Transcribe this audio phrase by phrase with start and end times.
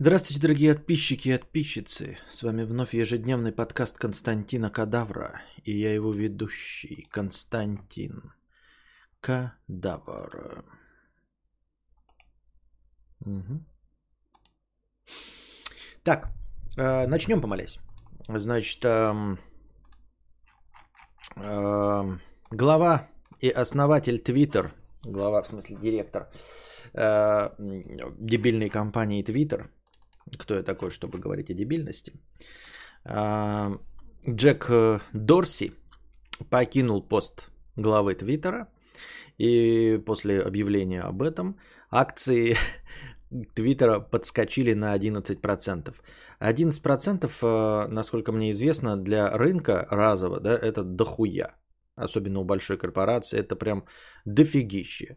[0.00, 2.16] Здравствуйте, дорогие подписчики и подписчицы.
[2.30, 5.42] С вами вновь ежедневный подкаст Константина Кадавра.
[5.64, 8.32] И я его ведущий, Константин
[9.20, 10.64] Кадавр.
[13.26, 13.64] Угу.
[16.04, 16.28] Так,
[16.76, 17.80] э, начнем помолясь.
[18.28, 19.36] Значит, э,
[21.38, 22.18] э,
[22.52, 23.08] глава
[23.40, 24.70] и основатель Twitter,
[25.02, 26.30] глава, в смысле директор
[26.92, 29.68] э, дебильной компании Twitter–
[30.36, 32.12] кто я такой, чтобы говорить о дебильности.
[33.04, 33.78] А,
[34.28, 35.72] Джек э, Дорси
[36.50, 38.68] покинул пост главы Твиттера,
[39.38, 41.56] и после объявления об этом
[41.90, 42.56] акции
[43.54, 45.94] Твиттера подскочили на 11%.
[46.40, 51.54] 11%, э, насколько мне известно, для рынка разово, да, это дохуя.
[51.96, 53.84] Особенно у большой корпорации, это прям
[54.24, 55.16] дофигище.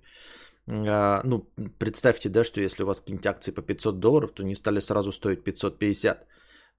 [0.72, 1.50] А, ну,
[1.80, 5.12] представьте, да, что если у вас какие-нибудь акции по 500 долларов, то они стали сразу
[5.12, 6.28] стоить 550.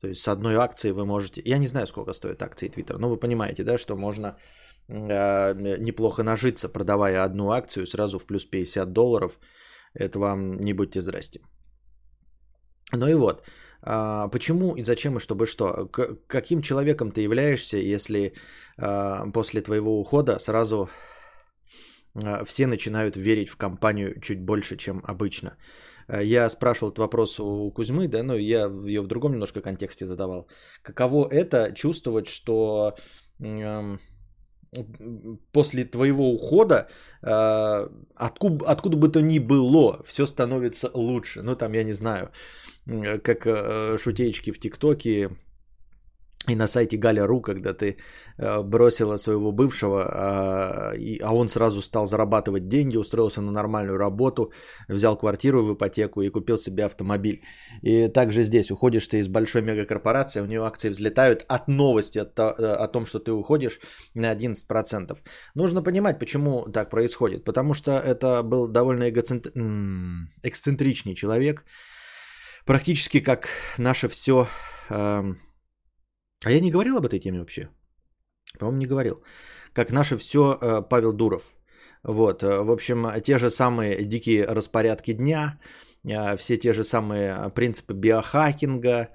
[0.00, 1.42] То есть с одной акции вы можете...
[1.44, 4.36] Я не знаю, сколько стоят акции Twitter, но вы понимаете, да, что можно
[4.88, 9.38] э, неплохо нажиться, продавая одну акцию сразу в плюс 50 долларов.
[9.94, 11.40] Это вам не будьте здрасте.
[12.94, 13.46] Ну и вот,
[13.82, 15.88] а, почему и зачем и чтобы что?
[16.26, 18.32] Каким человеком ты являешься, если
[18.78, 21.11] а, после твоего ухода сразу а,
[22.44, 25.56] все начинают верить в компанию чуть больше, чем обычно.
[26.08, 30.06] А, я спрашивал этот вопрос у Кузьмы, да, но я ее в другом немножко контексте
[30.06, 30.48] задавал.
[30.82, 32.96] Каково это чувствовать, что
[35.52, 36.88] после твоего ухода,
[37.20, 41.42] откуда, откуда бы то ни было, все становится лучше.
[41.42, 42.30] Ну, там, я не знаю,
[43.22, 45.30] как э, шутеечки в ТикТоке,
[46.48, 47.96] и на сайте Галя.ру, когда ты
[48.36, 54.52] э, бросила своего бывшего, а, а он сразу стал зарабатывать деньги, устроился на нормальную работу,
[54.88, 57.42] взял квартиру в ипотеку и купил себе автомобиль.
[57.82, 62.84] И также здесь уходишь ты из большой мегакорпорации, у нее акции взлетают от новости о,
[62.84, 63.80] о том, что ты уходишь
[64.14, 65.16] на 11%.
[65.54, 67.44] Нужно понимать, почему так происходит.
[67.44, 69.46] Потому что это был довольно эгоцент...
[70.42, 71.64] эксцентричный человек,
[72.66, 73.48] практически как
[73.78, 74.48] наше все
[74.90, 75.38] эм,
[76.44, 77.68] а я не говорил об этой теме вообще?
[78.58, 79.22] По-моему, не говорил.
[79.72, 81.54] Как наше все э, Павел Дуров.
[82.02, 85.58] Вот, э, в общем, те же самые дикие распорядки дня,
[86.04, 89.08] э, все те же самые принципы биохакинга,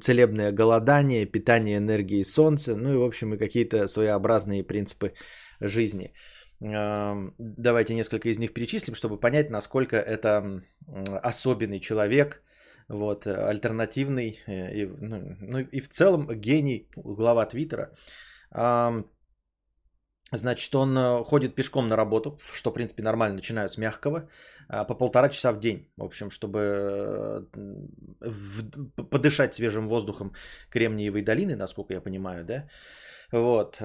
[0.00, 5.12] целебное голодание, питание энергии солнца, ну и, в общем, и какие-то своеобразные принципы
[5.60, 6.14] жизни.
[7.38, 10.62] Давайте несколько из них перечислим, чтобы понять, насколько это
[11.22, 12.42] особенный человек–
[12.88, 17.90] вот, э, альтернативный, э, и, ну, ну и в целом гений, глава Твиттера.
[20.32, 24.28] Значит, он э, ходит пешком на работу, что, в принципе, нормально, начинают с мягкого,
[24.68, 27.48] а, по полтора часа в день, в общем, чтобы
[29.10, 30.32] подышать свежим воздухом
[30.68, 32.68] Кремниевой долины, насколько я понимаю, да,
[33.32, 33.80] вот.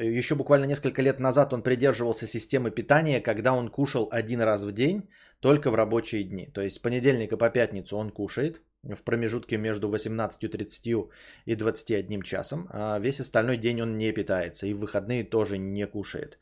[0.00, 4.72] Еще буквально несколько лет назад он придерживался системы питания, когда он кушал один раз в
[4.72, 5.08] день,
[5.40, 6.46] только в рабочие дни.
[6.46, 11.08] То есть с понедельника по пятницу он кушает в промежутке между 18.30
[11.46, 15.86] и 21 часом, а весь остальной день он не питается и в выходные тоже не
[15.86, 16.38] кушает.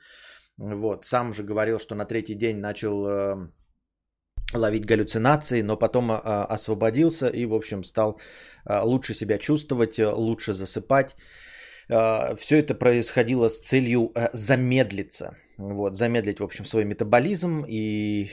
[0.56, 1.04] Вот.
[1.04, 3.48] Сам же говорил, что на третий день начал э,
[4.54, 6.14] ловить галлюцинации, но потом э,
[6.54, 8.20] освободился и, в общем, стал
[8.66, 11.16] э, лучше себя чувствовать, лучше засыпать.
[12.36, 15.36] Все это происходило с целью замедлиться.
[15.56, 18.30] Вот, замедлить, в общем, свой метаболизм и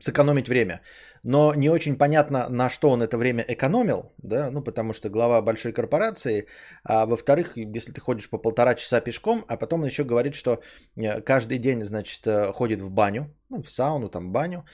[0.00, 0.80] сэкономить время.
[1.22, 5.42] Но не очень понятно, на что он это время экономил, да, ну, потому что глава
[5.42, 6.46] большой корпорации,
[6.84, 10.60] а во-вторых, если ты ходишь по полтора часа пешком, а потом он еще говорит, что
[10.96, 14.64] э, каждый день, значит, э, ходит в баню, ну, в сауну, там, баню,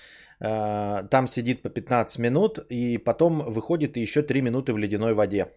[0.40, 5.14] э, там сидит по 15 минут, и потом выходит и еще 3 минуты в ледяной
[5.14, 5.48] воде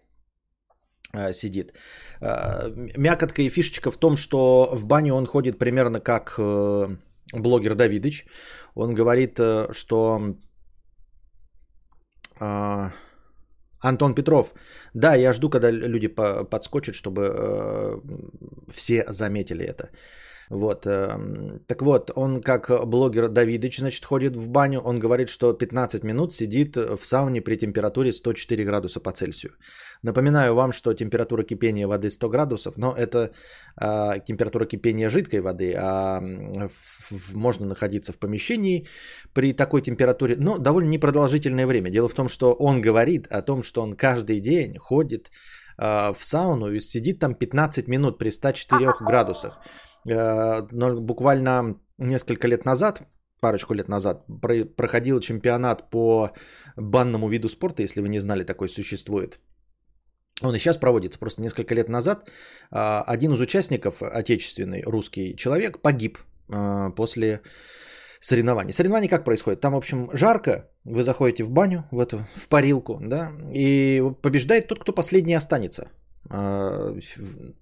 [1.32, 1.72] сидит.
[2.20, 6.38] Мякотка и фишечка в том, что в баню он ходит примерно как
[7.32, 8.26] блогер Давидыч.
[8.74, 10.36] Он говорит, э, что
[12.40, 12.90] э,
[13.80, 14.54] Антон Петров,
[14.94, 18.00] да, я жду, когда люди подскочат, чтобы э,
[18.70, 19.90] все заметили это.
[20.50, 20.86] Вот.
[20.86, 24.80] Эм, так вот, он как блогер Давидыч, значит, ходит в баню.
[24.80, 29.52] Он говорит, что 15 минут сидит в сауне при температуре 104 градуса по Цельсию.
[30.02, 33.32] Напоминаю вам, что температура кипения воды 100 градусов, но это
[33.80, 38.86] э, температура кипения жидкой воды, а в, можно находиться в помещении
[39.32, 41.90] при такой температуре, но довольно непродолжительное время.
[41.90, 45.30] Дело в том, что он говорит о том, что он каждый день ходит
[45.78, 49.58] э, в сауну и сидит там 15 минут при 104 градусах.
[50.08, 53.02] Э, но буквально несколько лет назад
[53.40, 54.24] парочку лет назад
[54.76, 56.30] проходил чемпионат по
[56.76, 59.40] банному виду спорта, если вы не знали, такой существует.
[60.42, 62.30] Он и сейчас проводится, просто несколько лет назад
[62.70, 66.18] а, один из участников, отечественный русский человек, погиб
[66.48, 67.40] а, после
[68.20, 68.72] соревнований.
[68.72, 69.60] Соревнования как происходит?
[69.60, 74.68] Там, в общем, жарко, вы заходите в баню, в эту, в парилку, да, и побеждает
[74.68, 75.88] тот, кто последний останется.
[76.30, 76.94] А,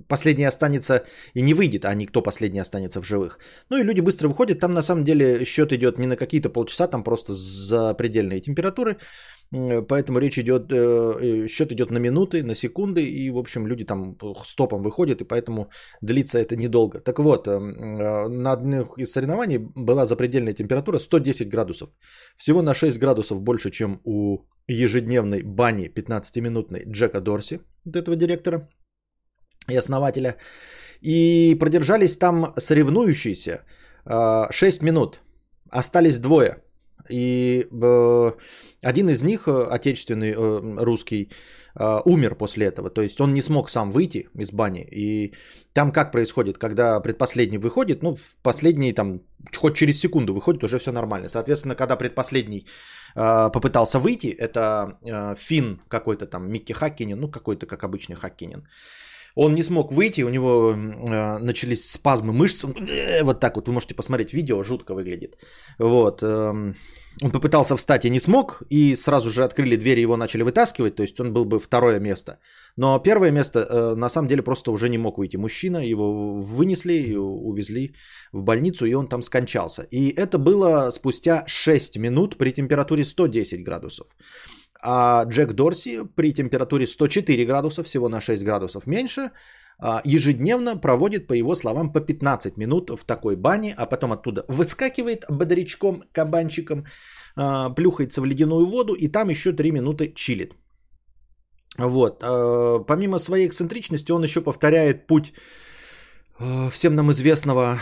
[0.09, 3.39] последний останется и не выйдет, а не кто последний останется в живых.
[3.71, 4.61] Ну и люди быстро выходят.
[4.61, 8.97] Там на самом деле счет идет не на какие-то полчаса, там просто за предельные температуры.
[9.89, 13.85] Поэтому речь идет, э, э, счет идет на минуты, на секунды, и, в общем, люди
[13.85, 15.71] там стопом выходят, и поэтому
[16.03, 17.01] длится это недолго.
[17.01, 21.91] Так вот, эм, э, на одних из соревнований была запредельная температура 110 градусов.
[22.37, 28.69] Всего на 6 градусов больше, чем у ежедневной бани 15-минутной Джека Дорси, вот этого директора
[29.69, 30.37] и основателя.
[31.01, 33.63] И продержались там соревнующиеся
[34.51, 35.21] 6 минут.
[35.71, 36.64] Остались двое.
[37.11, 37.67] И
[38.83, 41.31] один из них, э, отечественный э, русский,
[41.81, 42.91] э, умер после этого.
[42.91, 44.87] То есть он не смог сам выйти из бани.
[44.93, 45.35] И
[45.73, 49.21] там как происходит, когда предпоследний выходит, ну, последний там
[49.57, 51.29] хоть через секунду выходит, уже все нормально.
[51.29, 52.67] Соответственно, когда предпоследний
[53.15, 54.99] попытался выйти, это
[55.39, 58.67] фин какой-то там, Микки Хаккинин, ну, какой-то, как обычный Хаккинин.
[59.35, 62.65] Он не смог выйти, у него э, начались спазмы мышц.
[62.65, 65.37] Э, вот так вот, вы можете посмотреть видео, жутко выглядит.
[65.79, 66.23] Вот.
[66.23, 66.75] Э,
[67.23, 71.03] он попытался встать и не смог, и сразу же открыли двери, его начали вытаскивать, то
[71.03, 72.39] есть он был бы второе место.
[72.77, 75.37] Но первое место э, на самом деле просто уже не мог выйти.
[75.37, 77.95] Мужчина, его вынесли увезли
[78.33, 79.87] в больницу, и он там скончался.
[79.91, 84.07] И это было спустя 6 минут при температуре 110 градусов.
[84.87, 89.31] А Джек Дорси при температуре 104 градуса, всего на 6 градусов меньше,
[89.79, 94.45] а, ежедневно проводит, по его словам, по 15 минут в такой бане, а потом оттуда
[94.49, 96.85] выскакивает бодрячком, кабанчиком,
[97.35, 100.53] а, плюхается в ледяную воду и там еще 3 минуты чилит.
[101.79, 102.23] Вот.
[102.23, 105.33] А, помимо своей эксцентричности, он еще повторяет путь
[106.71, 107.79] всем нам известного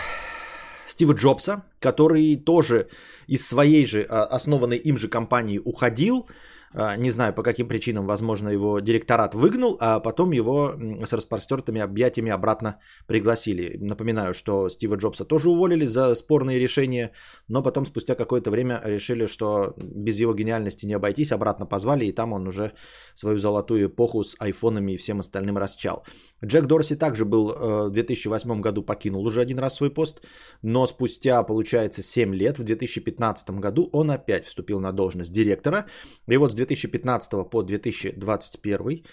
[0.87, 2.87] Стива Джобса, который тоже
[3.27, 6.29] из своей же, основанной им же компании уходил,
[6.75, 10.75] не знаю по каким причинам, возможно, его директорат выгнал, а потом его
[11.05, 13.77] с распростертыми объятиями обратно пригласили.
[13.79, 17.13] Напоминаю, что Стива Джобса тоже уволили за спорные решения,
[17.49, 22.13] но потом спустя какое-то время решили, что без его гениальности не обойтись, обратно позвали, и
[22.13, 22.73] там он уже
[23.15, 26.05] свою золотую эпоху с айфонами и всем остальным расчал.
[26.44, 30.27] Джек Дорси также был э, в 2008 году покинул уже один раз свой пост,
[30.62, 35.87] но спустя, получается, 7 лет, в 2015 году он опять вступил на должность директора.
[36.31, 39.05] И вот с 2015 по 2021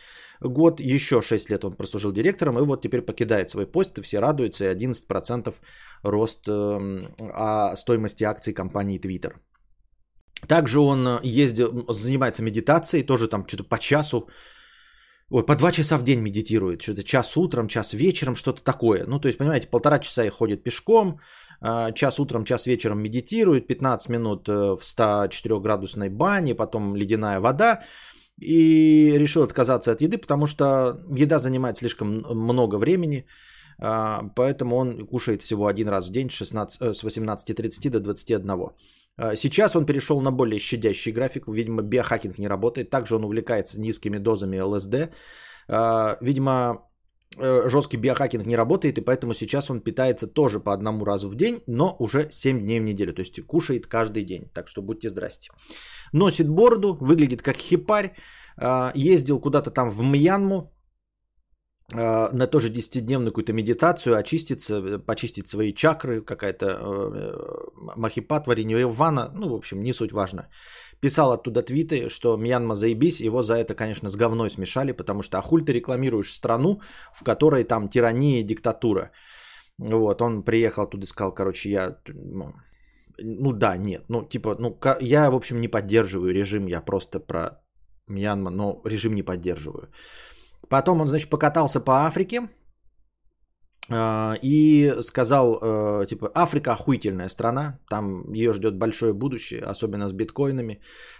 [0.42, 4.20] год, еще 6 лет он прослужил директором, и вот теперь покидает свой пост, и все
[4.20, 5.54] радуются, и 11%
[6.04, 9.34] рост э, стоимости акций компании Twitter.
[10.48, 14.30] Также он ездил, занимается медитацией, тоже там что-то по часу
[15.32, 16.82] Ой, по два часа в день медитирует.
[16.82, 19.06] Что-то час утром, час вечером, что-то такое.
[19.08, 21.20] Ну, то есть, понимаете, полтора часа и ходит пешком,
[21.62, 27.82] а, час утром, час вечером медитирует, 15 минут э, в 104-градусной бане, потом ледяная вода.
[28.42, 30.66] И решил отказаться от еды, потому что
[31.16, 33.26] еда занимает слишком много времени.
[33.78, 38.72] А, поэтому он кушает всего один раз в день 16, э, с 18.30 до 21.
[39.20, 41.48] А, сейчас он перешел на более щадящий график.
[41.48, 42.90] Видимо, биохакинг не работает.
[42.90, 44.96] Также он увлекается низкими дозами ЛСД.
[45.68, 46.88] А, видимо,
[47.38, 51.36] э, жесткий биохакинг не работает, и поэтому сейчас он питается тоже по одному разу в
[51.36, 53.14] день, но уже 7 дней в неделю.
[53.14, 54.50] То есть кушает каждый день.
[54.54, 55.52] Так что будьте здрасте.
[56.14, 58.16] Носит бороду, выглядит как хипарь.
[58.58, 60.72] А, ездил куда-то там в Мьянму,
[61.92, 67.34] на тоже 10-дневную какую-то медитацию, очиститься, почистить свои чакры, какая-то э,
[67.96, 70.50] махипат, варенье ванна, ну, в общем, не суть важно.
[71.02, 75.38] Писал оттуда твиты, что Мьянма заебись, его за это, конечно, с говной смешали, потому что
[75.38, 76.82] ахуль ты рекламируешь страну,
[77.14, 79.12] в которой там тирания и диктатура.
[79.78, 82.54] Вот, он приехал оттуда и сказал, короче, я, ну,
[83.18, 87.62] ну да, нет, ну, типа, ну, я, в общем, не поддерживаю режим, я просто про
[88.08, 89.90] Мьянма, но режим не поддерживаю.
[90.70, 92.42] Потом он, значит, покатался по Африке
[93.92, 100.14] а, и сказал, э, типа, Африка охуительная страна, там ее ждет большое будущее, особенно с
[100.14, 100.80] биткоинами.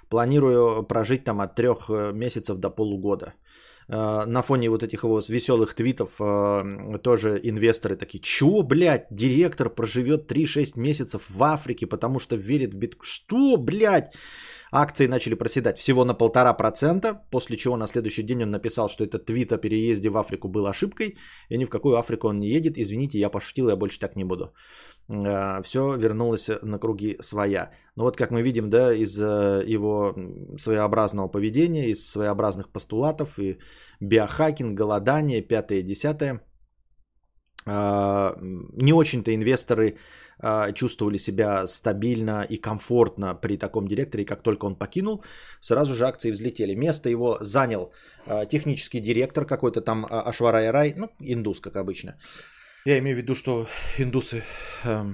[0.10, 3.34] Планирую прожить там от трех э, месяцев до полугода.
[3.92, 9.70] А, на фоне вот этих его веселых твитов э, тоже инвесторы такие, чё, блядь, директор
[9.70, 13.04] проживет 3-6 месяцев в Африке, потому что верит в биткоин.
[13.04, 14.14] Что, блядь?
[14.72, 19.04] Акции начали проседать всего на полтора процента, после чего на следующий день он написал, что
[19.04, 21.18] этот твит о переезде в Африку был ошибкой,
[21.50, 22.78] и ни в какую Африку он не едет.
[22.78, 24.54] Извините, я пошутил, я больше так не буду.
[25.10, 27.72] э, все вернулось на круги своя.
[27.96, 30.16] Но вот как мы видим, да, из его
[30.58, 33.58] своеобразного поведения, из своеобразных постулатов и
[34.00, 36.42] биохакинг, голодание, пятое, десятое,
[37.66, 39.98] не очень-то инвесторы
[40.42, 45.24] а, чувствовали себя стабильно и комфортно при таком директоре, как только он покинул,
[45.60, 46.76] сразу же акции взлетели.
[46.76, 47.92] Место его занял
[48.26, 52.18] а, технический директор какой-то там а, Ашварай Рай, ну, индус, как обычно.
[52.86, 54.44] Я имею в виду, что индусы
[54.86, 55.14] э,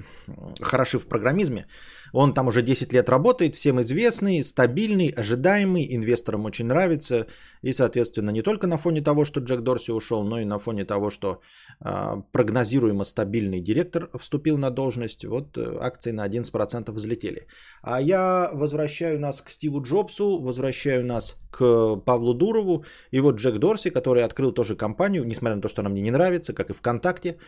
[0.60, 1.66] хороши в программизме.
[2.12, 7.26] Он там уже 10 лет работает, всем известный, стабильный, ожидаемый, инвесторам очень нравится.
[7.62, 10.84] И, соответственно, не только на фоне того, что Джек Дорси ушел, но и на фоне
[10.84, 11.40] того, что
[11.84, 15.24] э, прогнозируемо стабильный директор вступил на должность.
[15.24, 17.46] Вот э, акции на 11% взлетели.
[17.82, 22.84] А я возвращаю нас к Стиву Джобсу, возвращаю нас к Павлу Дурову.
[23.12, 26.10] И вот Джек Дорси, который открыл тоже компанию, несмотря на то, что она мне не
[26.10, 27.38] нравится, как и ВКонтакте,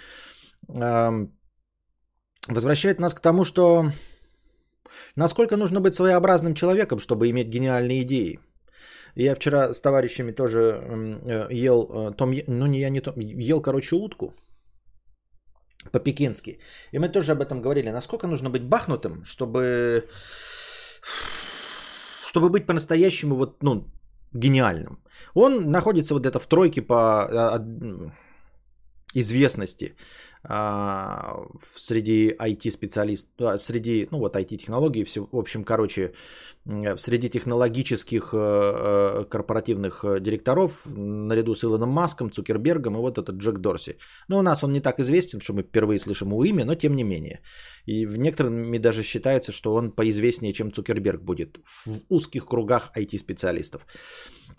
[2.49, 3.93] возвращает нас к тому, что
[5.17, 8.39] Насколько нужно быть своеобразным человеком, чтобы иметь гениальные идеи?
[9.17, 13.61] Я вчера с товарищами тоже э, ел э, том, ну не я не том, ел,
[13.61, 14.33] короче, утку
[15.93, 16.59] по-пекински.
[16.93, 17.91] И мы тоже об этом говорили.
[17.91, 20.09] Насколько нужно быть бахнутым, чтобы,
[22.27, 23.85] чтобы быть по-настоящему вот, ну,
[24.33, 24.99] гениальным.
[25.35, 27.59] Он находится вот это в тройке по а,
[29.15, 29.95] известности
[30.38, 36.13] а, среди IT-специалистов, а, среди, ну вот IT-технологий, в общем, короче,
[36.97, 43.37] среди технологических э, э, корпоративных э, директоров, наряду с Илоном Маском, Цукербергом и вот этот
[43.37, 43.97] Джек Дорси.
[44.29, 46.95] Ну, у нас он не так известен, что мы впервые слышим его имя, но тем
[46.95, 47.41] не менее.
[47.87, 53.87] И в некоторыми даже считается, что он поизвестнее, чем Цукерберг будет в узких кругах IT-специалистов.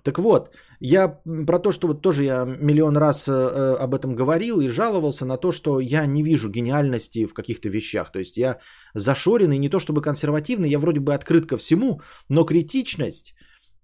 [0.04, 4.62] Так вот, я про то, что вот тоже я миллион раз э, об этом говорил
[4.62, 8.12] и жаловался на то, что я не вижу гениальности в каких-то вещах.
[8.12, 8.60] То есть я
[8.96, 13.34] зашоренный, не то чтобы консервативный, я вроде бы открыт ко всему, но критичность,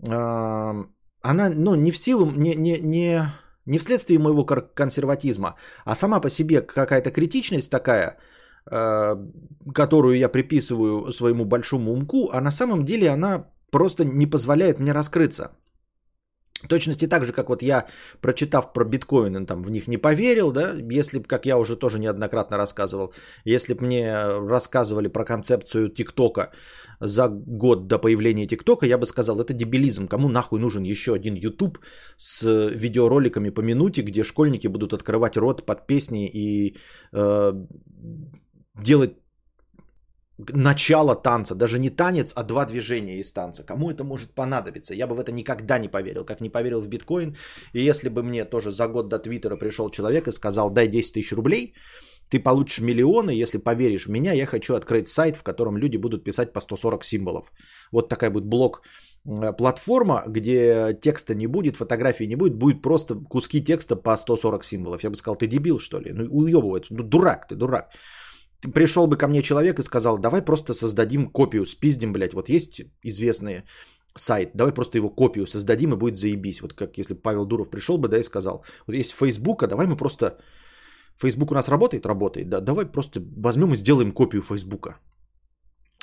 [0.07, 0.83] э,
[1.21, 3.21] она ну, не в силу, не, не, не,
[3.65, 8.17] не вследствие моего консерватизма, а сама по себе какая-то критичность такая,
[8.71, 9.15] э,
[9.73, 14.93] которую я приписываю своему большому умку, а на самом деле она просто не позволяет мне
[14.93, 15.51] раскрыться.
[16.69, 17.85] Точности так же, как вот я,
[18.21, 21.99] прочитав про биткоины, там в них не поверил, да, если бы, как я уже тоже
[21.99, 26.51] неоднократно рассказывал, если бы мне рассказывали про концепцию ТикТока
[27.01, 31.35] за год до появления ТикТока, я бы сказал, это дебилизм, кому нахуй нужен еще один
[31.35, 31.77] YouTube
[32.15, 36.77] с видеороликами по минуте, где школьники будут открывать рот под песни и
[37.11, 37.53] э,
[38.81, 39.15] делать
[40.37, 43.63] начало танца, даже не танец, а два движения из танца.
[43.63, 44.93] Кому это может понадобиться?
[44.93, 47.35] Я бы в это никогда не поверил, как не поверил в биткоин.
[47.73, 51.13] И если бы мне тоже за год до Твиттера пришел человек и сказал, дай 10
[51.13, 51.73] тысяч рублей,
[52.29, 56.23] ты получишь миллионы, если поверишь в меня, я хочу открыть сайт, в котором люди будут
[56.23, 57.51] писать по 140 символов.
[57.91, 58.81] Вот такая будет блок
[59.25, 64.63] э, платформа, где текста не будет, фотографии не будет, будет просто куски текста по 140
[64.65, 65.03] символов.
[65.03, 66.11] Я бы сказал, ты дебил что ли?
[66.13, 67.91] Ну уебывается, ну дурак ты, дурак
[68.61, 72.81] пришел бы ко мне человек и сказал, давай просто создадим копию, спиздим, блядь, вот есть
[73.03, 73.63] известный
[74.17, 76.61] сайт, давай просто его копию создадим и будет заебись.
[76.61, 79.87] Вот как если Павел Дуров пришел бы, да, и сказал, вот есть Facebook, а давай
[79.87, 80.37] мы просто...
[81.17, 82.05] Facebook у нас работает?
[82.05, 84.99] Работает, да, давай просто возьмем и сделаем копию Фейсбука.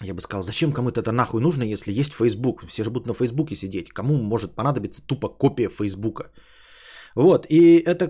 [0.03, 2.67] Я бы сказал, зачем кому-то это нахуй нужно, если есть Facebook?
[2.67, 3.93] Все же будут на Фейсбуке сидеть.
[3.93, 6.33] Кому может понадобиться тупо копия Фейсбука?
[7.15, 8.07] Вот, и это...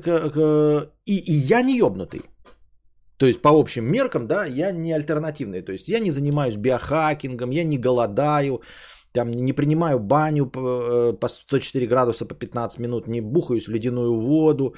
[1.05, 2.23] И, и я не ебнутый.
[3.17, 5.63] То есть по общим меркам, да, я не альтернативный.
[5.63, 8.63] То есть я не занимаюсь биохакингом, я не голодаю,
[9.13, 14.19] там не принимаю баню по 104 э, градуса по 15 минут, не бухаюсь в ледяную
[14.19, 14.75] воду,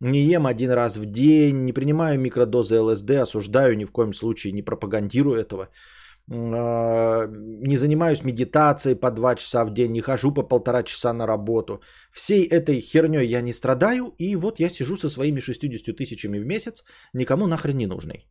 [0.00, 4.52] не ем один раз в день, не принимаю микродозы ЛСД, осуждаю ни в коем случае,
[4.52, 5.68] не пропагандирую этого.
[6.30, 11.26] А, не занимаюсь медитацией по 2 часа в день, не хожу по полтора часа на
[11.26, 11.82] работу.
[12.12, 16.46] Всей этой херней я не страдаю, и вот я сижу со своими 60 тысячами в
[16.46, 18.26] месяц, никому нахрен не нужный.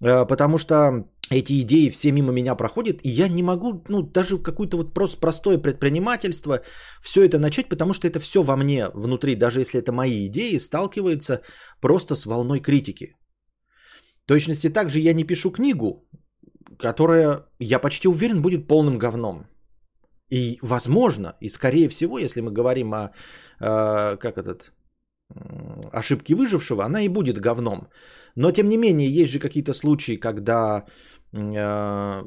[0.00, 4.38] А, потому что эти идеи все мимо меня проходят, и я не могу, ну, даже
[4.38, 6.60] какое-то вот просто простое предпринимательство,
[7.02, 10.58] все это начать, потому что это все во мне внутри, даже если это мои идеи,
[10.58, 11.42] сталкивается
[11.80, 13.16] просто с волной критики.
[14.24, 16.08] В точности также я не пишу книгу,
[16.78, 19.46] которая, я почти уверен, будет полным говном.
[20.28, 23.10] И возможно, и скорее всего, если мы говорим о,
[23.60, 24.72] э, как этот,
[25.92, 27.88] ошибке выжившего, она и будет говном.
[28.34, 30.84] Но тем не менее, есть же какие-то случаи, когда
[31.32, 32.24] э,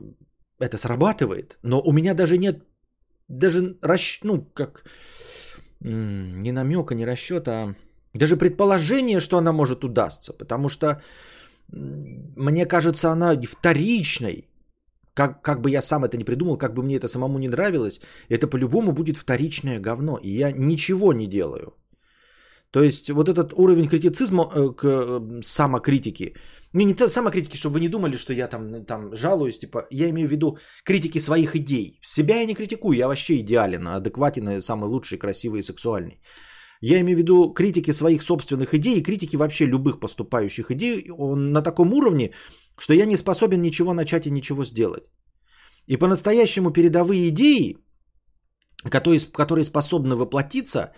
[0.59, 2.63] это срабатывает, но у меня даже нет,
[3.27, 4.19] даже расч...
[4.23, 4.83] ну как,
[5.79, 7.75] не намека, не расчета, а
[8.13, 11.01] даже предположение, что она может удастся, потому что
[11.71, 14.45] мне кажется, она вторичной.
[15.13, 17.99] Как, как бы я сам это не придумал, как бы мне это самому не нравилось,
[18.29, 20.17] это по-любому будет вторичное говно.
[20.23, 21.73] И я ничего не делаю.
[22.71, 26.35] То есть вот этот уровень критицизма э, к э, самокритики,
[26.73, 30.27] не, не самокритики, чтобы вы не думали, что я там, там жалуюсь, типа, я имею
[30.27, 31.99] в виду критики своих идей.
[32.03, 36.19] Себя я не критикую, я вообще идеален, адекватен, самый лучший, красивый и сексуальный.
[36.81, 41.51] Я имею в виду критики своих собственных идей и критики вообще любых поступающих идей он
[41.51, 42.31] на таком уровне,
[42.77, 45.09] что я не способен ничего начать и ничего сделать.
[45.87, 47.77] И по-настоящему передовые идеи,
[48.89, 50.93] которые, которые способны воплотиться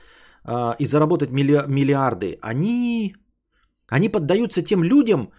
[0.45, 3.15] э, и заработать милли, миллиарды, они,
[3.87, 5.31] они поддаются тем людям,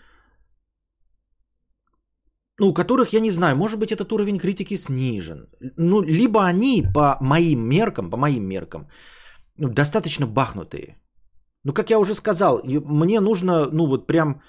[2.59, 5.49] ну, у которых, я не знаю, может быть, этот уровень критики снижен.
[5.77, 8.89] Ну, либо они по моим меркам, по моим меркам,
[9.63, 10.97] ну, достаточно бахнутые.
[11.65, 14.43] Ну, как я уже сказал, мне нужно, ну, вот прям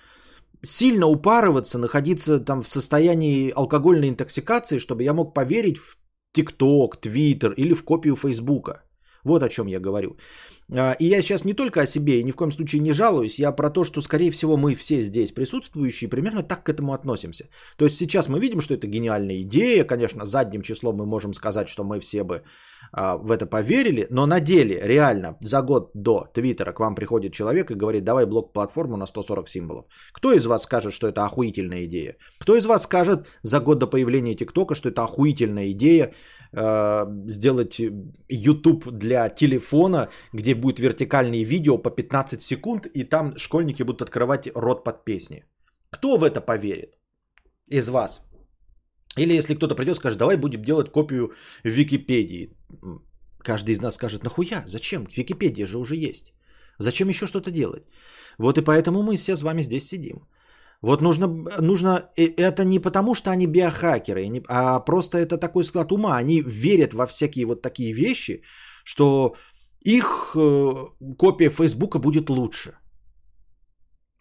[0.63, 5.97] сильно упарываться, находиться там в состоянии алкогольной интоксикации, чтобы я мог поверить в
[6.33, 8.81] ТикТок, Твиттер или в копию Фейсбука.
[9.23, 10.17] Вот о чем я говорю.
[10.71, 13.39] А, и я сейчас не только о себе и ни в коем случае не жалуюсь,
[13.39, 17.49] я про то, что, скорее всего, мы все здесь присутствующие примерно так к этому относимся.
[17.77, 21.69] То есть сейчас мы видим, что это гениальная идея, конечно, задним числом мы можем сказать,
[21.69, 22.41] что мы все бы
[22.95, 27.33] а, в это поверили, но на деле, реально, за год до Твиттера к вам приходит
[27.33, 29.85] человек и говорит, давай блок-платформу на 140 символов.
[30.11, 32.15] Кто из вас скажет, что это охуительная идея?
[32.39, 36.13] Кто из вас скажет за год до появления ТикТока, что это охуительная идея
[36.51, 37.81] э, сделать
[38.29, 44.49] YouTube для телефона, где будет вертикальные видео по 15 секунд, и там школьники будут открывать
[44.53, 45.45] рот под песни?
[45.89, 46.93] Кто в это поверит
[47.69, 48.21] из вас?
[49.17, 52.49] Или если кто-то придет скажет, давай будем делать копию Википедии.
[53.39, 54.63] Каждый из нас скажет, нахуя?
[54.65, 55.07] Зачем?
[55.17, 56.33] Википедия же уже есть.
[56.79, 57.83] Зачем еще что-то делать?
[58.37, 60.27] Вот и поэтому мы все с вами здесь сидим.
[60.81, 61.27] Вот нужно,
[61.59, 66.17] нужно, это не потому, что они биохакеры, а просто это такой склад ума.
[66.17, 68.41] Они верят во всякие вот такие вещи,
[68.83, 69.35] что
[69.85, 70.73] их э,
[71.17, 72.73] копия Фейсбука будет лучше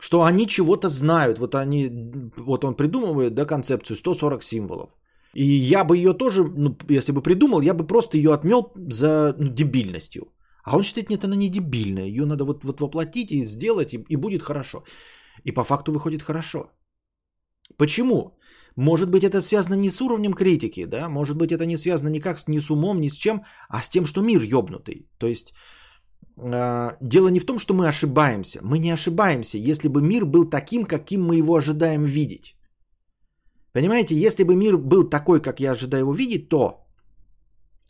[0.03, 1.39] что они чего-то знают.
[1.39, 1.91] Вот они,
[2.37, 4.91] вот он придумывает, да, концепцию 140 символов.
[5.35, 9.35] И я бы ее тоже, ну, если бы придумал, я бы просто ее отмел за
[9.39, 10.23] ну, дебильностью.
[10.65, 12.07] А он считает, нет, она не дебильная.
[12.07, 14.83] Ее надо вот, вот воплотить и сделать, и, и будет хорошо.
[15.45, 16.73] И по факту выходит хорошо.
[17.77, 18.37] Почему?
[18.77, 21.09] Может быть, это связано не с уровнем критики, да?
[21.09, 23.89] Может быть, это не связано никак с, ни с умом, ни с чем, а с
[23.89, 25.07] тем, что мир ёбнутый.
[25.19, 25.53] То есть
[26.37, 28.61] дело не в том, что мы ошибаемся.
[28.63, 32.57] Мы не ошибаемся, если бы мир был таким, каким мы его ожидаем видеть.
[33.73, 36.87] Понимаете, если бы мир был такой, как я ожидаю его видеть, то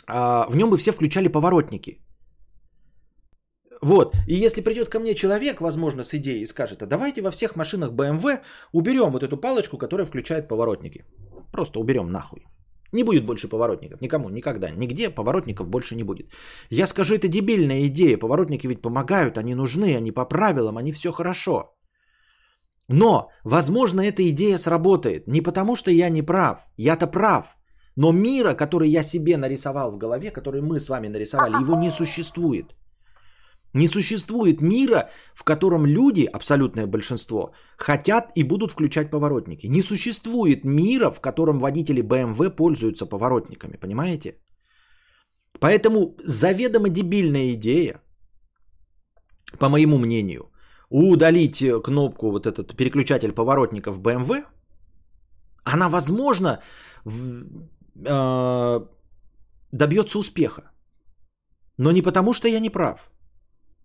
[0.06, 1.98] а, в нем бы все включали поворотники.
[3.82, 4.14] Вот.
[4.28, 7.56] И если придет ко мне человек, возможно, с идеей и скажет, а давайте во всех
[7.56, 8.40] машинах BMW
[8.72, 11.04] уберем вот эту палочку, которая включает поворотники.
[11.52, 12.46] Просто уберем нахуй.
[12.92, 14.00] Не будет больше поворотников.
[14.00, 14.70] Никому, никогда.
[14.70, 16.26] Нигде поворотников больше не будет.
[16.70, 18.18] Я скажу, это дебильная идея.
[18.18, 21.74] Поворотники ведь помогают, они нужны, они по правилам, они все хорошо.
[22.88, 25.26] Но, возможно, эта идея сработает.
[25.26, 26.58] Не потому, что я не прав.
[26.76, 27.56] Я-то прав.
[27.96, 31.90] Но мира, который я себе нарисовал в голове, который мы с вами нарисовали, его не
[31.90, 32.74] существует.
[33.74, 39.66] Не существует мира, в котором люди, абсолютное большинство, хотят и будут включать поворотники.
[39.66, 44.36] Не существует мира, в котором водители BMW пользуются поворотниками, понимаете?
[45.60, 48.00] Поэтому заведомо дебильная идея,
[49.58, 50.50] по моему мнению,
[50.90, 54.44] удалить кнопку, вот этот переключатель поворотников BMW,
[55.64, 56.60] она, возможно,
[57.04, 57.44] в,
[58.04, 58.80] э,
[59.72, 60.62] добьется успеха.
[61.78, 63.11] Но не потому, что я не прав.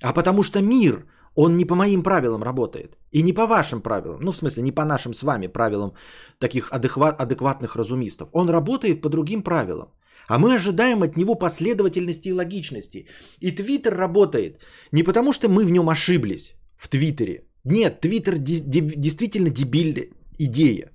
[0.01, 1.05] А потому что мир,
[1.35, 2.97] он не по моим правилам работает.
[3.11, 4.19] И не по вашим правилам.
[4.21, 5.93] Ну, в смысле, не по нашим с вами правилам
[6.39, 8.29] таких адекват, адекватных разумистов.
[8.33, 9.87] Он работает по другим правилам.
[10.27, 13.07] А мы ожидаем от него последовательности и логичности.
[13.39, 14.59] И Твиттер работает
[14.91, 17.43] не потому, что мы в нем ошиблись, в Твиттере.
[17.63, 20.07] Нет, Твиттер действительно дебильная
[20.39, 20.91] идея.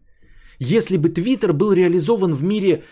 [0.59, 2.85] Если бы Твиттер был реализован в мире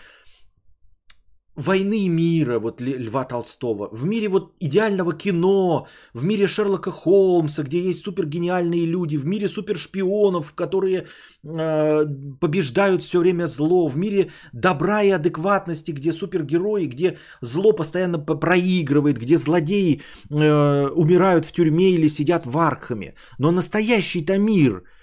[1.55, 7.79] войны мира, вот Льва Толстого, в мире вот идеального кино, в мире Шерлока Холмса, где
[7.79, 11.07] есть супергениальные люди, в мире супершпионов, которые
[11.43, 12.05] э,
[12.39, 19.17] побеждают все время зло, в мире добра и адекватности, где супергерои, где зло постоянно проигрывает,
[19.17, 23.15] где злодеи э, умирают в тюрьме или сидят в Аркхаме.
[23.39, 24.83] Но настоящий-то мир–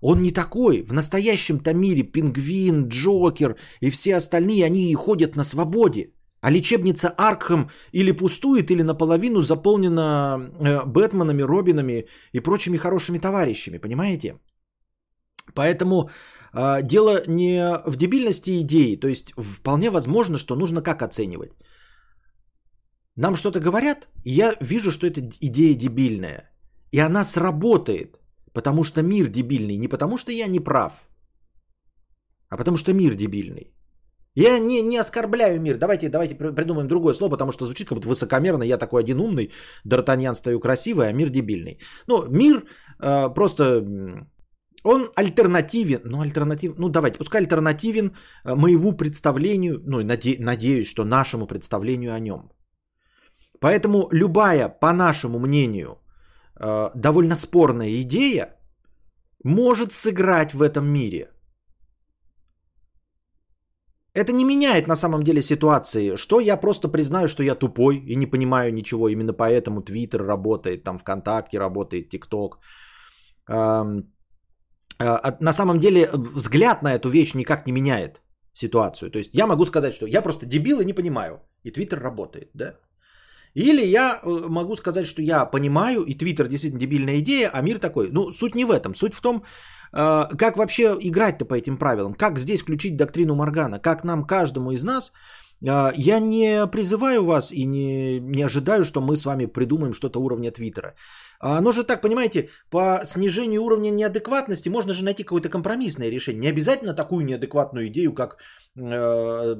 [0.00, 0.82] он не такой.
[0.82, 6.12] В настоящем-то мире пингвин, Джокер и все остальные, они ходят на свободе.
[6.40, 13.78] А лечебница Аркхам или пустует, или наполовину заполнена э, Бэтменами, Робинами и прочими хорошими товарищами,
[13.78, 14.38] понимаете?
[15.54, 16.10] Поэтому
[16.52, 21.56] э, дело не в дебильности идеи, то есть вполне возможно, что нужно как оценивать.
[23.16, 26.50] Нам что-то говорят, и я вижу, что эта идея дебильная.
[26.92, 28.20] И она сработает,
[28.52, 29.76] потому что мир дебильный.
[29.76, 31.08] Не потому что я не прав,
[32.50, 33.74] а потому что мир дебильный.
[34.34, 35.78] Я не, не оскорбляю мир.
[35.78, 38.62] Давайте, давайте придумаем другое слово, потому что звучит как будто высокомерно.
[38.62, 39.50] Я такой один умный,
[39.84, 41.78] Д'Артаньян стою красивый, а мир дебильный.
[42.06, 42.64] Ну, мир
[43.02, 43.84] э, просто...
[44.84, 48.12] Он альтернативен, ну альтернатив, ну давайте, пускай альтернативен
[48.44, 52.52] э, моему представлению, ну наде, надеюсь, что нашему представлению о нем.
[53.60, 55.98] Поэтому любая, по нашему мнению,
[56.60, 58.56] э, довольно спорная идея
[59.44, 61.30] может сыграть в этом мире–
[64.18, 68.16] это не меняет на самом деле ситуации, что я просто признаю, что я тупой и
[68.16, 69.08] не понимаю ничего.
[69.08, 72.58] Именно поэтому Твиттер работает, там ВКонтакте работает, ТикТок.
[73.48, 73.84] А,
[75.40, 78.20] на самом деле взгляд на эту вещь никак не меняет
[78.54, 79.10] ситуацию.
[79.10, 81.40] То есть я могу сказать, что я просто дебил и не понимаю.
[81.64, 82.74] И Твиттер работает, да?
[83.58, 87.78] Или я э, могу сказать, что я понимаю, и Твиттер действительно дебильная идея, а мир
[87.78, 88.08] такой.
[88.12, 88.94] Ну, суть не в этом.
[88.94, 89.42] Суть в том,
[89.92, 92.14] а, как вообще играть-то по этим правилам?
[92.14, 93.80] Как здесь включить доктрину Моргана?
[93.80, 95.12] Как нам, каждому из нас,
[95.66, 100.20] а, я не призываю вас и не, не ожидаю, что мы с вами придумаем что-то
[100.20, 100.94] уровня Твиттера.
[101.40, 106.40] А, оно же так, понимаете, по снижению уровня неадекватности можно же найти какое-то компромиссное решение.
[106.40, 108.36] Не обязательно такую неадекватную идею, как
[108.76, 109.56] э,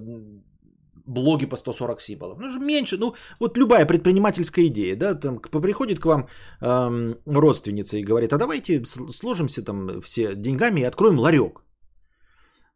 [1.08, 2.38] блоги по 140 символов.
[2.38, 6.28] Ну, же меньше, ну, вот любая предпринимательская идея, да, там приходит к вам
[6.60, 11.62] эм, родственница и говорит, а давайте сложимся там все деньгами и откроем ларек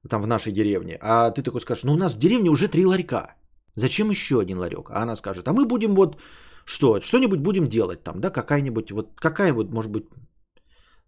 [0.09, 0.99] там в нашей деревне.
[1.01, 3.35] А ты такой скажешь, ну, у нас в деревне уже три ларька.
[3.77, 4.91] Зачем еще один ларек?
[4.91, 6.17] А она скажет, а мы будем вот
[6.65, 10.05] что, что-нибудь будем делать там, да, какая-нибудь, вот какая вот, может быть,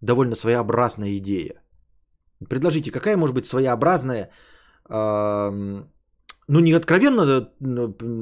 [0.01, 1.61] довольно своеобразная идея.
[2.49, 4.29] Предложите, какая может быть своеобразная
[4.89, 5.83] э,
[6.47, 7.49] ну, не откровенно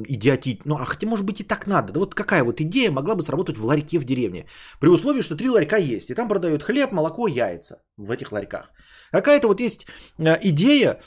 [0.08, 1.92] идиотить, ну, а хотя, может быть, и так надо.
[1.92, 4.46] Да вот какая вот идея могла бы сработать в ларьке в деревне?
[4.80, 8.70] При условии, что три ларька есть, и там продают хлеб, молоко, яйца в этих ларьках.
[9.12, 9.86] Какая-то вот есть
[10.18, 11.00] э, идея,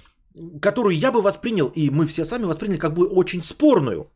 [0.62, 4.12] которую я бы воспринял, и мы все с вами восприняли как бы очень спорную.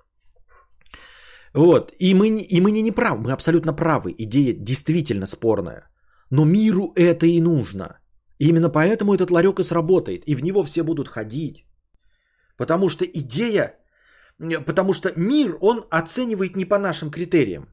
[1.54, 5.90] Вот, и мы, и мы не неправы, мы абсолютно правы, идея действительно спорная.
[6.30, 8.00] Но миру это и нужно.
[8.40, 11.66] И именно поэтому этот ларек и сработает, и в него все будут ходить
[12.62, 13.74] Потому что идея,
[14.66, 17.64] потому что мир, он оценивает не по нашим критериям.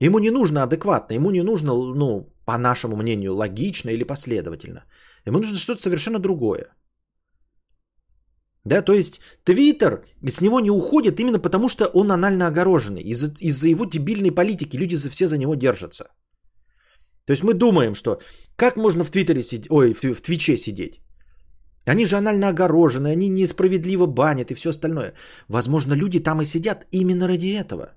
[0.00, 4.84] Ему не нужно адекватно, ему не нужно, ну, по нашему мнению, логично или последовательно.
[5.26, 6.66] Ему нужно что-то совершенно другое.
[8.64, 13.02] Да, то есть Твиттер с него не уходит именно потому, что он анально огороженный.
[13.02, 16.04] Из-за, из-за его дебильной политики люди все за него держатся.
[17.24, 18.20] То есть мы думаем, что
[18.56, 21.01] как можно в Твиттере сидеть, ой, в Твиче сидеть?
[21.86, 25.14] Они же анально огорожены, они несправедливо банят и все остальное.
[25.48, 27.92] Возможно, люди там и сидят именно ради этого.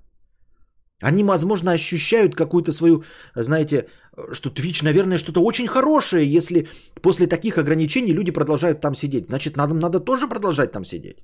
[1.02, 3.86] Они, возможно, ощущают какую-то свою, знаете,
[4.32, 6.68] что Twitch, наверное, что-то очень хорошее, если
[7.02, 9.26] после таких ограничений люди продолжают там сидеть.
[9.26, 11.18] Значит, надо, надо тоже продолжать там сидеть.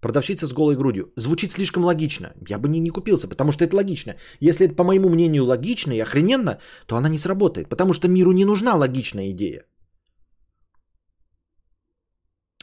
[0.00, 1.12] Продавщица с голой грудью.
[1.16, 2.34] Звучит слишком логично.
[2.48, 4.16] Я бы не, не купился, потому что это логично.
[4.40, 7.68] Если это, по моему мнению, логично и охрененно, то она не сработает.
[7.68, 9.64] Потому что миру не нужна логичная идея.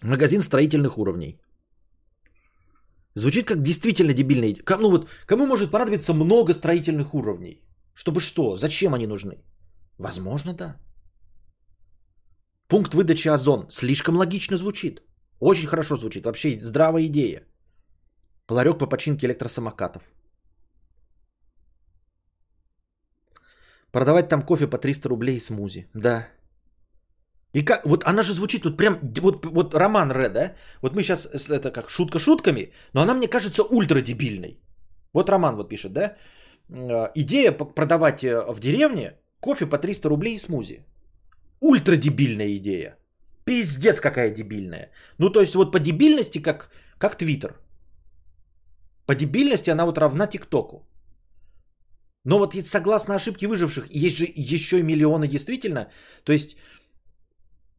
[0.04, 1.42] Магазин строительных уровней.
[3.16, 4.56] Звучит как действительно дебильный.
[4.80, 7.62] Ну вот, кому может понадобиться много строительных уровней?
[7.94, 8.56] Чтобы что?
[8.56, 9.44] Зачем они нужны?
[9.98, 10.76] Возможно, да.
[12.68, 13.68] Пункт выдачи озон.
[13.70, 15.02] Слишком логично звучит.
[15.40, 16.26] Очень хорошо звучит.
[16.26, 17.44] Вообще здравая идея.
[18.50, 20.04] Ларек по починке электросамокатов.
[23.92, 25.90] Продавать там кофе по 300 рублей и смузи.
[25.94, 26.28] Да.
[27.54, 30.54] И как, вот она же звучит, вот прям, вот, вот роман Ре, да?
[30.82, 34.60] Вот мы сейчас, это как шутка шутками, но она мне кажется ультра дебильной.
[35.14, 36.16] Вот Роман вот пишет, да?
[36.70, 40.86] Э, идея продавать э, в деревне кофе по 300 рублей и смузи.
[41.60, 42.98] Ультра дебильная идея.
[43.44, 44.92] Пиздец какая дебильная.
[45.18, 47.60] Ну то есть вот по дебильности как, как Твиттер.
[49.06, 50.88] По дебильности она вот равна ТикТоку.
[52.24, 55.90] Но вот согласно ошибке выживших, есть же еще и миллионы действительно.
[56.24, 56.56] То есть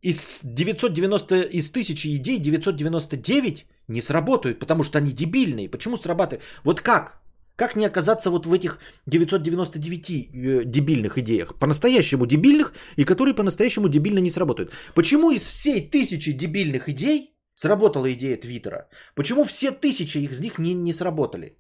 [0.03, 5.69] из 990, из тысячи идей 999 не сработают, потому что они дебильные.
[5.69, 6.45] Почему срабатывают?
[6.65, 7.23] Вот как?
[7.57, 11.59] Как не оказаться вот в этих 999 э, дебильных идеях?
[11.59, 14.73] По-настоящему дебильных и которые по-настоящему дебильно не сработают.
[14.95, 18.89] Почему из всей тысячи дебильных идей сработала идея Твиттера?
[19.15, 21.59] Почему все тысячи из них не, не сработали?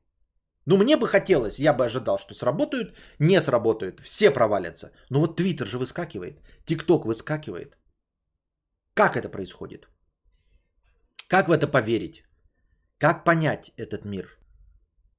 [0.66, 4.90] Ну, мне бы хотелось, я бы ожидал, что сработают, не сработают, все провалятся.
[5.10, 7.76] Но вот Твиттер же выскакивает, ТикТок выскакивает.
[8.94, 9.88] Как это происходит?
[11.28, 12.24] Как в это поверить?
[12.98, 14.38] Как понять этот мир?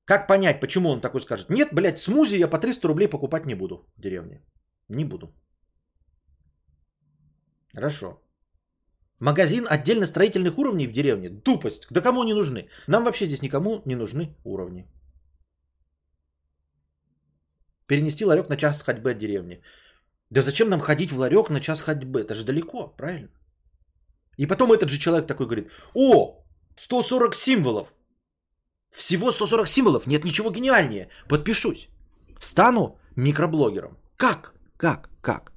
[0.06, 1.50] Как понять, почему он такой скажет?
[1.50, 4.42] Нет, блядь, смузи я по 300 рублей покупать не буду в деревне.
[4.90, 5.34] Не буду.
[7.74, 8.22] Хорошо.
[9.20, 11.30] Магазин отдельно строительных уровней в деревне.
[11.30, 11.88] Тупость.
[11.90, 12.70] Да кому не нужны?
[12.88, 14.86] Нам вообще здесь никому не нужны уровни.
[17.88, 19.62] Перенести ларек на час ходьбы от деревни.
[20.30, 22.22] Да зачем нам ходить в ларек на час ходьбы?
[22.22, 23.30] Это же далеко, правильно?
[24.38, 26.44] И потом этот же человек такой говорит, о,
[26.78, 27.94] 140 символов.
[28.92, 31.10] Всего 140 символов, нет ничего гениальнее.
[31.28, 31.90] Подпишусь.
[32.40, 33.98] Стану микроблогером.
[34.18, 34.54] Как?
[34.78, 35.10] Как?
[35.22, 35.54] Как?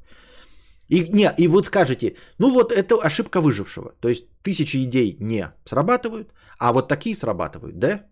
[0.88, 3.92] И, не, и вот скажете, ну вот это ошибка выжившего.
[4.00, 8.06] То есть тысячи идей не срабатывают, а вот такие срабатывают, да?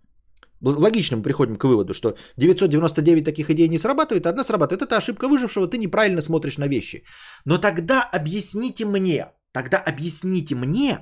[0.61, 4.83] Логично мы приходим к выводу, что 999 таких идей не срабатывает, одна срабатывает.
[4.83, 7.05] Это ошибка выжившего, ты неправильно смотришь на вещи.
[7.44, 10.99] Но тогда объясните мне, тогда объясните мне,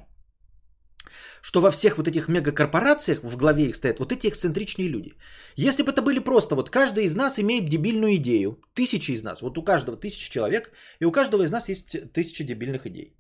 [1.43, 5.13] что во всех вот этих мегакорпорациях в главе их стоят вот эти эксцентричные люди.
[5.57, 9.43] Если бы это были просто, вот каждый из нас имеет дебильную идею, тысячи из нас,
[9.43, 13.17] вот у каждого тысяча человек, и у каждого из нас есть тысяча дебильных идей.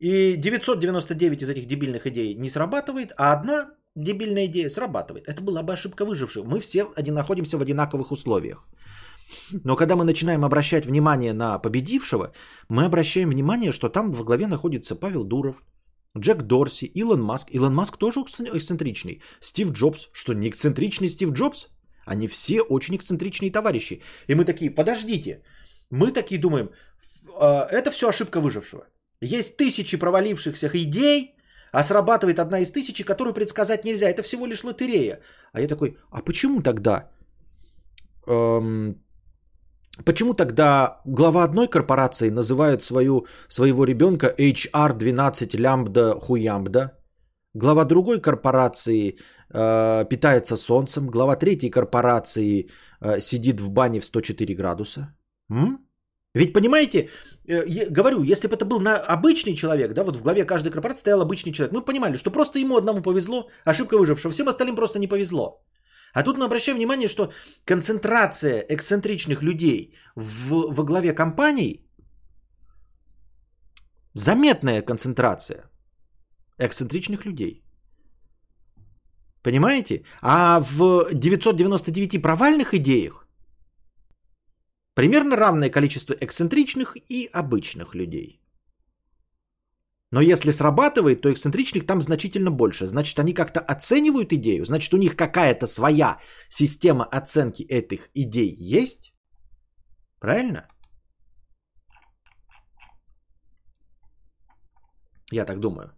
[0.00, 5.28] И 999 из этих дебильных идей не срабатывает, а одна дебильная идея срабатывает.
[5.28, 6.44] Это была бы ошибка выживших.
[6.44, 8.68] Мы все находимся в одинаковых условиях.
[9.64, 12.32] Но когда мы начинаем обращать внимание на победившего,
[12.68, 15.62] мы обращаем внимание, что там во главе находится Павел Дуров,
[16.16, 17.48] Джек Дорси, Илон Маск.
[17.50, 19.22] Илон Маск тоже эксцентричный.
[19.40, 20.08] Стив Джобс.
[20.12, 21.68] Что, не эксцентричный Стив Джобс?
[22.06, 24.02] Они все очень эксцентричные товарищи.
[24.26, 25.42] И мы такие, подождите.
[25.90, 26.70] Мы такие думаем,
[27.38, 28.86] «А, это все ошибка выжившего.
[29.20, 31.34] Есть тысячи провалившихся идей,
[31.72, 34.08] а срабатывает одна из тысячи, которую предсказать нельзя.
[34.08, 35.20] Это всего лишь лотерея.
[35.52, 37.10] А я такой, а почему тогда
[38.26, 39.02] эм,
[40.04, 46.92] Почему тогда глава одной корпорации называет свою, своего ребенка HR12 лямбда хуямбда?
[47.54, 49.16] Глава другой корпорации
[49.52, 52.68] э, питается солнцем, глава третьей корпорации
[53.00, 55.14] э, сидит в бане в 104 градуса.
[55.50, 55.78] М?
[56.34, 57.08] Ведь понимаете,
[57.48, 61.00] э, говорю, если бы это был на обычный человек, да, вот в главе каждой корпорации
[61.00, 64.98] стоял обычный человек, мы понимали, что просто ему одному повезло, ошибка выжившего, всем остальным просто
[64.98, 65.64] не повезло.
[66.12, 67.32] А тут мы обращаем внимание, что
[67.64, 71.84] концентрация эксцентричных людей в, во главе компаний,
[74.14, 75.70] заметная концентрация
[76.58, 77.62] эксцентричных людей.
[79.42, 80.04] Понимаете?
[80.20, 83.26] А в 999 провальных идеях
[84.94, 88.40] примерно равное количество эксцентричных и обычных людей.
[90.10, 92.86] Но если срабатывает, то эксцентричных там значительно больше.
[92.86, 94.64] Значит, они как-то оценивают идею.
[94.64, 96.18] Значит, у них какая-то своя
[96.48, 99.12] система оценки этих идей есть.
[100.20, 100.66] Правильно?
[105.30, 105.92] Я так думаю.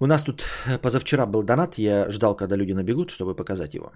[0.00, 0.46] У нас тут
[0.82, 1.78] позавчера был донат.
[1.78, 3.92] Я ждал, когда люди набегут, чтобы показать его.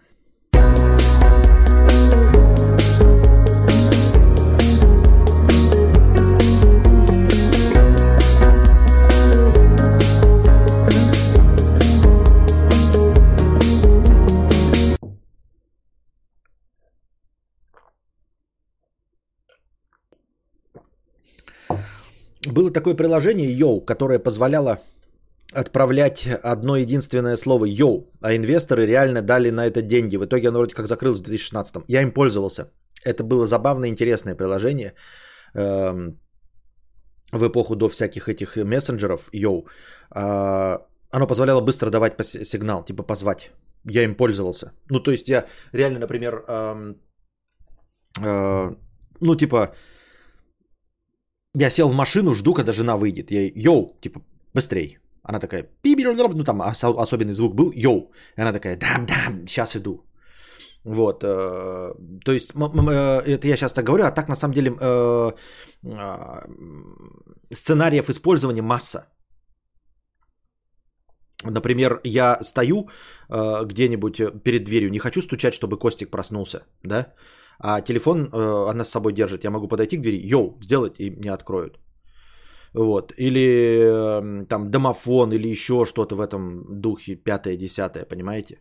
[22.46, 24.80] Было такое приложение Yo, которое позволяло
[25.52, 30.16] отправлять одно единственное слово Yo, а инвесторы реально дали на это деньги.
[30.16, 31.76] В итоге оно вроде как закрылось в 2016.
[31.88, 32.70] Я им пользовался.
[33.04, 34.94] Это было забавное, интересное приложение
[35.54, 36.18] эм,
[37.32, 39.66] в эпоху до всяких этих мессенджеров Yo.
[40.14, 40.78] Э,
[41.10, 43.50] оно позволяло быстро давать сигнал, типа позвать.
[43.84, 44.72] Я им пользовался.
[44.90, 46.96] Ну, то есть я реально, например, эм,
[48.20, 48.74] э,
[49.20, 49.74] ну, типа,
[51.54, 53.30] я сел в машину, жду, когда жена выйдет.
[53.30, 54.20] Я йоу, типа,
[54.54, 54.98] быстрей.
[55.22, 58.12] Она такая, ну там особенный звук был, йоу.
[58.36, 60.04] И она такая, да, да, сейчас иду.
[60.84, 61.94] Вот, то
[62.26, 64.70] есть это я сейчас так говорю, а так на самом деле
[67.50, 69.06] сценариев использования масса.
[71.42, 72.88] Например, я стою
[73.30, 77.14] где-нибудь перед дверью, не хочу стучать, чтобы Костик проснулся, да?
[77.58, 81.10] А телефон э, она с собой держит, я могу подойти к двери, йоу, сделать, и
[81.10, 81.78] мне откроют.
[82.74, 83.12] Вот.
[83.18, 88.58] Или э, там домофон, или еще что-то в этом духе, пятое, десятое, понимаете?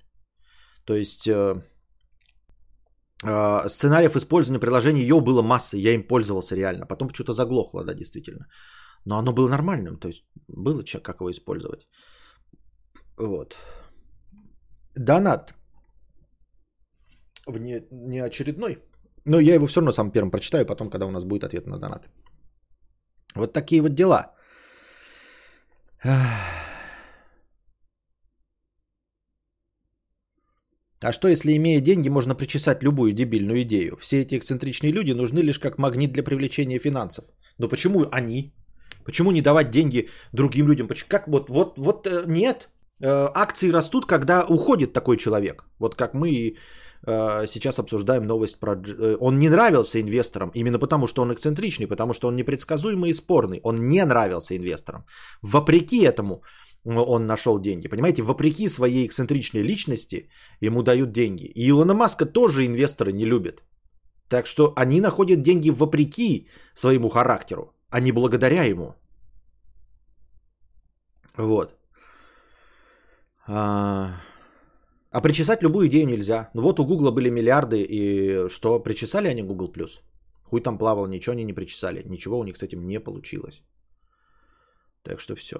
[0.86, 1.64] То есть э,
[3.24, 6.86] э, сценариев использования приложения йоу было масса, я им пользовался реально.
[6.86, 8.48] Потом что-то заглохло, да, действительно.
[9.06, 11.88] Но оно было нормальным, то есть было как его использовать.
[13.18, 13.56] Вот.
[14.96, 15.54] донат.
[17.48, 18.78] В не, не очередной.
[19.26, 21.80] Но я его все равно сам первым прочитаю, потом, когда у нас будет ответ на
[21.80, 22.08] донат.
[23.36, 24.34] Вот такие вот дела.
[31.04, 33.98] А что, если, имея деньги, можно причесать любую дебильную идею?
[33.98, 37.26] Все эти эксцентричные люди нужны лишь как магнит для привлечения финансов.
[37.58, 38.54] Но почему они?
[39.06, 40.88] Почему не давать деньги другим людям?
[41.08, 42.70] Как вот, вот, вот э, нет.
[43.02, 45.66] Э, акции растут, когда уходит такой человек.
[45.80, 46.54] Вот как мы э,
[47.06, 48.76] сейчас обсуждаем новость про...
[49.20, 53.60] Он не нравился инвесторам именно потому, что он эксцентричный, потому что он непредсказуемый и спорный.
[53.64, 55.06] Он не нравился инвесторам.
[55.42, 56.44] Вопреки этому
[56.86, 57.88] он нашел деньги.
[57.88, 60.30] Понимаете, вопреки своей эксцентричной личности
[60.62, 61.46] ему дают деньги.
[61.46, 63.64] И Илона Маска тоже инвесторы не любят.
[64.30, 68.96] Так что они находят деньги вопреки своему характеру, а не благодаря ему.
[71.38, 71.76] Вот.
[73.48, 74.22] А,
[75.14, 76.50] а причесать любую идею нельзя.
[76.54, 79.72] Ну вот у Гугла были миллиарды, и что, причесали они Google+.
[80.44, 82.04] Хуй там плавал, ничего они не причесали.
[82.06, 83.64] Ничего у них с этим не получилось.
[85.04, 85.56] Так что все.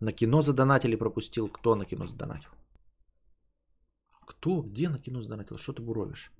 [0.00, 1.48] На кино задонатили, пропустил.
[1.48, 2.50] Кто на кино задонатил?
[4.26, 4.62] Кто?
[4.62, 5.58] Где на кино задонатил?
[5.58, 6.32] Что ты буровишь?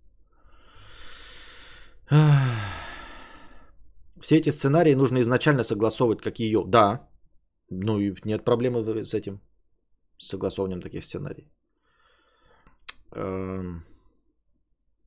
[4.20, 6.64] Все эти сценарии нужно изначально согласовывать, как ее.
[6.66, 7.08] Да.
[7.70, 9.40] Ну и нет проблемы с этим.
[10.18, 11.46] Согласованием таких сценариев.
[13.12, 13.84] Эм.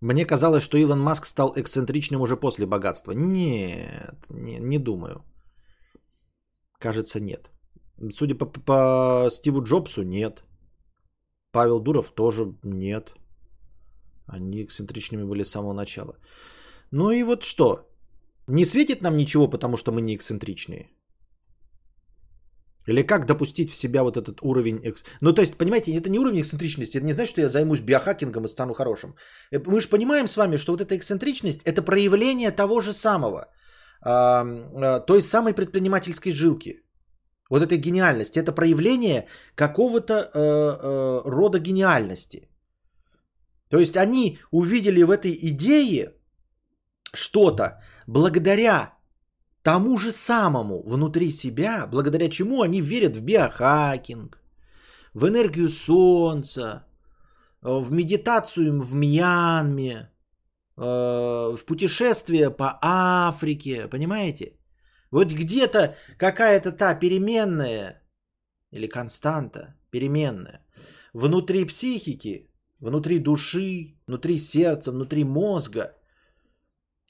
[0.01, 3.11] Мне казалось, что Илон Маск стал эксцентричным уже после богатства.
[3.11, 5.23] Нет, не, не думаю.
[6.79, 7.51] Кажется, нет.
[8.09, 10.43] Судя по, по Стиву Джобсу, нет.
[11.51, 13.13] Павел Дуров тоже нет.
[14.25, 16.15] Они эксцентричными были с самого начала.
[16.91, 17.87] Ну и вот что?
[18.47, 20.89] Не светит нам ничего, потому что мы не эксцентричные?
[22.87, 24.79] Или как допустить в себя вот этот уровень...
[24.83, 25.03] Экс...
[25.21, 26.97] Ну, то есть, понимаете, это не уровень эксцентричности.
[26.97, 29.15] Это не значит, что я займусь биохакингом и стану хорошим.
[29.51, 33.47] Э, мы же понимаем с вами, что вот эта эксцентричность– это проявление того же самого.
[34.03, 36.83] А, той самой предпринимательской жилки.
[37.49, 38.39] Вот этой гениальности.
[38.39, 42.49] Это проявление какого-то э, э, рода гениальности.
[43.69, 46.13] То есть они увидели в этой идее
[47.13, 48.93] что-то благодаря
[49.63, 54.37] тому же самому внутри себя, благодаря чему они верят в биохакинг,
[55.13, 56.85] в энергию солнца,
[57.61, 60.09] в медитацию в Мьянме,
[60.77, 64.57] э, в путешествие по Африке, понимаете?
[65.11, 68.01] Вот где-то какая-то та переменная
[68.71, 70.65] или константа, переменная,
[71.13, 75.93] внутри психики, внутри души, внутри сердца, внутри мозга,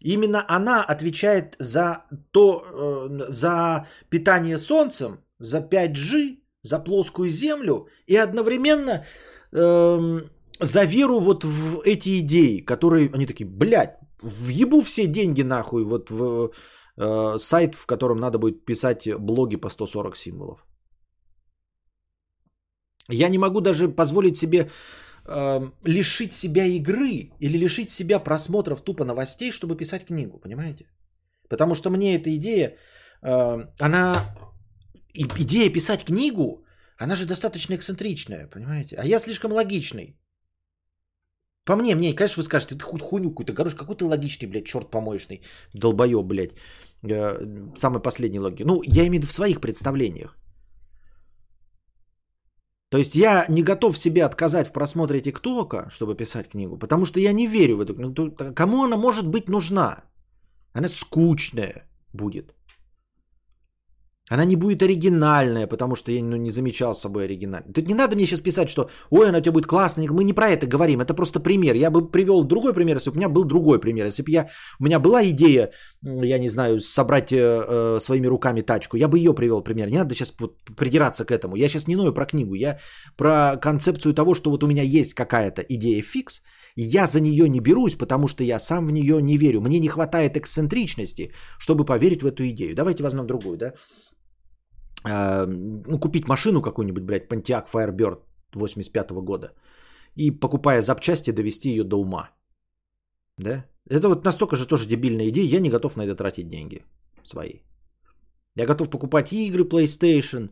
[0.02, 8.16] именно она отвечает за то, э, за питание солнцем, за 5G, за плоскую землю и
[8.16, 9.06] одновременно
[9.52, 10.20] э,
[10.60, 16.12] за веру вот в эти идеи, которые они такие, блядь, въебу все деньги нахуй вот
[16.12, 16.52] в
[16.98, 20.66] Э, сайт, в котором надо будет писать блоги по 140 символов.
[23.10, 24.70] Я не могу даже позволить себе
[25.26, 30.86] э, лишить себя игры или лишить себя просмотров тупо новостей, чтобы писать книгу, понимаете?
[31.50, 32.78] Потому что мне эта идея,
[33.22, 34.16] э, она,
[35.14, 36.66] идея писать книгу,
[36.98, 38.96] она же достаточно эксцентричная, понимаете?
[38.96, 40.18] А я слишком логичный.
[41.66, 44.66] По мне, мне, конечно, вы скажете, ты хоть хуйню какую-то говоришь, какой ты логичный, блядь,
[44.66, 45.42] черт помоечный,
[45.74, 46.52] долбоеб, блядь,
[47.04, 47.40] э,
[47.76, 48.66] самый последний логик.
[48.66, 50.38] Ну, я имею в виду в своих представлениях.
[52.92, 57.20] То есть я не готов себе отказать в просмотре ТикТока, чтобы писать книгу, потому что
[57.20, 58.54] я не верю в эту книгу.
[58.54, 60.04] Кому она может быть нужна?
[60.74, 62.54] Она скучная будет.
[64.32, 67.74] Она не будет оригинальная, потому что я ну, не замечал с собой оригинальной.
[67.74, 70.08] Тут не надо мне сейчас писать, что ой, она у тебя будет классная.
[70.10, 71.02] Мы не про это говорим.
[71.02, 71.76] Это просто пример.
[71.76, 74.06] Я бы привел другой пример, если бы у меня был другой пример.
[74.06, 74.48] Если бы я,
[74.80, 79.18] у меня была идея, я не знаю, собрать э, э, своими руками тачку, я бы
[79.18, 79.90] ее привел пример.
[79.90, 80.34] Не надо сейчас
[80.78, 81.58] придираться к этому.
[81.58, 82.56] Я сейчас не ною про книгу.
[82.56, 82.80] Я
[83.18, 86.42] про концепцию того, что вот у меня есть какая-то идея фикс,
[86.78, 89.60] я за нее не берусь, потому что я сам в нее не верю.
[89.60, 92.76] Мне не хватает эксцентричности, чтобы поверить в эту идею.
[92.76, 93.74] Давайте возьмем другую, да?
[95.06, 98.20] Э, ну, купить машину какую-нибудь, блядь, Pontiac Firebird
[98.54, 99.54] 85 года
[100.16, 102.30] и, покупая запчасти, довести ее до ума.
[103.38, 103.66] Да?
[103.90, 106.86] Это вот настолько же тоже дебильная идея, я не готов на это тратить деньги
[107.24, 107.62] свои.
[108.56, 110.50] Я готов покупать игры PlayStation,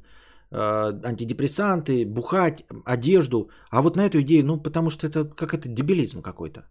[0.51, 3.49] э, антидепрессанты, бухать, одежду.
[3.69, 6.61] А вот на эту идею, ну, потому что это как это дебилизм какой-то.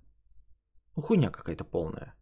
[0.97, 2.15] Ну, хуйня какая-то полная.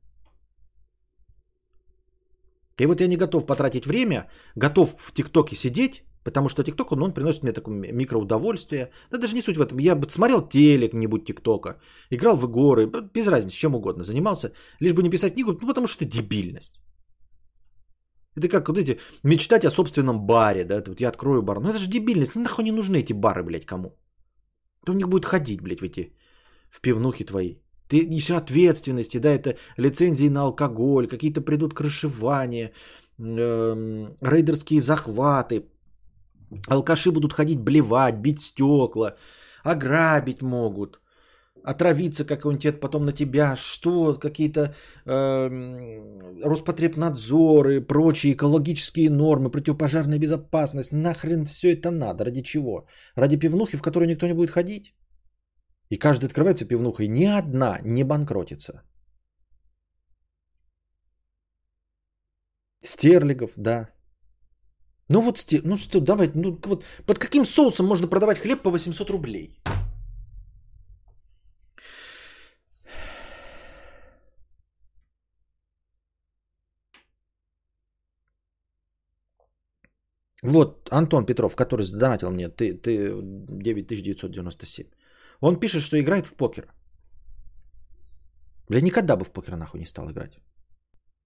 [2.79, 7.03] И вот я не готов потратить время, готов в ТикТоке сидеть, Потому что ТикТок, он,
[7.03, 8.91] он приносит мне такое микроудовольствие.
[9.11, 9.79] Да даже не суть в этом.
[9.79, 11.79] Я бы смотрел телек-нибудь ТикТока,
[12.11, 14.53] играл в игры, без разницы, чем угодно занимался.
[14.81, 16.81] Лишь бы не писать книгу, ну потому что это дебильность.
[18.35, 21.61] Это как вот эти, мечтать о собственном баре, да, вот я открою бар.
[21.61, 23.97] Ну это же дебильность, ну нахуй не нужны эти бары, блядь, кому?
[24.83, 26.12] Кто у них будет ходить, блядь, в эти,
[26.70, 27.55] в пивнухи твои?
[27.89, 32.72] Ты еще ответственности, да, это лицензии на алкоголь, какие-то придут крышевания,
[33.18, 35.66] эм, рейдерские захваты,
[36.68, 39.16] алкаши будут ходить блевать, бить стекла,
[39.62, 41.01] ограбить могут,
[41.62, 44.74] отравиться какой-нибудь потом на тебя, что какие-то
[45.05, 45.49] э,
[46.45, 52.87] Роспотребнадзоры, прочие экологические нормы, противопожарная безопасность, нахрен все это надо, ради чего?
[53.16, 54.95] Ради пивнухи, в которую никто не будет ходить?
[55.91, 58.82] И каждый открывается пивнухой, ни одна не банкротится.
[62.82, 63.89] Стерлигов, да.
[65.09, 65.62] Ну вот, стер...
[65.64, 69.61] ну что, давай, ну вот под каким соусом можно продавать хлеб по 800 рублей?
[80.43, 83.12] Вот Антон Петров, который задонатил мне, ты, ты
[83.49, 84.87] 9997.
[85.41, 86.72] Он пишет, что играет в покер.
[88.68, 90.39] Бля, никогда бы в покер нахуй не стал играть.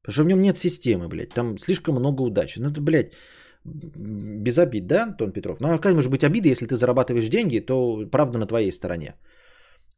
[0.02, 1.34] Потому что в нем нет системы, блядь.
[1.34, 2.60] Там слишком много удачи.
[2.60, 3.12] Ну, это, блядь,
[3.64, 5.60] без обид, да, Антон Петров?
[5.60, 9.14] Ну, а как может быть обида, если ты зарабатываешь деньги, то правда на твоей стороне.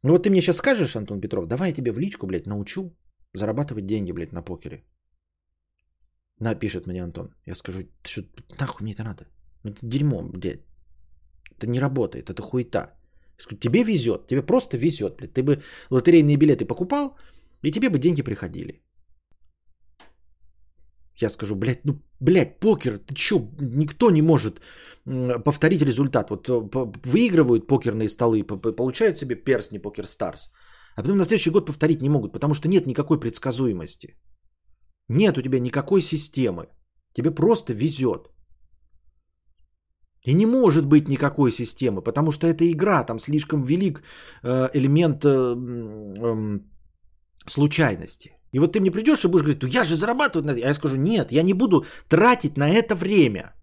[0.03, 2.93] Ну, вот ты мне сейчас скажешь, Антон Петров, давай я тебе в личку, блядь, научу
[3.33, 4.83] зарабатывать деньги, блядь, на покере.
[6.39, 7.33] Напишет мне Антон.
[7.45, 8.21] Я скажу, что
[8.59, 9.25] нахуй мне это надо?
[9.63, 10.65] Ну, это дерьмо, блядь.
[11.57, 12.91] Это не работает, это хуета.
[13.37, 15.17] Тебе везет, тебе просто везет.
[15.17, 15.33] Блядь.
[15.33, 17.17] Ты бы лотерейные билеты покупал,
[17.63, 18.81] и тебе бы деньги приходили.
[21.21, 24.61] Я скажу, блядь, ну, блядь, покер, ты чё, никто не может
[25.45, 26.29] повторить результат.
[26.29, 26.69] Вот э,
[27.05, 30.51] выигрывают покерные столы, получают себе перстни Покер Старс,
[30.95, 34.15] а потом на следующий год повторить не могут, потому что нет никакой предсказуемости.
[35.09, 36.67] Нет у тебя никакой системы.
[37.13, 38.32] Тебе просто везет.
[40.25, 44.03] И не может быть никакой системы, потому что это игра, там слишком велик
[44.43, 46.59] э, элемент э, э,
[47.45, 48.29] случайности.
[48.53, 50.61] И вот ты мне придешь и будешь говорить, ну я же зарабатываю на это.
[50.65, 53.53] А я скажу, нет, я не буду тратить на это время.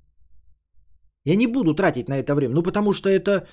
[1.24, 3.46] Я не буду тратить на это время, ну потому что это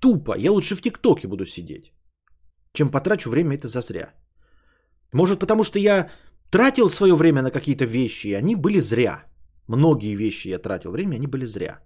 [0.00, 0.36] тупо.
[0.38, 1.92] Я лучше в ТикТоке буду сидеть,
[2.74, 4.12] чем потрачу время это зазря.
[5.12, 6.10] Может потому что я
[6.50, 9.29] тратил свое время на какие-то вещи, и они были зря.
[9.70, 11.78] Многие вещи я тратил время, они были зря.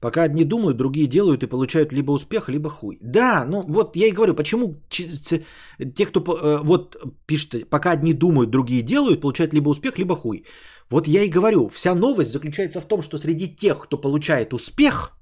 [0.00, 2.98] Пока одни думают, другие делают и получают либо успех, либо хуй.
[3.02, 6.96] Да, ну вот я и говорю, почему те, кто э, вот
[7.26, 10.44] пишет, пока одни думают, другие делают, получают либо успех, либо хуй.
[10.90, 15.18] Вот я и говорю, вся новость заключается в том, что среди тех, кто получает успех,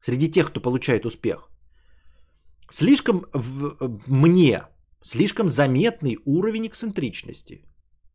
[0.00, 1.51] среди тех, кто получает успех,
[2.72, 3.76] Слишком в,
[4.08, 4.62] мне,
[5.02, 7.64] слишком заметный уровень эксцентричности.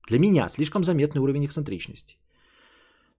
[0.10, 2.18] Для меня слишком заметный уровень эксцентричности.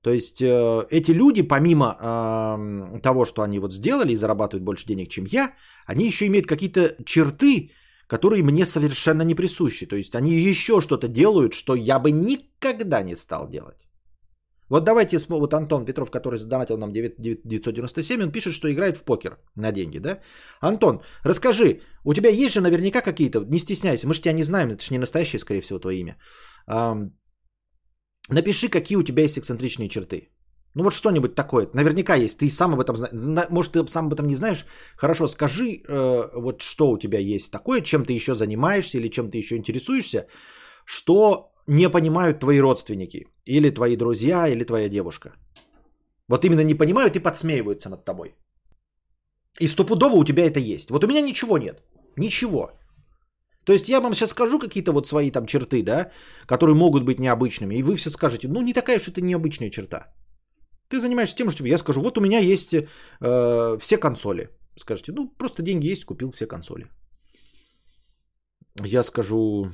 [0.03, 4.87] То есть э, эти люди, помимо э, того, что они вот сделали и зарабатывают больше
[4.87, 5.55] денег, чем я,
[5.87, 7.71] они еще имеют какие-то черты,
[8.09, 9.87] которые мне совершенно не присущи.
[9.87, 13.88] То есть они еще что-то делают, что я бы никогда не стал делать.
[14.71, 19.39] Вот давайте, вот Антон Петров, который задонатил нам 997, он пишет, что играет в покер
[19.57, 20.19] на деньги, да?
[20.61, 24.71] Антон, расскажи, у тебя есть же наверняка какие-то, не стесняйся, мы же тебя не знаем,
[24.71, 26.17] это же не настоящее, скорее всего, твое имя.
[28.31, 30.29] Напиши, какие у тебя есть эксцентричные черты.
[30.75, 31.69] Ну вот что-нибудь такое.
[31.75, 32.39] Наверняка есть.
[32.39, 33.49] Ты сам об этом знаешь.
[33.51, 34.67] Может, ты сам об этом не знаешь.
[34.97, 39.31] Хорошо, скажи, э, вот что у тебя есть такое, чем ты еще занимаешься или чем
[39.31, 40.27] ты еще интересуешься,
[40.85, 45.33] что не понимают твои родственники, или твои друзья, или твоя девушка.
[46.29, 48.35] Вот именно не понимают и подсмеиваются над тобой.
[49.61, 50.91] И стопудово у тебя это есть.
[50.91, 51.83] Вот у меня ничего нет.
[52.17, 52.71] Ничего.
[53.65, 56.11] То есть я вам сейчас скажу какие-то вот свои там черты, да,
[56.47, 60.07] которые могут быть необычными, и вы все скажете, ну не такая что это необычная черта.
[60.89, 64.49] Ты занимаешься тем, что я скажу, вот у меня есть э, все консоли.
[64.77, 66.87] Скажете, ну просто деньги есть, купил все консоли.
[68.85, 69.71] Я скажу,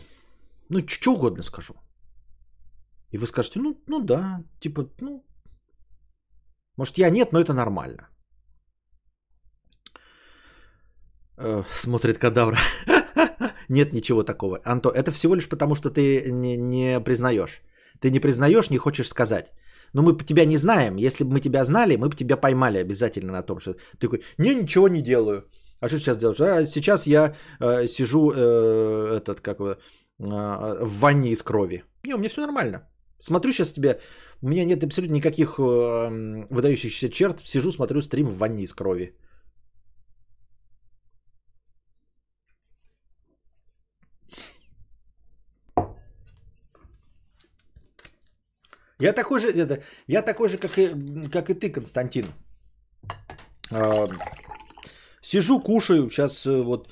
[0.68, 1.74] ну что угодно скажу.
[3.14, 5.24] И вы скажете, ну, ну да, типа, ну,
[6.76, 8.08] может я нет, но это нормально.
[11.38, 12.58] Э, смотрит кадавра.
[13.68, 14.58] нет ничего такого.
[14.64, 17.62] Анто, это всего лишь потому, что ты не, не признаешь.
[18.00, 19.52] Ты не признаешь, не хочешь сказать.
[19.92, 20.96] Но мы тебя не знаем.
[20.96, 24.24] Если бы мы тебя знали, мы бы тебя поймали обязательно на том, что ты такой,
[24.38, 25.48] не, ничего не делаю.
[25.80, 26.40] А что сейчас делаешь?
[26.40, 29.76] А сейчас я э, сижу э, этот, как э,
[30.18, 31.84] в ванне из крови.
[32.02, 32.88] Не, у меня все нормально.
[33.18, 34.00] Смотрю сейчас тебе,
[34.42, 37.40] у меня нет абсолютно никаких э, выдающихся черт.
[37.40, 39.14] Сижу, смотрю стрим в ванне из крови.
[49.00, 50.88] Я такой же, это, я такой же, как и,
[51.32, 52.26] как и ты, Константин.
[53.72, 54.08] А,
[55.20, 56.88] сижу, кушаю, сейчас э, вот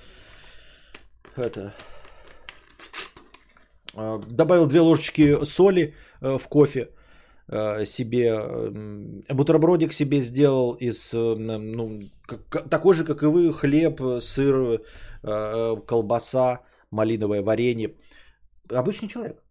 [1.37, 1.75] это
[3.95, 6.89] а, добавил две ложечки соли э, в кофе
[7.49, 8.33] э, себе,
[9.29, 12.01] бутербродик себе сделал из, ну,
[12.71, 14.83] такой же, как и вы, хлеб, сыр,
[15.87, 16.61] колбаса,
[16.91, 17.95] малиновое варенье.
[18.71, 19.43] Обычный человек.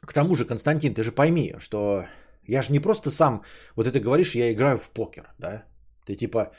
[0.00, 2.04] К тому же, Константин, ты же пойми, что
[2.48, 3.42] я же не просто сам,
[3.76, 5.64] вот это говоришь, я играю в покер, да?
[6.06, 6.52] Ты типа, э,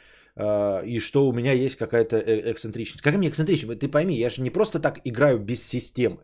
[0.86, 3.02] и что у меня есть какая-то э, эксцентричность.
[3.02, 3.80] Как мне эксцентричность?
[3.80, 6.18] Ты пойми, я же не просто так играю без системы.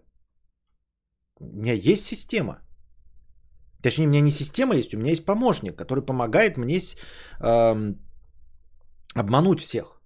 [1.39, 2.61] У меня есть система.
[3.84, 7.93] Точнее, у меня не система есть, у меня есть помощник, который помогает мне э,
[9.16, 10.01] обмануть всех.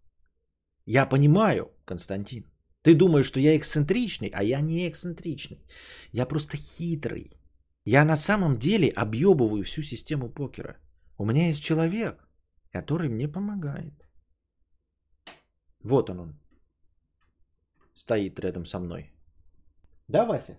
[0.86, 2.44] Я понимаю, Константин.
[2.82, 5.64] Ты думаешь, что я эксцентричный, а я не эксцентричный.
[6.12, 7.32] Я просто хитрый.
[7.86, 10.78] Я на самом деле объебываю всю систему покера.
[11.18, 12.29] У меня есть человек,
[12.74, 13.94] который мне помогает.
[15.84, 16.40] Вот он он.
[17.96, 19.12] Стоит рядом со мной.
[20.08, 20.58] Да, Вася?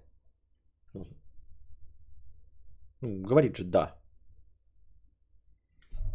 [3.00, 3.96] Ну, говорит же да.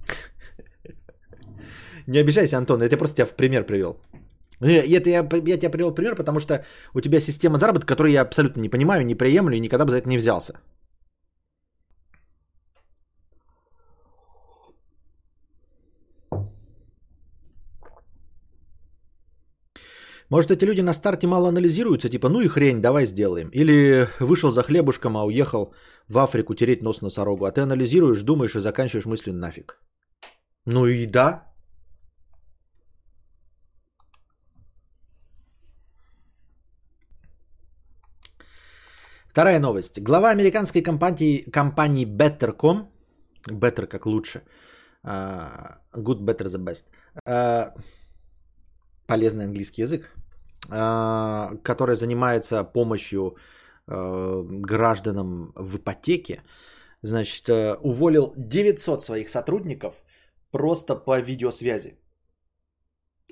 [2.07, 3.99] Не обижайся, Антон, это я просто тебя в пример привел.
[4.61, 8.21] Ну, это я, я тебя привел пример, потому что у тебя система заработка, которую я
[8.21, 10.53] абсолютно не понимаю, не приемлю и никогда бы за это не взялся.
[20.29, 23.49] Может, эти люди на старте мало анализируются, типа, ну и хрень, давай сделаем.
[23.49, 25.73] Или вышел за хлебушком, а уехал
[26.09, 27.45] в Африку тереть нос носорогу.
[27.45, 29.79] А ты анализируешь, думаешь и заканчиваешь мыслью нафиг.
[30.65, 31.43] Ну и да,
[39.35, 40.01] Вторая новость.
[40.01, 42.89] Глава американской компании, компании Better.com,
[43.49, 44.43] Better как лучше,
[45.03, 46.85] uh, good, better, the best,
[47.27, 47.69] uh,
[49.07, 50.11] полезный английский язык,
[50.69, 53.35] uh, которая занимается помощью
[53.87, 56.41] гражданам в ипотеке,
[57.03, 57.49] значит,
[57.83, 59.93] уволил 900 своих сотрудников
[60.51, 61.97] просто по видеосвязи.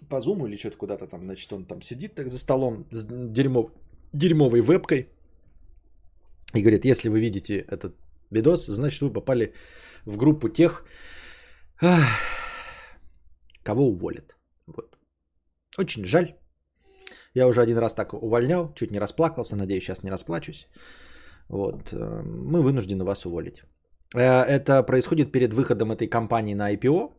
[0.09, 3.71] По зуму или что-то куда-то там, значит, он там сидит так за столом с дерьмов,
[4.13, 5.09] дерьмовой вебкой,
[6.53, 7.95] и говорит, если вы видите этот
[8.29, 9.53] видос, значит вы попали
[10.05, 10.85] в группу тех,
[13.63, 14.35] кого уволят.
[15.77, 16.35] Очень жаль.
[17.35, 20.67] Я уже один раз так увольнял, чуть не расплакался, надеюсь, сейчас не расплачусь.
[21.49, 21.93] Вот.
[21.93, 23.63] Э, мы вынуждены вас уволить.
[24.15, 27.11] Э, это происходит перед выходом этой компании на IPO.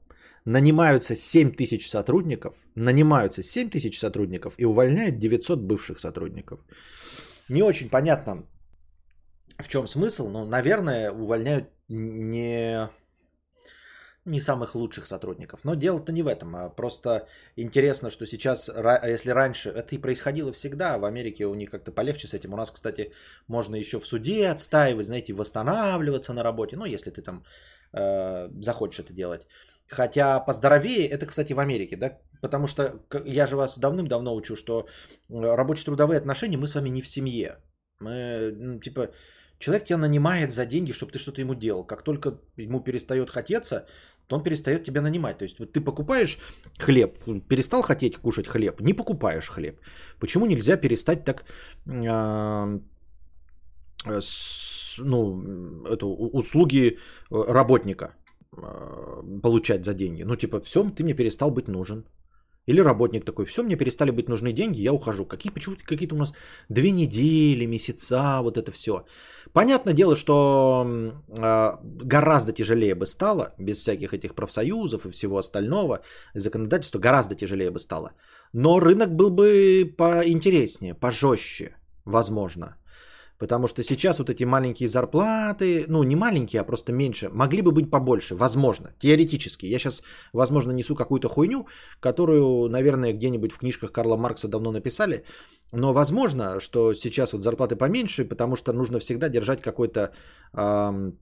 [0.46, 6.60] Нанимаются 7 тысяч сотрудников, нанимаются 7 тысяч сотрудников и увольняют 900 бывших сотрудников.
[7.48, 8.44] Не очень понятно,
[9.58, 10.28] в чем смысл?
[10.28, 12.88] Ну, наверное, увольняют не,
[14.24, 15.60] не самых лучших сотрудников.
[15.64, 18.70] Но дело-то не в этом, а просто интересно, что сейчас,
[19.04, 22.54] если раньше это и происходило всегда, в Америке у них как-то полегче с этим.
[22.54, 23.12] У нас, кстати,
[23.48, 27.44] можно еще в суде отстаивать, знаете, восстанавливаться на работе, ну, если ты там
[27.92, 29.46] э, захочешь это делать.
[29.88, 34.86] Хотя поздоровее, это, кстати, в Америке, да, потому что я же вас давным-давно учу, что
[35.28, 37.58] рабоче-трудовые отношения мы с вами не в семье.
[38.00, 39.10] Мы, ну, типа,
[39.58, 41.84] Человек тебя нанимает за деньги, чтобы ты что-то ему делал.
[41.84, 43.86] Как только ему перестает хотеться,
[44.26, 45.38] то он перестает тебя нанимать.
[45.38, 46.38] То есть вот ты покупаешь
[46.78, 47.18] хлеб,
[47.48, 49.80] перестал хотеть кушать хлеб, не покупаешь хлеб.
[50.18, 51.44] Почему нельзя перестать так
[51.86, 52.78] э,
[54.20, 55.40] с, ну,
[55.86, 56.98] эту, услуги
[57.30, 58.14] работника
[58.56, 60.24] э, получать за деньги?
[60.24, 62.04] Ну типа, все, ты мне перестал быть нужен.
[62.66, 65.26] Или работник такой, все, мне перестали быть нужны деньги, я ухожу.
[65.26, 66.32] Какие, почему какие-то у нас
[66.68, 69.04] две недели, месяца, вот это все.
[69.52, 70.86] Понятное дело, что
[71.38, 76.00] э, гораздо тяжелее бы стало, без всяких этих профсоюзов и всего остального,
[76.34, 78.12] законодательства гораздо тяжелее бы стало.
[78.52, 82.76] Но рынок был бы поинтереснее, пожестче, возможно.
[83.44, 87.72] Потому что сейчас вот эти маленькие зарплаты, ну не маленькие, а просто меньше, могли бы
[87.72, 89.66] быть побольше, возможно, теоретически.
[89.66, 91.66] Я сейчас, возможно, несу какую-то хуйню,
[92.00, 95.24] которую, наверное, где-нибудь в книжках Карла Маркса давно написали.
[95.72, 100.12] Но возможно, что сейчас вот зарплаты поменьше, потому что нужно всегда держать какой-то
[100.54, 101.18] эм,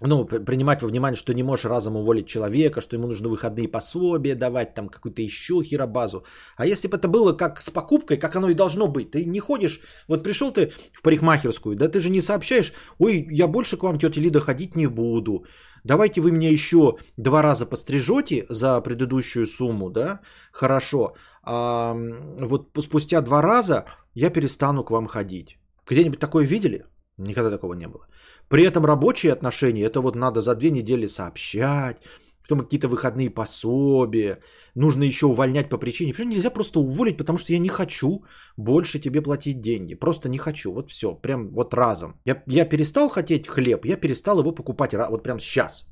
[0.00, 4.34] ну, принимать во внимание, что не можешь разом уволить человека, что ему нужно выходные пособия
[4.34, 6.24] давать, там какую-то еще херобазу.
[6.56, 9.40] А если бы это было как с покупкой, как оно и должно быть, ты не
[9.40, 13.82] ходишь, вот пришел ты в парикмахерскую, да ты же не сообщаешь, ой, я больше к
[13.82, 15.44] вам, тетя Лида, ходить не буду,
[15.84, 20.20] давайте вы меня еще два раза пострижете за предыдущую сумму, да,
[20.52, 21.96] хорошо, а
[22.40, 23.84] вот спустя два раза
[24.14, 25.58] я перестану к вам ходить.
[25.88, 26.84] Где-нибудь такое видели?
[27.16, 28.06] Никогда такого не было.
[28.48, 32.02] При этом рабочие отношения, это вот надо за две недели сообщать,
[32.42, 34.38] потом какие-то выходные пособия,
[34.74, 36.12] нужно еще увольнять по причине.
[36.12, 38.24] Почему нельзя просто уволить, потому что я не хочу
[38.56, 39.94] больше тебе платить деньги.
[39.94, 40.72] Просто не хочу.
[40.72, 42.14] Вот все, прям вот разом.
[42.24, 45.86] Я, я перестал хотеть хлеб, я перестал его покупать вот прям сейчас.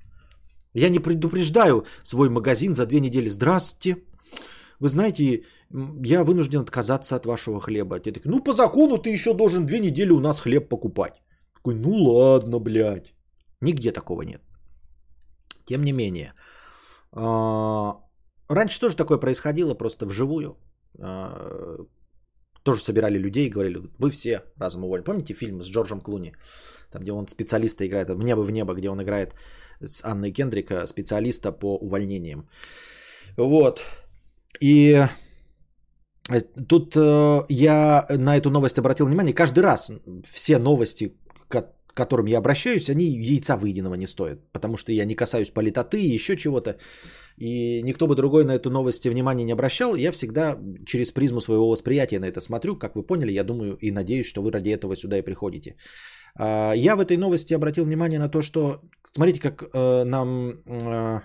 [0.75, 3.29] Я не предупреждаю свой магазин за две недели.
[3.29, 4.03] Здравствуйте.
[4.81, 5.45] Вы знаете,
[6.05, 8.01] я вынужден отказаться от вашего хлеба.
[8.05, 11.23] Я такой, ну по закону ты еще должен две недели у нас хлеб покупать.
[11.67, 13.13] Такой, ну ладно, блядь.
[13.61, 14.41] Нигде такого нет.
[15.65, 16.33] Тем не менее.
[17.13, 17.97] А,
[18.49, 20.57] раньше тоже такое происходило, просто вживую.
[21.01, 21.79] А,
[22.63, 25.05] тоже собирали людей и говорили, вы все разом уволили.
[25.05, 26.35] Помните фильм с Джорджем Клуни?
[26.93, 29.35] Там, где он специалиста играет, в небо в небо, где он играет
[29.81, 32.49] с Анной Кендрика, специалиста по увольнениям.
[33.37, 33.83] Вот.
[34.61, 35.05] И
[36.69, 39.35] тут э, я на эту новость обратил внимание.
[39.35, 39.91] Каждый раз
[40.25, 41.17] все новости,
[41.49, 44.39] к которым я обращаюсь, они яйца выеденного не стоят.
[44.53, 46.77] Потому что я не касаюсь политоты и еще чего-то.
[47.39, 49.97] И никто бы другой на эту новость внимания не обращал.
[49.97, 52.77] Я всегда через призму своего восприятия на это смотрю.
[52.77, 55.77] Как вы поняли, я думаю и надеюсь, что вы ради этого сюда и приходите.
[56.39, 58.81] А, я в этой новости обратил внимание на то, что
[59.15, 61.21] смотрите, как э, нам э,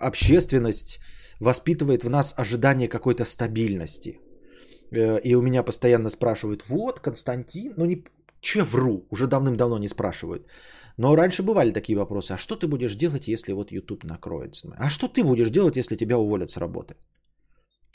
[0.00, 0.98] общественность
[1.40, 4.20] воспитывает в нас ожидание какой-то стабильности.
[4.92, 8.04] Э, и у меня постоянно спрашивают, вот, Константин, ну не,
[8.40, 10.46] че вру, уже давным-давно не спрашивают.
[10.96, 14.74] Но раньше бывали такие вопросы, а что ты будешь делать, если вот YouTube накроется?
[14.78, 16.96] А что ты будешь делать, если тебя уволят с работы?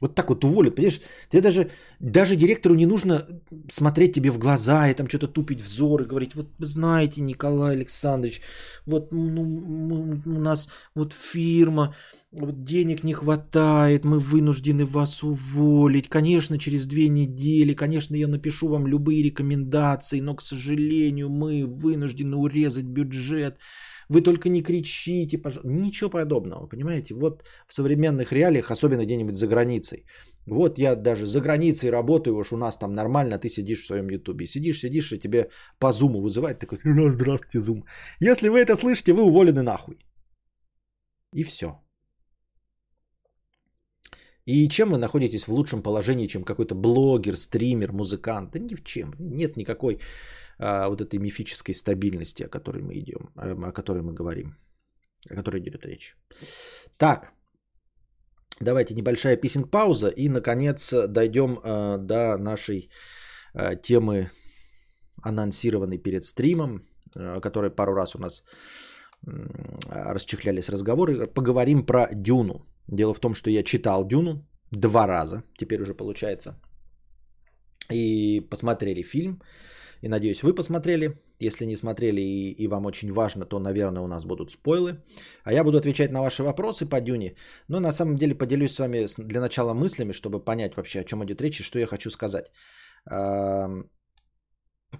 [0.02, 1.02] Вот так вот уволят, понимаешь?
[1.30, 1.70] Тебе даже,
[2.00, 3.26] даже директору не нужно
[3.70, 8.42] смотреть тебе в глаза и там что-то тупить взор и говорить, вот знаете, Николай Александрович,
[8.86, 11.96] вот ну, у нас вот фирма,
[12.34, 16.10] вот денег не хватает, мы вынуждены вас уволить.
[16.10, 22.36] Конечно, через две недели, конечно, я напишу вам любые рекомендации, но, к сожалению, мы вынуждены
[22.36, 23.60] урезать бюджет.
[24.10, 25.70] Вы только не кричите, пожалуйста.
[25.70, 27.14] Ничего подобного, понимаете?
[27.14, 30.06] Вот в современных реалиях, особенно где-нибудь за границей.
[30.48, 34.10] Вот я даже за границей работаю, уж у нас там нормально, ты сидишь в своем
[34.10, 34.46] ютубе.
[34.46, 37.86] Сидишь, сидишь, и тебе по зуму вызывает такой, ну, здравствуйте, зум.
[38.20, 39.98] Если вы это слышите, вы уволены нахуй.
[41.36, 41.84] И все.
[44.46, 48.52] И чем вы находитесь в лучшем положении, чем какой-то блогер, стример, музыкант?
[48.52, 49.14] Да ни в чем.
[49.20, 50.00] Нет никакой
[50.60, 54.58] а, вот этой мифической стабильности, о которой мы идем, о которой мы говорим,
[55.30, 56.16] о которой идет речь.
[56.98, 57.34] Так,
[58.60, 62.90] давайте небольшая писинг-пауза и, наконец, дойдем а, до нашей
[63.54, 64.30] а, темы,
[65.24, 66.86] анонсированной перед стримом,
[67.16, 68.44] о которой пару раз у нас
[69.90, 71.28] расчехлялись разговоры.
[71.28, 72.66] Поговорим про Дюну.
[72.88, 76.60] Дело в том, что я читал Дюну два раза, теперь уже получается.
[77.92, 79.42] И посмотрели фильм.
[80.02, 81.22] И надеюсь, вы посмотрели.
[81.40, 85.02] Если не смотрели и, и вам очень важно, то, наверное, у нас будут спойлы.
[85.44, 87.36] А я буду отвечать на ваши вопросы по Дюне.
[87.70, 91.24] Но на самом деле поделюсь с вами для начала мыслями, чтобы понять вообще, о чем
[91.24, 92.52] идет речь и что я хочу сказать.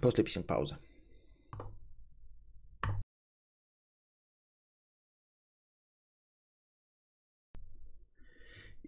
[0.00, 0.76] После писем паузы.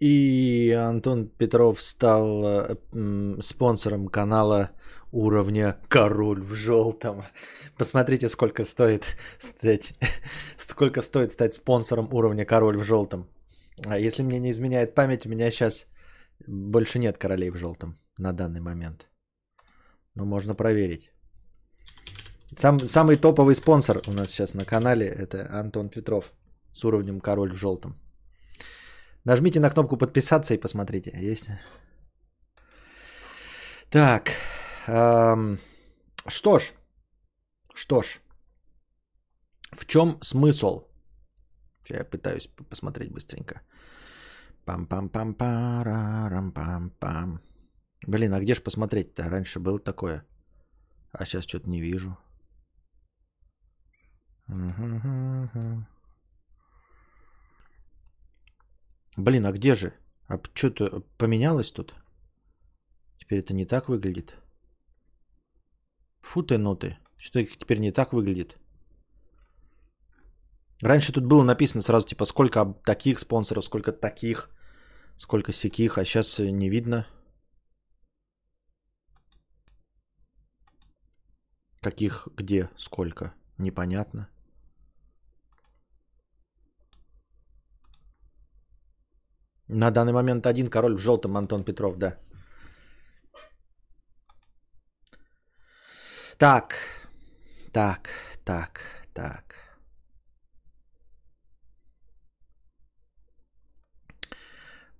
[0.00, 2.76] И Антон Петров стал э,
[3.40, 4.70] спонсором канала
[5.10, 7.22] уровня Король в желтом.
[7.78, 9.94] Посмотрите, сколько стоит стать,
[10.58, 13.26] сколько стоит стать спонсором уровня Король в желтом.
[13.86, 15.86] А если мне не изменяет память, у меня сейчас
[16.46, 19.08] больше нет королей в желтом на данный момент.
[20.14, 21.10] Но можно проверить.
[22.56, 26.32] Сам, самый топовый спонсор у нас сейчас на канале это Антон Петров
[26.72, 27.96] с уровнем Король в желтом.
[29.26, 31.10] Нажмите на кнопку подписаться и посмотрите.
[31.32, 31.48] Есть?
[33.90, 34.30] Так.
[34.86, 35.58] Эм,
[36.28, 36.72] что ж.
[37.74, 38.20] Что ж.
[39.72, 40.86] В чем смысл?
[41.88, 43.62] Я пытаюсь посмотреть быстренько.
[44.64, 47.40] Пам-пам-пам-парам-пам-пам.
[48.06, 49.28] Блин, а где ж посмотреть-то?
[49.28, 50.24] Раньше было такое.
[51.10, 52.16] А сейчас что-то не вижу.
[59.16, 59.94] Блин, а где же?
[60.28, 61.94] А что-то поменялось тут?
[63.18, 64.36] Теперь это не так выглядит.
[66.20, 66.98] Фу ты, ну ты.
[67.20, 68.56] Что теперь не так выглядит?
[70.82, 74.50] Раньше тут было написано сразу, типа, сколько таких спонсоров, сколько таких,
[75.16, 77.06] сколько сяких, а сейчас не видно.
[81.80, 84.28] Каких, где, сколько, непонятно.
[89.68, 92.16] На данный момент один король в желтом Антон Петров, да.
[96.38, 96.74] Так,
[97.72, 98.10] так,
[98.44, 98.80] так,
[99.14, 99.54] так.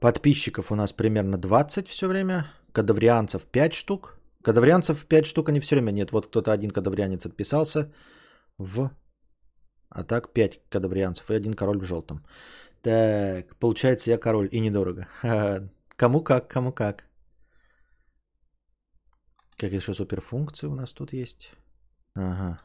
[0.01, 2.47] Подписчиков у нас примерно 20 все время.
[2.73, 4.19] Кадаврианцев 5 штук.
[4.43, 6.13] Кадаврианцев 5 штук, они все время нет.
[6.13, 7.93] Вот кто-то один кадаврианец отписался
[8.59, 8.91] в...
[9.89, 12.25] А так 5 кадаврианцев и один король в желтом.
[12.87, 15.09] Так, получается я король и недорого.
[15.97, 17.05] Кому как, кому как.
[19.57, 21.53] Какие еще суперфункции у нас тут есть?
[22.15, 22.59] Ага.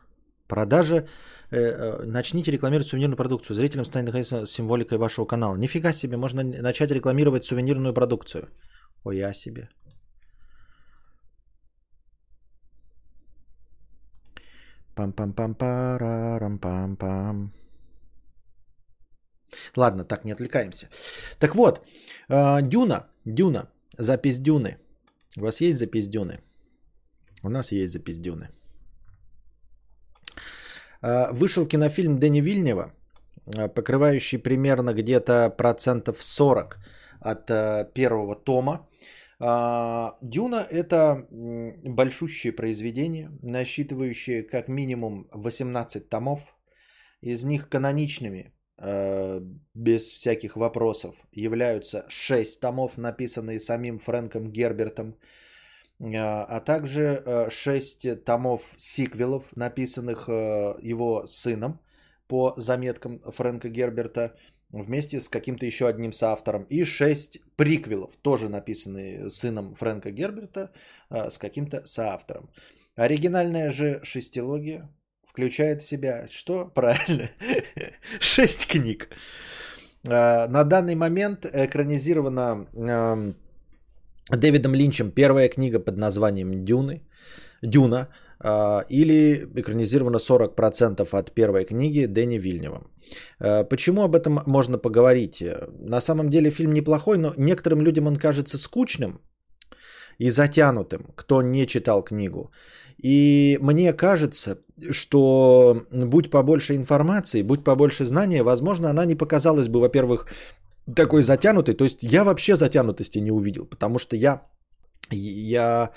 [0.47, 1.07] Продажа.
[1.49, 3.55] Э, э, начните рекламировать сувенирную продукцию.
[3.55, 5.57] Зрителям станет находиться символикой вашего канала.
[5.57, 8.49] Нифига себе, можно начать рекламировать сувенирную продукцию.
[9.03, 9.69] Ой, я себе.
[14.95, 17.51] Пам-пам-пам-парам-пам-пам.
[19.75, 20.89] Ладно, так не отвлекаемся.
[21.39, 21.81] Так вот,
[22.29, 24.77] э, Дюна, Дюна, запись Дюны.
[25.37, 26.39] У вас есть запись Дюны?
[27.43, 28.49] У нас есть запись Дюны.
[31.01, 32.93] Э, вышел кинофильм Дэни Вильнева,
[33.45, 36.77] э, покрывающий примерно где-то процентов 40
[37.19, 37.45] от
[37.93, 38.87] первого тома.
[40.21, 46.39] Дюна– это большущее произведение, насчитывающее как минимум 18 томов.
[47.21, 55.15] Из них каноничными без всяких вопросов являются 6 томов, написанные самим Фрэнком Гербертом,
[55.99, 61.79] э, а также 6 э, томов сиквелов, написанных его сыном
[62.27, 64.35] по заметкам Фрэнка Герберта
[64.71, 66.63] вместе с каким-то еще одним соавтором.
[66.63, 70.71] И 6 приквелов, тоже написанные сыном Фрэнка Герберта
[71.09, 72.49] с каким-то соавтором.
[72.95, 74.89] Оригинальная же шестилогия
[75.31, 76.71] включает в себя что?
[76.75, 77.29] Правильно,
[78.19, 79.09] шесть книг.
[80.07, 82.67] А, на данный момент экранизирована
[84.29, 87.01] Дэвидом Линчем первая книга под названием «Дюны»,
[87.61, 88.07] «Дюна»,
[88.39, 92.81] а, или экранизировано 40% от первой книги Дэни Вильнева.
[93.69, 95.43] Почему об этом можно поговорить?
[95.79, 99.19] На самом деле фильм неплохой, но некоторым людям он кажется скучным
[100.17, 102.51] и затянутым, кто не читал книгу.
[103.03, 104.57] И мне кажется,
[104.91, 110.27] что будь побольше информации, будь побольше знания, возможно, она не показалась бы, во-первых,
[110.95, 111.75] такой затянутой.
[111.75, 114.41] То есть я вообще затянутости не увидел, потому что я,
[115.09, 115.91] я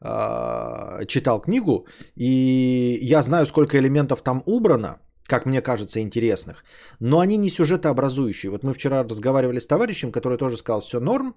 [0.00, 1.86] э, читал книгу,
[2.16, 6.64] и я знаю, сколько элементов там убрано, как мне кажется, интересных,
[7.00, 8.50] но они не сюжетообразующие.
[8.50, 11.34] Вот мы вчера разговаривали с товарищем, который тоже сказал, все норм,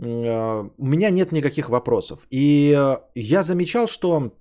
[0.00, 2.26] э, у меня нет никаких вопросов.
[2.30, 4.32] И э, я замечал, что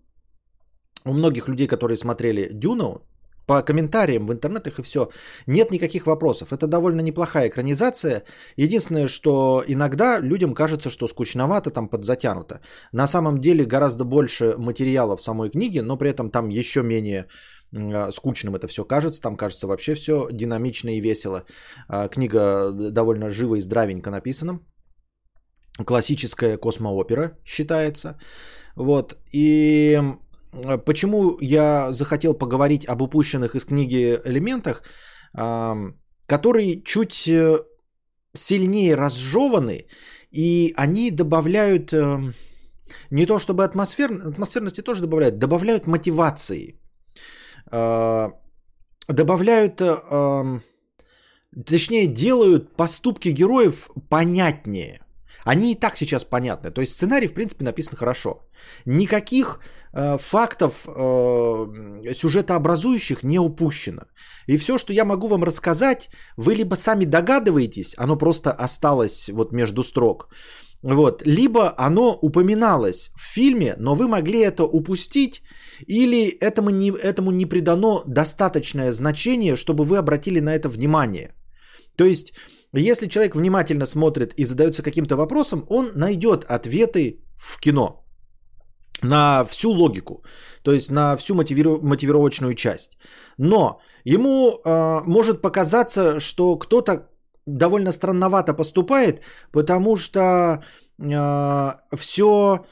[1.06, 3.02] у многих людей, которые смотрели Дюну,
[3.48, 5.10] по комментариям в интернетах и все,
[5.48, 6.52] нет никаких вопросов.
[6.52, 8.24] Это довольно неплохая экранизация.
[8.58, 12.60] Единственное, что иногда людям кажется, что скучновато, там подзатянуто.
[12.92, 17.28] На самом деле гораздо больше материала в самой книге, но при этом там еще менее
[17.74, 19.22] а, скучным это все кажется.
[19.22, 21.46] Там кажется вообще все динамично и весело.
[21.88, 24.60] А, книга довольно живо и здравенько написана.
[25.86, 28.18] Классическая космоопера считается.
[28.76, 29.16] Вот.
[29.32, 30.02] И
[30.86, 34.84] почему я захотел поговорить об упущенных из книги элементах,
[36.28, 37.58] которые чуть э,
[38.34, 39.88] сильнее разжеваны,
[40.32, 42.34] и они добавляют эм,
[43.10, 46.80] не то чтобы атмосфер, атмосферности тоже добавляют, добавляют мотивации,
[47.72, 48.30] э,
[49.08, 49.82] добавляют,
[51.66, 55.00] точнее делают поступки героев понятнее.
[55.48, 56.72] Они и так сейчас понятны.
[56.72, 58.48] То есть сценарий, в принципе, написан хорошо.
[58.86, 59.60] Никаких
[60.00, 64.02] Э, фактов э, сюжетообразующих не упущено.
[64.46, 69.54] И все, что я могу вам рассказать, вы либо сами догадываетесь, оно просто осталось вот
[69.54, 70.28] между строк,
[70.84, 75.42] вот, либо оно упоминалось в фильме, но вы могли это упустить,
[75.88, 81.34] или этому не, этому не придано достаточное значение, чтобы вы обратили на это внимание.
[81.96, 82.34] То есть,
[82.74, 88.04] если человек внимательно смотрит и задается каким-то вопросом, он найдет ответы в кино
[89.02, 90.24] на всю логику,
[90.64, 92.98] то есть на всю мотивиру- мотивировочную часть.
[93.38, 97.10] Но ему э, может показаться, что кто-то
[97.46, 100.64] довольно странновато поступает, потому что
[101.00, 102.66] э, все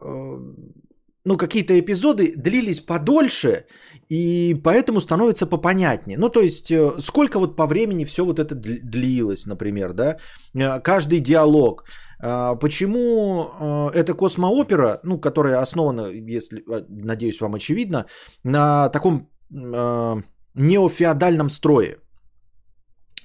[0.00, 0.38] э,
[1.24, 3.66] ну, какие-то эпизоды длились подольше,
[4.08, 6.18] и поэтому становится попонятнее.
[6.18, 10.16] Ну, то есть, э, сколько вот по времени все вот это длилось, например, да,
[10.54, 11.84] э, каждый диалог.
[12.20, 18.06] А, почему э, эта космоопера, ну, которая основана, если, надеюсь, вам очевидно,
[18.44, 19.28] на таком
[20.54, 21.96] неофеодальном строе.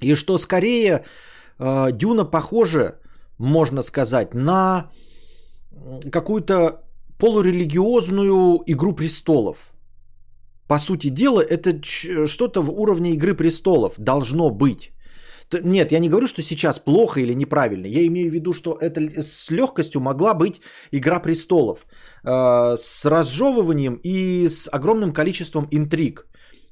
[0.02, 1.04] И что скорее
[1.60, 3.00] Дюна похожа,
[3.38, 4.90] можно сказать, на
[6.12, 6.82] какую-то
[7.20, 9.73] полурелигиозную «Игру престолов».
[10.68, 11.82] По сути дела, это
[12.28, 14.94] что-то в уровне «Игры престолов» должно быть.
[15.64, 17.86] Нет, я не говорю, что сейчас плохо или неправильно.
[17.86, 20.62] Я имею в виду, что это с легкостью могла быть
[20.92, 21.86] «Игра престолов».
[22.24, 26.28] Э, с разжевыванием и с огромным количеством интриг.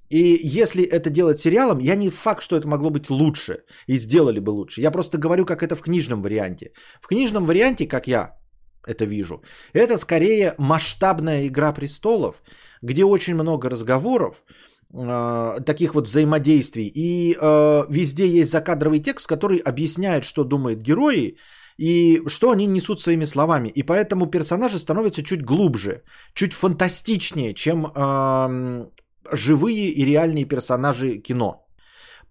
[0.09, 4.39] И если это делать сериалом, я не факт, что это могло быть лучше и сделали
[4.39, 4.81] бы лучше.
[4.81, 6.71] Я просто говорю, как это в книжном варианте.
[7.01, 8.40] В книжном варианте, как я
[8.87, 9.41] это вижу.
[9.73, 12.41] Это скорее масштабная игра престолов,
[12.81, 14.43] где очень много разговоров,
[14.93, 21.37] э, таких вот взаимодействий, и э, везде есть закадровый текст, который объясняет, что думают герои
[21.77, 23.69] и что они несут своими словами.
[23.69, 26.03] И поэтому персонажи становятся чуть глубже,
[26.33, 28.85] чуть фантастичнее, чем э,
[29.31, 31.65] живые и реальные персонажи кино.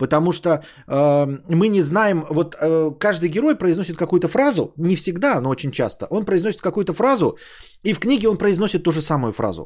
[0.00, 0.50] Потому что
[0.88, 5.70] э, мы не знаем, вот э, каждый герой произносит какую-то фразу, не всегда, но очень
[5.70, 6.06] часто.
[6.10, 7.36] Он произносит какую-то фразу,
[7.84, 9.62] и в книге он произносит ту же самую фразу.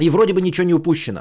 [0.00, 1.20] И вроде бы ничего не упущено.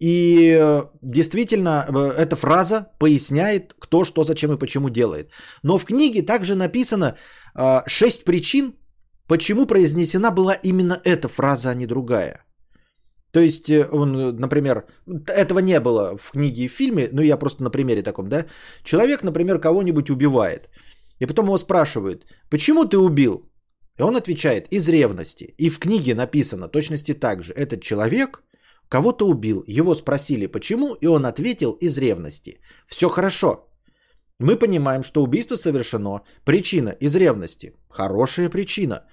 [0.00, 5.30] И э, действительно, э, эта фраза поясняет, кто что, зачем и почему делает.
[5.62, 7.16] Но в книге также написано
[7.54, 8.72] э, 6 причин,
[9.28, 12.45] почему произнесена была именно эта фраза, а не другая.
[13.30, 14.86] То есть, э, он, э, например,
[15.26, 18.46] этого не было в книге и в фильме, но я просто на примере таком, да.
[18.82, 20.68] Человек, например, кого-нибудь убивает.
[21.20, 23.50] И потом его спрашивают, почему ты убил?
[23.98, 25.54] И он отвечает, из ревности.
[25.58, 27.52] И в книге написано точности так же.
[27.52, 28.42] Этот человек
[28.88, 29.64] кого-то убил.
[29.66, 32.60] Его спросили, почему, и он ответил, из ревности.
[32.86, 33.68] Все хорошо.
[34.38, 36.20] Мы понимаем, что убийство совершено.
[36.44, 37.72] Причина из ревности.
[37.88, 39.04] Хорошая причина.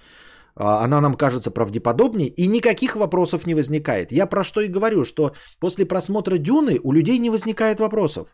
[0.56, 4.12] А, она нам кажется правдеподобнее, и никаких вопросов не возникает.
[4.12, 8.28] Я про что и говорю, что после просмотра Дюны у людей не возникает вопросов.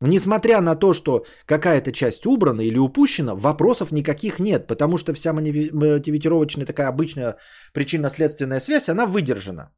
[0.00, 5.32] Несмотря на то, что какая-то часть убрана или упущена, вопросов никаких нет, потому что вся
[5.32, 7.36] мотивировочная такая обычная
[7.72, 9.70] причинно-следственная связь, она выдержана.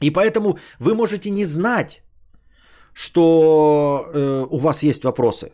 [0.00, 2.02] И поэтому вы можете не знать,
[2.94, 5.50] что э, у вас есть вопросы.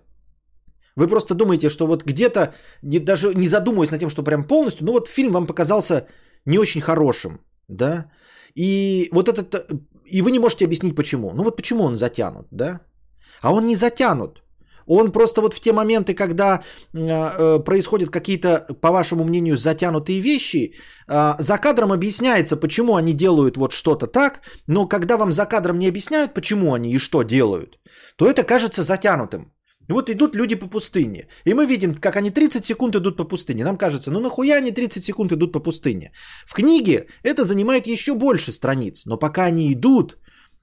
[0.98, 4.86] Вы просто думаете, что вот где-то, не, даже не задумываясь над тем, что прям полностью,
[4.86, 6.06] ну вот фильм вам показался
[6.46, 8.10] не очень хорошим, да,
[8.56, 9.54] и вот этот,
[10.12, 11.30] и вы не можете объяснить почему.
[11.34, 12.80] Ну вот почему он затянут, да,
[13.42, 14.42] а он не затянут.
[14.86, 16.62] Он просто вот в те моменты, когда
[16.94, 20.74] э, э, происходят какие-то, по вашему мнению, затянутые вещи,
[21.08, 25.78] э, за кадром объясняется, почему они делают вот что-то так, но когда вам за кадром
[25.78, 27.78] не объясняют, почему они и что делают,
[28.16, 29.52] то это кажется затянутым.
[29.88, 31.28] И вот идут люди по пустыне.
[31.46, 33.64] И мы видим, как они 30 секунд идут по пустыне.
[33.64, 36.12] Нам кажется, ну нахуя они 30 секунд идут по пустыне?
[36.46, 39.06] В книге это занимает еще больше страниц.
[39.06, 40.18] Но пока они идут,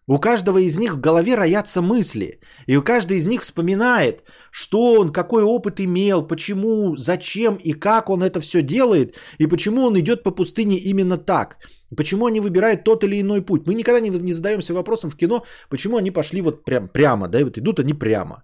[0.08, 2.40] у каждого из них в голове роятся мысли.
[2.68, 8.10] И у каждого из них вспоминает, что он, какой опыт имел, почему, зачем и как
[8.10, 9.16] он это все делает.
[9.40, 11.58] И почему он идет по пустыне именно так.
[11.98, 13.66] Почему они выбирают тот или иной путь.
[13.66, 17.28] Мы никогда не, задаемся вопросом в кино, почему они пошли вот прям, прямо.
[17.28, 18.44] Да, вот идут они прямо.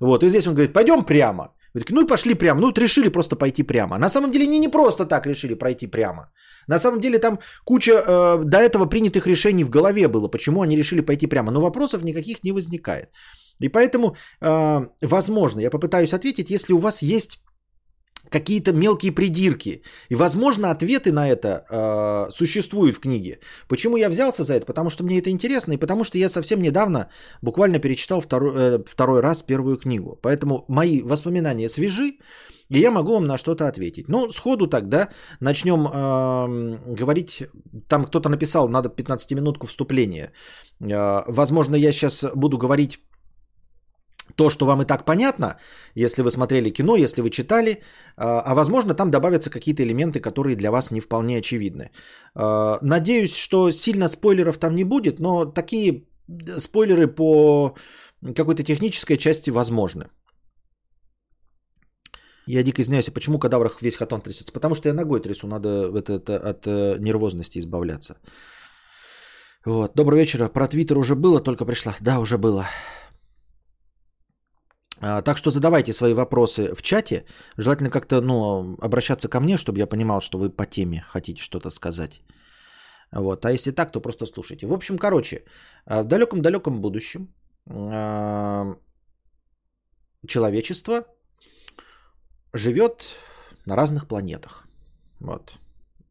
[0.00, 1.52] Вот, и здесь он говорит, пойдем прямо.
[1.90, 2.60] Ну и пошли прямо.
[2.60, 3.98] Ну вот решили просто пойти прямо.
[3.98, 6.32] На самом деле не, не просто так решили пройти прямо.
[6.66, 10.76] На самом деле там куча э, до этого принятых решений в голове было, почему они
[10.76, 11.52] решили пойти прямо.
[11.52, 13.10] Но вопросов никаких не возникает.
[13.60, 17.40] И поэтому, э, возможно, я попытаюсь ответить, если у вас есть
[18.30, 19.82] какие-то мелкие придирки.
[20.08, 23.38] И, возможно, ответы на это э, существуют в книге.
[23.68, 24.66] Почему я взялся за это?
[24.66, 27.08] Потому что мне это интересно, и потому что я совсем недавно
[27.42, 30.18] буквально перечитал второй, э, второй раз первую книгу.
[30.22, 32.12] Поэтому мои воспоминания свежи,
[32.70, 34.08] и я могу вам на что-то ответить.
[34.08, 35.08] Ну, сходу тогда
[35.40, 37.42] начнем э, говорить.
[37.88, 40.32] Там кто-то написал, надо 15-минутку вступления.
[40.80, 43.00] Э, возможно, я сейчас буду говорить
[44.36, 45.56] то, что вам и так понятно,
[45.94, 47.82] если вы смотрели кино, если вы читали,
[48.16, 51.90] а, а возможно там добавятся какие-то элементы, которые для вас не вполне очевидны.
[52.34, 56.04] А, надеюсь, что сильно спойлеров там не будет, но такие
[56.58, 57.74] спойлеры по
[58.36, 60.04] какой-то технической части возможны.
[62.46, 64.52] Я дико извиняюсь, а почему кадавр весь хатон трясется?
[64.52, 68.16] Потому что я ногой трясу, надо это, это, от э, нервозности избавляться.
[69.64, 69.92] Вот.
[69.94, 70.48] Добрый вечер.
[70.48, 71.94] Про Твиттер уже было, только пришла.
[72.00, 72.66] Да, уже было.
[75.00, 77.24] А, так что задавайте свои вопросы в чате.
[77.56, 81.70] Желательно как-то ну, обращаться ко мне, чтобы я понимал, что вы по теме хотите что-то
[81.70, 82.22] сказать.
[83.12, 83.44] Вот.
[83.44, 84.66] А если так, то просто слушайте.
[84.66, 85.44] В общем, короче,
[85.86, 87.28] а, в далеком-далеком будущем
[87.66, 88.76] а,
[90.26, 91.04] человечество
[92.52, 93.16] живет
[93.66, 94.66] на разных планетах.
[95.20, 95.58] Вот.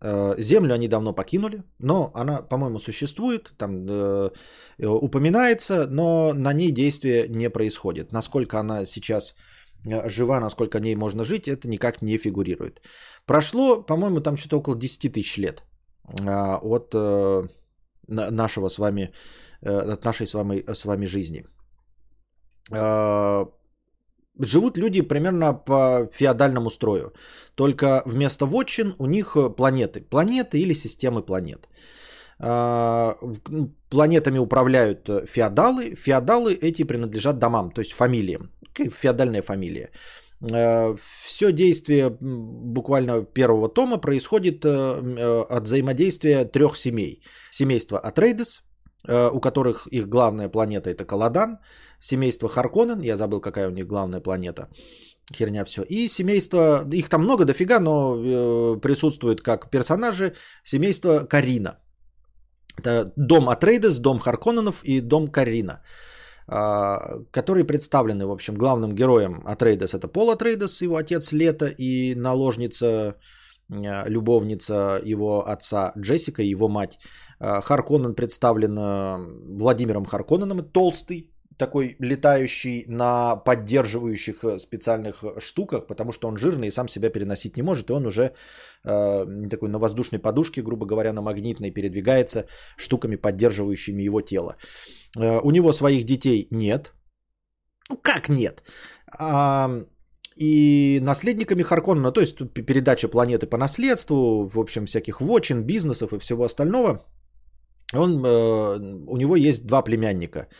[0.02, 4.30] Землю они давно покинули, но она, по-моему, существует, там э,
[4.80, 8.14] упоминается, но на ней действие не происходит.
[8.14, 9.36] Насколько она сейчас
[9.86, 12.82] э, жива, насколько о ней можно жить, это никак не фигурирует.
[13.26, 15.64] Прошло, по-моему, там что-то около 10 тысяч лет
[16.22, 17.48] э, от э,
[18.08, 19.12] нашего с вами,
[19.62, 21.46] э, от нашей с вами, с вами жизни.
[22.72, 23.46] Э,
[24.40, 27.14] живут люди примерно по феодальному строю.
[27.56, 30.02] Только вместо вотчин у них планеты.
[30.02, 31.68] Планеты или системы планет.
[32.40, 33.18] А,
[33.90, 35.96] планетами управляют феодалы.
[35.96, 38.50] Феодалы эти принадлежат домам, то есть фамилиям.
[38.74, 39.90] Феодальная фамилия.
[40.54, 47.22] А, Все действие буквально первого тома происходит э, э, от взаимодействия трех семей.
[47.52, 48.64] Семейство Атрейдес,
[49.08, 51.60] э, у которых их главная планета это Каладан,
[52.00, 54.68] семейство Харконен, я забыл, какая у них главная планета,
[55.34, 60.34] херня все, и семейство, их там много дофига, но э, присутствуют как персонажи,
[60.64, 61.80] семейство Карина.
[62.78, 65.82] Это дом Атрейдес, дом Харконненов и дом Карина,
[66.48, 66.98] э,
[67.32, 73.16] которые представлены, в общем, главным героем Атрейдес это Пол Атрейдес, его отец Лето и наложница,
[73.70, 76.98] э, любовница его отца Джессика и его мать.
[77.40, 79.18] Э, Харконнен представлен э,
[79.60, 81.29] Владимиром Харконненом, толстый,
[81.60, 87.10] такой летающий на поддерживающих э, специальных э, штуках, потому что он жирный и сам себя
[87.10, 91.72] переносить не может, и он уже э, такой на воздушной подушке, грубо говоря, на магнитной
[91.72, 92.46] передвигается
[92.78, 94.56] штуками, поддерживающими его тело.
[95.18, 96.94] Э, у него своих детей нет.
[97.90, 98.64] Ну как нет?
[99.20, 99.70] А,
[100.38, 106.20] и наследниками Харконнена, то есть передача планеты по наследству, в общем, всяких вочин, бизнесов и
[106.20, 107.02] всего остального,
[107.94, 110.48] он, э, у него есть два племянника–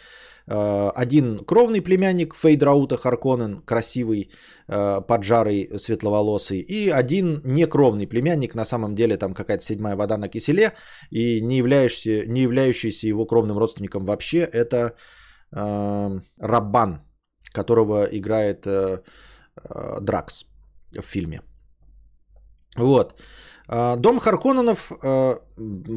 [0.52, 4.32] один кровный племянник Фейдраута Харконен, красивый,
[4.68, 10.28] э, поджарый, светловолосый, и один некровный племянник, на самом деле там какая-то седьмая вода на
[10.28, 10.74] киселе,
[11.12, 14.96] и не, являющийся, не являющийся его кровным родственником вообще, это
[15.52, 17.02] э, Раббан,
[17.54, 18.98] которого играет э,
[19.64, 20.46] э, Дракс
[20.92, 21.42] в фильме.
[22.78, 23.22] Вот.
[23.68, 24.92] Э, дом Харконненов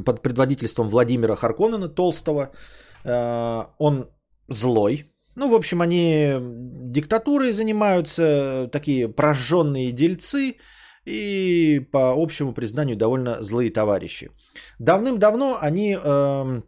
[0.05, 2.51] под предводительством Владимира Харконнена, Толстого,
[3.05, 4.07] он
[4.49, 5.13] злой.
[5.35, 6.35] Ну, в общем, они
[6.91, 10.57] диктатурой занимаются, такие прожженные дельцы
[11.07, 14.31] и по общему признанию довольно злые товарищи.
[14.79, 16.61] Давным-давно они э,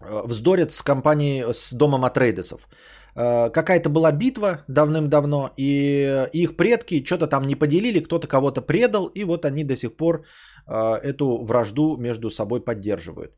[0.00, 2.68] вздорят с компанией, с домом Атрейдесов.
[3.16, 9.06] Э, какая-то была битва давным-давно, и их предки что-то там не поделили, кто-то кого-то предал,
[9.06, 10.24] и вот они до сих пор
[10.66, 13.32] э, эту вражду между собой поддерживают.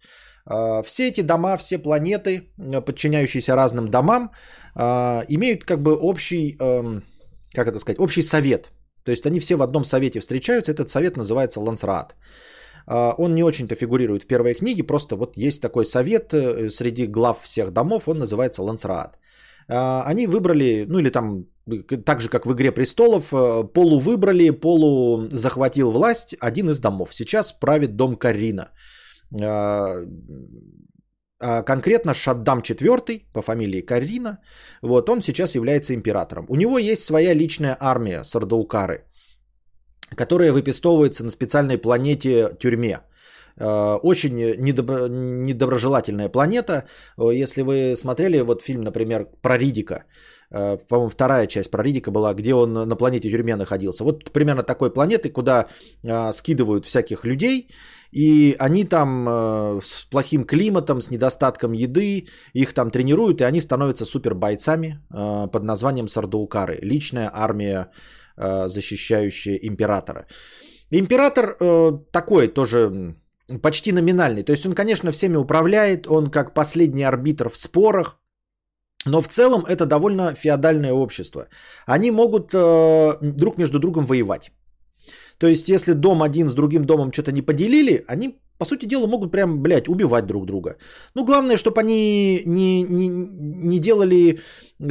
[0.46, 4.30] А, все эти дома, все планеты, э, подчиняющиеся разным домам,
[4.74, 7.02] а, имеют как бы общий, эм,
[7.54, 8.70] как это сказать, общий совет.
[9.04, 10.72] То есть они все в одном совете встречаются.
[10.72, 12.14] Этот совет называется Лансраат.
[12.86, 17.06] А, он не очень-то фигурирует в первой книге, просто вот есть такой совет э, среди
[17.06, 19.18] глав всех домов, он называется Лансраат.
[19.68, 21.46] Они выбрали, ну или там,
[22.04, 27.14] так же как в «Игре престолов», э, полу выбрали, полу захватил власть один из домов.
[27.14, 28.70] Сейчас правит дом Карина–
[29.40, 30.04] а,
[31.40, 34.38] а конкретно Шаддам IV по фамилии Карина,
[34.82, 36.46] вот он сейчас является императором.
[36.48, 39.04] У него есть своя личная армия Сардаукары,
[40.16, 43.00] которая выпистовывается на специальной планете тюрьме.
[43.58, 46.84] А, очень недобро, недоброжелательная планета.
[47.18, 50.04] Если вы смотрели вот фильм, например, про Ридика,
[50.50, 54.04] а, по-моему, вторая часть про Ридика была, где он на планете тюрьме находился.
[54.04, 55.66] Вот примерно такой планеты, куда
[56.32, 57.68] скидывают всяких людей,
[58.12, 63.60] и они там э, с плохим климатом, с недостатком еды, их там тренируют, и они
[63.60, 66.78] становятся супер бойцами э, под названием Сардаукары.
[66.82, 67.90] Личная армия,
[68.36, 70.26] э, защищающая императора.
[70.90, 73.14] Император э, такой тоже
[73.62, 74.44] почти номинальный.
[74.44, 78.18] То есть он, конечно, всеми управляет, он как последний арбитр в спорах,
[79.06, 81.48] но в целом это довольно феодальное общество.
[81.86, 84.52] Они могут э, друг между другом воевать.
[85.42, 89.08] То есть, если дом один с другим домом что-то не поделили, они, по сути дела,
[89.08, 90.76] могут прям, блядь, убивать друг друга.
[91.16, 94.38] Ну, главное, чтобы они не, не, не делали,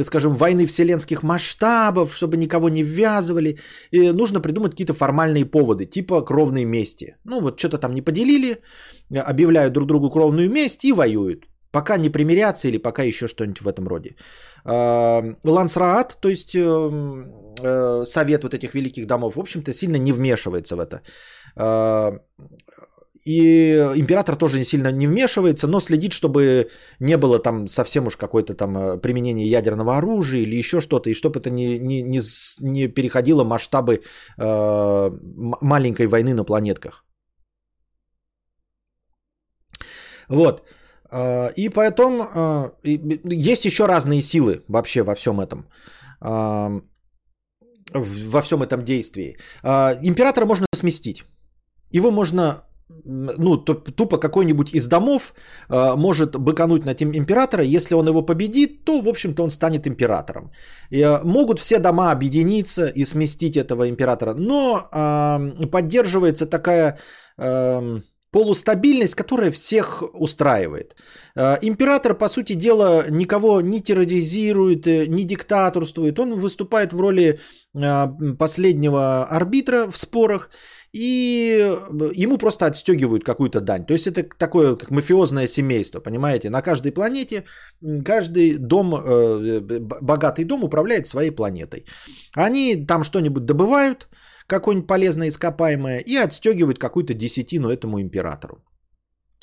[0.04, 3.58] скажем, войны вселенских масштабов, чтобы никого не ввязывали.
[3.92, 7.16] И нужно придумать какие-то формальные поводы, типа кровной мести.
[7.24, 8.58] Ну, вот что-то там не поделили,
[9.10, 11.46] объявляют друг другу кровную месть и воюют.
[11.72, 14.14] Пока не примиряться или пока еще что-нибудь в этом роде.
[14.64, 20.12] Э, Лансраат, то есть э, э, совет вот этих великих домов, в общем-то, сильно не
[20.12, 21.00] вмешивается в это.
[21.56, 22.18] Э,
[23.24, 26.70] и император тоже не сильно не вмешивается, но следит, чтобы
[27.00, 31.14] не было там совсем уж какое-то там э, применение ядерного оружия или еще что-то, и
[31.14, 32.20] чтобы это не, не, не,
[32.60, 34.02] не переходило масштабы
[34.38, 35.10] э,
[35.60, 37.04] маленькой войны на планетках.
[40.28, 40.62] Вот.
[41.12, 42.70] Э, и поэтому э,
[43.24, 45.66] есть еще разные силы вообще во всем этом.
[47.94, 49.36] Во всем этом действии.
[50.02, 51.24] Императора можно сместить.
[51.90, 52.62] Его можно
[53.04, 55.34] ну, тупо какой-нибудь из домов
[55.68, 57.64] э, может быкануть над императора.
[57.64, 60.52] Если он его победит, то, в общем-то, он станет императором.
[60.90, 64.34] И, э, могут все дома объединиться и сместить этого императора.
[64.34, 66.98] Но э, поддерживается такая
[67.38, 68.00] э,
[68.32, 70.96] полустабильность, которая всех устраивает.
[71.36, 76.18] Э, император, по сути дела, никого не терроризирует, э, не диктаторствует.
[76.18, 77.38] Он выступает в роли
[77.74, 78.06] э,
[78.38, 80.50] последнего арбитра в спорах
[80.94, 81.76] и
[82.14, 83.84] ему просто отстегивают какую-то дань.
[83.86, 86.50] То есть это такое как мафиозное семейство, понимаете?
[86.50, 87.44] На каждой планете
[88.04, 88.90] каждый дом,
[90.02, 91.86] богатый дом управляет своей планетой.
[92.34, 94.08] Они там что-нибудь добывают,
[94.52, 98.58] какое-нибудь полезное ископаемое, и отстегивают какую-то десятину этому императору.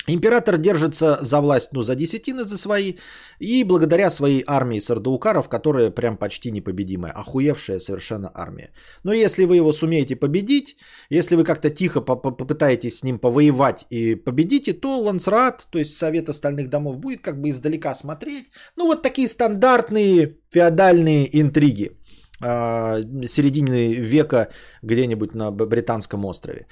[0.06, 2.94] Император держится за власть, ну, за десятины за свои,
[3.38, 8.70] и благодаря своей армии сардаукаров, которая прям почти непобедимая, охуевшая совершенно армия.
[9.04, 10.76] Но если вы его сумеете победить,
[11.10, 16.28] если вы как-то тихо попытаетесь с ним повоевать и победите, то Лансрат, то есть Совет
[16.28, 18.46] остальных домов, будет как бы издалека смотреть.
[18.76, 21.99] Ну, вот такие стандартные феодальные интриги
[22.40, 24.48] середины века
[24.82, 26.66] где-нибудь на британском острове.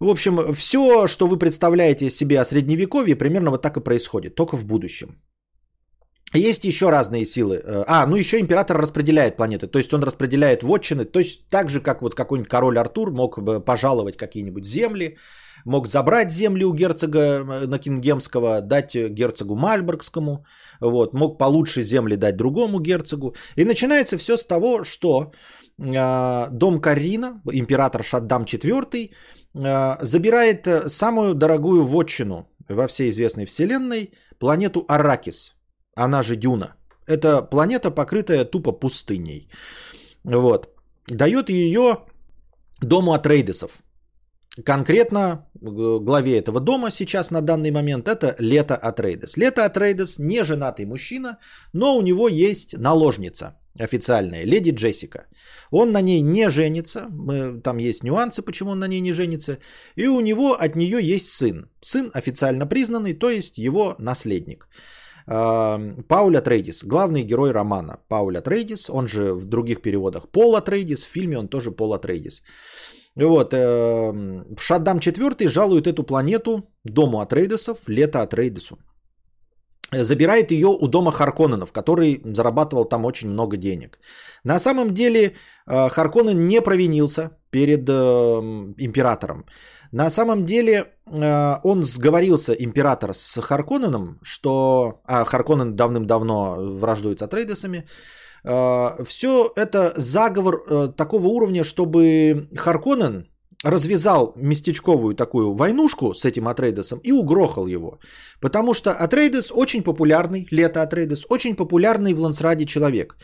[0.00, 4.56] В общем, все, что вы представляете себе о средневековье, примерно вот так и происходит, только
[4.56, 5.08] в будущем.
[6.34, 7.60] Есть еще разные силы.
[7.64, 9.66] Э, а, ну еще император распределяет планеты.
[9.68, 11.04] То есть он распределяет вотчины.
[11.04, 15.16] То есть так же, как вот какой-нибудь король Артур мог бы пожаловать какие-нибудь земли,
[15.66, 20.46] мог забрать земли у герцога Накингемского, дать герцогу Мальборгскому,
[20.80, 23.34] вот, мог получше земли дать другому герцогу.
[23.56, 25.32] И начинается все с того, что
[25.78, 29.10] э, дом Карина, император Шаддам IV,
[29.56, 35.54] Э, забирает самую дорогую вотчину во всей известной вселенной, планету Аракис,
[35.96, 36.76] она же Дюна.
[37.06, 39.48] Это планета, покрытая тупо пустыней.
[40.24, 40.68] Вот.
[41.08, 41.98] Дает ее
[42.82, 43.70] дому Атрейдесов.
[44.64, 49.36] Конкретно главе этого дома сейчас на данный момент это Лето Атрейдес.
[49.36, 51.38] Лето Атрейдес не женатый мужчина,
[51.72, 55.26] но у него есть наложница– официальная, леди Джессика.
[55.70, 57.08] Он на ней не женится,
[57.62, 59.58] там есть нюансы, почему он на ней не женится,
[59.96, 61.68] и у него от нее есть сын.
[61.80, 64.68] Сын официально признанный, то есть его наследник.
[65.26, 67.98] Пауля Трейдис, главный герой романа.
[68.08, 72.42] Пауля Трейдис, он же в других переводах Пола Трейдис, в фильме он тоже Пола Трейдис.
[73.16, 78.78] Вот, э, Шаддам IV жалует эту планету дому Атрейдесов, лето Атрейдесу
[79.92, 83.98] забирает ее у дома Харконненов, который зарабатывал там очень много денег.
[84.44, 85.34] На самом деле
[85.66, 87.92] э, Харконнен не провинился перед э,
[88.78, 89.46] императором.
[89.92, 95.00] На самом деле э, он сговорился, император, с Харконненом, что...
[95.04, 97.86] А Харконнен давным-давно враждует с Атрейдесами.
[98.46, 103.26] Все это заговор такого уровня, чтобы Харконнен
[103.64, 107.98] развязал местечковую такую войнушку с этим Атрейдесом и угрохал его.
[108.40, 113.16] Потому что Атрейдес очень популярный, лето Атрейдес, очень популярный в Лансраде человек.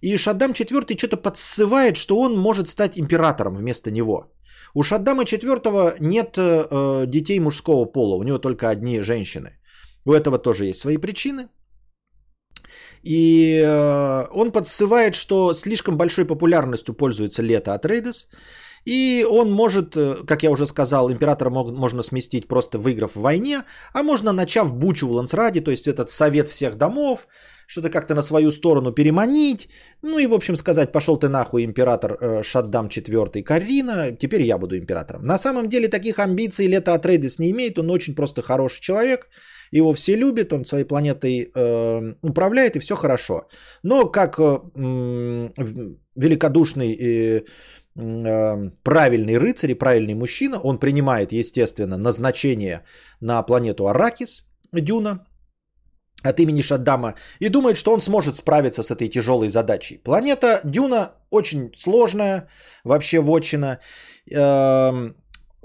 [0.00, 4.32] И Шаддам IV что-то подсывает, что он может стать императором вместо него.
[4.74, 9.58] У Шаддама IV нет э, детей мужского пола, у него только одни женщины.
[10.04, 11.48] У этого тоже есть свои причины.
[13.08, 18.28] И э, он подсывает, что слишком большой популярностью пользуется лето Атрейдес.
[18.84, 23.62] И он может, э, как я уже сказал, императора можно сместить просто выиграв в войне,
[23.94, 27.28] а можно начав бучу в Лансраде, то есть этот совет всех домов,
[27.66, 29.68] что-то как-то на свою сторону переманить.
[30.02, 34.58] Ну и, в общем, сказать, пошел ты нахуй, император э, Шаддам IV Карина, теперь я
[34.58, 35.24] буду императором.
[35.24, 39.28] На самом деле таких амбиций Лето Атрейдес не имеет, он очень просто хороший человек,
[39.70, 43.48] его все любят, он своей планетой э, управляет и все хорошо.
[43.82, 45.48] Но как э, э,
[46.14, 46.94] великодушный...
[46.94, 47.42] Э,
[48.00, 52.84] Эм, правильный рыцарь и правильный мужчина, он принимает, естественно, назначение
[53.20, 55.26] на планету Аракис, Дюна,
[56.22, 59.98] от имени Шаддама, и думает, что он сможет справиться с этой тяжелой задачей.
[59.98, 62.48] Планета Дюна очень сложная,
[62.84, 63.80] вообще вотчина,
[64.30, 65.16] эм,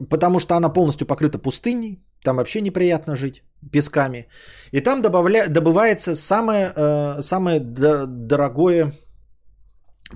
[0.09, 4.27] потому что она полностью покрыта пустыней, там вообще неприятно жить песками.
[4.71, 5.47] И там добавля...
[5.47, 8.91] добывается самое, э, самое дорогое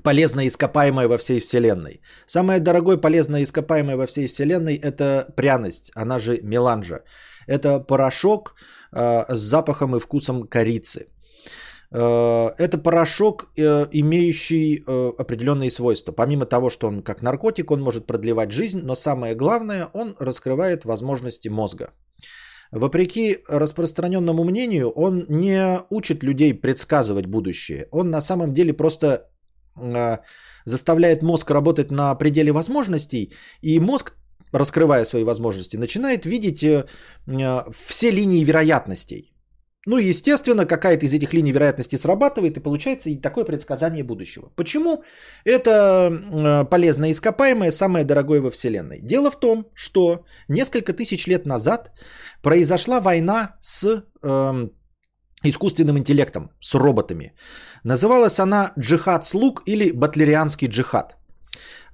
[0.04, 2.02] полезное ископаемое во всей Вселенной.
[2.26, 7.04] Самое дорогое полезное ископаемое во всей Вселенной– это пряность, она же меланжа.
[7.48, 8.56] Это порошок
[8.92, 11.08] э, с запахом и вкусом корицы.
[11.92, 16.12] Э, это порошок, э, имеющий э, определенные свойства.
[16.12, 20.86] Помимо того, что он как наркотик, он может продлевать жизнь, но самое главное, он раскрывает
[20.86, 21.92] возможности мозга.
[22.72, 27.88] Вопреки распространенному мнению, он не учит людей предсказывать будущее.
[27.92, 29.30] Он на самом деле просто
[30.66, 33.32] заставляет мозг работать на пределе возможностей,
[33.62, 34.16] и мозг,
[34.52, 39.37] раскрывая свои возможности, начинает видеть все линии вероятностей.
[39.88, 44.52] Ну, естественно, какая-то из этих линий вероятности срабатывает, и получается и такое предсказание будущего.
[44.56, 45.04] Почему
[45.46, 49.00] это полезное ископаемое самое дорогое во Вселенной?
[49.02, 51.92] Дело в том, что несколько тысяч лет назад
[52.42, 54.70] произошла война с э,
[55.44, 57.34] искусственным интеллектом, с роботами.
[57.86, 61.16] Называлась она джихад слуг или батлерианский джихад.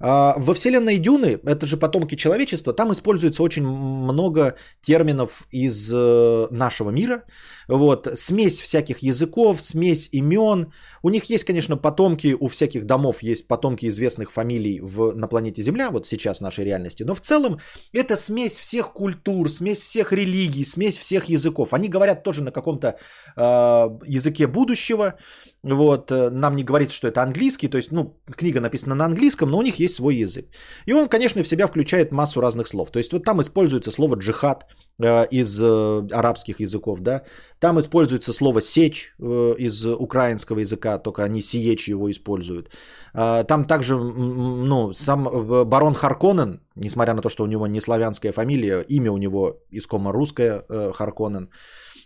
[0.06, 6.46] А, во вселенной Дюны, это же потомки человечества, там используется очень много терминов из э,
[6.50, 7.22] нашего мира.
[7.68, 10.72] Вот, смесь всяких языков, смесь имен.
[11.02, 15.62] У них есть, конечно, потомки, у всяких домов есть потомки известных фамилий в, на планете
[15.62, 17.02] Земля, вот сейчас в нашей реальности.
[17.02, 17.58] Но в целом
[17.94, 21.72] это смесь всех культур, смесь всех религий, смесь всех языков.
[21.72, 22.98] Они говорят тоже на каком-то
[23.36, 23.40] э,
[24.06, 25.14] языке будущего.
[25.62, 29.50] Вот, э, нам не говорится, что это английский, то есть, ну, книга написана на английском,
[29.50, 30.46] но у них есть свой язык.
[30.86, 32.90] И он, конечно, в себя включает массу разных слов.
[32.90, 34.66] То есть, вот там используется слово джихад
[34.98, 37.22] э, из э, арабских языков, да,
[37.60, 42.70] там используется слово сечь э, из украинского языка, только они сиечь его используют.
[43.14, 47.80] Э, там также, ну, сам э, барон Харконен, несмотря на то, что у него не
[47.80, 51.48] славянская фамилия, имя у него искомо русское, э, Харконен.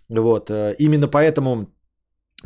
[0.08, 1.68] Вот, э, именно поэтому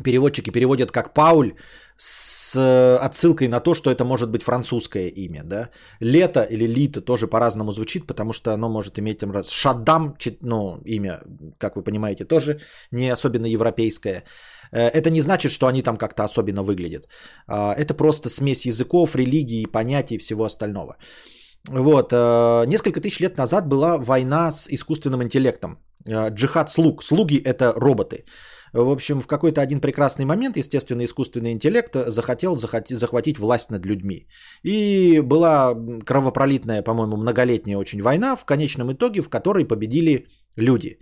[0.01, 1.53] переводчики переводят как Пауль
[1.97, 2.55] с
[2.99, 5.43] отсылкой на то, что это может быть французское имя.
[5.43, 5.69] Да?
[5.99, 9.49] Лето или Лита тоже по-разному звучит, потому что оно может иметь там раз.
[9.49, 11.21] Шаддам, ну, имя,
[11.59, 12.59] как вы понимаете, тоже
[12.91, 14.23] не особенно европейское.
[14.71, 17.07] Э, это не значит, что они там как-то особенно выглядят.
[17.47, 20.97] А, это просто смесь языков, религий, понятий и всего остального.
[21.69, 25.77] Вот, э, несколько тысяч лет назад была война с искусственным интеллектом.
[26.07, 27.03] Э, джихад слуг.
[27.03, 28.25] Слуги это роботы.
[28.73, 34.27] В общем, в какой-то один прекрасный момент, естественно, искусственный интеллект захотел захватить власть над людьми.
[34.63, 35.75] И была
[36.05, 40.27] кровопролитная, по-моему, многолетняя очень война, в конечном итоге, в которой победили
[40.57, 40.97] люди.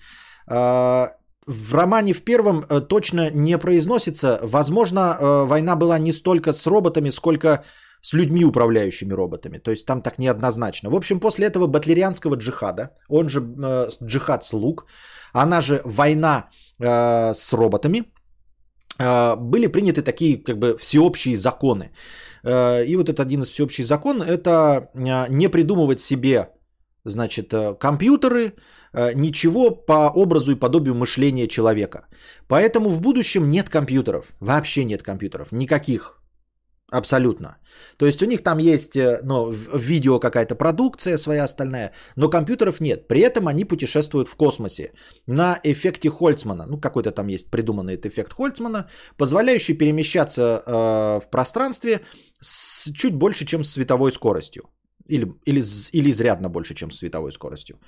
[0.47, 1.11] А,
[1.47, 4.39] в романе в первом э, точно не произносится.
[4.43, 7.63] Возможно, э, война была не столько с роботами, сколько
[8.01, 9.59] с людьми, управляющими роботами.
[9.59, 10.89] То есть там так неоднозначно.
[10.89, 14.85] В общем, после этого батлерианского джихада, он же э, джихад слуг,
[15.33, 16.49] она же война
[16.79, 18.03] э, с роботами,
[18.99, 21.91] э, были приняты такие как бы всеобщие законы.
[22.43, 26.49] Э, и вот этот один из всеобщих закон– это э, не придумывать себе
[27.05, 28.53] значит, э, компьютеры,
[28.93, 32.07] э, ничего по образу и подобию мышления человека.
[32.47, 36.20] Поэтому в будущем нет компьютеров, вообще нет компьютеров, никаких.
[36.91, 37.57] Абсолютно.
[37.97, 43.07] То есть у них там есть ну, видео какая-то продукция своя остальная, но компьютеров нет.
[43.07, 44.91] При этом они путешествуют в космосе
[45.27, 46.65] на эффекте Хольцмана.
[46.67, 52.01] Ну, какой-то там есть придуманный этот эффект Хольцмана, позволяющий перемещаться э, в пространстве
[52.41, 54.63] с чуть больше, чем с световой скоростью.
[55.07, 55.63] Или, или,
[55.93, 57.79] или изрядно больше, чем с световой скоростью.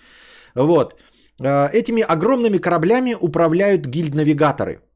[0.55, 0.93] Вот.
[1.41, 4.79] Э, этими огромными кораблями управляют гильд-навигаторы–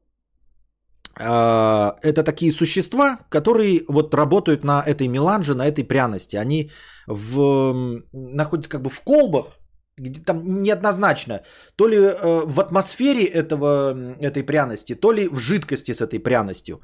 [1.18, 6.36] это такие существа, которые вот работают на этой меланже, на этой пряности.
[6.36, 6.70] Они
[7.06, 9.58] в, находятся как бы в колбах,
[9.98, 11.40] где там неоднозначно,
[11.76, 16.80] то ли э, в атмосфере этого, этой пряности, то ли в жидкости с этой пряностью.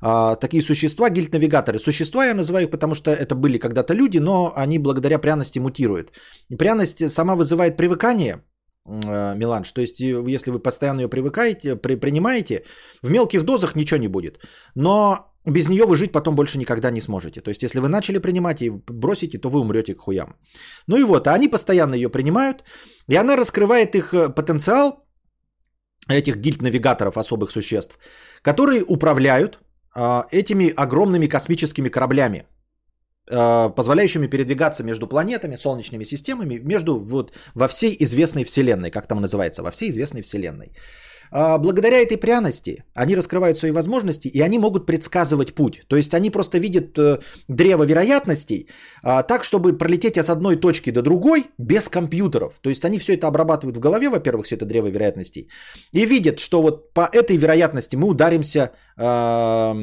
[0.00, 1.78] А, такие существа, гильд-навигаторы.
[1.78, 6.12] Существа я называю их, потому что это были когда-то люди, но они благодаря пряности мутируют.
[6.58, 8.53] Пряность сама вызывает привыкание, Э,
[8.86, 9.72] меланж.
[9.72, 12.64] То есть, если вы постоянно ее привыкаете, при, принимаете,
[13.02, 14.38] в мелких дозах ничего не будет.
[14.74, 17.40] Но без нее вы жить потом больше никогда не сможете.
[17.40, 20.36] То есть, если вы начали принимать и бросите, то вы умрете к хуям.
[20.86, 22.64] Ну и вот, а они постоянно ее принимают,
[23.08, 25.06] и она раскрывает их э, потенциал,
[26.08, 27.98] этих гильд-навигаторов, особых существ,
[28.42, 29.58] которые управляют
[29.94, 32.53] а, этими огромными космическими кораблями, Э,
[33.26, 39.62] позволяющими передвигаться между планетами, солнечными системами, между вот во всей известной Вселенной, как там называется,
[39.62, 40.72] во всей известной Вселенной.
[41.36, 45.82] А, благодаря этой пряности они раскрывают свои возможности, и они могут предсказывать путь.
[45.88, 48.68] То есть они просто видят э, древо вероятностей
[49.02, 52.60] а, так, чтобы пролететь от одной точки до другой без компьютеров.
[52.60, 55.48] То есть они все это обрабатывают в голове, во-первых, все это древо вероятностей,
[55.92, 59.74] и видят, что вот по этой вероятности мы ударимся, а,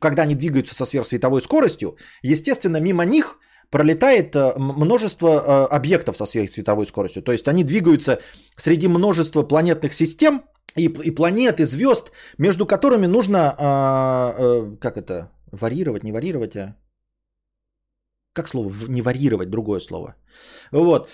[0.00, 3.38] когда они двигаются со сверхсветовой скоростью, естественно, мимо них
[3.70, 7.22] пролетает э, множество э, объектов со сверхсветовой скоростью.
[7.22, 8.20] То есть они двигаются
[8.56, 10.42] среди множества планетных систем
[10.76, 16.56] и, и планет, и звезд, между которыми нужно, а, э, как это, варьировать, не варьировать,
[16.56, 16.76] а...
[18.34, 18.72] Как слово?
[18.88, 20.14] Не варьировать, другое слово.
[20.70, 21.08] Вот.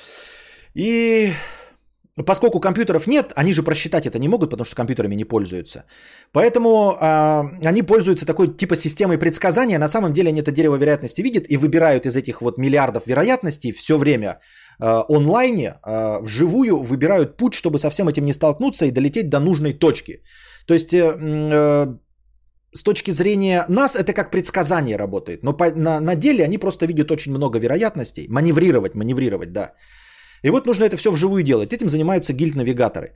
[0.74, 1.32] И
[2.22, 5.84] Поскольку компьютеров нет, они же просчитать это не могут, потому что компьютерами не пользуются.
[6.32, 9.78] Поэтому э, они пользуются такой типа системой предсказания.
[9.78, 13.72] На самом деле они это дерево вероятности видят и выбирают из этих вот миллиардов вероятностей
[13.72, 14.38] все время
[14.80, 19.40] э, онлайне, э, вживую выбирают путь, чтобы со всем этим не столкнуться и долететь до
[19.40, 20.22] нужной точки.
[20.66, 21.96] То есть э, э,
[22.72, 26.86] с точки зрения нас это как предсказание работает, но по, на, на деле они просто
[26.86, 28.28] видят очень много вероятностей.
[28.28, 29.72] Маневрировать, маневрировать, да.
[30.44, 31.72] И вот нужно это все вживую делать.
[31.72, 33.14] Этим занимаются гильд-навигаторы.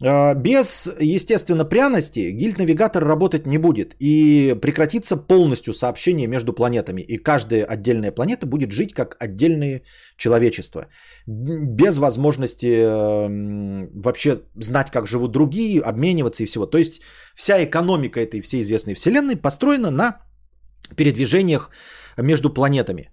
[0.00, 3.96] А, без, естественно, пряности гильд-навигатор работать не будет.
[3.98, 7.00] И прекратится полностью сообщение между планетами.
[7.00, 9.82] И каждая отдельная планета будет жить как отдельные
[10.16, 10.86] человечества.
[11.26, 16.66] Без возможности эм, вообще знать, как живут другие, обмениваться и всего.
[16.66, 17.00] То есть
[17.34, 20.20] вся экономика этой всей известной Вселенной построена на
[20.96, 21.70] передвижениях
[22.16, 23.10] между планетами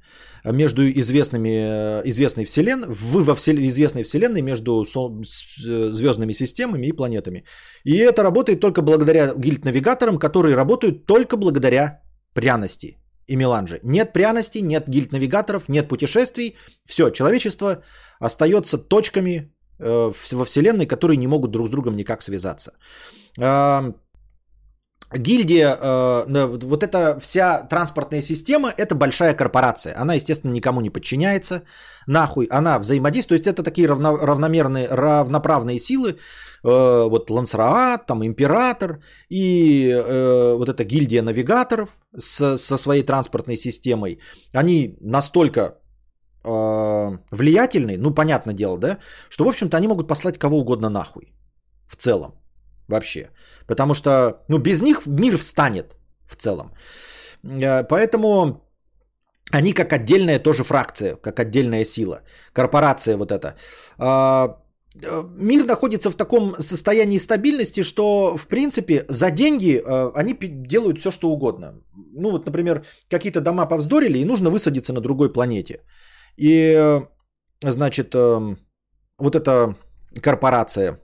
[0.52, 6.96] между известными, э, известной вселенной, в, во всел, известной вселенной между э, звездными системами и
[6.96, 7.44] планетами.
[7.84, 12.02] И это работает только благодаря гильд-навигаторам, которые работают только благодаря
[12.34, 12.98] пряности
[13.28, 13.80] и меланже.
[13.84, 16.56] Нет пряности, нет гильд-навигаторов, нет путешествий.
[16.86, 17.84] Все, человечество
[18.20, 22.72] остается точками э, во вселенной, которые не могут друг с другом никак связаться.
[25.14, 29.94] Гильдия, э, вот эта вся транспортная система, это большая корпорация.
[30.02, 31.62] Она, естественно, никому не подчиняется.
[32.08, 33.44] Нахуй она взаимодействует.
[33.44, 36.18] То есть это такие равно, равномерные, равноправные силы.
[36.64, 39.00] Э, вот Лансраат, там Император
[39.30, 44.20] и э, вот эта гильдия навигаторов с, со своей транспортной системой.
[44.54, 45.76] Они настолько
[46.48, 49.00] влиятельны, ну, понятное дело, да,
[49.30, 51.34] что, в общем-то, они могут послать кого угодно нахуй.
[51.88, 52.36] В целом.
[52.88, 53.30] Вообще.
[53.68, 55.96] Потому что ну, без них мир встанет
[56.28, 56.72] в целом.
[57.44, 58.62] Э, поэтому
[59.52, 62.22] они как отдельная тоже фракция, как отдельная сила.
[62.54, 63.56] Корпорация вот эта.
[63.98, 64.58] А,
[65.04, 70.34] э, мир находится в таком состоянии стабильности, что, в принципе, за деньги э, они
[70.68, 71.74] делают все, что угодно.
[72.14, 75.82] Ну, вот, например, какие-то дома повздорили, и нужно высадиться на другой планете.
[76.38, 77.02] И,
[77.64, 78.14] значит,
[79.18, 79.76] вот эта
[80.22, 81.00] корпорация,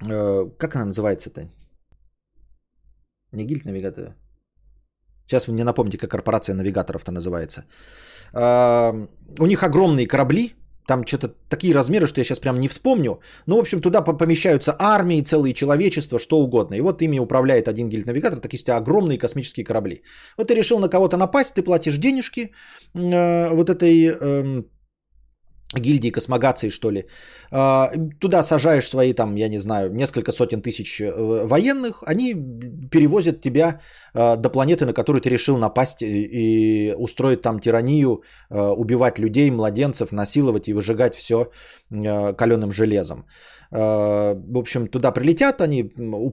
[0.00, 1.48] как она называется-то?
[3.32, 4.14] Не гильд навигатора.
[5.26, 7.64] Сейчас вы мне напомните, как корпорация навигаторов-то называется.
[8.32, 8.94] А,
[9.38, 10.54] у них огромные корабли,
[10.86, 13.20] там что-то такие размеры, что я сейчас прям не вспомню.
[13.46, 16.76] Ну, в общем, туда помещаются армии, целые человечества, что угодно.
[16.76, 20.02] И вот ими управляет один гильд-навигатор, такие есть огромные космические корабли.
[20.38, 22.52] Вот ты решил на кого-то напасть, ты платишь денежки
[22.94, 24.62] э, вот этой э,
[25.74, 27.04] гильдии космогации, что ли.
[27.50, 27.90] А,
[28.20, 32.34] туда сажаешь свои, там, я не знаю, несколько сотен тысяч э, военных, они
[32.90, 33.80] перевозят тебя
[34.14, 39.50] а, до планеты, на которую ты решил напасть и устроить там тиранию, а, убивать людей,
[39.50, 41.50] младенцев, насиловать и выжигать все
[41.90, 43.26] каленым железом.
[43.70, 45.84] В общем, туда прилетят, они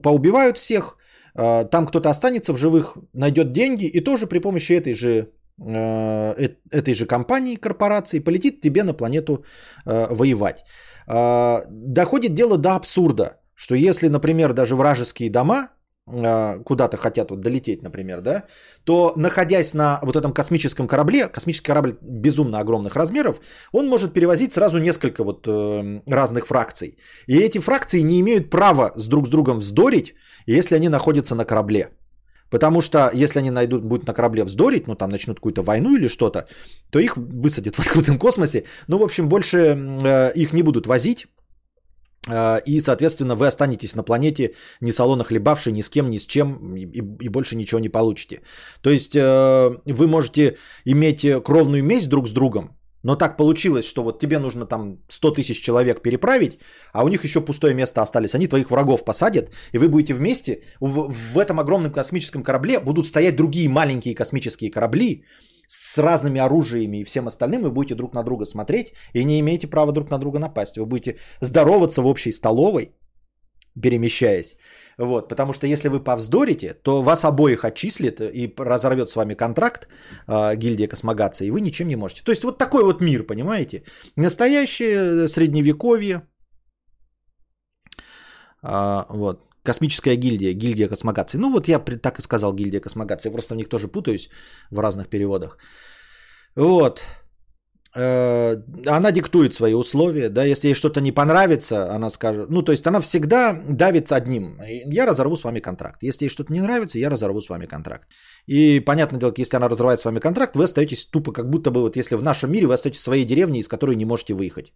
[0.02, 0.96] поубивают всех,
[1.34, 6.94] там кто-то останется в живых, найдет деньги и тоже при помощи этой же Э, этой
[6.94, 9.44] же компании, корпорации, полетит тебе на планету
[9.86, 10.64] э, воевать.
[11.08, 15.68] Э, доходит дело до абсурда, что если, например, даже вражеские дома
[16.64, 18.44] куда-то хотят вот долететь, например, да,
[18.84, 23.40] то находясь на вот этом космическом корабле, космический корабль безумно огромных размеров,
[23.72, 26.96] он может перевозить сразу несколько вот э, разных фракций.
[27.26, 30.14] И эти фракции не имеют права с друг с другом вздорить,
[30.46, 31.88] если они находятся на корабле.
[32.50, 36.08] Потому что если они найдут, будут на корабле вздорить, ну там начнут какую-то войну или
[36.08, 36.46] что-то,
[36.90, 38.64] то их высадят в открытом космосе.
[38.88, 41.26] Ну, в общем, больше э, их не будут возить.
[42.28, 46.26] Э, и, соответственно, вы останетесь на планете не салона хлебавшей, ни с кем, ни с
[46.26, 46.84] чем, и,
[47.24, 48.42] и больше ничего не получите.
[48.80, 54.02] То есть э, вы можете иметь кровную месть друг с другом, но так получилось, что
[54.02, 56.58] вот тебе нужно там 100 тысяч человек переправить,
[56.92, 58.34] а у них еще пустое место остались.
[58.34, 60.62] Они твоих врагов посадят, и вы будете вместе.
[60.80, 65.22] В, в этом огромном космическом корабле будут стоять другие маленькие космические корабли
[65.68, 67.62] с разными оружиями и всем остальным.
[67.62, 70.76] Вы будете друг на друга смотреть и не имеете права друг на друга напасть.
[70.76, 72.90] Вы будете здороваться в общей столовой,
[73.80, 74.56] перемещаясь.
[74.98, 79.88] Вот, потому что если вы повздорите, то вас обоих отчислит и разорвет с вами контракт
[80.26, 82.22] э, гильдия космогации, и вы ничем не можете.
[82.24, 83.82] То есть вот такой вот мир, понимаете?
[84.16, 86.22] Настоящее средневековье.
[88.62, 89.42] А, вот.
[89.62, 91.38] Космическая гильдия, гильдия космогации.
[91.38, 93.30] Ну вот я так и сказал гильдия космогации.
[93.30, 94.30] Просто в них тоже путаюсь
[94.70, 95.58] в разных переводах.
[96.56, 97.02] Вот.
[97.98, 98.56] Э,
[98.86, 102.86] она диктует свои условия, да, если ей что-то не понравится, она скажет, ну, то есть
[102.86, 104.58] она всегда давит одним,
[104.92, 108.08] я разорву с вами контракт, если ей что-то не нравится, я разорву с вами контракт.
[108.46, 111.80] И понятное дело, если она разрывает с вами контракт, вы остаетесь тупо, как будто бы
[111.80, 114.74] вот если в нашем мире вы остаетесь в своей деревне, из которой не можете выехать.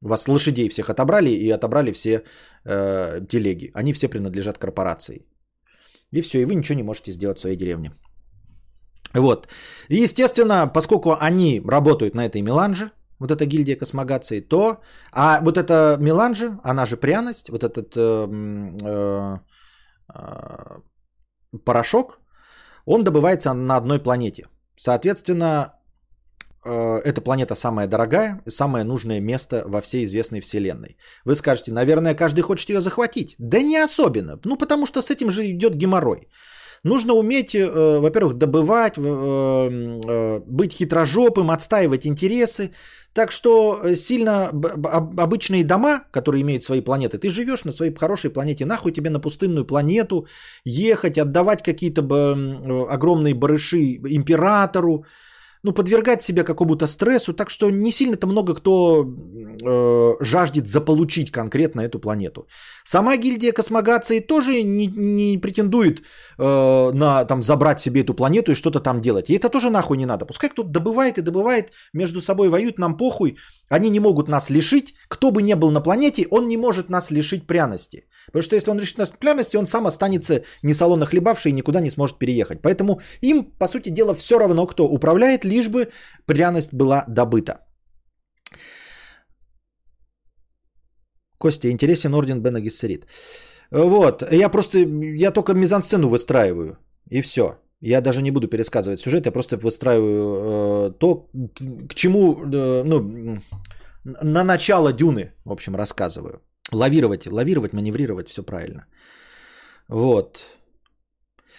[0.00, 2.24] Вас лошадей всех отобрали и отобрали все
[2.64, 3.70] э, телеги.
[3.72, 5.26] Они все принадлежат корпорации.
[6.12, 7.92] И все, и вы ничего не можете сделать в своей деревне.
[9.14, 9.48] Вот.
[9.88, 14.80] И, естественно, поскольку они работают на этой меланже, вот эта гильдия космогации, то...
[15.12, 18.28] А вот эта меланжа, она же пряность, вот этот э,
[18.82, 19.38] э,
[20.14, 20.80] э,
[21.64, 22.18] порошок,
[22.86, 24.46] он добывается на одной планете.
[24.76, 25.74] Соответственно,
[26.64, 30.96] э, эта планета самая дорогая, самое нужное место во всей известной вселенной.
[31.24, 33.36] Вы скажете, наверное, каждый хочет ее захватить.
[33.38, 34.40] Да не особенно.
[34.44, 36.28] Ну, потому что с этим же идет геморрой.
[36.84, 42.70] Нужно уметь, э, во-первых, добывать, э, э, быть хитрожопым, отстаивать интересы.
[43.14, 44.50] Так что сильно
[45.16, 49.20] обычные дома, которые имеют свои планеты, ты живешь на своей хорошей планете, нахуй тебе на
[49.20, 50.26] пустынную планету
[50.64, 52.02] ехать, отдавать какие-то
[52.90, 55.04] огромные барыши императору,
[55.64, 59.04] ну, подвергать себя какому-то стрессу, так что не сильно-то много кто
[59.64, 62.46] э, жаждет заполучить конкретно эту планету.
[62.84, 66.02] Сама гильдия космогации тоже не, не претендует
[66.38, 69.30] э, на там забрать себе эту планету и что-то там делать.
[69.30, 70.26] И это тоже нахуй не надо.
[70.26, 73.36] Пускай кто-то добывает и добывает, между собой воюют, нам похуй.
[73.68, 74.94] Они не могут нас лишить.
[75.08, 78.06] Кто бы ни был на планете, он не может нас лишить пряности.
[78.26, 81.80] Потому что если он лишит нас пряности, он сам останется не салонно хлебавший и никуда
[81.80, 82.62] не сможет переехать.
[82.62, 85.88] Поэтому им, по сути дела, все равно, кто управляет, лишь бы
[86.26, 87.60] пряность была добыта.
[91.38, 93.06] Костя, интересен орден Бена Гессерит.
[93.70, 96.78] Вот, я просто, я только мизансцену выстраиваю,
[97.10, 97.58] и все.
[97.86, 102.82] Я даже не буду пересказывать сюжет, я просто выстраиваю э, то, к, к чему, э,
[102.84, 103.42] ну,
[104.04, 106.40] на начало Дюны, в общем, рассказываю.
[106.72, 108.86] Лавировать, лавировать, маневрировать, все правильно.
[109.88, 110.46] Вот.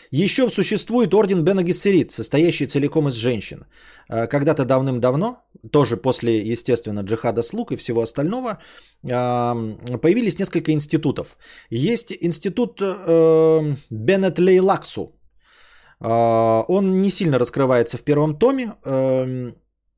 [0.10, 3.66] Еще существует орден Бена Гессерит, состоящий целиком из женщин.
[4.10, 8.58] Э, когда-то давным-давно, тоже после, естественно, джихада слуг и всего остального,
[9.04, 11.38] появились несколько институтов.
[11.70, 15.15] Есть институт э, Беннет Лейлаксу.
[16.02, 18.76] Э, он не сильно раскрывается в первом томе.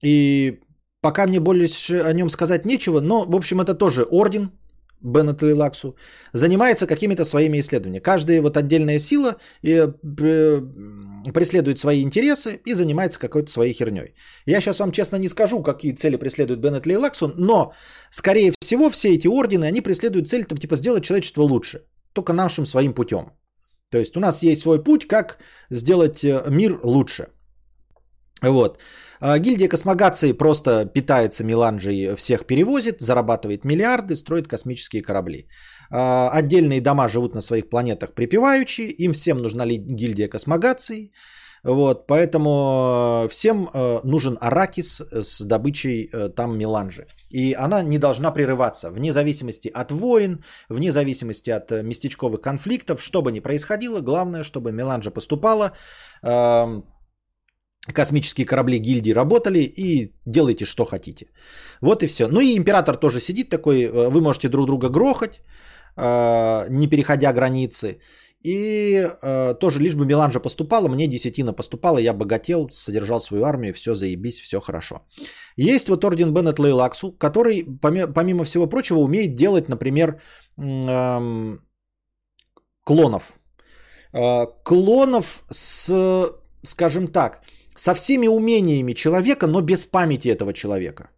[0.04, 0.60] И
[1.02, 4.52] пока мне больше о нем сказать нечего, но, в общем, это тоже орден,
[5.02, 5.96] Беннет Лаксу,
[6.34, 8.04] занимается какими-то своими исследованиями.
[8.04, 9.88] Каждая вот отдельная сила э,
[11.34, 14.16] преследует свои интересы и занимается какой-то своей херней.
[14.46, 17.74] Я сейчас вам честно не скажу, какие цели преследует Беннет Лаксу, но,
[18.12, 21.86] скорее всего, все эти ордены, они преследуют цель, там, типа, сделать человечество лучше.
[22.14, 23.34] Только нашим своим путем.
[23.92, 25.38] То есть у нас есть свой путь, как
[25.72, 27.28] сделать э, мир лучше.
[28.42, 28.80] Вот.
[29.20, 35.48] А, гильдия космогации просто питается меланжей, всех перевозит, зарабатывает миллиарды, строит космические корабли.
[35.90, 41.12] А, отдельные дома живут на своих планетах припеваючи, им всем нужна гильдия космогации.
[41.68, 47.08] Вот, поэтому э, всем э, нужен аракис с добычей э, там меланжи.
[47.30, 50.40] И она не должна прерываться, вне зависимости от войн,
[50.70, 55.72] вне зависимости от местечковых конфликтов, что бы ни происходило, главное, чтобы меланжа поступала,
[57.94, 61.26] космические корабли гильдии работали и делайте, что хотите.
[61.82, 62.28] Вот и все.
[62.30, 65.42] Ну и император тоже сидит такой, вы можете друг друга грохать,
[65.98, 68.00] не переходя границы.
[68.44, 73.74] И э, тоже лишь бы меланжа поступала, мне десятина поступала, я богател, содержал свою армию,
[73.74, 75.02] все заебись, все хорошо.
[75.58, 80.22] Есть вот орден Беннет Лейлаксу, который, помимо всего прочего, умеет делать, например,
[80.58, 81.60] эм,
[82.84, 83.34] клонов.
[84.64, 86.32] Клонов с,
[86.64, 87.42] скажем так,
[87.76, 91.10] со всеми умениями человека, но без памяти этого человека.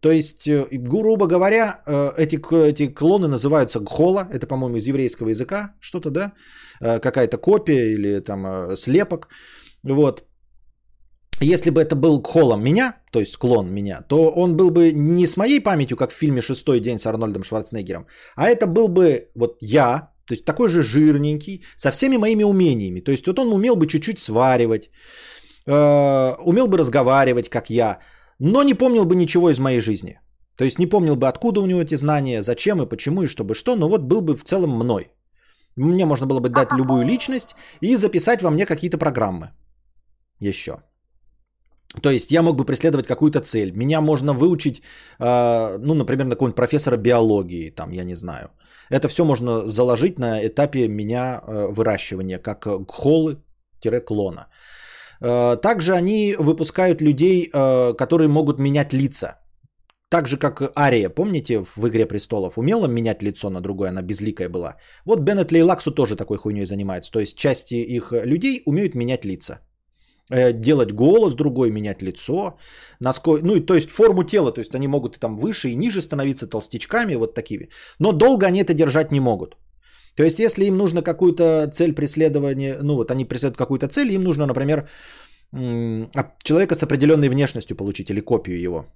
[0.00, 2.38] То есть, э, грубо говоря, э, эти,
[2.68, 6.32] эти клоны называются гхола, это, по-моему, из еврейского языка, что-то, да,
[6.80, 9.28] э, какая-то копия или там слепок.
[9.82, 10.24] Вот.
[11.40, 15.26] Если бы это был гхолом меня, то есть клон меня, то он был бы не
[15.26, 18.06] с моей памятью, как в фильме «Шестой день» с Арнольдом Шварценеггером,
[18.36, 23.00] а это был бы вот я, то есть такой же жирненький, со всеми моими умениями.
[23.00, 24.90] То есть вот он умел бы чуть-чуть сваривать,
[25.66, 27.98] умел бы разговаривать, как я,
[28.38, 30.20] но не помнил бы ничего из моей жизни.
[30.56, 33.54] То есть не помнил бы, откуда у него эти знания, зачем и почему и чтобы
[33.54, 35.12] что, но вот был бы в целом мной.
[35.76, 39.50] Мне можно было бы дать любую личность и записать во мне какие-то программы.
[40.40, 40.72] Еще.
[42.02, 43.70] То есть я мог бы преследовать какую-то цель.
[43.70, 44.82] Меня можно выучить,
[45.20, 48.50] э, ну, например, на какого-нибудь профессора биологии, там, я не знаю.
[48.90, 54.48] Это все можно заложить на этапе меня э, выращивания, как холы-клона.
[55.20, 59.38] Э, также они выпускают людей, э, которые могут менять лица.
[60.10, 64.48] Так же, как Ария, помните, в «Игре престолов» умела менять лицо на другое, она безликая
[64.48, 64.76] была.
[65.04, 67.10] Вот Беннет Лейлаксу тоже такой хуйней занимается.
[67.12, 69.60] То есть части их людей умеют менять лица.
[70.30, 72.58] Э, делать голос другой, менять лицо,
[73.00, 76.46] насколько, ну, то есть форму тела, то есть они могут там выше и ниже становиться
[76.46, 77.68] толстячками, вот такими,
[77.98, 79.56] но долго они это держать не могут.
[80.14, 84.22] То есть если им нужно какую-то цель преследования, ну вот они преследуют какую-то цель, им
[84.22, 84.88] нужно, например,
[86.42, 88.86] человека с определенной внешностью получить или копию его,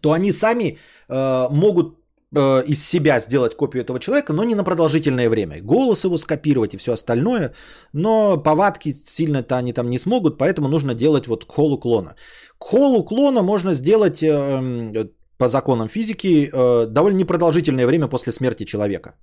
[0.00, 0.78] то они сами
[1.08, 1.98] э, могут
[2.36, 5.62] Э, из себя сделать копию этого человека, но не на продолжительное время.
[5.62, 7.54] Голос его скопировать и все остальное,
[7.92, 12.16] но повадки сильно-то они там не смогут, поэтому нужно делать вот холу клона.
[12.58, 15.08] Холу клона можно сделать э,
[15.38, 19.14] по законам физики э, довольно непродолжительное время после смерти человека.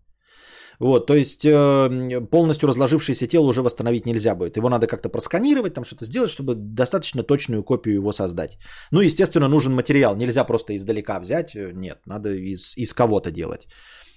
[0.82, 4.58] Вот, то есть э, полностью разложившееся тело уже восстановить нельзя будет.
[4.58, 8.58] Его надо как-то просканировать, там что-то сделать, чтобы достаточно точную копию его создать.
[8.92, 10.16] Ну, естественно, нужен материал.
[10.16, 11.56] Нельзя просто издалека взять.
[11.56, 13.68] Э, нет, надо из, из кого-то делать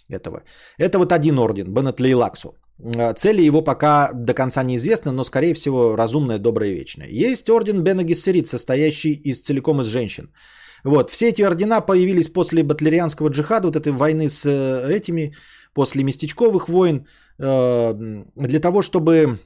[0.08, 0.42] этого.
[0.78, 2.48] Это вот один орден, Беннет Лейлаксу.
[2.78, 7.08] Э, цели его пока до конца неизвестны, но, скорее всего, разумная, добрая и вечная.
[7.08, 10.30] Есть орден Бена Гессерит, состоящий из, целиком из женщин.
[10.84, 15.34] Вот, все эти ордена появились после батлерианского джихада, вот этой войны с э, этими
[15.74, 17.06] после местечковых войн,
[17.38, 17.94] э,
[18.36, 19.38] для того, чтобы,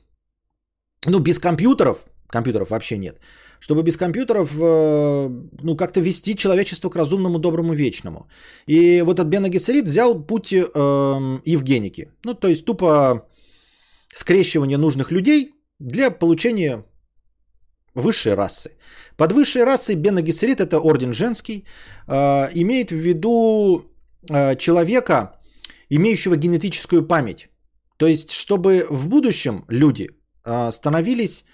[1.06, 3.18] ну, без компьютеров, компьютеров вообще нет,
[3.60, 5.28] чтобы без компьютеров, э,
[5.62, 8.28] ну, как-то вести человечество к разумному, доброму, вечному.
[8.66, 12.10] И вот от Бена Гессерит взял путь э, Евгеники.
[12.24, 13.26] Ну, то есть тупо
[14.14, 16.84] скрещивание нужных людей для получения
[17.94, 18.70] высшей расы.
[19.16, 21.64] Под высшей расой Бена Гессерит, это орден женский,
[22.06, 23.84] имеет в виду
[24.56, 25.37] человека,
[25.90, 27.48] имеющего генетическую память.
[27.96, 30.10] То есть, чтобы в будущем люди
[30.44, 31.44] а, становились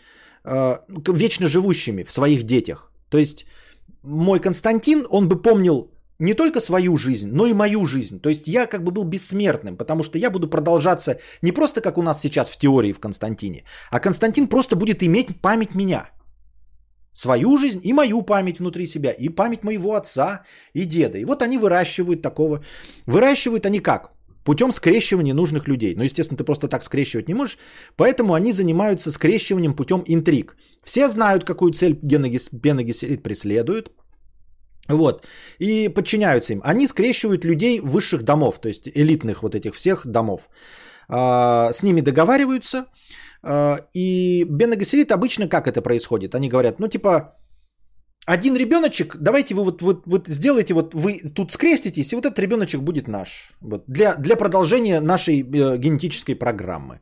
[0.44, 2.93] а, вечно живущими в своих детях.
[3.09, 3.47] То есть,
[4.02, 8.20] мой Константин, он бы помнил не только свою жизнь, но и мою жизнь.
[8.20, 11.98] То есть я как бы был бессмертным, потому что я буду продолжаться не просто как
[11.98, 16.11] у нас сейчас в теории в Константине, а Константин просто будет иметь память меня.
[17.12, 21.19] Свою жизнь и мою память внутри себя, и память моего отца и деда.
[21.19, 22.65] И вот они выращивают такого.
[23.06, 24.14] Выращивают они как?
[24.45, 25.95] Путем скрещивания нужных людей.
[25.97, 27.59] Ну, естественно, ты просто так скрещивать не можешь,
[27.97, 30.57] поэтому они занимаются скрещиванием путем интриг.
[30.85, 33.91] Все знают, какую цель Бенагисерит преследует,
[34.89, 35.27] вот.
[35.59, 36.61] И подчиняются им.
[36.65, 40.49] Они скрещивают людей высших домов, то есть элитных вот этих всех домов.
[41.09, 42.87] А, с ними договариваются.
[43.43, 46.35] А, и Бенагасерит обычно как это происходит?
[46.35, 47.35] Они говорят, ну типа,
[48.26, 52.38] один ребеночек, давайте вы вот, вот, вот сделайте, вот вы тут скреститесь, и вот этот
[52.38, 53.52] ребеночек будет наш.
[53.60, 57.01] Вот, для, для продолжения нашей э, генетической программы.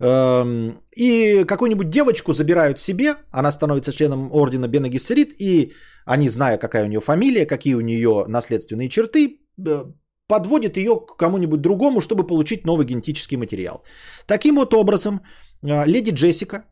[0.00, 5.72] Эм, и какую-нибудь девочку забирают себе, она становится членом ордена Бена и
[6.06, 9.84] они, зная, какая у нее фамилия, какие у нее наследственные черты, э,
[10.26, 13.82] подводят ее к кому-нибудь другому, чтобы получить новый генетический материал.
[14.26, 15.20] Таким вот образом,
[15.62, 16.64] э, леди Джессика,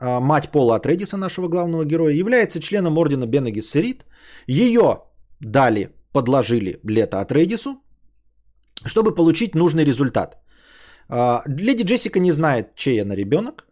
[0.00, 4.04] мать Пола Атредиса, нашего главного героя, является членом ордена Бена Гессерит.
[4.46, 5.02] Ее
[5.40, 7.82] дали, подложили Лето Атредису,
[8.86, 10.36] чтобы получить нужный результат.
[11.08, 13.66] А, леди Джессика не знает, чей она ребенок,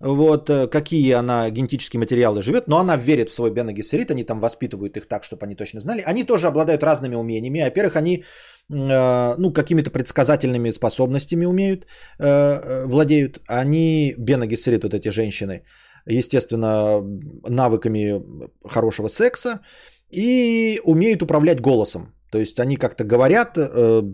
[0.00, 4.24] вот, э, какие она генетические материалы живет, но она верит в свой Бена Гессерит, они
[4.24, 6.02] там воспитывают их так, чтобы они точно знали.
[6.06, 7.62] Они тоже обладают разными умениями.
[7.62, 8.24] Во-первых, они
[8.70, 11.86] ну, какими-то предсказательными способностями умеют,
[12.18, 13.40] э, э, владеют.
[13.48, 15.62] Они, Бена Гессерит, вот эти женщины,
[16.06, 17.00] естественно,
[17.48, 18.22] навыками
[18.68, 19.60] хорошего секса
[20.10, 22.14] и умеют управлять голосом.
[22.30, 23.58] То есть они как-то говорят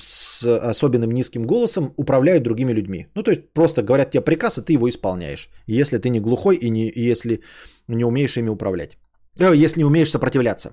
[0.00, 3.06] с особенным низким голосом, управляют другими людьми.
[3.14, 5.50] Ну, то есть просто говорят тебе приказ, и ты его исполняешь.
[5.66, 7.42] Если ты не глухой и, не, если
[7.88, 8.96] не умеешь ими управлять.
[9.38, 10.70] Если не умеешь сопротивляться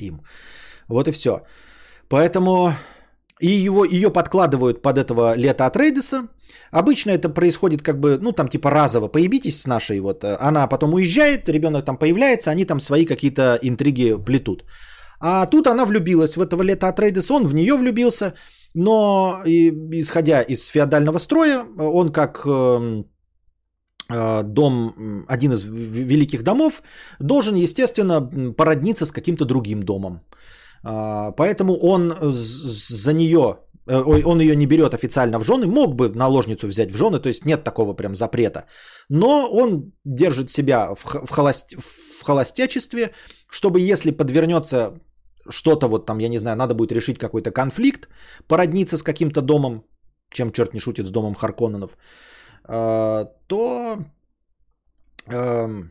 [0.00, 0.22] им.
[0.88, 1.42] Вот и все.
[2.08, 2.72] Поэтому
[3.40, 6.28] и его, ее подкладывают под этого лето от Рейдиса.
[6.70, 10.24] Обычно это происходит как бы, ну там типа разово, поебитесь с нашей вот.
[10.24, 14.64] Она потом уезжает, ребенок там появляется, они там свои какие-то интриги плетут.
[15.20, 18.34] А тут она влюбилась в этого лето от Рейдиса, он в нее влюбился,
[18.74, 23.04] но исходя из феодального строя, он как э,
[24.10, 26.82] э, дом, один из великих домов,
[27.18, 28.20] должен, естественно,
[28.52, 30.20] породниться с каким-то другим домом.
[30.88, 33.58] А, поэтому он за нее,
[33.88, 37.28] э, он ее не берет официально в жены, мог бы наложницу взять в жены, то
[37.28, 38.66] есть нет такого прям запрета.
[39.08, 43.10] Но он держит себя в, холост, в холостячестве,
[43.50, 44.94] чтобы если подвернется
[45.50, 48.08] что-то вот там, я не знаю, надо будет решить какой-то конфликт,
[48.46, 49.84] породниться с каким-то домом,
[50.32, 51.96] чем черт не шутит с домом Харконненов,
[52.64, 53.98] а, то
[55.26, 55.90] эм,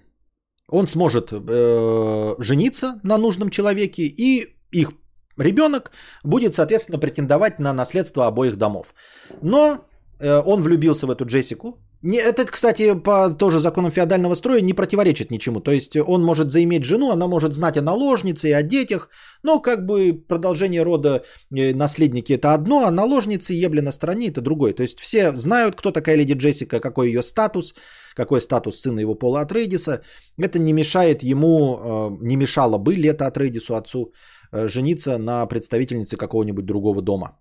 [0.69, 4.91] он сможет э, жениться на нужном человеке, и их
[5.37, 5.91] ребенок
[6.23, 8.93] будет, соответственно, претендовать на наследство обоих домов.
[9.41, 9.85] Но
[10.19, 11.79] э, он влюбился в эту Джессику.
[12.01, 15.59] Не, это, кстати, по тоже законам феодального строя не противоречит ничему.
[15.59, 19.09] То есть он может заиметь жену, она может знать о наложнице и о детях,
[19.43, 21.23] но как бы продолжение рода
[21.55, 24.73] э, наследники это одно, а наложницы ебли на стороне это другое.
[24.73, 27.73] То есть все знают, кто такая леди Джессика, какой ее статус,
[28.13, 30.01] какой статус сына его Пола Атрейдиса.
[30.37, 34.13] Это не мешает ему, э, не мешало бы Лето Атрейдису, отцу,
[34.51, 37.37] жениться на представительнице какого-нибудь другого дома.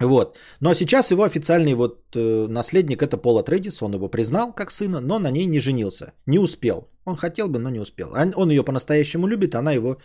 [0.00, 0.38] Вот.
[0.60, 5.00] Но сейчас его официальный вот э, наследник это Пол Атрейдис, он его признал как сына,
[5.00, 6.88] но на ней не женился, не успел.
[7.04, 8.14] Он хотел бы, но не успел.
[8.36, 9.96] Он ее по-настоящему любит, она его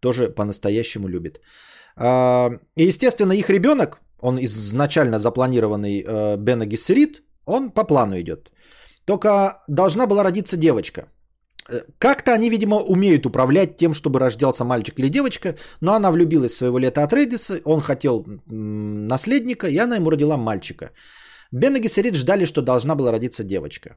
[0.00, 1.40] тоже по-настоящему любит.
[1.96, 6.02] А, и, естественно, их ребенок, он изначально запланированный
[6.36, 8.50] Бена Гессерит, он по плану идет.
[9.04, 11.08] Только должна была родиться девочка.
[11.68, 16.52] Э, как-то они, видимо, умеют управлять тем, чтобы рождался мальчик или девочка, но она влюбилась
[16.52, 20.90] в своего лета Атрейдиса, он хотел наследника, и она ему родила мальчика.
[21.52, 23.96] Бен и Гессерит ждали, что должна была родиться девочка.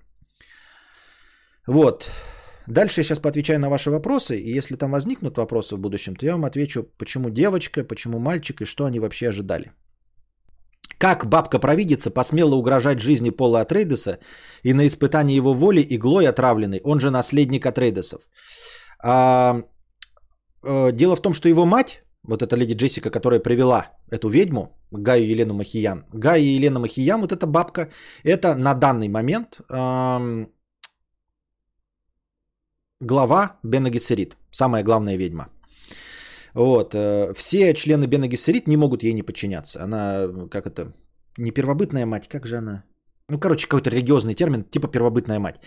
[1.68, 2.12] Вот.
[2.68, 6.26] Дальше я сейчас поотвечаю на ваши вопросы, и если там возникнут вопросы в будущем, то
[6.26, 9.72] я вам отвечу, почему девочка, почему мальчик и что они вообще ожидали.
[10.99, 14.19] Как бабка-провидица посмела угрожать жизни Пола Атрейдеса
[14.63, 18.21] и на испытание его воли иглой отравленной, он же наследник Атрейдесов.
[19.01, 19.63] А,
[20.61, 24.77] а, дело в том, что его мать, вот эта леди Джессика, которая привела эту ведьму,
[24.91, 27.88] Гаю Елену Махиян, Гая Елена Махиян, вот эта бабка,
[28.23, 30.21] это на данный момент а,
[32.99, 35.47] глава Бена Гессерит, самая главная ведьма.
[36.53, 36.95] Вот.
[36.95, 39.84] Э, все члены Бена Гессерит не могут ей не подчиняться.
[39.84, 40.93] Она, как это,
[41.38, 42.84] не первобытная мать, как же она?
[43.30, 45.61] Ну, короче, какой-то религиозный термин, типа первобытная мать.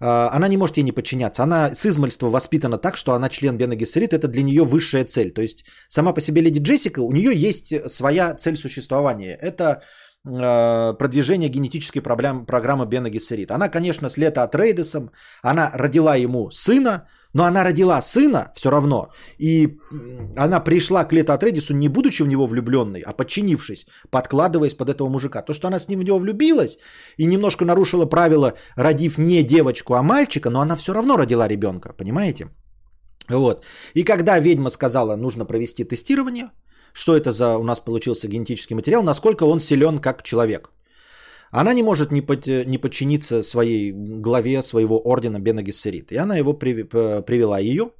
[0.00, 1.42] А, она не может ей не подчиняться.
[1.42, 5.32] Она с измальства воспитана так, что она член Бена Гессерит, это для нее высшая цель.
[5.32, 9.36] То есть сама по себе леди Джессика, у нее есть своя цель существования.
[9.42, 9.82] Это
[10.26, 13.50] а, продвижение генетической программы Бена Гессерит.
[13.50, 15.10] Она, конечно, с от Рейдесом,
[15.42, 19.08] она родила ему сына, но она родила сына все равно.
[19.38, 19.78] И
[20.36, 25.08] она пришла к Лето Атрейдису не будучи в него влюбленной, а подчинившись, подкладываясь под этого
[25.08, 25.42] мужика.
[25.42, 26.78] То, что она с ним в него влюбилась
[27.16, 31.92] и немножко нарушила правила, родив не девочку, а мальчика, но она все равно родила ребенка,
[31.92, 32.48] понимаете?
[33.28, 33.64] Вот.
[33.94, 36.50] И когда ведьма сказала, нужно провести тестирование,
[36.92, 40.70] что это за у нас получился генетический материал, насколько он силен как человек.
[41.50, 46.12] Она не может не, под, не подчиниться своей главе своего ордена Бена Гессерит.
[46.12, 46.84] И она его при,
[47.22, 47.90] привела ее.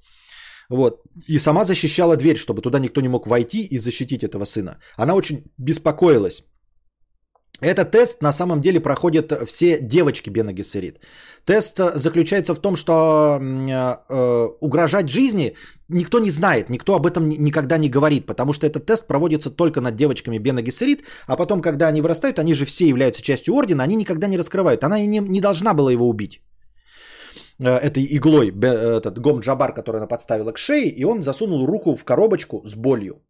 [0.69, 1.03] Вот.
[1.27, 4.79] И сама защищала дверь, чтобы туда никто не мог войти и защитить этого сына.
[4.97, 6.45] Она очень беспокоилась
[7.61, 11.01] этот тест на самом деле проходят все девочки Бена Гессерит.
[11.45, 12.93] Тест э, заключается в том, что
[13.41, 15.55] э, э, угрожать жизни
[15.89, 19.81] никто не знает, никто об этом никогда не говорит, потому что этот тест проводится только
[19.81, 23.83] над девочками Бена Гессерит, а потом, когда они вырастают, они же все являются частью ордена,
[23.83, 24.85] они никогда не раскрывают.
[24.85, 26.41] Она не, не должна была его убить
[27.59, 31.95] э, этой иглой, этот Гом Джабар, который она подставила к шее, и он засунул руку
[31.95, 33.23] в коробочку с болью.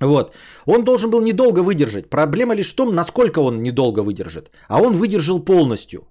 [0.00, 0.34] Вот.
[0.66, 2.10] Он должен был недолго выдержать.
[2.10, 4.50] Проблема лишь в том, насколько он недолго выдержит.
[4.68, 6.08] А он выдержал полностью.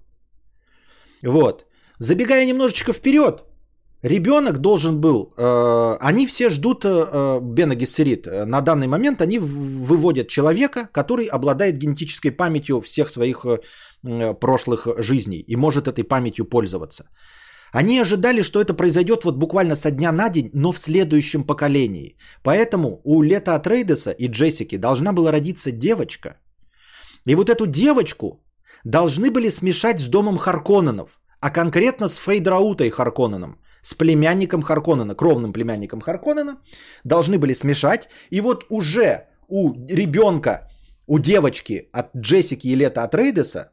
[1.22, 1.64] Вот.
[1.98, 3.42] Забегая немножечко вперед,
[4.02, 5.32] ребенок должен был...
[5.36, 8.26] Э, они все ждут э, Бена Гессерит.
[8.26, 15.44] На данный момент они выводят человека, который обладает генетической памятью всех своих э, прошлых жизней
[15.46, 17.04] и может этой памятью пользоваться.
[17.74, 22.16] Они ожидали, что это произойдет вот буквально со дня на день, но в следующем поколении.
[22.44, 26.36] Поэтому у Лета Атрейдеса и Джессики должна была родиться девочка.
[27.26, 28.40] И вот эту девочку
[28.84, 35.52] должны были смешать с домом Харконненов, а конкретно с Фейдраутой Харконненом, с племянником Харконнена, кровным
[35.52, 36.58] племянником Харконнена,
[37.02, 38.08] должны были смешать.
[38.30, 40.68] И вот уже у ребенка,
[41.08, 43.72] у девочки от Джессики и Лета Атрейдеса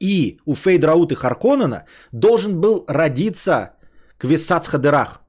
[0.00, 3.70] и у Фейдраута Харконнена должен был родиться
[4.68, 5.20] Хадерах.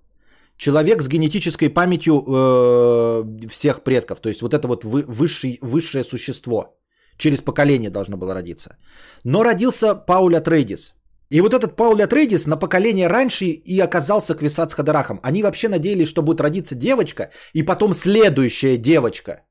[0.58, 4.20] Человек с генетической памятью э, всех предков.
[4.20, 6.78] То есть вот это вот вы, высший, высшее существо.
[7.18, 8.78] Через поколение должно было родиться.
[9.24, 10.94] Но родился Пауля Трейдис.
[11.30, 15.20] И вот этот Пауль Атрейдис на поколение раньше и оказался Квисац Хадарахом.
[15.24, 19.42] Они вообще надеялись, что будет родиться девочка, и потом следующая девочка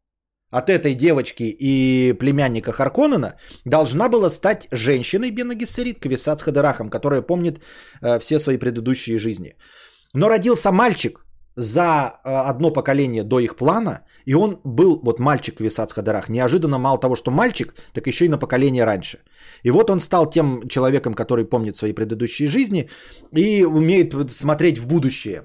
[0.58, 7.22] от этой девочки и племянника Харконнена должна была стать женщиной Бена Гессерит Квисац Хадарахом, которая
[7.22, 7.60] помнит
[8.02, 9.56] э, все свои предыдущие жизни.
[10.14, 11.26] Но родился мальчик
[11.56, 11.82] за
[12.24, 16.98] э, одно поколение до их плана, и он был, вот мальчик Квисац Хадарах, неожиданно мало
[17.00, 19.18] того, что мальчик, так еще и на поколение раньше–
[19.64, 22.90] и вот он стал тем человеком, который помнит свои предыдущие жизни
[23.32, 25.42] и умеет смотреть в будущее.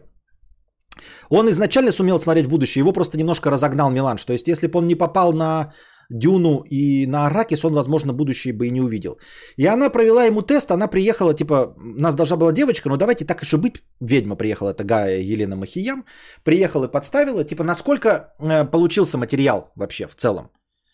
[1.30, 4.18] Он изначально сумел смотреть в будущее, его просто немножко разогнал Милан.
[4.18, 5.74] То есть, если бы он не попал на
[6.10, 9.20] Дюну и на Аракис, он, возможно, будущее бы и не увидел.
[9.58, 13.44] И она провела ему тест, она приехала, типа, нас должна была девочка, но давайте так
[13.44, 16.06] и быть, ведьма приехала, это Гая Елена Махиям,
[16.44, 20.50] приехала и подставила, типа, насколько э, получился материал вообще в целом.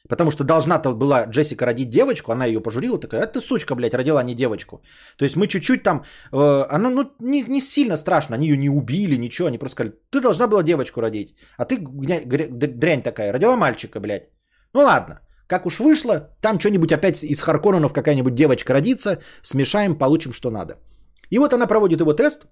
[0.10, 3.94] Потому что должна-то была Джессика родить девочку, она ее пожурила, такая, а ты, сучка, блядь,
[3.94, 4.82] родила не девочку.
[5.18, 8.69] То есть мы чуть-чуть там, э, оно ну, не, не сильно страшно, они ее не
[8.69, 13.56] убили, ничего, они просто сказали, ты должна была девочку родить, а ты дрянь такая, родила
[13.56, 14.30] мальчика, блядь.
[14.73, 20.34] Ну ладно, как уж вышло, там что-нибудь опять из Харконненов какая-нибудь девочка родится, смешаем, получим,
[20.34, 20.76] что надо.
[21.32, 22.45] И вот она проводит его тест,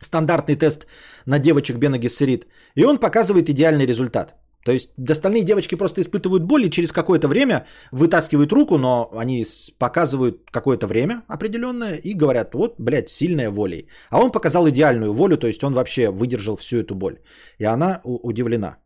[0.00, 0.86] стандартный тест
[1.26, 4.34] на девочек Бена Гессерит, и он показывает идеальный результат–
[4.64, 9.44] то есть остальные девочки просто испытывают боль и через какое-то время вытаскивают руку, но они
[9.78, 13.88] показывают какое-то время определенное и говорят, вот, блядь, сильная волей.
[14.10, 17.18] А он показал идеальную волю, то есть он вообще выдержал всю эту боль.
[17.58, 18.78] И она удивлена.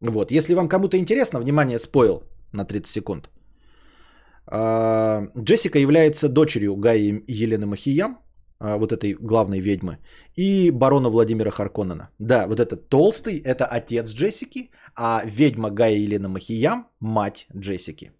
[0.00, 3.30] Вот, если вам кому-то интересно, внимание, спойл на 30 секунд.
[4.46, 8.18] А, Джессика является дочерью Гаи Елены Махиям,
[8.78, 9.98] вот этой главной ведьмы,
[10.36, 12.08] и барона Владимира Харконнена.
[12.18, 18.12] Да, вот этот толстый– это отец Джессики, а ведьма Гая Елена Махиям– мать Джессики.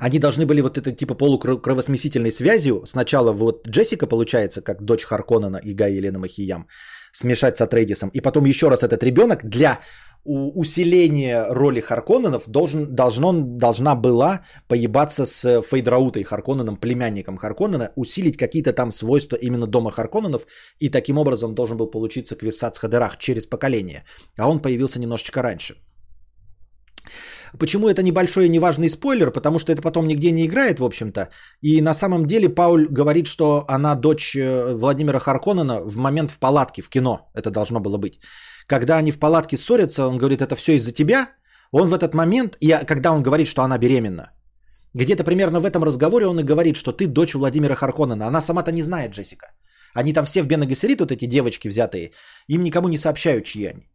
[0.00, 2.82] Они должны были вот этой типа полукровосмесительной связью.
[2.86, 6.66] Сначала вот Джессика получается, как дочь Харконнена и Гая Елена Махиям,
[7.12, 8.10] смешать с Атрейдисом.
[8.14, 9.80] И потом еще раз этот ребенок для
[10.28, 18.72] усиление роли Харконненов должен, должно, должна была поебаться с Фейдраутой Харконненом, племянником Харконнена, усилить какие-то
[18.72, 20.46] там свойства именно дома Харконненов,
[20.80, 24.04] и таким образом должен был получиться Квисац Хадерах через поколение.
[24.36, 25.76] А он появился немножечко раньше.
[27.58, 29.30] Почему это небольшой и неважный спойлер?
[29.30, 31.28] Потому что это потом нигде не играет, в общем-то.
[31.62, 36.38] И на самом деле Пауль говорит, что она дочь э, Владимира Харконнена в момент в
[36.38, 37.30] палатке, в кино.
[37.34, 38.20] Это должно было быть.
[38.68, 41.28] Когда они в палатке ссорятся, он говорит, это все из-за тебя.
[41.72, 44.30] Он в этот момент, и когда он говорит, что она беременна,
[44.94, 48.26] где-то примерно в этом разговоре он и говорит, что ты дочь Владимира Харконнена.
[48.26, 49.46] Она сама-то не знает, Джессика.
[49.94, 50.66] Они там все в Бена
[50.98, 52.12] вот эти девочки взятые,
[52.46, 53.88] им никому не сообщают, чьи они.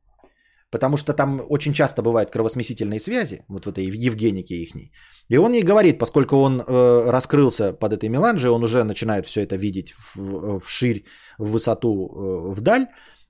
[0.71, 4.91] Потому что там очень часто бывают кровосмесительные связи, вот в этой Евгенике ихней.
[5.29, 9.41] И он ей говорит, поскольку он э, раскрылся под этой меланжей, он уже начинает все
[9.41, 11.03] это видеть в, в ширь,
[11.37, 12.87] в высоту, э, вдаль.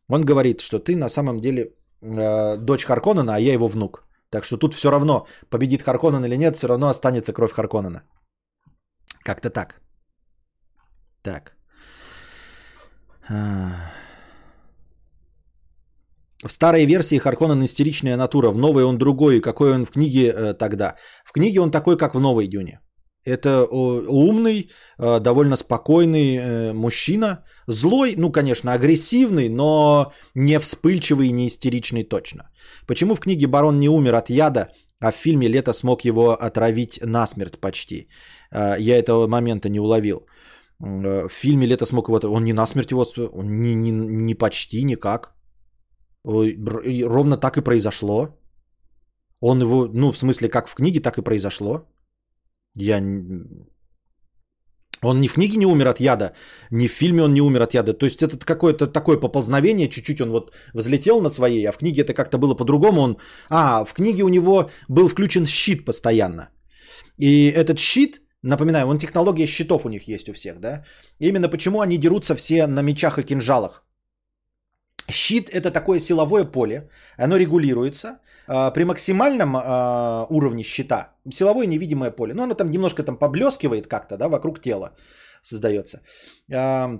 [0.10, 4.06] Он говорит, что ты на самом деле э, дочь Харконнена, а я его внук.
[4.30, 8.04] Так что тут все равно, победит Харконнен или нет, все равно останется кровь Харконнена.
[9.24, 9.82] Как-то так.
[11.22, 11.56] Так.
[16.44, 19.40] В старой версии Харконнен истеричная натура, в новой он другой.
[19.40, 20.96] Какой он в книге э, тогда?
[21.26, 22.80] В книге он такой, как в новой Дюне.
[23.26, 24.70] Это умный,
[25.00, 27.46] э, довольно спокойный э, мужчина.
[27.68, 32.50] Злой, ну, конечно, агрессивный, но не вспыльчивый и не истеричный точно.
[32.86, 34.68] Почему в книге барон не умер от яда,
[35.00, 38.10] а в фильме Лето смог его отравить насмерть почти?
[38.52, 40.28] Э, я этого момента не уловил.
[40.80, 42.20] В фильме Лето смог его...
[42.36, 43.06] Он не насмерть его...
[43.34, 45.34] Он не, не, не почти никак.
[46.26, 48.28] Ровно так и произошло.
[49.40, 49.88] Он его...
[49.94, 51.88] Ну, в смысле, как в книге, так и произошло.
[52.76, 53.02] Я...
[55.04, 56.34] Он ни в книге не умер от яда,
[56.72, 57.94] ни в фильме он не умер от яда.
[57.94, 62.02] То есть это какое-то такое поползновение, чуть-чуть он вот взлетел на своей, а в книге
[62.02, 63.02] это как-то было по-другому.
[63.02, 63.18] Он...
[63.50, 66.50] А, в книге у него был включен щит постоянно.
[67.18, 70.86] И этот щит, напоминаю, он технология щитов у них есть у всех, да?
[71.20, 73.86] Именно почему они дерутся все на мечах и кинжалах.
[75.12, 82.34] Щит это такое силовое поле, оно регулируется, при максимальном а, уровне щита силовое невидимое поле,
[82.34, 84.92] ну оно там немножко там поблескивает как-то, да, вокруг тела
[85.42, 86.02] создается.
[86.52, 87.00] А,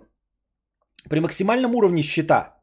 [1.10, 2.60] при максимальном уровне щита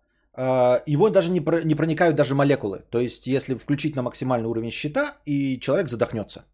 [0.86, 2.78] его даже не, не проникают даже молекулы.
[2.90, 6.44] То есть, если включить на максимальный уровень щита, и человек задохнется.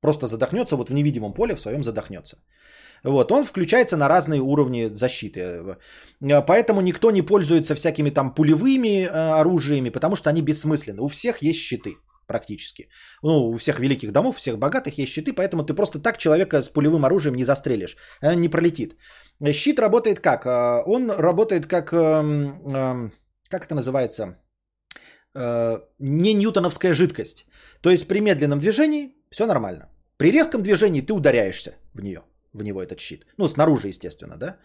[0.00, 2.38] Просто задохнется, вот в невидимом поле в своем задохнется.
[3.04, 5.76] Вот, он включается на разные уровни защиты.
[6.46, 9.04] Поэтому никто не пользуется всякими там пулевыми
[9.40, 11.02] оружиями, потому что они бессмысленны.
[11.02, 11.96] У всех есть щиты.
[12.26, 12.88] практически.
[13.22, 16.62] Ну, у всех великих домов, у всех богатых есть щиты, поэтому ты просто так человека
[16.62, 17.96] с пулевым оружием не застрелишь.
[18.22, 18.96] Он не пролетит.
[19.52, 20.46] Щит работает как?
[20.86, 21.92] Он работает как...
[21.92, 23.12] Эм, эм,
[23.50, 24.38] как это называется?
[25.34, 27.46] Э, не ньютоновская жидкость.
[27.80, 29.88] То есть при медленном движении все нормально.
[30.16, 32.22] При резком движении ты ударяешься в нее,
[32.52, 33.26] в него этот щит.
[33.38, 34.56] Ну, снаружи, естественно, да.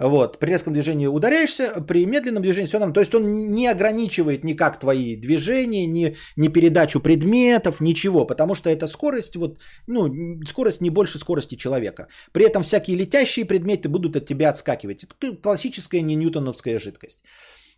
[0.00, 2.94] Вот, при резком движении ударяешься, при медленном движении все нормально.
[2.94, 8.70] То есть он не ограничивает никак твои движения, ни, ни передачу предметов, ничего, потому что
[8.70, 10.08] эта скорость, вот, ну,
[10.46, 12.08] скорость не больше скорости человека.
[12.32, 15.04] При этом всякие летящие предметы будут от тебя отскакивать.
[15.04, 17.22] Это классическая не ньютоновская жидкость.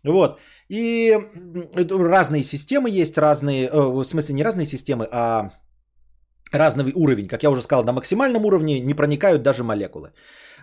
[0.05, 0.39] Вот.
[0.69, 1.17] И
[1.89, 5.51] разные системы есть, разные, э, в смысле не разные системы, а
[6.53, 7.27] разный уровень.
[7.27, 10.13] Как я уже сказал, на максимальном уровне не проникают даже молекулы.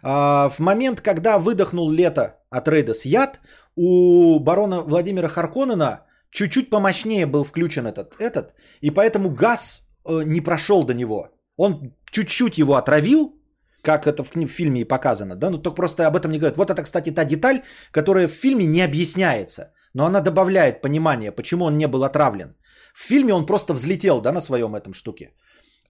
[0.02, 3.40] А, в момент, когда выдохнул лето от Рейдес яд,
[3.76, 10.40] у барона Владимира Харконена чуть-чуть помощнее был включен этот, этот, и поэтому газ э, не
[10.40, 11.28] прошел до него.
[11.56, 13.34] Он чуть-чуть его отравил,
[13.82, 16.56] как это в, в фильме и показано, да, но только просто об этом не говорят.
[16.56, 17.62] Вот это, кстати, та деталь,
[17.92, 22.54] которая в фильме не объясняется, но она добавляет понимание, почему он не был отравлен.
[22.94, 25.32] В фильме он просто взлетел, да, на своем этом штуке.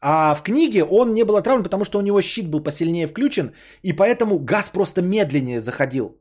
[0.00, 3.52] А в книге он не был отравлен, потому что у него щит был посильнее включен,
[3.82, 6.20] и поэтому газ просто медленнее заходил.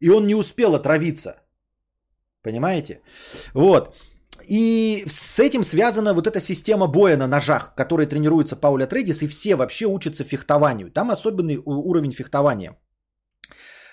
[0.00, 1.36] И он не успел отравиться.
[2.42, 3.00] Понимаете?
[3.54, 3.96] Вот.
[4.48, 9.28] И с этим связана вот эта система боя на ножах, которой тренируется Пауля Трейдис, и
[9.28, 10.90] все вообще учатся фехтованию.
[10.90, 12.76] Там особенный уровень фехтования.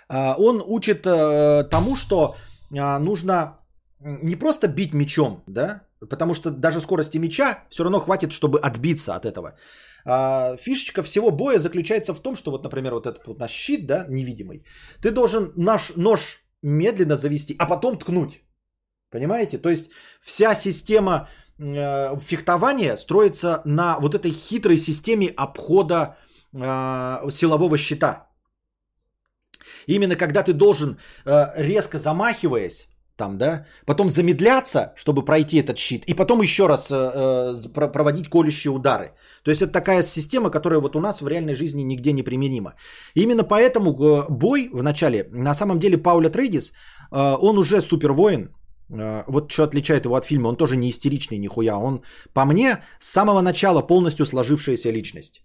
[0.09, 2.35] А, он учит э, тому, что
[2.77, 3.59] а, нужно
[3.99, 9.15] не просто бить мечом, да, потому что даже скорости меча все равно хватит, чтобы отбиться
[9.15, 9.55] от этого.
[10.05, 13.85] А, фишечка всего боя заключается в том, что вот, например, вот этот вот наш щит,
[13.85, 14.65] да, невидимый,
[15.01, 18.43] ты должен наш нож медленно завести, а потом ткнуть.
[19.11, 19.57] Понимаете?
[19.57, 19.91] То есть
[20.21, 21.27] вся система
[21.59, 26.17] э, фехтования строится на вот этой хитрой системе обхода
[26.53, 28.27] э, силового щита.
[29.87, 36.03] Именно когда ты должен, э, резко замахиваясь, там, да, потом замедляться, чтобы пройти этот щит,
[36.07, 39.13] и потом еще раз э, э проводить колющие удары.
[39.43, 42.73] То есть это такая система, которая вот у нас в реальной жизни нигде не применима.
[43.15, 46.71] именно поэтому э, бой в начале, на самом деле Пауля Трейдис,
[47.11, 48.49] э, он уже супер воин,
[48.89, 51.77] э, вот что отличает его от фильма, он тоже не истеричный нихуя.
[51.77, 52.01] Он,
[52.33, 55.41] по мне, с самого начала полностью сложившаяся личность.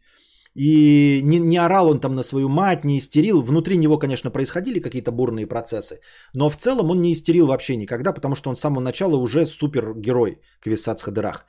[0.57, 3.43] И не, не орал он там на свою мать, не истерил.
[3.43, 6.01] Внутри него, конечно, происходили какие-то бурные процессы.
[6.35, 9.47] Но в целом он не истерил вообще никогда, потому что он с самого начала уже
[9.47, 11.45] супергерой Квисац Хадырах.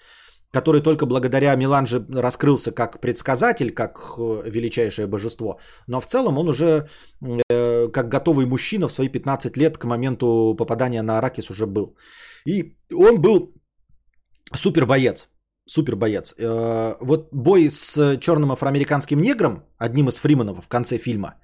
[0.52, 5.60] Который только благодаря Миланже раскрылся как предсказатель, как э, величайшее божество.
[5.88, 6.90] Но в целом он уже
[7.50, 11.96] э, как готовый мужчина в свои 15 лет к моменту попадания на Аракис уже был.
[12.46, 13.54] И он был
[14.54, 15.28] супер боец
[15.68, 16.34] супер боец.
[16.40, 21.36] Э, вот бой с черным афроамериканским негром, одним из Фриманов в конце фильма,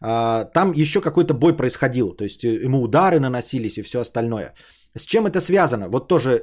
[0.00, 2.16] э, там еще какой-то бой происходил.
[2.16, 4.54] То есть э, ему удары наносились и все остальное.
[4.96, 5.88] С чем это связано?
[5.88, 6.40] Вот тоже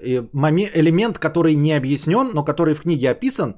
[0.75, 3.55] элемент, который не объяснен, но который в книге описан.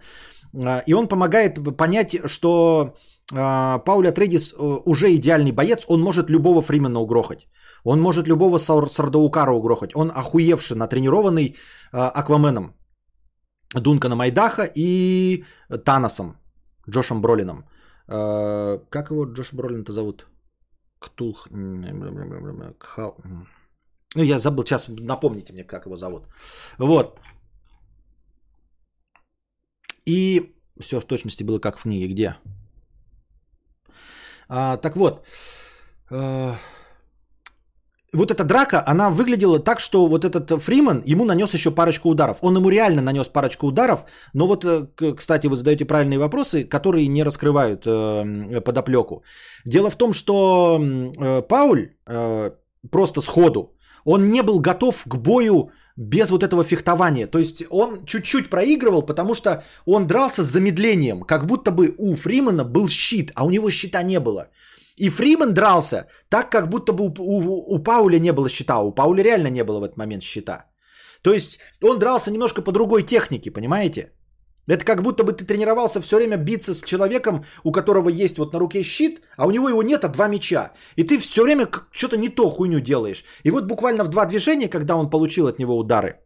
[0.87, 2.95] И он помогает понять, что
[3.29, 4.53] Пауля Тредис
[4.85, 7.47] уже идеальный боец, он может любого Фримена угрохать.
[7.83, 9.91] Он может любого Сардаукара угрохать.
[9.93, 11.57] Он охуевший, натренированный
[11.91, 12.73] Акваменом.
[13.73, 15.43] Дункана Майдаха и
[15.85, 16.37] Таносом,
[16.89, 17.65] Джошем Бролином.
[18.07, 20.27] Э, как его Джош Бролин-то зовут?
[20.99, 21.47] Ктулх.
[22.79, 23.17] Кхал.
[24.15, 26.23] Ну, я забыл, сейчас напомните мне, как его зовут.
[26.77, 27.19] Вот.
[30.05, 32.07] И все в точности было как в книге.
[32.07, 32.35] Где?
[34.47, 35.25] А, так вот.
[36.09, 36.53] Э,
[38.13, 42.37] вот эта драка, она выглядела так, что вот этот Фриман ему нанес еще парочку ударов.
[42.41, 47.07] Он ему реально нанес парочку ударов, но вот, э, кстати, вы задаете правильные вопросы, которые
[47.07, 49.23] не раскрывают э, подоплеку.
[49.65, 52.51] Дело в том, что э, Пауль э,
[52.91, 53.73] просто сходу,
[54.05, 57.27] он не был готов к бою без вот этого фехтования.
[57.27, 62.15] То есть он чуть-чуть проигрывал, потому что он дрался с замедлением, как будто бы у
[62.15, 64.47] Фримана был щит, а у него щита не было.
[64.97, 68.79] И Фриман дрался так, как будто бы у, у, у Пауля не было щита.
[68.79, 70.65] У Пауля реально не было в этот момент щита.
[71.21, 74.11] То есть он дрался немножко по другой технике, понимаете?
[74.67, 78.53] Это как будто бы ты тренировался все время биться с человеком, у которого есть вот
[78.53, 80.71] на руке щит, а у него его нет, а два меча.
[80.97, 83.23] И ты все время что-то не то хуйню делаешь.
[83.43, 86.19] И вот буквально в два движения, когда он получил от него удары,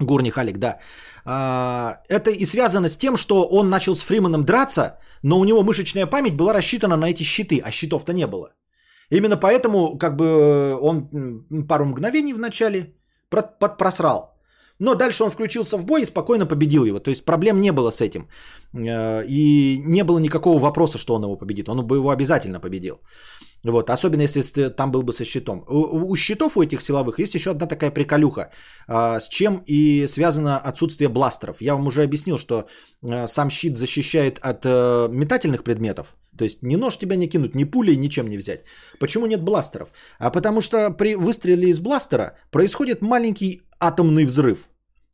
[0.00, 0.78] Гурни Халик, да,
[1.24, 5.62] а, это и связано с тем, что он начал с Фриманом драться, но у него
[5.62, 8.52] мышечная память была рассчитана на эти щиты, а щитов-то не было.
[9.10, 11.08] Именно поэтому как бы он
[11.68, 12.94] пару мгновений в начале
[13.78, 14.34] просрал.
[14.80, 17.00] Но дальше он включился в бой и спокойно победил его.
[17.00, 18.28] То есть проблем не было с этим.
[18.74, 21.68] Э, и не было никакого вопроса, что он его победит.
[21.68, 23.00] Он бы его обязательно победил.
[23.64, 25.64] Вот, особенно если там был бы со щитом.
[25.68, 28.50] У, у щитов у этих силовых есть еще одна такая приколюха,
[28.86, 31.56] а, с чем и связано отсутствие бластеров.
[31.60, 32.66] Я вам уже объяснил, что
[33.02, 36.14] а, сам щит защищает от а, метательных предметов.
[36.36, 38.64] То есть ни нож тебя не кинуть, ни пулей, ничем не взять.
[39.00, 39.92] Почему нет бластеров?
[40.18, 44.68] А потому что при выстреле из бластера происходит маленький атомный взрыв.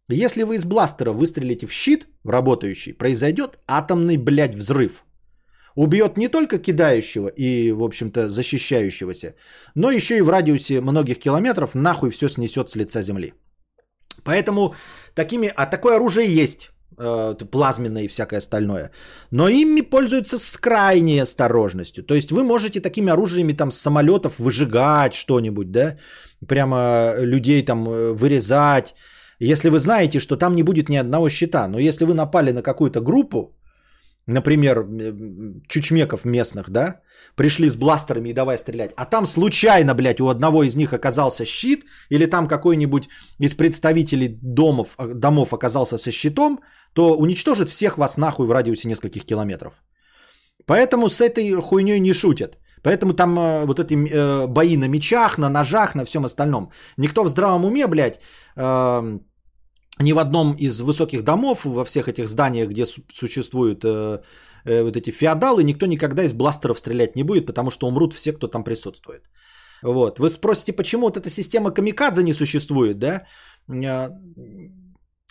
[0.09, 5.05] Если вы из бластера выстрелите в щит, в работающий, произойдет атомный, блядь, взрыв.
[5.76, 9.34] Убьет не только кидающего и, в общем-то, защищающегося,
[9.74, 13.34] но еще и в радиусе многих километров нахуй все снесет с лица земли.
[14.24, 14.74] Поэтому
[15.14, 18.90] такими, а такое оружие есть, э, плазменное и всякое остальное,
[19.30, 22.05] но ими пользуются с крайней осторожностью.
[22.05, 25.97] То есть вы можете такими оружиями там с самолетов выжигать что-нибудь, да,
[26.47, 28.94] прямо людей там э, вырезать,
[29.40, 32.62] если вы знаете, что там не будет ни одного щита, но если вы напали на
[32.62, 33.56] какую-то группу,
[34.31, 34.86] например,
[35.69, 37.01] чучмеков местных, да,
[37.36, 41.44] пришли с бластерами и давай стрелять, а там случайно, блядь, у одного из них оказался
[41.44, 43.09] щит, или там какой-нибудь
[43.39, 46.61] из представителей домов, а, домов оказался со щитом,
[46.94, 49.73] то уничтожит всех вас нахуй в радиусе нескольких километров.
[50.66, 52.59] Поэтому с этой хуйней не шутят.
[52.82, 56.70] Поэтому там э, вот эти э, бои на мечах, на ножах, на всем остальном.
[56.97, 58.20] Никто в здравом уме, блядь,
[58.57, 59.19] э,
[60.01, 64.18] ни в одном из высоких домов, во всех этих зданиях, где существуют э,
[64.64, 68.32] э, вот эти феодалы, никто никогда из бластеров стрелять не будет, потому что умрут все,
[68.32, 69.31] кто там присутствует.
[69.82, 70.18] Вот.
[70.18, 73.27] Вы спросите, почему вот эта система камикадзе не существует, да?
[73.68, 74.09] Э,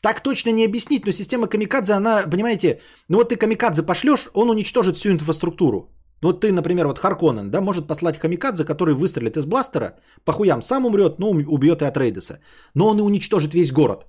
[0.01, 2.79] так точно не объяснить, но система камикадзе, она, понимаете,
[3.09, 5.91] ну вот ты камикадзе пошлешь, он уничтожит всю инфраструктуру.
[6.21, 10.33] Ну вот ты, например, вот Харконен, да, может послать камикадзе, который выстрелит из бластера, по
[10.33, 12.39] хуям сам умрет, но убьет и от Рейдеса.
[12.75, 14.05] Но он и уничтожит весь город.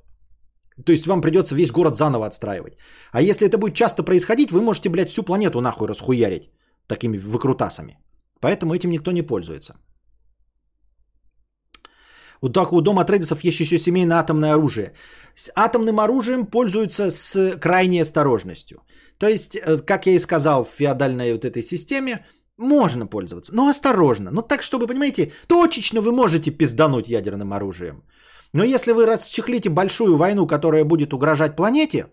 [0.85, 2.77] То есть вам придется весь город заново отстраивать.
[3.13, 6.51] А если это будет часто происходить, вы можете, блядь, всю планету нахуй расхуярить
[6.87, 7.99] такими выкрутасами.
[8.41, 9.75] Поэтому этим никто не пользуется.
[12.43, 14.93] Вот так у дома трейдерсов есть еще семейное атомное оружие.
[15.35, 18.83] С атомным оружием пользуются с крайней осторожностью.
[19.19, 22.25] То есть, э, как я и сказал, в феодальной вот этой системе
[22.57, 24.31] можно пользоваться, но осторожно.
[24.31, 28.03] Ну так, чтобы, понимаете, точечно вы можете пиздануть ядерным оружием.
[28.53, 32.07] Но если вы расчехлите большую войну, которая будет угрожать планете,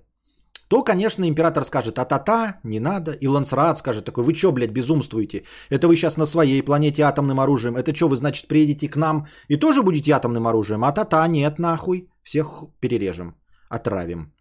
[0.67, 3.11] то, конечно, император скажет, а-та-та, не надо.
[3.11, 5.43] И Лансрат скажет такой, вы что, блядь, безумствуете?
[5.69, 7.77] Это вы сейчас на своей планете атомным оружием.
[7.77, 10.83] Это что, вы, значит, приедете к нам и тоже будете атомным оружием?
[10.83, 12.09] А-та-та, нет, нахуй.
[12.23, 13.35] Всех перережем,
[13.69, 14.33] отравим.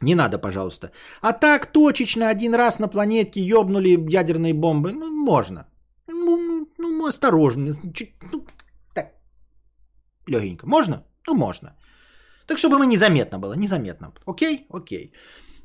[0.00, 0.90] Не надо, пожалуйста.
[1.20, 4.92] А так точечно один раз на планетке ёбнули ядерные бомбы.
[4.92, 5.66] Ну, можно.
[6.08, 7.72] Ну, ну, ну осторожно.
[7.94, 8.44] Чуть, ну,
[10.26, 10.66] легенько.
[10.66, 11.04] Можно?
[11.26, 11.76] Ну, можно.
[12.46, 14.12] Так, чтобы мы незаметно было, незаметно.
[14.26, 14.66] Окей?
[14.70, 15.12] Окей.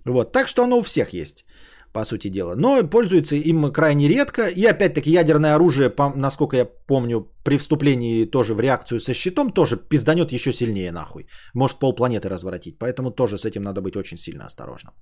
[0.05, 1.45] Вот, так что оно у всех есть,
[1.93, 2.55] по сути дела.
[2.55, 4.47] Но пользуется им крайне редко.
[4.47, 9.77] И опять-таки ядерное оружие, насколько я помню, при вступлении тоже в реакцию со щитом, тоже
[9.77, 11.27] пизданет еще сильнее нахуй.
[11.53, 12.79] Может полпланеты разворотить.
[12.79, 14.93] Поэтому тоже с этим надо быть очень сильно осторожным.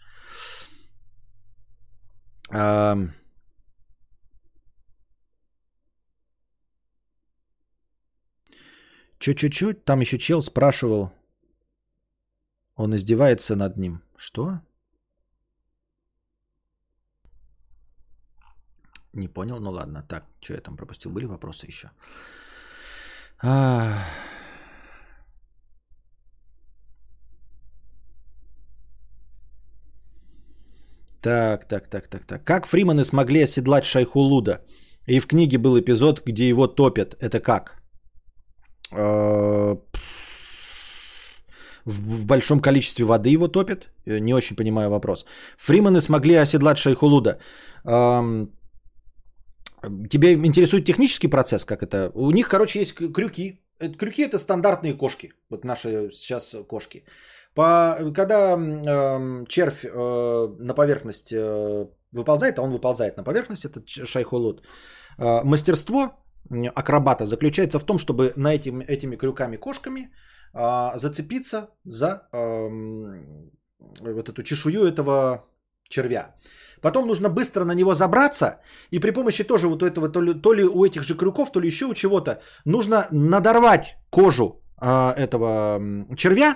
[9.19, 11.11] Чуть-чуть, там еще чел спрашивал,
[12.75, 14.01] он издевается над ним.
[14.17, 14.59] Что?
[19.13, 20.03] Не понял, ну ладно.
[20.07, 21.11] Так, что я там пропустил?
[21.11, 21.89] Были вопросы еще?
[23.43, 24.03] А...
[31.21, 32.43] Так, так, так, так, так.
[32.43, 34.61] Как фриманы смогли оседлать Шайхулуда?
[35.07, 37.15] И в книге был эпизод, где его топят.
[37.19, 37.81] Это как?
[38.91, 39.77] А,
[41.85, 43.87] в большом количестве воды его топят?
[44.05, 45.25] Э, не очень понимаю вопрос.
[45.57, 47.39] Фриманы смогли оседлать Шайхулуда.
[50.09, 52.11] Тебя интересует технический процесс, как это?
[52.13, 53.61] У них, короче, есть крюки.
[53.79, 55.33] Крюки это стандартные кошки.
[55.49, 57.03] Вот наши сейчас кошки.
[57.53, 63.89] По, когда э, червь э, на поверхность э, выползает, а он выползает на поверхность, этот
[63.89, 64.61] шайхулут,
[65.17, 66.11] э, мастерство
[66.75, 70.09] акробата заключается в том, чтобы на этим, этими крюками-кошками
[70.53, 72.69] э, зацепиться за э,
[74.01, 75.45] вот эту чешую этого
[75.89, 76.35] червя.
[76.81, 78.59] Потом нужно быстро на него забраться,
[78.91, 81.59] и при помощи тоже вот этого, то ли, то ли у этих же крюков, то
[81.59, 85.79] ли еще у чего-то, нужно надорвать кожу э, этого
[86.15, 86.55] червя,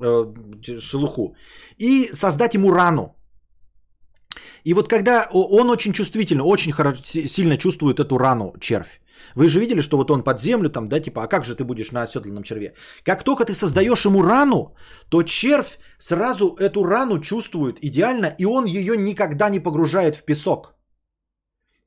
[0.00, 0.34] э,
[0.80, 1.34] шелуху,
[1.78, 3.16] и создать ему рану.
[4.64, 6.72] И вот когда он очень чувствительно, очень
[7.28, 9.00] сильно чувствует эту рану, червь,
[9.34, 11.64] Вы же видели, что вот он под землю там, да, типа, а как же ты
[11.64, 12.74] будешь на оседланном черве?
[13.04, 14.76] Как только ты создаешь ему рану,
[15.08, 20.74] то червь сразу эту рану чувствует идеально, и он ее никогда не погружает в песок.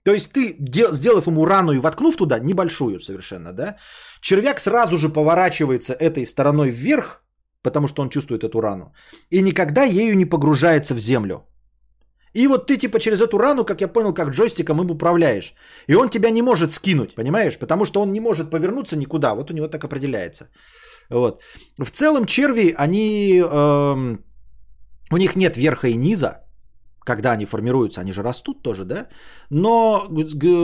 [0.03, 0.55] То есть ты,
[0.93, 3.75] сделав ему рану и воткнув туда, небольшую совершенно, да,
[4.21, 7.23] червяк сразу же поворачивается этой стороной вверх,
[7.61, 8.93] потому что он чувствует эту рану,
[9.29, 11.43] и никогда ею не погружается в землю.
[12.33, 15.53] И вот ты типа через эту рану, как я понял, как джойстиком им управляешь.
[15.87, 17.57] И он тебя не может скинуть, понимаешь?
[17.57, 19.33] Потому что он не может повернуться никуда.
[19.33, 20.49] Вот у него так определяется.
[21.09, 21.41] Вот.
[21.77, 23.41] В целом черви, они...
[23.41, 24.23] Эм,
[25.11, 26.47] у них нет верха и низа,
[27.05, 29.07] когда они формируются, они же растут тоже, да?
[29.49, 30.09] Но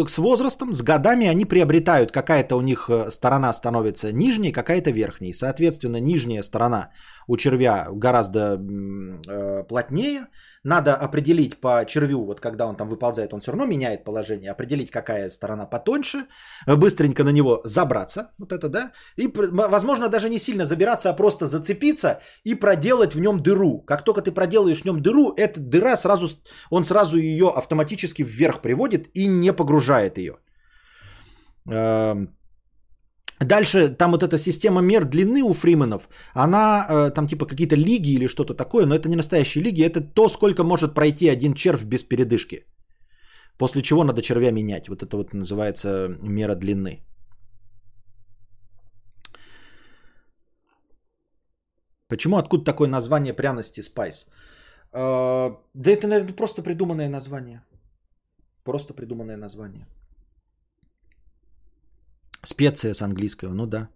[0.08, 5.34] с возрастом, с годами они приобретают, какая-то у них э, сторона становится нижней, какая-то верхней.
[5.34, 6.90] Соответственно, нижняя сторона
[7.28, 10.28] у червя гораздо э, плотнее,
[10.64, 14.92] надо определить по червю, вот когда он там выползает, он все равно меняет положение, определить,
[14.92, 16.26] какая сторона потоньше,
[16.68, 21.48] быстренько на него забраться, вот это, да, и, возможно, даже не сильно забираться, а просто
[21.48, 23.82] зацепиться и проделать в нем дыру.
[23.82, 26.28] Как только ты проделаешь в нем дыру, эта дыра сразу,
[26.70, 30.38] он сразу ее автоматически вверх приводит и не погружает ее.
[33.46, 38.14] Дальше там вот эта система мер длины у фрименов, она э, там типа какие-то лиги
[38.14, 41.84] или что-то такое, но это не настоящие лиги, это то, сколько может пройти один червь
[41.86, 42.66] без передышки.
[43.58, 44.90] После чего надо червя менять.
[44.90, 47.04] Вот это вот называется мера длины.
[52.08, 54.28] Почему, откуда такое название пряности спайс?
[54.94, 57.62] Э, да это, наверное, просто придуманное название.
[58.64, 59.88] Просто придуманное название.
[62.46, 63.90] Специя с английского, ну да.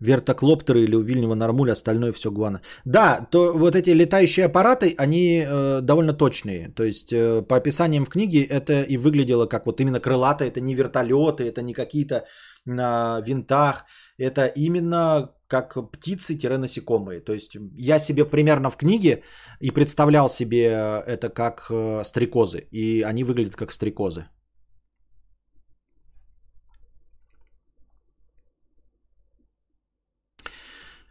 [0.00, 2.60] Вертоклоптеры или у Вильнева Нормуль, остальное все гуана.
[2.84, 6.68] Да, то вот эти летающие аппараты, они э, довольно точные.
[6.68, 10.60] То есть э, по описаниям в книге это и выглядело как вот именно крылатые, это
[10.60, 12.26] не вертолеты, это не какие-то
[12.64, 13.84] на винтах,
[14.18, 17.20] это именно как птицы-насекомые.
[17.20, 19.24] То есть я себе примерно в книге
[19.58, 24.26] и представлял себе это как э, стрекозы, и они выглядят как стрекозы.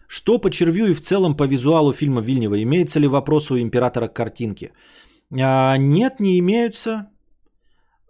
[0.07, 2.61] Что по червю и в целом по визуалу фильма Вильнева?
[2.63, 4.71] Имеются ли вопросы у императора к картинке?
[5.31, 7.09] А, нет, не имеются.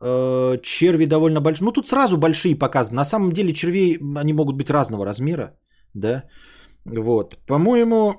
[0.01, 1.65] Э, черви довольно большие.
[1.65, 2.97] Ну, тут сразу большие показаны.
[2.97, 5.57] На самом деле червей, они могут быть разного размера.
[5.95, 6.23] Да?
[6.85, 7.37] Вот.
[7.47, 8.13] По-моему,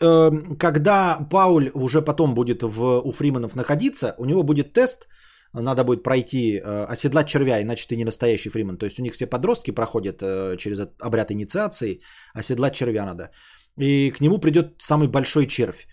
[0.00, 5.08] э, когда Пауль уже потом будет в, у Фриманов находиться, у него будет тест–
[5.52, 8.78] надо будет пройти, э, оседлать червя, иначе ты не настоящий фриман.
[8.78, 12.00] То есть у них все подростки проходят э, через обряд инициации,
[12.34, 13.30] оседлать червя надо.
[13.78, 15.86] И к нему придет самый большой червь.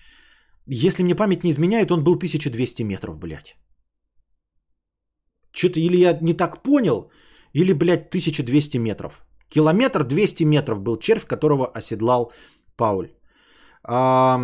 [0.68, 3.56] Если мне память не изменяет, он был 1200 метров, блядь.
[5.52, 7.10] Что-то или я не так понял,
[7.54, 9.24] или, блядь, 1200 метров.
[9.50, 12.32] Километр 200 метров был червь, которого оседлал
[12.76, 13.10] Пауль.
[13.84, 14.40] А,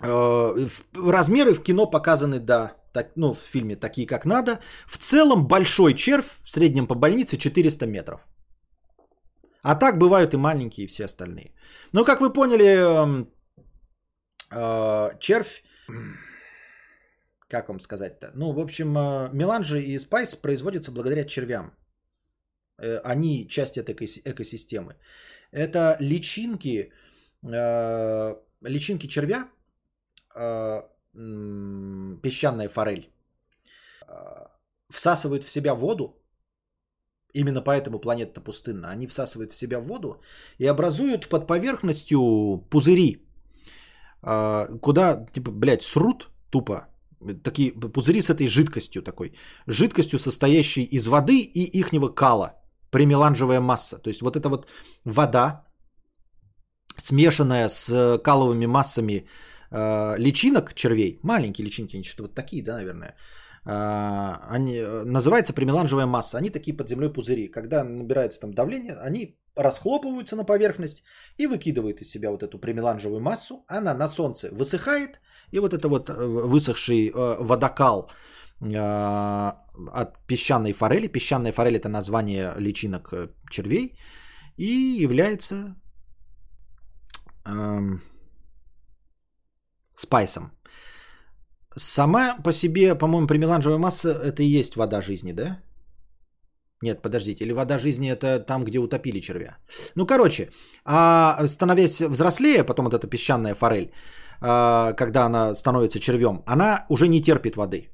[0.00, 0.54] а,
[0.94, 4.58] размеры в кино показаны, да, так, ну, в фильме такие, как надо.
[4.86, 8.20] В целом большой червь, в среднем по больнице 400 метров.
[9.62, 11.52] А так бывают и маленькие, и все остальные.
[11.92, 13.26] Но, как вы поняли, э,
[14.50, 15.62] э, червь,
[17.48, 18.30] как вам сказать-то?
[18.34, 21.72] Ну, в общем, э, меланжи и спайс производятся благодаря червям.
[22.78, 23.94] Э, они часть этой
[24.24, 24.96] экосистемы.
[25.50, 26.92] Это личинки,
[28.62, 29.48] личинки червя,
[32.22, 33.10] песчаная форель
[34.06, 34.50] а,
[34.90, 36.22] всасывают в себя воду,
[37.34, 40.20] именно поэтому планета пустынна, они всасывают в себя воду
[40.58, 43.28] и образуют под поверхностью пузыри,
[44.22, 46.88] а, куда, типа, блядь, срут тупо,
[47.42, 49.32] такие пузыри с этой жидкостью такой,
[49.66, 52.54] жидкостью, состоящей из воды и ихнего кала,
[52.90, 53.98] премеланжевая масса.
[53.98, 54.68] То есть вот эта вот
[55.04, 55.64] вода,
[56.96, 59.26] смешанная с каловыми массами
[59.70, 63.14] э, личинок червей, маленькие личинки, они что-то вот такие, да, наверное,
[63.64, 66.38] э, они, э, называется премеланжевая масса.
[66.38, 67.48] Они такие под землей пузыри.
[67.48, 71.02] Когда набирается там давление, они расхлопываются на поверхность
[71.36, 73.64] и выкидывают из себя вот эту премеланжевую массу.
[73.68, 75.20] Она на солнце высыхает,
[75.52, 78.10] и вот это вот э, высохший э, водокал
[79.92, 83.12] от песчаной форели, песчаная форель это название личинок
[83.50, 83.96] червей,
[84.56, 85.76] и является
[89.98, 90.52] э, спайсом.
[91.76, 95.58] Сама по себе, по-моему, примеланжевая масса это и есть вода жизни, да?
[96.82, 99.58] Нет, подождите, или вода жизни это там, где утопили червя.
[99.96, 100.50] Ну, короче,
[100.84, 103.90] а становясь взрослее, потом вот эта песчаная форель,
[104.40, 107.88] а, когда она становится червем, она уже не терпит воды.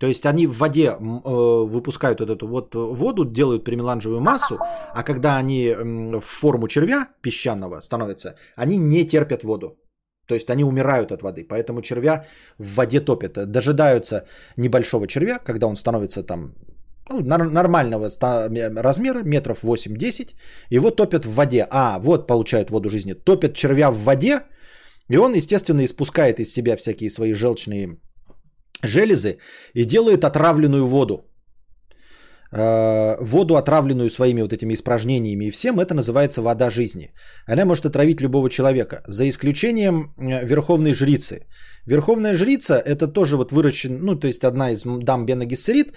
[0.00, 4.58] То есть они в воде э, выпускают вот эту вот воду, делают перемеланжевую массу,
[4.94, 9.76] а когда они в форму червя песчаного становятся, они не терпят воду.
[10.26, 12.24] То есть они умирают от воды, поэтому червя
[12.58, 13.32] в воде топят.
[13.50, 14.24] Дожидаются
[14.56, 16.52] небольшого червя, когда он становится там
[17.10, 18.08] ну, нормального
[18.82, 20.34] размера, метров 8-10,
[20.70, 21.66] его топят в воде.
[21.70, 23.14] А, вот получают воду жизни.
[23.14, 24.40] Топят червя в воде,
[25.08, 27.98] и он, естественно, испускает из себя всякие свои желчные
[28.82, 29.38] железы
[29.74, 31.31] и делает отравленную воду.
[32.54, 37.14] Э, воду, отравленную своими вот этими испражнениями и всем, это называется вода жизни.
[37.46, 41.46] Она может отравить любого человека, за исключением э, верховной жрицы.
[41.86, 45.94] Верховная жрица это тоже вот выращен, ну то есть одна из дам Бена Гессерит,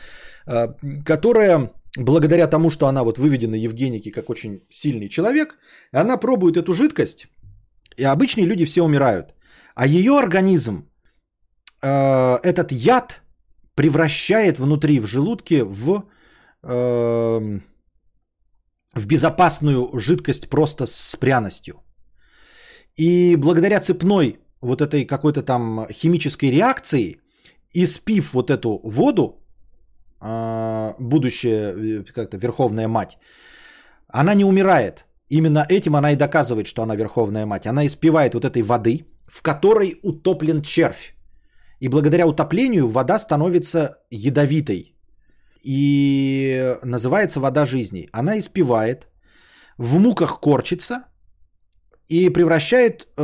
[0.47, 0.67] э,
[1.05, 5.55] которая благодаря тому, что она вот выведена Евгеники как очень сильный человек,
[5.91, 7.27] она пробует эту жидкость,
[7.97, 9.33] и обычные люди все умирают.
[9.75, 10.89] А ее организм
[11.81, 13.21] этот яд
[13.75, 16.05] превращает внутри в желудке в
[16.67, 17.61] Эм,
[18.95, 21.73] в безопасную жидкость просто с пряностью.
[22.97, 27.19] И благодаря цепной вот этой какой-то там химической реакции,
[27.73, 29.45] испив вот эту воду,
[30.21, 33.17] э, будущая э, как-то верховная мать,
[34.07, 35.05] она не умирает.
[35.29, 37.67] Именно этим она и доказывает, что она верховная мать.
[37.67, 41.13] Она испивает вот этой воды, в которой утоплен червь.
[41.81, 44.94] И благодаря утоплению вода становится ядовитой,
[45.65, 48.07] и называется «Вода жизни».
[48.11, 49.07] Она испевает,
[49.77, 51.05] в муках корчится
[52.07, 53.21] и превращает э,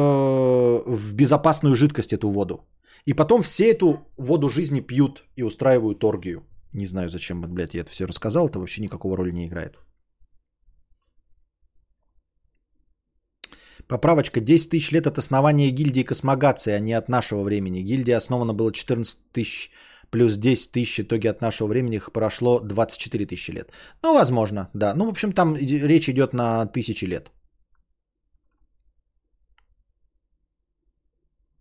[0.87, 2.67] в безопасную жидкость эту воду.
[3.05, 6.43] И потом все эту воду жизни пьют и устраивают оргию.
[6.73, 9.77] Не знаю, зачем, блядь, я это все рассказал, это вообще никакого роли не играет.
[13.87, 14.39] Поправочка.
[14.39, 17.81] 10 тысяч лет от основания гильдии космогации, а не от нашего времени.
[17.81, 19.71] Гильдия основана была 14 тысяч
[20.11, 23.71] плюс 10 тысяч итоги от нашего времени прошло 24 тысячи лет.
[24.03, 24.93] Ну, возможно, да.
[24.95, 27.31] Ну, в общем, там речь идет на тысячи лет.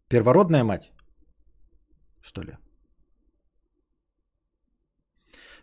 [0.08, 0.92] Первородная мать?
[2.20, 2.56] Что ли?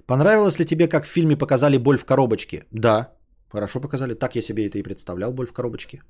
[0.06, 2.66] Понравилось ли тебе, как в фильме показали боль в коробочке?
[2.72, 3.14] Да,
[3.52, 4.14] хорошо показали.
[4.14, 6.02] Так я себе это и представлял, боль в коробочке.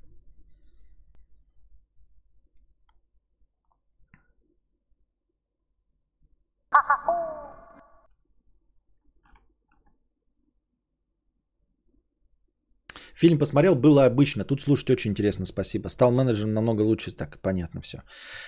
[13.19, 14.44] Фильм посмотрел, было обычно.
[14.44, 15.89] Тут слушать очень интересно, спасибо.
[15.89, 17.98] Стал менеджером намного лучше, так понятно все.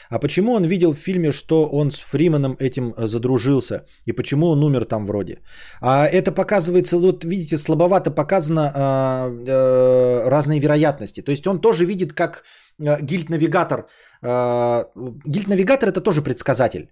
[0.09, 3.85] А почему он видел в фильме, что он с Фриманом этим э, задружился?
[4.05, 5.39] И почему он умер там вроде?
[5.81, 11.21] А это показывается, вот видите, слабовато показано а, а, разные вероятности.
[11.21, 12.43] То есть он тоже видит, как
[12.79, 13.87] а, гильд-навигатор.
[14.21, 14.85] А,
[15.25, 16.91] гильд-навигатор это тоже предсказатель,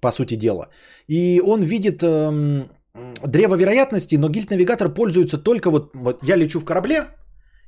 [0.00, 0.70] по сути дела.
[1.08, 2.02] И он видит...
[2.02, 2.64] А,
[2.94, 7.06] древо вероятности, но гильд-навигатор пользуется только вот, вот я лечу в корабле,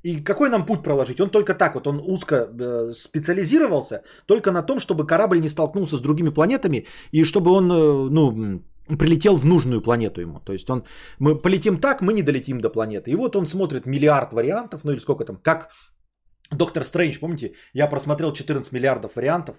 [0.03, 1.21] и какой нам путь проложить?
[1.21, 5.97] Он только так вот, он узко э, специализировался только на том, чтобы корабль не столкнулся
[5.97, 8.63] с другими планетами и чтобы он, э, ну,
[8.99, 10.41] прилетел в нужную планету ему.
[10.41, 10.85] То есть он,
[11.19, 13.11] мы полетим так, мы не долетим до планеты.
[13.11, 15.71] И вот он смотрит миллиард вариантов, ну или сколько там, как
[16.51, 19.57] Доктор Стрэндж, помните, я просмотрел 14 миллиардов вариантов,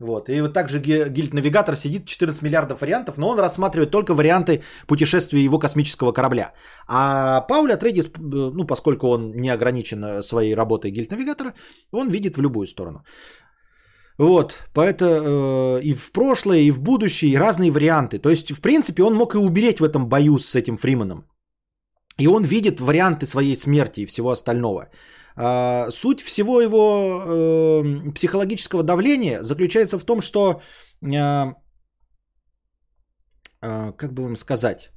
[0.00, 0.28] вот.
[0.28, 5.58] И вот также гильд-навигатор сидит 14 миллиардов вариантов, но он рассматривает только варианты путешествия его
[5.58, 6.52] космического корабля.
[6.86, 11.54] А Пауль Атрейдис, э, ну, поскольку он не ограничен э, своей работой гильд-навигатора,
[11.92, 13.04] он видит в любую сторону.
[14.18, 18.18] Вот, поэтому э, и в прошлое, и в будущее, и разные варианты.
[18.20, 21.24] То есть, в принципе, он мог и умереть в этом бою с этим Фриманом.
[22.18, 24.90] И он видит варианты своей смерти и всего остального.
[25.40, 30.62] А, суть всего его э, психологического давления заключается в том, что,
[31.14, 31.54] а,
[33.60, 34.90] а, как бы вам сказать,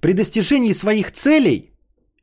[0.00, 1.72] при достижении своих целей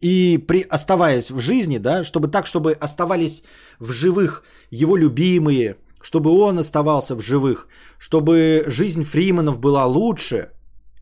[0.02, 3.44] и при оставаясь в жизни, да, чтобы так, чтобы оставались
[3.80, 7.68] в живых его любимые, чтобы он оставался в живых,
[7.98, 10.52] чтобы жизнь Фриманов была лучше.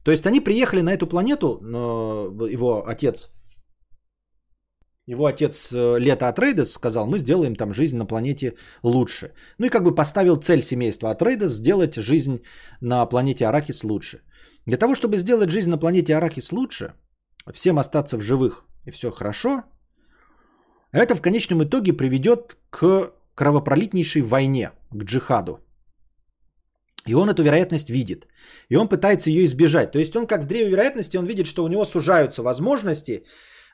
[0.05, 1.59] То есть они приехали на эту планету,
[2.49, 3.35] его отец
[5.07, 9.33] его отец э, Лето Атрейдес сказал, мы сделаем там жизнь на планете лучше.
[9.59, 12.41] Ну и как бы поставил цель семейства Атрейдес сделать жизнь
[12.81, 14.21] на планете Аракис лучше.
[14.65, 16.93] Для того, чтобы сделать жизнь на планете Аракис лучше,
[17.53, 19.63] всем остаться в живых и все хорошо,
[20.91, 25.59] это в конечном итоге приведет к кровопролитнейшей войне, к джихаду.
[27.05, 28.27] И он эту вероятность видит.
[28.69, 29.91] И он пытается ее избежать.
[29.91, 33.25] То есть он как в древе вероятности, он видит, что у него сужаются возможности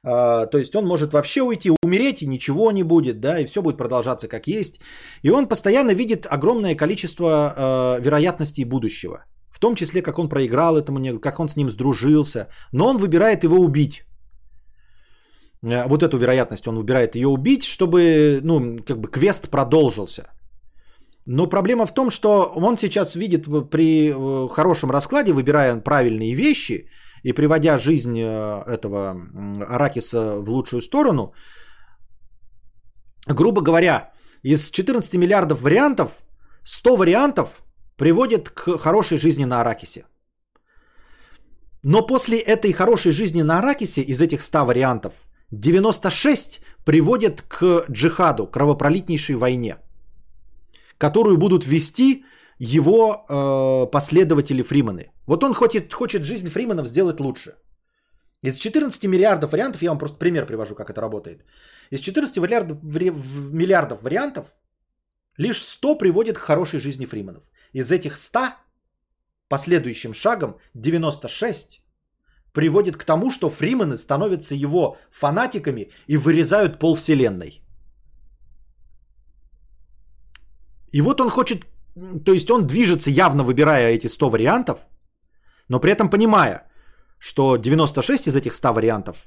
[0.03, 3.77] то есть он может вообще уйти, умереть, и ничего не будет, да, и все будет
[3.77, 4.81] продолжаться как есть.
[5.23, 9.25] И он постоянно видит огромное количество э, вероятностей будущего.
[9.49, 12.47] В том числе, как он проиграл этому, как он с ним сдружился.
[12.71, 14.03] Но он выбирает его убить.
[15.61, 20.23] Э, вот эту вероятность он выбирает ее убить, чтобы, ну, как бы квест продолжился.
[21.27, 26.89] Но проблема в том, что он сейчас видит при э, хорошем раскладе, выбирая правильные вещи–
[27.23, 29.15] и приводя жизнь э, этого
[29.67, 31.33] Аракиса в лучшую сторону,
[33.27, 34.11] грубо говоря,
[34.43, 36.23] из 14 миллиардов вариантов,
[36.63, 37.49] 100 вариантов
[37.97, 40.05] приводят к хорошей жизни на Аракисе.
[41.83, 45.13] Но после этой хорошей жизни на Аракисе, из этих 100 вариантов,
[45.51, 49.77] 96 приводят к джихаду, кровопролитнейшей войне,
[50.97, 52.23] которую будут вести
[52.63, 55.11] его э, последователи Фриманы.
[55.25, 57.55] Вот он хочет, хочет жизнь Фриманов сделать лучше.
[58.43, 61.43] Из 14 миллиардов вариантов, я вам просто пример привожу, как это работает.
[61.91, 62.77] Из 14 миллиардов,
[63.51, 64.45] миллиардов вариантов
[65.37, 67.43] лишь 100 приводит к хорошей жизни Фриманов.
[67.73, 68.39] Из этих 100
[69.49, 71.81] последующим шагом 96
[72.53, 77.61] приводит к тому, что Фриманы становятся его фанатиками и вырезают пол вселенной.
[80.91, 81.70] И вот он хочет
[82.25, 84.79] то есть он движется явно выбирая эти 100 вариантов,
[85.67, 86.67] но при этом понимая,
[87.19, 89.25] что 96 из этих 100 вариантов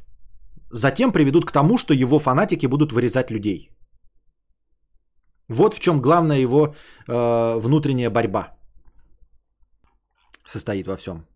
[0.70, 3.70] затем приведут к тому, что его фанатики будут вырезать людей.
[5.49, 6.74] Вот в чем главная его
[7.07, 8.57] э, внутренняя борьба
[10.47, 11.27] состоит во всем.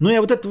[0.00, 0.48] Ну, я вот это,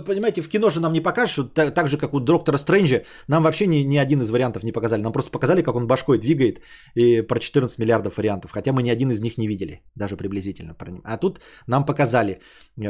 [0.00, 3.42] понимаете, в кино же нам не покажешь, так, так же, как у Доктора Стрэнджа, нам
[3.42, 5.02] вообще ни, ни один из вариантов не показали.
[5.02, 6.60] Нам просто показали, как он башкой двигает
[6.94, 8.50] и про 14 миллиардов вариантов.
[8.50, 10.76] Хотя мы ни один из них не видели, даже приблизительно.
[11.04, 12.40] А тут нам показали,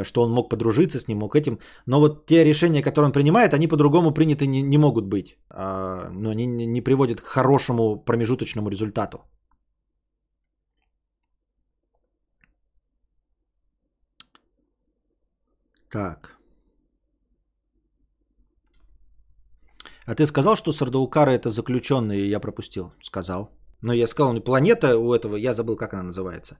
[0.03, 1.59] что он мог подружиться с ним, мог этим.
[1.85, 5.37] Но вот те решения, которые он принимает, они по-другому приняты не, не могут быть.
[5.49, 9.19] А, но они не приводят к хорошему промежуточному результату.
[15.91, 16.35] Так.
[20.05, 22.93] А ты сказал, что Сардаукара это заключенные, я пропустил.
[23.01, 23.51] Сказал.
[23.81, 26.57] Но я сказал, ну, планета у этого, я забыл, как она называется.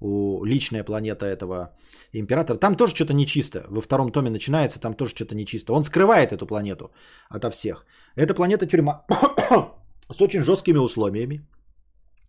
[0.00, 1.76] У личная планета этого
[2.12, 2.58] императора.
[2.58, 3.64] Там тоже что-то нечисто.
[3.68, 5.72] Во втором томе начинается, там тоже что-то нечисто.
[5.72, 6.92] Он скрывает эту планету
[7.28, 7.86] ото всех.
[8.16, 9.04] Это планета тюрьма
[10.10, 11.46] с очень жесткими условиями,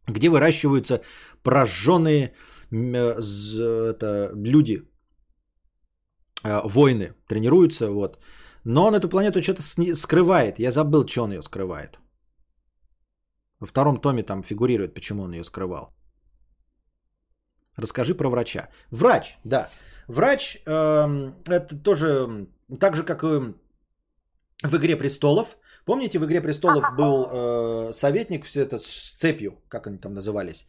[0.07, 1.01] где выращиваются
[1.43, 2.33] прожженные
[2.71, 3.19] э,
[3.89, 4.83] это, люди,
[6.45, 8.17] войны тренируются, вот.
[8.63, 9.61] Но он эту планету что-то
[9.95, 10.59] скрывает.
[10.59, 11.99] Я забыл, что он ее скрывает.
[13.59, 15.95] Во втором томе там фигурирует, почему он ее скрывал.
[17.77, 18.69] Расскажи про врача.
[18.91, 19.69] Врач, да.
[20.07, 22.47] Врач э, это тоже
[22.79, 23.53] так же, как и
[24.63, 25.57] в «Игре престолов».
[25.85, 30.65] Помните, в «Игре престолов» был э, советник, все это с цепью, как они там назывались.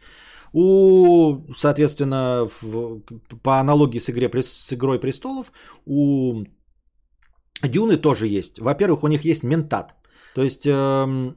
[0.52, 3.00] У, соответственно, в,
[3.42, 5.52] по аналогии с, игре, с «Игрой престолов»,
[5.86, 6.44] у
[7.62, 8.58] Дюны тоже есть.
[8.58, 9.94] Во-первых, у них есть ментат.
[10.34, 11.32] То есть э,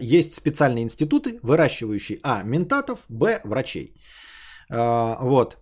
[0.00, 2.44] есть специальные институты, выращивающие а.
[2.44, 3.40] ментатов, б.
[3.44, 3.96] врачей.
[4.70, 5.56] Э, вот.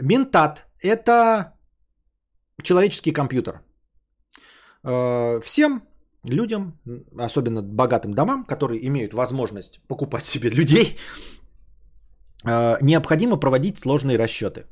[0.00, 1.52] Ментат– это
[2.62, 3.60] человеческий компьютер.
[4.84, 5.82] Э, всем
[6.24, 6.78] людям,
[7.16, 10.96] особенно богатым домам, которые имеют возможность покупать себе людей,
[12.44, 14.64] Э, необходимо проводить сложные расчеты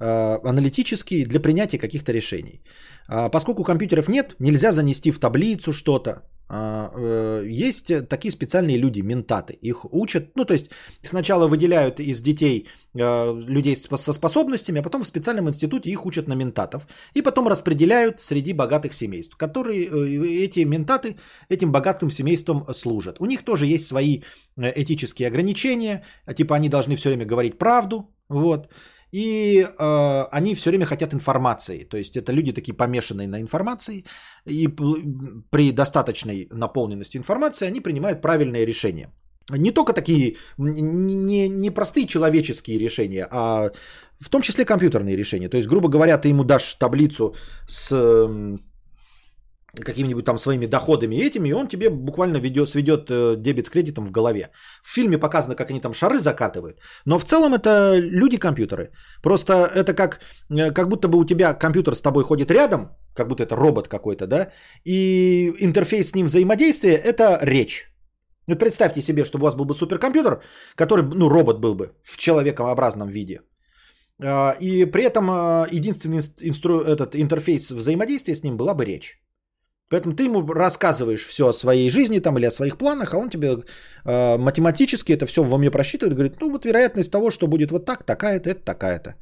[0.00, 2.62] э, аналитические для принятия каких-то решений.
[3.08, 6.22] А поскольку компьютеров нет, нельзя занести в таблицу что-то.
[6.54, 9.54] А, э, есть такие специальные люди, ментаты.
[9.54, 10.70] Их учат, ну то есть
[11.02, 16.34] сначала выделяют из детей людей со способностями, а потом в специальном институте их учат на
[16.34, 16.86] ментатов.
[17.14, 19.86] И потом распределяют среди богатых семейств, которые
[20.44, 21.16] эти ментаты
[21.48, 23.16] этим богатым семействам служат.
[23.18, 24.20] У них тоже есть свои
[24.58, 26.04] этические ограничения,
[26.36, 28.68] типа они должны все время говорить правду, вот.
[29.12, 31.84] И э, они все время хотят информации.
[31.84, 34.04] То есть это люди такие помешанные на информации.
[34.46, 34.68] И
[35.50, 39.12] при достаточной наполненности информации они принимают правильные решения.
[39.50, 43.70] Не только такие не, не простые человеческие решения, а
[44.18, 45.48] в том числе компьютерные решения.
[45.48, 47.34] То есть, грубо говоря, ты ему дашь таблицу
[47.66, 47.92] с
[49.80, 54.04] какими-нибудь там своими доходами этими, и он тебе буквально ведет, сведет э, дебет с кредитом
[54.04, 54.50] в голове.
[54.82, 58.92] В фильме показано, как они там шары закатывают, но в целом это люди-компьютеры.
[59.22, 60.20] Просто это как,
[60.50, 63.88] э, как будто бы у тебя компьютер с тобой ходит рядом, как будто это робот
[63.88, 64.52] какой-то, да,
[64.84, 67.88] и интерфейс с ним взаимодействия– это речь.
[68.46, 70.42] Вот представьте себе, чтобы у вас был бы суперкомпьютер,
[70.74, 73.40] который, ну, робот был бы в человекообразном виде.
[74.20, 76.80] А, и при этом а, единственный инстру...
[76.80, 79.22] этот интерфейс взаимодействия с ним была бы речь.
[79.92, 83.28] Поэтому ты ему рассказываешь все о своей жизни там или о своих планах, а он
[83.28, 87.46] тебе э, математически это все в уме просчитывает и говорит, ну вот вероятность того, что
[87.46, 89.16] будет вот так, такая-то, это такая-то.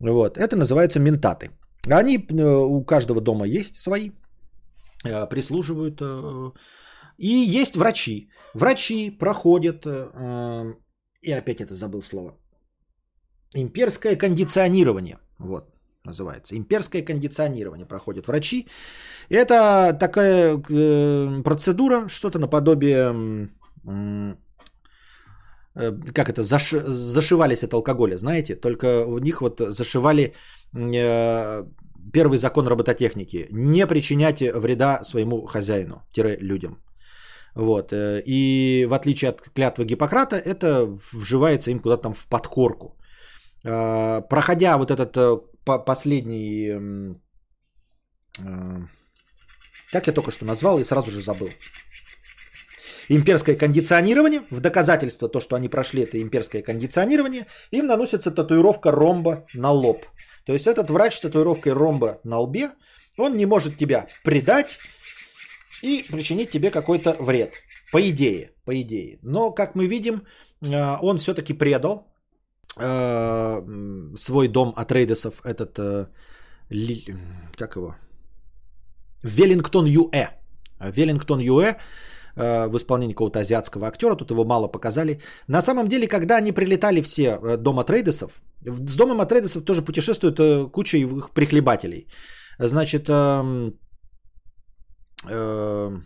[0.00, 0.36] Вот.
[0.36, 1.50] Это называется ментаты.
[1.90, 4.10] Они э, у каждого дома есть свои,
[5.06, 6.02] э, прислуживают.
[6.02, 6.52] Э,
[7.16, 8.28] и есть врачи.
[8.54, 10.74] Врачи проходят, э,
[11.22, 12.36] и опять это забыл слово,
[13.54, 15.16] имперское кондиционирование.
[15.38, 16.56] Вот называется.
[16.56, 18.68] Имперское кондиционирование проходят врачи.
[19.30, 23.48] Это такая э, процедура, что-то наподобие,
[25.74, 30.34] э, как это, заш, зашивались от алкоголя, знаете, только у них вот зашивали
[30.74, 31.64] э,
[32.12, 33.48] первый закон робототехники.
[33.50, 36.02] Не причинять вреда своему хозяину,
[36.40, 36.78] людям.
[37.54, 37.92] Вот.
[37.92, 42.96] Э, и в отличие от клятвы Гиппократа, это вживается им куда-то там в подкорку.
[43.64, 45.16] Э, проходя вот этот
[45.76, 47.14] последний...
[48.38, 48.78] Э,
[49.92, 51.50] как я только что назвал и сразу же забыл.
[53.08, 54.42] Имперское кондиционирование.
[54.50, 60.06] В доказательство то, что они прошли это имперское кондиционирование, им наносится татуировка ромба на лоб.
[60.44, 62.70] То есть этот врач с татуировкой ромба на лбе,
[63.18, 64.78] он не может тебя предать
[65.82, 67.52] и причинить тебе какой-то вред.
[67.92, 69.18] По идее, по идее.
[69.22, 70.26] Но, как мы видим,
[70.60, 72.12] э, он все-таки предал
[72.78, 76.06] э, свой дом от Рейдесов, этот, э,
[76.70, 77.04] ли,
[77.56, 77.94] как его,
[79.22, 80.28] Веллингтон Юэ.
[80.80, 81.76] Веллингтон Юэ
[82.36, 85.20] э, в исполнении какого-то азиатского актера, тут его мало показали.
[85.48, 90.70] На самом деле, когда они прилетали все э, дома Трейдесов, с домом Трейдесов тоже путешествует
[90.72, 92.06] куча их прихлебателей.
[92.58, 93.72] Значит, э,
[95.28, 95.98] э,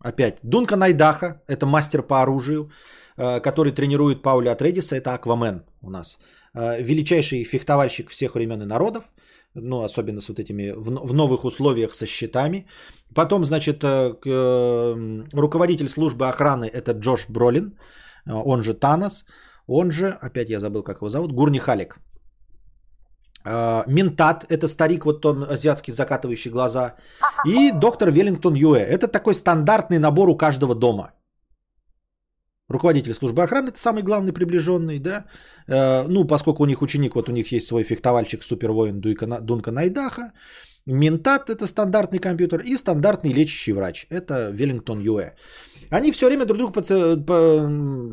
[0.00, 2.70] опять, Дунка Найдаха, это мастер по оружию,
[3.16, 6.18] который тренирует Пауля Атрейдиса, это Аквамен у нас.
[6.54, 9.04] Э, величайший фехтовальщик всех времен и народов–
[9.54, 12.66] ну, особенно с вот этими в, новых условиях со счетами.
[13.14, 17.78] Потом, значит, э, э, руководитель службы охраны это Джош Бролин,
[18.26, 19.24] он же Танос,
[19.66, 21.98] он же, опять я забыл, как его зовут, Гурни Халик.
[23.86, 26.96] Ментат, это старик, вот он азиатский закатывающий глаза.
[27.46, 28.80] И доктор Веллингтон Юэ.
[28.80, 31.12] Это такой стандартный набор у каждого дома.
[32.68, 35.24] Руководитель службы охраны, это самый главный приближенный, да.
[35.66, 40.32] Э, ну, поскольку у них ученик, вот у них есть свой фехтовальщик, супервоин Дунка Найдаха.
[40.86, 42.60] Ментат– это стандартный компьютер.
[42.60, 45.32] И стандартный лечащий врач– это Веллингтон Юэ.
[45.90, 46.72] Они все время друг друга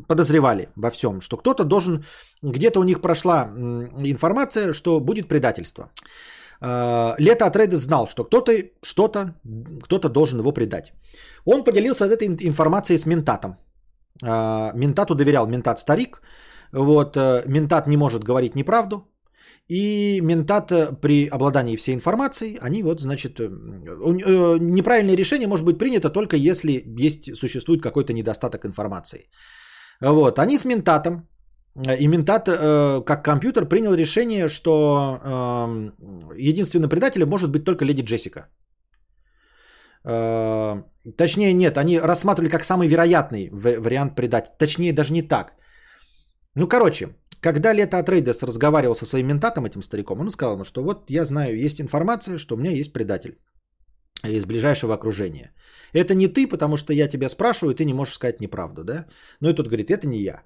[0.07, 2.05] подозревали во всем, что кто-то должен,
[2.41, 3.49] где-то у них прошла
[3.99, 5.89] информация, что будет предательство.
[6.61, 8.51] Э, Лето Атрейдес знал, что кто-то
[8.81, 9.33] что-то,
[9.83, 10.93] кто-то должен его предать.
[11.45, 13.57] Он поделился этой информацией с ментатом.
[14.23, 16.21] А, ментату доверял ментат старик.
[16.71, 18.95] Вот, э, ментат не может говорить неправду.
[19.69, 23.49] И ментат э, при обладании всей информацией, они вот, значит, э,
[24.59, 29.29] неправильное решение может быть принято только если есть, существует какой-то недостаток информации.
[30.01, 31.27] Вот, они с ментатом,
[31.99, 32.45] и ментат,
[33.05, 35.93] как компьютер, принял решение, что эм,
[36.37, 38.47] единственным предателем может быть только леди Джессика.
[41.17, 44.57] Точнее, нет, они рассматривали как самый вероятный вариант предать.
[44.57, 45.53] Точнее, даже не так.
[46.55, 47.09] Ну, короче,
[47.41, 51.25] когда Лето Атрейдес разговаривал со своим ментатом, этим стариком, он сказал ему, что вот я
[51.25, 53.37] знаю, есть информация, что у меня есть предатель
[54.23, 55.51] из ближайшего окружения.
[55.93, 59.05] Это не ты, потому что я тебя спрашиваю, и ты не можешь сказать неправду, да?
[59.41, 60.41] Ну и тут говорит, это не я.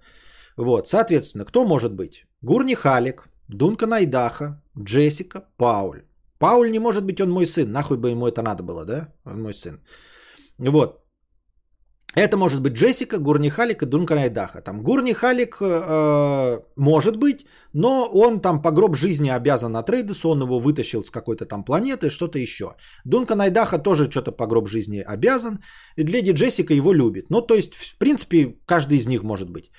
[0.58, 2.26] Вот, соответственно, кто может быть?
[2.42, 6.02] Гурни Халик, Дунка Найдаха, Джессика, Пауль.
[6.38, 7.72] Пауль не может быть, он мой сын.
[7.72, 9.14] Нахуй бы ему это надо было, да?
[9.26, 9.80] Он мой сын.
[10.60, 11.00] Вот.
[12.16, 14.62] Это может быть Джессика, Гурни Халик и Дункан Айдаха.
[14.62, 20.30] Там Гурни Халик э, может быть, но он там по гроб жизни обязан на Трейдесу,
[20.30, 22.76] он его вытащил с какой-то там планеты, что-то еще.
[23.06, 25.60] Дункан Айдаха тоже что-то по гроб жизни обязан,
[25.98, 27.30] и Леди Джессика его любит.
[27.30, 29.72] Ну, то есть, в принципе, каждый из них может быть.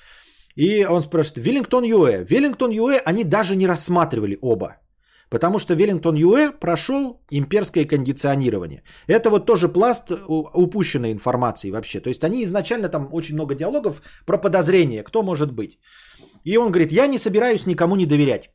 [0.55, 2.23] И он спрашивает, Веллингтон Юэ.
[2.23, 4.77] Веллингтон Юэ они даже не рассматривали оба.
[5.31, 8.83] Потому что Веллингтон Юэ прошел имперское кондиционирование.
[9.07, 10.11] Это вот тоже пласт
[10.53, 12.01] упущенной информации вообще.
[12.01, 15.79] То есть они изначально там очень много диалогов про подозрения, кто может быть.
[16.43, 18.49] И он говорит, я не собираюсь никому не доверять.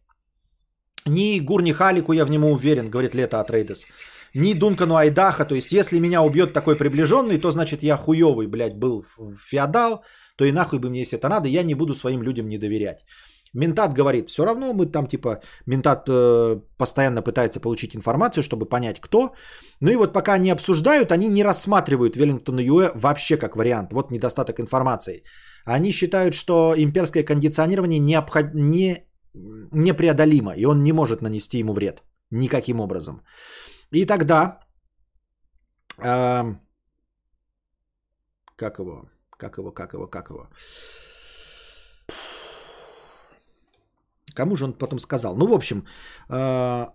[1.06, 3.86] Ни Гурни Халику я в нему уверен, говорит Лето Атрейдес.
[4.34, 8.76] Ни Дункану Айдаха, то есть если меня убьет такой приближенный, то значит я хуевый, блядь,
[8.76, 9.04] был
[9.50, 10.04] феодал,
[10.36, 12.98] то и нахуй бы мне, если это надо, я не буду своим людям не доверять.
[13.54, 19.00] Ментат говорит, все равно мы там типа, ментат э, постоянно пытается получить информацию, чтобы понять,
[19.00, 19.34] кто.
[19.80, 23.92] Ну и вот пока они обсуждают, они не рассматривают Веллингтона Юэ вообще как вариант.
[23.92, 25.22] Вот недостаток информации.
[25.64, 28.54] Они считают, что имперское кондиционирование необход...
[28.54, 29.06] не...
[29.72, 33.22] непреодолимо, и он не может нанести ему вред никаким образом.
[33.92, 34.60] И тогда...
[35.98, 36.54] Э,
[38.56, 39.10] как его?
[39.38, 40.48] Как его, как его, как его?
[44.36, 45.36] Кому же он потом сказал?
[45.36, 45.86] Ну, в общем,
[46.30, 46.86] э,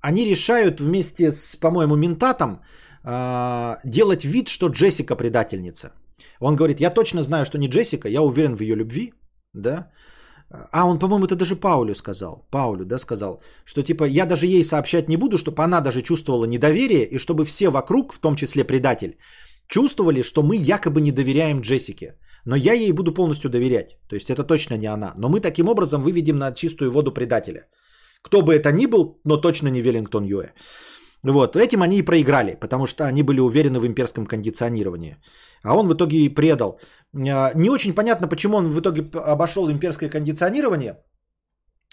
[0.00, 2.60] они решают вместе с, по-моему, ментатом
[3.04, 5.92] э, делать вид, что Джессика предательница.
[6.40, 9.12] Он говорит, я точно знаю, что не Джессика, я уверен в ее любви,
[9.54, 9.90] да.
[10.72, 12.46] А он, по-моему, это даже Паулю сказал.
[12.50, 16.44] Паулю, да, сказал, что типа я даже ей сообщать не буду, чтобы она даже чувствовала
[16.44, 19.16] недоверие, и чтобы все вокруг, в том числе предатель,
[19.68, 22.18] чувствовали, что мы якобы не доверяем Джессике.
[22.44, 23.96] Но я ей буду полностью доверять.
[24.08, 25.14] То есть это точно не она.
[25.16, 27.66] Но мы таким образом выведем на чистую воду предателя.
[28.22, 30.52] Кто бы это ни был, но точно не Веллингтон Юэ.
[31.22, 35.16] Вот, этим они и проиграли, потому что они были уверены в имперском кондиционировании.
[35.62, 36.78] А он в итоге и предал.
[37.14, 40.98] А, не очень понятно, почему он в итоге обошел имперское кондиционирование,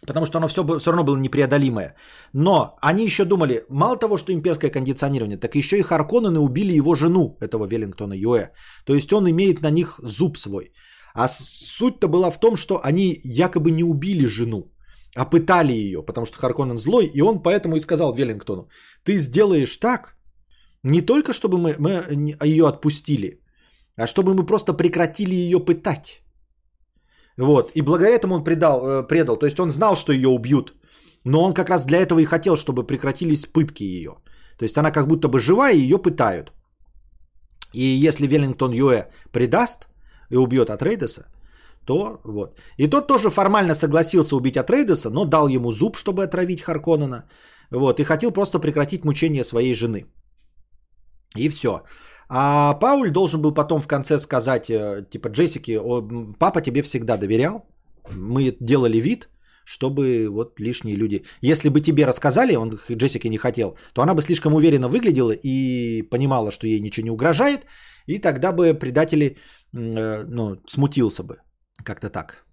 [0.07, 1.95] потому что оно все, все равно было непреодолимое.
[2.33, 6.95] Но они еще думали, мало того, что имперское кондиционирование, так еще и Харконнены убили его
[6.95, 8.49] жену, этого Веллингтона Юэ.
[8.85, 10.71] То есть он имеет на них зуб свой.
[11.13, 14.71] А суть-то была в том, что они якобы не убили жену,
[15.15, 18.69] а пытали ее, потому что Харконнен злой, и он поэтому и сказал Веллингтону,
[19.03, 20.15] ты сделаешь так,
[20.83, 22.01] не только чтобы мы, мы
[22.43, 23.41] ее отпустили,
[23.97, 26.20] а чтобы мы просто прекратили ее пытать.
[27.37, 27.71] Вот.
[27.75, 29.37] И благодаря этому он предал, э, предал.
[29.37, 30.73] То есть он знал, что ее убьют.
[31.23, 34.15] Но он как раз для этого и хотел, чтобы прекратились пытки ее.
[34.57, 36.51] То есть она как будто бы жива, и ее пытают.
[37.73, 39.87] И если Веллингтон Юэ предаст
[40.29, 41.25] и убьет Атрейдеса,
[41.85, 42.59] то вот.
[42.77, 47.23] И тот тоже формально согласился убить Атрейдеса, но дал ему зуб, чтобы отравить Харконнена.
[47.71, 47.99] Вот.
[47.99, 50.05] И хотел просто прекратить мучение своей жены.
[51.37, 51.83] И все.
[52.33, 55.81] А Пауль должен был потом в конце сказать, э, типа, Джессике,
[56.39, 57.65] папа тебе всегда доверял,
[58.15, 59.27] мы делали вид,
[59.65, 61.25] чтобы вот лишние люди...
[61.41, 66.03] Если бы тебе рассказали, он Джессике не хотел, то она бы слишком уверенно выглядела и
[66.03, 67.65] понимала, что ей ничего не угрожает,
[68.07, 69.35] и тогда бы предатели,
[69.73, 71.35] э, ну, смутился бы.
[71.83, 72.45] Как-то так.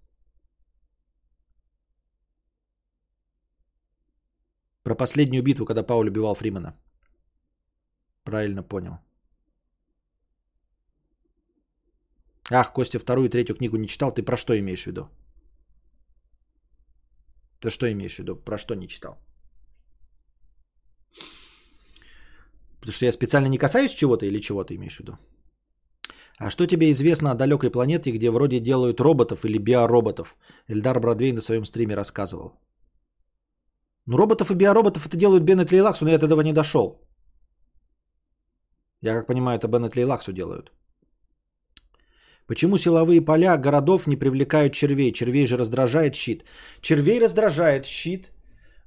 [4.83, 6.75] Про последнюю битву, когда Пауль убивал Фримена.
[8.25, 9.08] Правильно понял.
[12.51, 14.13] Ах, Костя вторую и третью книгу не читал.
[14.13, 15.09] Ты про что имеешь в виду?
[17.61, 18.37] Ты что имеешь в виду?
[18.37, 19.19] Про что не читал?
[22.81, 25.19] Потому что я специально не касаюсь чего-то или чего ты имеешь в виду?
[26.39, 30.37] А что тебе известно о далекой планете, где вроде делают роботов или биороботов?
[30.69, 32.53] Эльдар Бродвей на своем стриме рассказывал.
[34.07, 37.03] Ну, роботов и биороботов это делают Беннет и Лаксу, но я до этого не дошел.
[39.03, 40.73] Я как понимаю, это Беннет и Лаксу делают.
[42.49, 45.13] Почему силовые поля городов не привлекают червей?
[45.13, 46.45] Червей же раздражает щит.
[46.81, 48.33] Червей раздражает щит.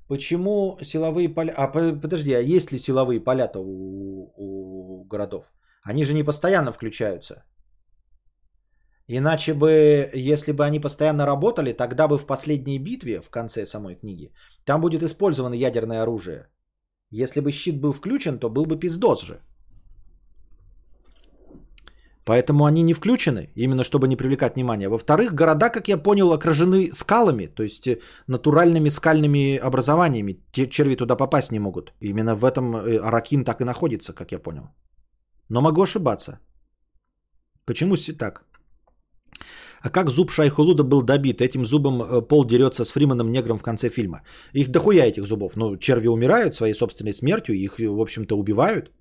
[0.07, 1.53] Почему силовые поля...
[1.55, 5.53] А подожди, а есть ли силовые поля-то у, у городов?
[5.83, 7.43] Они же не постоянно включаются.
[9.07, 13.95] Иначе бы, если бы они постоянно работали, тогда бы в последней битве, в конце самой
[13.95, 14.33] книги,
[14.65, 16.47] там будет использовано ядерное оружие.
[17.11, 19.39] Если бы щит был включен, то был бы пиздос же.
[22.31, 24.87] Поэтому они не включены, именно чтобы не привлекать внимание.
[24.87, 30.37] Во-вторых, города, как я понял, окружены скалами, то есть э, натуральными скальными образованиями.
[30.53, 31.91] Те черви туда попасть не могут.
[31.99, 34.63] Именно в этом э, Аракин так и находится, как я понял.
[35.49, 36.39] Но могу ошибаться.
[37.65, 38.45] Почему так?
[39.81, 41.41] А как зуб Шайхулуда был добит?
[41.41, 44.21] Этим зубом э, Пол дерется с Фриманом негром в конце фильма.
[44.53, 45.57] Их дохуя этих зубов.
[45.57, 48.91] Ну, черви умирают своей собственной смертью, их, в общем-то, убивают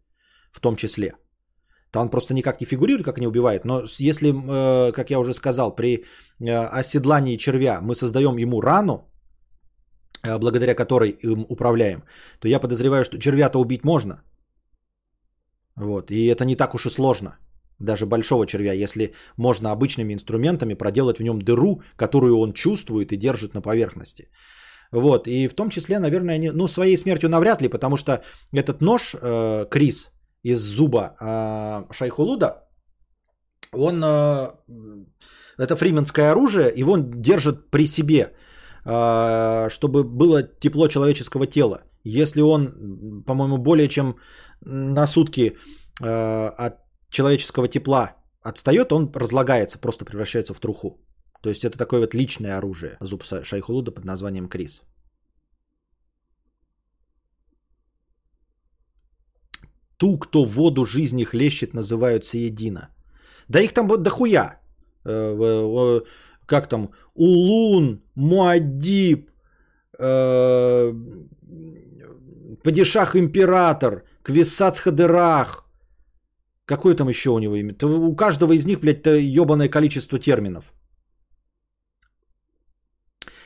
[0.51, 1.12] в том числе.
[1.92, 3.64] Там просто никак не фигурирует, как они убивают.
[3.64, 6.04] Но если, э, как я уже сказал, при
[6.38, 9.10] э, оседлании червя мы создаем ему рану,
[10.22, 12.02] э, благодаря которой им управляем,
[12.38, 14.22] то я подозреваю, что червя-то убить можно.
[15.76, 16.10] Вот.
[16.10, 17.38] И это не так уж и сложно.
[17.80, 23.16] Даже большого червя, если можно обычными инструментами проделать в нем дыру, которую он чувствует и
[23.16, 24.28] держит на поверхности.
[24.92, 25.26] Вот.
[25.26, 28.22] И в том числе, наверное, не, ну, своей смертью навряд ли, потому что
[28.52, 30.10] этот нож, э, Крис,
[30.42, 32.68] из зуба э, Шайхулуда,
[33.72, 34.48] он, э,
[35.58, 38.32] это фрименское оружие, его он держит при себе,
[38.84, 41.82] э, чтобы было тепло человеческого тела.
[42.04, 44.16] Если он, по-моему, более чем
[44.62, 45.56] на сутки
[46.02, 46.78] э, от
[47.10, 50.98] человеческого тепла отстает, он разлагается, просто превращается в труху.
[51.42, 54.82] То есть это такое вот личное оружие, зуб Шайхулуда под названием Крис.
[60.01, 62.89] Ту, кто воду жизни хлещет, называют Саедина.
[63.48, 64.60] Да их там вот дохуя.
[65.05, 66.01] Э,
[66.47, 66.90] как там?
[67.14, 69.31] Улун, Муаддиб,
[69.98, 70.94] э,
[72.64, 75.64] Падишах Император, Квисац Хадырах.
[76.64, 77.74] Какое там еще у него имя?
[77.82, 80.72] У каждого из них, блядь, ебаное количество терминов.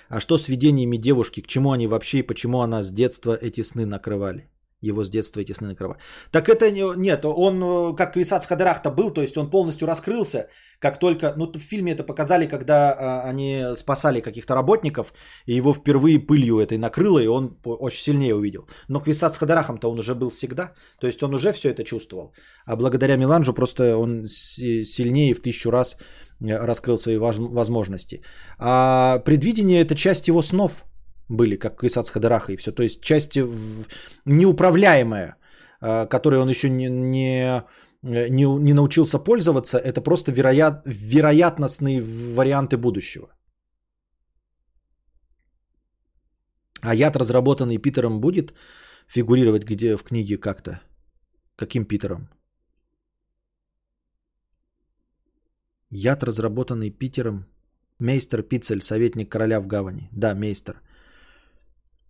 [0.08, 1.42] А что с видениями девушки?
[1.42, 4.53] К чему они вообще и почему она с детства эти сны накрывали?
[4.88, 5.98] Его с детства эти сны накрывали.
[6.30, 10.48] Так это нет, он э, как Висац Хадырах-то был, то есть он полностью раскрылся,
[10.78, 15.14] как только, ну в фильме это показали, когда а, они спасали каких-то работников,
[15.46, 18.68] и его впервые пылью этой накрыло, и он очень сильнее увидел.
[18.88, 22.34] Но к Висац Хадырахом-то он уже был всегда, то есть он уже все это чувствовал.
[22.66, 25.96] А благодаря Миланжу просто он сильнее в тысячу раз
[26.40, 28.22] э, раскрыл свои возможности.
[28.58, 30.84] А предвидение это часть его снов
[31.28, 32.72] были, как Исац Хадараха и все.
[32.72, 33.36] То есть часть
[34.24, 35.36] неуправляемая,
[35.80, 37.62] а, которой он еще не, не,
[38.02, 43.28] не, не научился пользоваться, это просто вероят, вероятностные варианты будущего.
[46.80, 48.54] А яд, разработанный Питером, будет
[49.06, 50.80] фигурировать где в книге как-то?
[51.56, 52.28] Каким Питером?
[55.90, 57.46] Яд, разработанный Питером.
[57.98, 60.08] Мейстер Пиццель, советник короля в гавани.
[60.12, 60.82] Да, мейстер.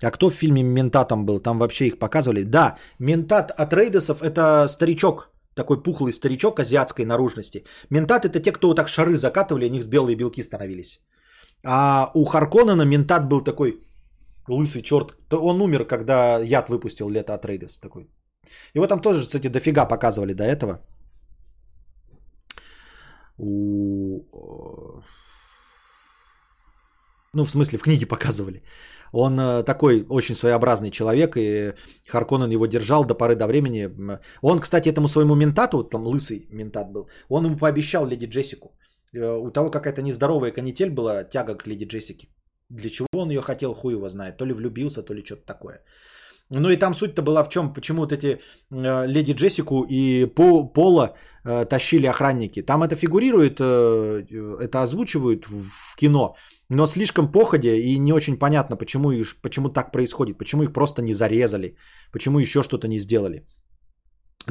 [0.03, 1.41] А кто в фильме Ментатом был?
[1.41, 2.43] Там вообще их показывали.
[2.43, 7.65] Да, Ментат от Рейдесов это старичок, такой пухлый старичок азиатской наружности.
[7.91, 11.01] Ментат это те, кто вот так шары закатывали, у них белые белки становились.
[11.65, 13.81] А у Харконена Ментат был такой
[14.49, 15.15] лысый черт.
[15.33, 17.79] Он умер, когда яд выпустил лето от Рейдес.
[17.79, 18.09] Такой.
[18.75, 20.81] Его там тоже, кстати, дофига показывали до этого.
[23.39, 24.21] У...
[27.33, 28.63] Ну, в смысле, в книге показывали.
[29.15, 31.73] Он э, такой очень своеобразный человек, и
[32.09, 33.89] Харконен его держал до поры до времени.
[34.43, 38.69] Он, кстати, этому своему ментату, там лысый ментат был, он ему пообещал леди Джессику.
[39.15, 42.29] Э, у того какая-то нездоровая канитель была, тяга к леди Джессике.
[42.71, 44.37] Для чего он ее хотел, хуй его знает.
[44.37, 45.81] То ли влюбился, то ли что-то такое.
[46.51, 50.65] Ну и там суть-то была в чем, почему вот эти э, леди Джессику и По,
[50.65, 51.15] Пола
[51.45, 52.63] э, тащили охранники.
[52.63, 54.25] Там это фигурирует, э,
[54.61, 56.35] это озвучивают в, в кино,
[56.69, 59.13] но слишком походя и не очень понятно, почему,
[59.43, 61.77] почему так происходит, почему их просто не зарезали,
[62.13, 63.47] почему еще что-то не сделали.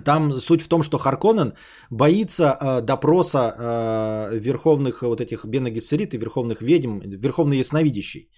[0.03, 1.53] Там суть в том, что Харконен
[1.91, 8.29] боится э, допроса э, верховных вот этих Бенагиссерит и верховных ведьм, верховный ясновидящий.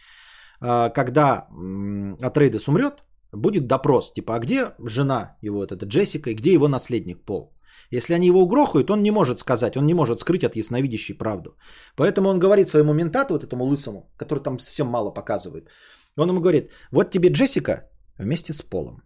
[0.62, 6.30] Э, когда э, Атрейдес умрет, будет допрос, типа, а где жена его, вот эта Джессика,
[6.30, 7.54] и где его наследник Пол?
[7.92, 11.56] Если они его угрохают, он не может сказать, он не может скрыть от ясновидящей правду.
[11.96, 15.70] Поэтому он говорит своему ментату, вот этому лысому, который там совсем мало показывает,
[16.18, 19.04] он ему говорит, вот тебе Джессика вместе с Полом.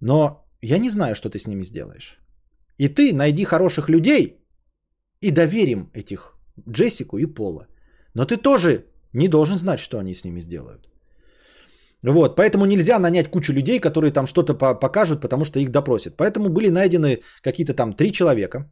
[0.00, 2.18] Но я не знаю, что ты с ними сделаешь.
[2.78, 4.44] И ты найди хороших людей
[5.20, 6.36] и доверим этих
[6.68, 7.66] Джессику и Пола.
[8.14, 10.91] Но ты тоже не должен знать, что они с ними сделают.
[12.02, 16.16] Вот, поэтому нельзя нанять кучу людей, которые там что-то покажут, потому что их допросят.
[16.16, 18.70] Поэтому были найдены какие-то там три человека,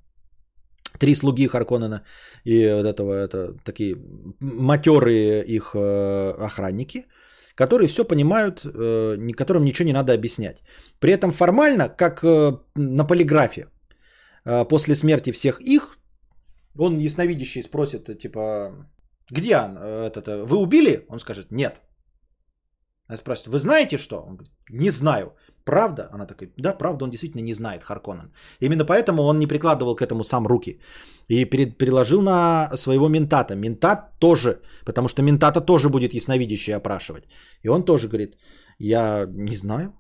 [0.99, 2.03] три слуги Харконнена
[2.45, 3.97] и вот этого, это такие
[4.41, 7.07] матерые их э, охранники,
[7.55, 10.63] которые все понимают, э, которым ничего не надо объяснять.
[10.99, 13.67] При этом формально, как э, на полиграфе,
[14.71, 15.99] после смерти всех их,
[16.79, 18.73] он ясновидящий спросит, типа,
[19.31, 21.05] где он, этот, вы убили?
[21.09, 21.75] Он скажет, нет.
[23.11, 24.17] Она спрашивает, вы знаете что?
[24.17, 25.33] Он говорит, не знаю.
[25.65, 26.09] Правда?
[26.13, 28.31] Она такая, да, правда, он действительно не знает Харконнен.
[28.61, 30.79] Именно поэтому он не прикладывал к этому сам руки.
[31.29, 33.57] И перед, переложил на своего ментата.
[33.57, 37.25] Ментат тоже, потому что ментата тоже будет ясновидящий опрашивать.
[37.65, 38.37] И он тоже говорит,
[38.79, 39.93] я не знаю.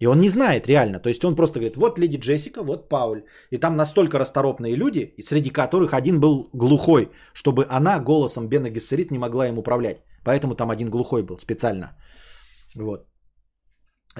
[0.00, 1.00] И он не знает реально.
[1.00, 3.22] То есть он просто говорит, вот леди Джессика, вот Пауль.
[3.50, 9.10] И там настолько расторопные люди, среди которых один был глухой, чтобы она голосом Бена Гессерит
[9.10, 10.02] не могла им управлять.
[10.24, 11.96] Поэтому там один глухой был специально.
[12.74, 13.06] Вот.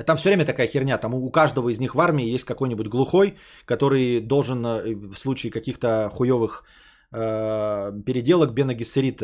[0.06, 0.98] Там все время такая херня.
[0.98, 3.34] Там у каждого из них в армии есть какой-нибудь глухой,
[3.66, 6.64] который должен э, в случае каких-то хуевых
[7.12, 8.74] э, переделок Бена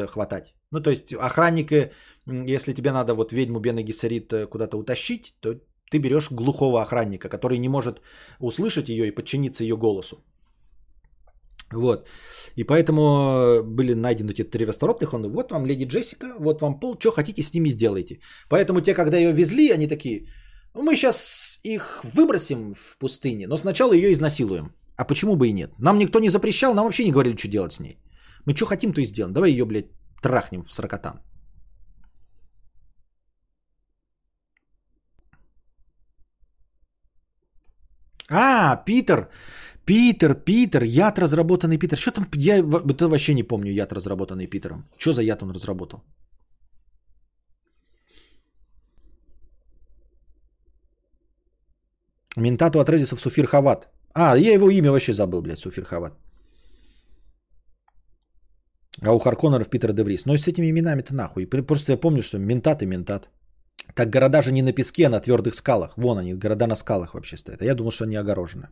[0.06, 0.54] хватать.
[0.72, 1.90] Ну, то есть охранника,
[2.26, 5.54] если тебе надо вот ведьму Бена э, куда-то утащить, то
[5.90, 8.00] ты берешь глухого охранника, который не может
[8.40, 10.16] услышать ее и подчиниться ее голосу.
[11.72, 12.08] Вот.
[12.56, 15.14] И поэтому э, были найдены эти три расторопных.
[15.14, 18.20] Он, вот вам леди Джессика, вот вам пол, что хотите с ними сделайте.
[18.48, 20.26] Поэтому те, когда ее везли, они такие,
[20.74, 24.74] ну мы сейчас их выбросим в пустыне, но сначала ее изнасилуем.
[24.96, 25.70] А почему бы и нет?
[25.78, 27.98] Нам никто не запрещал, нам вообще не говорили, что делать с ней.
[28.46, 29.32] Мы что хотим, то и сделаем.
[29.32, 29.90] Давай ее, блядь,
[30.22, 31.20] трахнем в сорокотан.
[38.30, 39.28] А, Питер,
[39.84, 41.98] Питер, Питер, яд разработанный Питер.
[41.98, 44.84] Что там, я это вообще не помню яд разработанный Питером.
[44.98, 46.02] Что за яд он разработал?
[52.36, 53.88] Ментату от Редисов Суфир Хават.
[54.14, 56.12] А, я его имя вообще забыл, блядь, Суфир Хават.
[59.02, 60.26] А у Харконнеров Питер Деврис.
[60.26, 61.46] Ну, с этими именами-то нахуй.
[61.46, 63.28] Просто я помню, что ментат и ментат.
[63.94, 65.96] Так города же не на песке, а на твердых скалах.
[65.96, 67.62] Вон они, города на скалах вообще стоят.
[67.62, 68.68] А я думал, что они огорожены.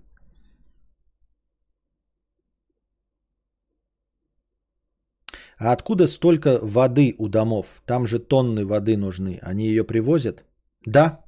[5.58, 7.82] А откуда столько воды у домов?
[7.86, 9.40] Там же тонны воды нужны.
[9.42, 10.44] Они ее привозят?
[10.86, 11.24] Да.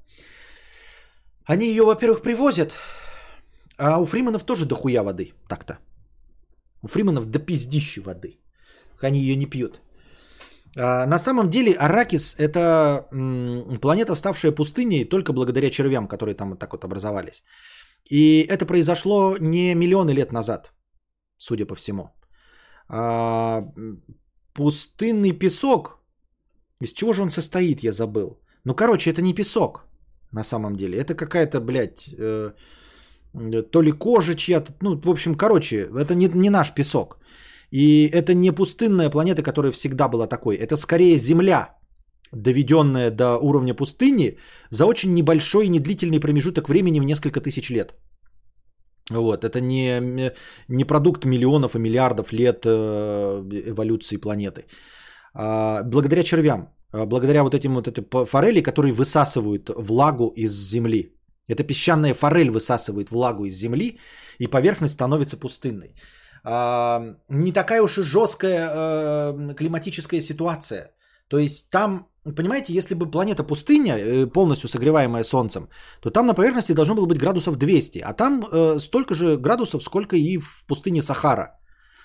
[1.44, 2.72] Они ее, во-первых, привозят,
[3.76, 5.32] а у Фриманов тоже дохуя воды.
[5.48, 5.78] Так-то.
[6.82, 8.38] У Фриманов до пиздищи воды.
[9.00, 9.80] Они ее не пьют.
[10.76, 13.06] А, на самом деле Аракис это
[13.80, 17.44] планета, ставшая пустыней только благодаря червям, которые там вот так вот образовались.
[18.10, 20.72] И это произошло не миллионы лет назад,
[21.38, 22.10] судя по всему.
[22.88, 23.64] А,
[24.54, 26.00] пустынный песок,
[26.82, 28.40] из чего же он состоит, я забыл.
[28.64, 29.86] Ну, короче, это не песок
[30.32, 30.98] на самом деле.
[30.98, 32.52] Это какая-то, блядь, э,
[33.70, 34.72] то ли кожа чья-то.
[34.82, 37.18] Ну, в общем, короче, это не, не наш песок.
[37.70, 40.56] И это не пустынная планета, которая всегда была такой.
[40.56, 41.68] Это скорее Земля,
[42.32, 44.38] доведенная до уровня пустыни
[44.70, 47.94] за очень небольшой и недлительный промежуток времени в несколько тысяч лет.
[49.10, 50.32] Вот, это не,
[50.68, 52.70] не продукт миллионов и миллиардов лет э,
[53.66, 54.66] эволюции планеты.
[55.34, 61.16] А, благодаря червям, а, благодаря вот этим вот этой форели, которые высасывают влагу из земли.
[61.48, 63.98] Эта песчаная форель высасывает влагу из земли,
[64.38, 65.96] и поверхность становится пустынной.
[66.44, 70.90] Не такая уж и жесткая э, климатическая ситуация.
[71.28, 75.68] То есть там, понимаете, если бы планета пустыня, э, полностью согреваемая Солнцем,
[76.00, 79.82] то там на поверхности должно было быть градусов 200, а там э, столько же градусов,
[79.82, 81.58] сколько и в пустыне Сахара.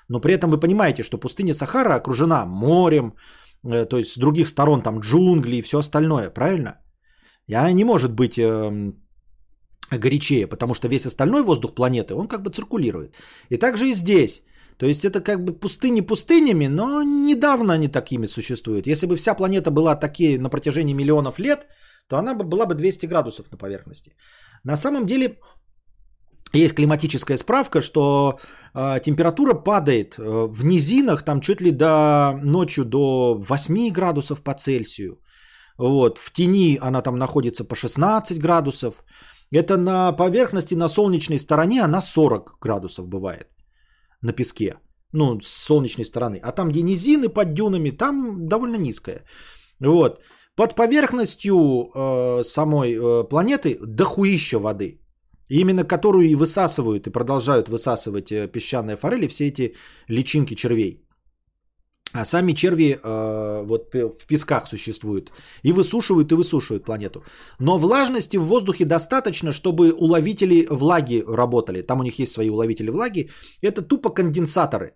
[0.10, 3.16] Но при этом вы понимаете, что пустыня Сахара окружена морем,
[3.64, 6.78] то есть с других сторон там джунгли и все остальное, правильно?
[7.48, 9.05] И она не может быть эм,
[9.92, 13.16] горячее, потому что весь остальной воздух планеты, он как бы циркулирует.
[13.50, 14.44] И также и здесь.
[14.78, 18.88] То есть это как бы пустыни пустынями, но недавно они такими существуют.
[18.88, 21.68] Если бы вся планета была такие на протяжении миллионов лет,
[22.10, 24.12] то она бы была бы 200 градусов на поверхности.
[24.64, 25.38] На самом деле
[26.54, 28.40] есть климатическая справка, что
[28.74, 34.54] э, температура падает э, в низинах там чуть ли до ночью до 8 градусов по
[34.54, 35.20] Цельсию.
[35.78, 39.04] Вот, в тени она там находится по 16 градусов.
[39.56, 43.48] Это на поверхности, на солнечной стороне она 40 градусов бывает
[44.22, 44.75] на песке.
[45.14, 46.40] Ну, с солнечной стороны.
[46.43, 49.24] А там, где низины под дюнами, там довольно низкая.
[49.80, 50.19] Вот.
[50.56, 55.00] Под поверхностью э, самой э, планеты дохуища воды.
[55.50, 59.75] Именно которую и высасывают, и продолжают высасывать э, песчаные форели, все эти
[60.09, 61.05] личинки червей.
[62.14, 65.32] А сами черви э, вот в песках существуют.
[65.64, 67.24] И высушивают, и высушивают планету.
[67.59, 71.82] Но влажности в воздухе достаточно, чтобы уловители влаги работали.
[71.82, 73.30] Там у них есть свои уловители влаги.
[73.61, 74.93] Это тупо конденсаторы,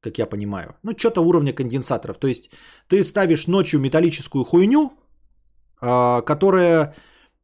[0.00, 0.74] как я понимаю.
[0.82, 2.18] Ну, что-то уровня конденсаторов.
[2.18, 2.50] То есть
[2.88, 4.90] ты ставишь ночью металлическую хуйню,
[5.80, 6.94] э, которая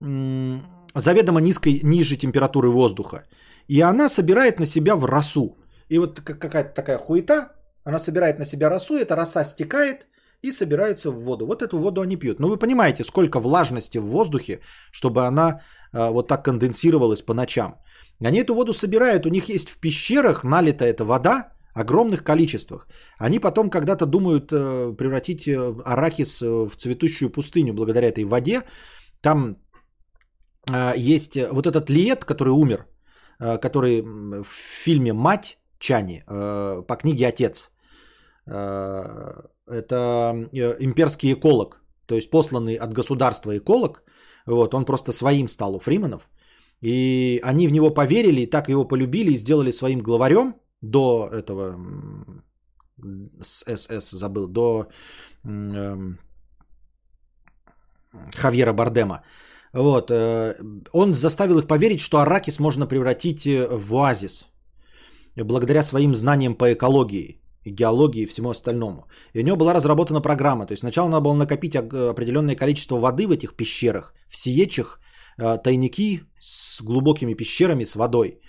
[0.00, 0.60] э,
[0.94, 3.24] заведомо низкой, ниже температуры воздуха.
[3.68, 5.56] И она собирает на себя в росу.
[5.88, 7.52] И вот какая-то такая хуета,
[7.84, 10.06] она собирает на себя росу, эта роса стекает
[10.42, 11.46] и собирается в воду.
[11.46, 12.40] Вот эту воду они пьют.
[12.40, 14.60] Но вы понимаете, сколько влажности в воздухе,
[14.92, 15.60] чтобы она
[15.92, 17.74] э, вот так конденсировалась по ночам.
[18.24, 22.86] Они эту воду собирают, у них есть в пещерах налита эта вода, огромных количествах.
[23.18, 28.62] Они потом когда-то думают э, превратить э, арахис в цветущую пустыню благодаря этой воде.
[29.20, 29.56] Там
[30.96, 32.86] есть вот этот Лиет, который умер,
[33.38, 34.46] который в
[34.84, 37.71] фильме «Мать» Чани по книге «Отец».
[38.46, 44.02] Э, это э, имперский эколог, то есть посланный от государства эколог.
[44.46, 46.28] Вот, он просто своим стал у Фриманов.
[46.80, 51.76] И они в него поверили, и так его полюбили, и сделали своим главарем до этого
[53.40, 54.88] СС забыл, до
[55.44, 55.96] э,
[58.36, 59.22] Хавьера Бардема.
[59.72, 60.54] Вот, э,
[60.92, 64.46] он заставил их поверить, что Аракис можно превратить в оазис,
[65.36, 69.06] благодаря своим знаниям по экологии геологии и всему остальному.
[69.34, 70.66] И у него была разработана программа.
[70.66, 75.00] То есть сначала надо было накопить определенное количество воды в этих пещерах, в сиечих
[75.38, 78.40] э, тайники с глубокими пещерами с водой.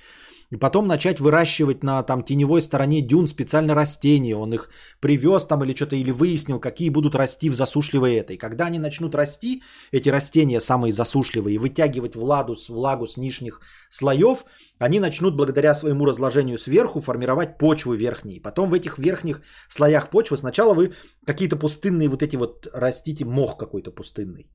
[0.54, 4.36] И потом начать выращивать на там теневой стороне дюн специально растения.
[4.36, 8.38] Он их привез там или что-то, или выяснил, какие будут расти в засушливой этой.
[8.38, 14.46] Когда они начнут расти, эти растения самые засушливые, вытягивать влагу, влагу с нижних слоев,
[14.78, 18.40] они начнут благодаря своему разложению сверху формировать почвы верхние.
[18.40, 20.94] Потом в этих верхних слоях почвы сначала вы
[21.26, 24.52] какие-то пустынные вот эти вот растите, мох какой-то пустынный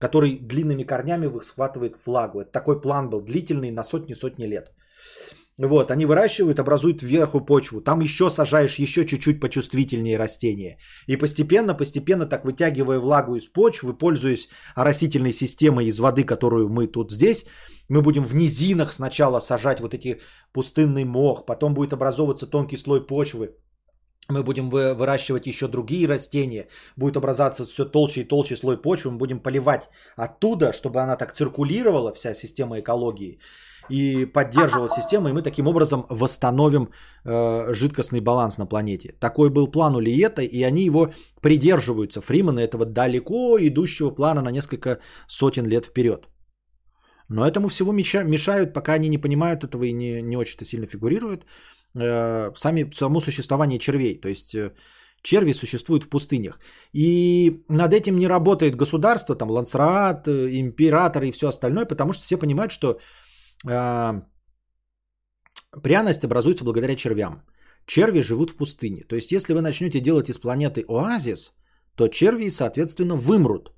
[0.00, 2.40] который длинными корнями схватывает влагу.
[2.40, 4.72] Это такой план был, длительный на сотни-сотни лет.
[5.58, 7.80] Вот, они выращивают, образуют вверху почву.
[7.80, 10.78] Там еще сажаешь еще чуть-чуть почувствительнее растения.
[11.08, 16.86] И постепенно, постепенно так вытягивая влагу из почвы, пользуясь растительной системой из воды, которую мы
[16.86, 17.46] тут здесь,
[17.88, 20.20] мы будем в низинах сначала сажать вот эти
[20.52, 23.56] пустынный мох, потом будет образовываться тонкий слой почвы,
[24.28, 29.18] мы будем выращивать еще другие растения, будет образоваться все толще и толще слой почвы, мы
[29.18, 33.40] будем поливать оттуда, чтобы она так циркулировала, вся система экологии,
[33.90, 36.88] и поддерживала систему, и мы таким образом восстановим
[37.24, 39.14] э, жидкостный баланс на планете.
[39.20, 44.50] Такой был план у Лиета, и они его придерживаются, фримены, этого далеко идущего плана на
[44.50, 46.28] несколько сотен лет вперед.
[47.28, 51.44] Но этому всего мешают, пока они не понимают этого и не, не очень-то сильно фигурируют,
[51.94, 54.20] э, сами, само существование червей.
[54.20, 54.72] То есть э,
[55.22, 56.58] черви существуют в пустынях.
[56.94, 62.22] И над этим не работает государство, там Лансраат, э, император и все остальное, потому что
[62.22, 62.98] все понимают, что
[65.82, 67.42] пряность образуется благодаря червям.
[67.86, 69.04] Черви живут в пустыне.
[69.08, 71.52] То есть если вы начнете делать из планеты оазис,
[71.96, 73.72] то черви, соответственно, вымрут.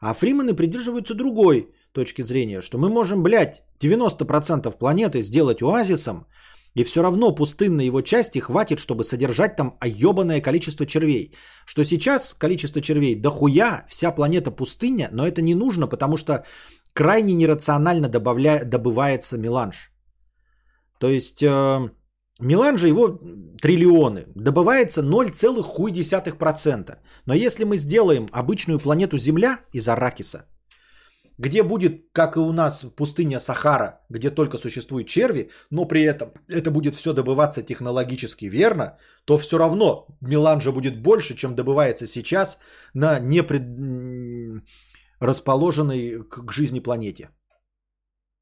[0.00, 6.26] А фримены придерживаются другой точки зрения, что мы можем, блядь, 90% планеты сделать оазисом,
[6.74, 11.34] и все равно пустынной его части хватит, чтобы содержать там ебаное количество червей.
[11.66, 16.44] Что сейчас количество червей дохуя, вся планета пустыня, но это не нужно, потому что
[16.94, 18.64] крайне нерационально добавля...
[18.64, 19.92] добывается меланж.
[20.98, 21.90] То есть э,
[22.40, 23.18] меланжа его
[23.60, 26.98] триллионы, добывается 0,1%.
[27.26, 30.46] Но если мы сделаем обычную планету Земля из аракиса,
[31.38, 36.28] где будет, как и у нас, пустыня Сахара, где только существуют черви, но при этом
[36.48, 42.58] это будет все добываться технологически верно, то все равно меланжа будет больше, чем добывается сейчас
[42.94, 43.62] на непред...
[45.22, 47.30] расположенной к жизни планете.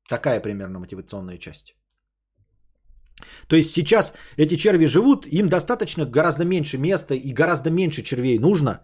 [0.09, 1.77] Такая примерно мотивационная часть.
[3.49, 8.39] То есть сейчас эти черви живут, им достаточно гораздо меньше места и гораздо меньше червей
[8.39, 8.81] нужно,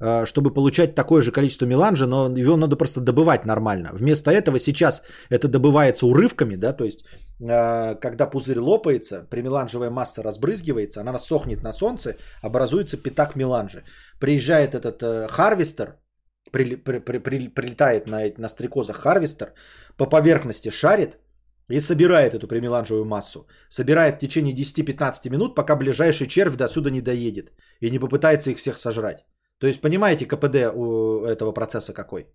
[0.00, 3.90] Э, чтобы получать такое же количество меланжа, но его надо просто добывать нормально.
[3.92, 7.04] Вместо этого сейчас это добывается урывками, да, то есть
[7.40, 13.84] э, когда пузырь лопается, примеланжевая масса разбрызгивается, она сохнет на солнце, образуется пятак меланжи.
[14.20, 15.96] Приезжает этот э, harvester,
[16.54, 19.52] при, при, при, при, прилетает на, на стрекозах harvester,
[19.96, 21.18] по поверхности шарит
[21.72, 23.46] и собирает эту премеланжевую массу.
[23.68, 28.50] Собирает в течение 10-15 минут, пока ближайший червь до отсюда не доедет и не попытается
[28.50, 29.24] их всех сожрать.
[29.58, 32.26] То есть понимаете КПД у этого процесса какой?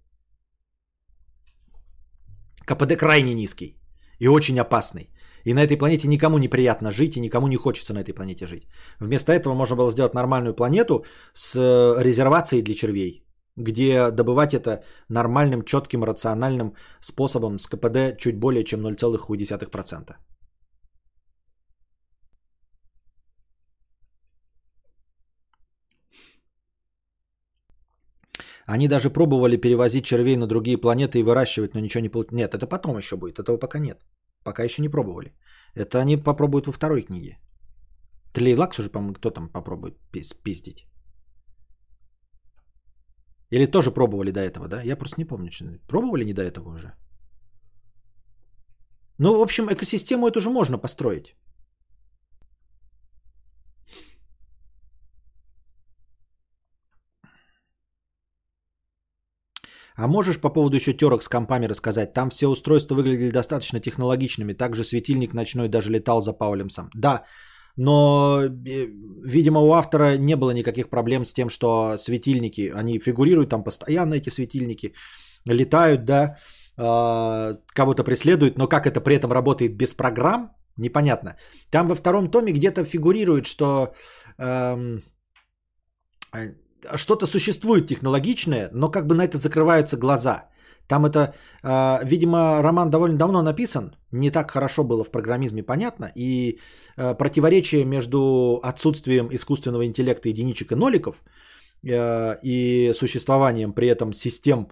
[2.65, 3.79] КПД крайне низкий
[4.19, 5.09] и очень опасный.
[5.45, 8.45] И на этой планете никому не приятно жить, и никому не хочется на этой планете
[8.45, 8.67] жить.
[8.99, 13.28] Вместо этого можно было сделать нормальную планету с э, резервацией для червей,
[13.59, 20.15] где добывать это нормальным, четким, рациональным способом с КПД чуть более чем 0,1%.
[28.65, 32.41] Они даже пробовали перевозить червей на другие планеты и выращивать, но ничего не получилось.
[32.41, 33.39] Нет, это потом еще будет.
[33.39, 33.97] Этого пока нет.
[34.43, 35.33] Пока еще не пробовали.
[35.73, 37.39] Это они попробуют во второй книге.
[38.33, 39.97] Тлейлакс уже, по-моему, кто там попробует
[40.43, 40.88] пиздить.
[43.51, 44.81] Или тоже пробовали до этого, да?
[44.83, 45.49] Я просто не помню.
[45.87, 46.93] Пробовали не до этого уже?
[49.17, 51.35] Ну, в общем, экосистему эту же можно построить.
[59.97, 62.13] А можешь по поводу еще терок с компами рассказать?
[62.13, 64.53] Там все устройства выглядели достаточно технологичными.
[64.53, 66.89] Также светильник ночной даже летал за Паулемсом.
[66.95, 67.25] Да,
[67.79, 68.87] но, э,
[69.23, 74.15] видимо, у автора не было никаких проблем с тем, что светильники, они фигурируют там постоянно,
[74.15, 74.93] эти светильники,
[75.47, 76.35] летают, да,
[76.75, 81.37] а, кого-то преследуют, но как это при этом работает без программ, непонятно.
[81.71, 83.93] Там во втором томе где-то фигурирует, что
[84.37, 85.01] эм,
[86.95, 90.48] что-то существует технологичное, но как бы на это закрываются глаза.
[90.89, 91.19] Там это,
[91.63, 96.59] э, видимо, роман довольно давно написан, не так хорошо было в программизме понятно, и
[96.97, 101.15] э, противоречие между отсутствием искусственного интеллекта единичек и ноликов
[101.83, 104.67] э, и существованием при этом систем,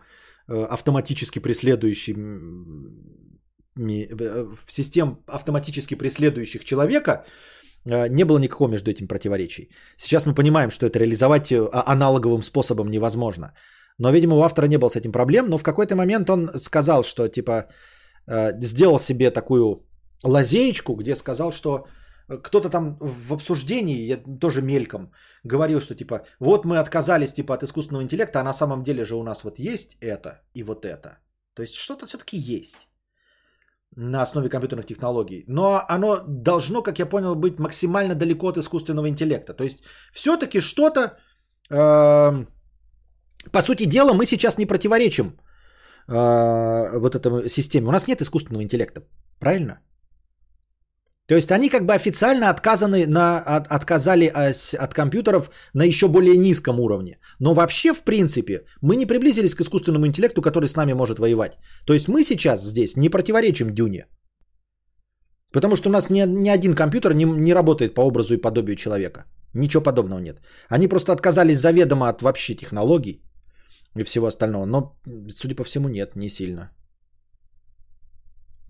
[0.48, 2.16] э, автоматически преследующих
[3.78, 7.26] э, систем, автоматически преследующих человека,
[7.86, 9.70] не было никакого между этим противоречий.
[9.98, 13.54] Сейчас мы понимаем, что это реализовать аналоговым способом невозможно.
[14.00, 17.04] Но, видимо, у автора не было с этим проблем, но в какой-то момент он сказал,
[17.04, 17.68] что типа
[18.62, 19.86] сделал себе такую
[20.24, 21.88] лазеечку, где сказал, что
[22.44, 25.12] кто-то там в обсуждении, я тоже мельком,
[25.44, 29.16] говорил, что типа, вот мы отказались типа от искусственного интеллекта, а на самом деле же
[29.16, 31.20] у нас вот есть это и вот это.
[31.54, 32.88] То есть что-то все-таки есть
[33.96, 35.46] на основе компьютерных технологий.
[35.48, 39.54] Но оно должно, как я понял, быть максимально далеко от искусственного интеллекта.
[39.54, 39.80] То есть
[40.14, 41.18] все-таки что-то,
[41.70, 42.46] э,
[43.52, 45.26] по сути дела, мы сейчас не противоречим
[46.08, 47.88] э, вот этому системе.
[47.88, 49.02] У нас нет искусственного интеллекта,
[49.40, 49.80] правильно?
[51.28, 54.32] То есть они как бы официально отказаны на, от, отказали
[54.78, 57.20] от компьютеров на еще более низком уровне.
[57.40, 61.58] Но вообще, в принципе, мы не приблизились к искусственному интеллекту, который с нами может воевать.
[61.86, 64.06] То есть мы сейчас здесь не противоречим Дюне.
[65.52, 68.76] Потому что у нас ни, ни один компьютер не, не работает по образу и подобию
[68.76, 69.26] человека.
[69.54, 70.42] Ничего подобного нет.
[70.70, 73.22] Они просто отказались заведомо от вообще технологий
[73.96, 74.66] и всего остального.
[74.66, 74.96] Но,
[75.30, 76.72] судя по всему, нет, не сильно.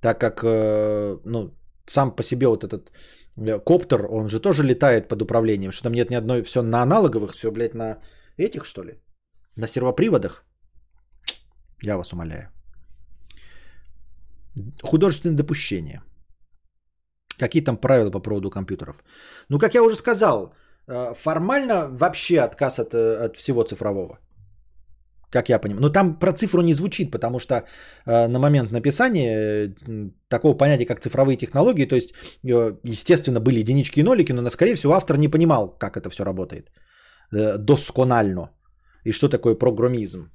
[0.02, 1.54] Так как, э, ну,
[1.86, 2.92] сам по себе вот этот
[3.38, 6.82] э, коптер, он же тоже летает под управлением, что там нет ни одной, все на
[6.82, 7.98] аналоговых, все, блядь, на
[8.38, 8.94] этих, что ли?
[9.56, 10.46] На сервоприводах?
[11.84, 12.52] Я вас умоляю.
[14.84, 16.02] Художественное допущение.
[17.40, 19.04] Какие там правила по поводу компьютеров?
[19.50, 20.54] Ну, как я уже сказал,
[20.88, 24.20] э, формально вообще отказ от, от всего цифрового.
[25.30, 25.82] Как я понимаю.
[25.82, 30.86] Но там про цифру не звучит, потому что э, на момент написания э, такого понятия,
[30.86, 35.18] как цифровые технологии, то есть, э, естественно, были единички и нолики, но, скорее всего, автор
[35.18, 36.72] не понимал, как это все работает
[37.34, 38.52] э, досконально.
[39.04, 40.30] И что такое программизм.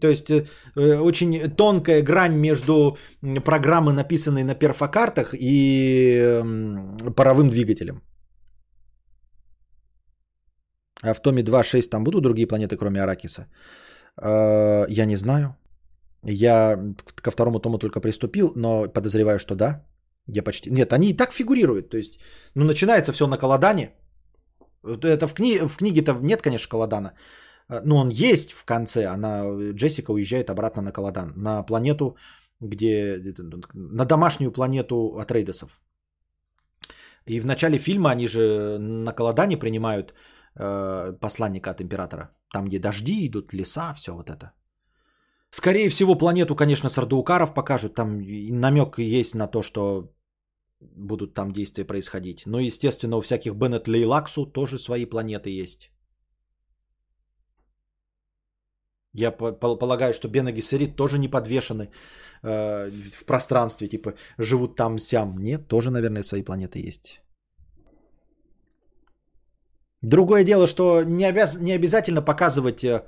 [0.00, 0.46] То есть э,
[0.76, 2.96] э очень тонкая грань между
[3.44, 8.02] программой, написанной на перфокартах, и э, паровым двигателем.
[11.02, 13.46] А в Томе 2.6 там будут другие планеты, кроме Аракиса?
[14.22, 15.56] Э, я не знаю.
[16.22, 16.78] Я
[17.22, 19.84] ко второму тому только приступил, но подозреваю, что да.
[20.26, 20.70] Я почти...
[20.70, 21.90] Нет, они и так фигурируют.
[21.90, 22.20] То есть,
[22.54, 23.94] ну, начинается все на Каладане.
[24.82, 25.58] Это в, кни...
[25.58, 27.12] в книге-то нет, конечно, Каладана.
[27.68, 29.06] Э, но он есть в конце.
[29.06, 31.32] Она, Джессика уезжает обратно на Каладан.
[31.36, 32.16] На планету,
[32.60, 33.34] где...
[33.74, 35.80] На домашнюю планету Атрейдесов.
[37.26, 40.14] И в начале фильма они же на Каладане принимают
[40.56, 42.30] э, посланника от императора.
[42.52, 44.52] Там, где дожди идут, леса, все вот это.
[45.50, 47.94] Скорее всего, планету, конечно, Сардаукаров покажут.
[47.94, 48.20] Там
[48.50, 50.12] намек есть на то, что
[50.80, 52.46] будут там действия происходить.
[52.46, 55.90] Но, естественно, у всяких Беннет Лейлаксу тоже свои планеты есть.
[59.12, 61.90] Я полагаю, что Бена Гессерит тоже не подвешены
[62.42, 65.38] э, в пространстве, типа живут там-сям.
[65.38, 67.20] Нет, тоже, наверное, свои планеты есть.
[70.02, 71.58] Другое дело, что не, обяз...
[71.60, 73.04] не обязательно показывать э,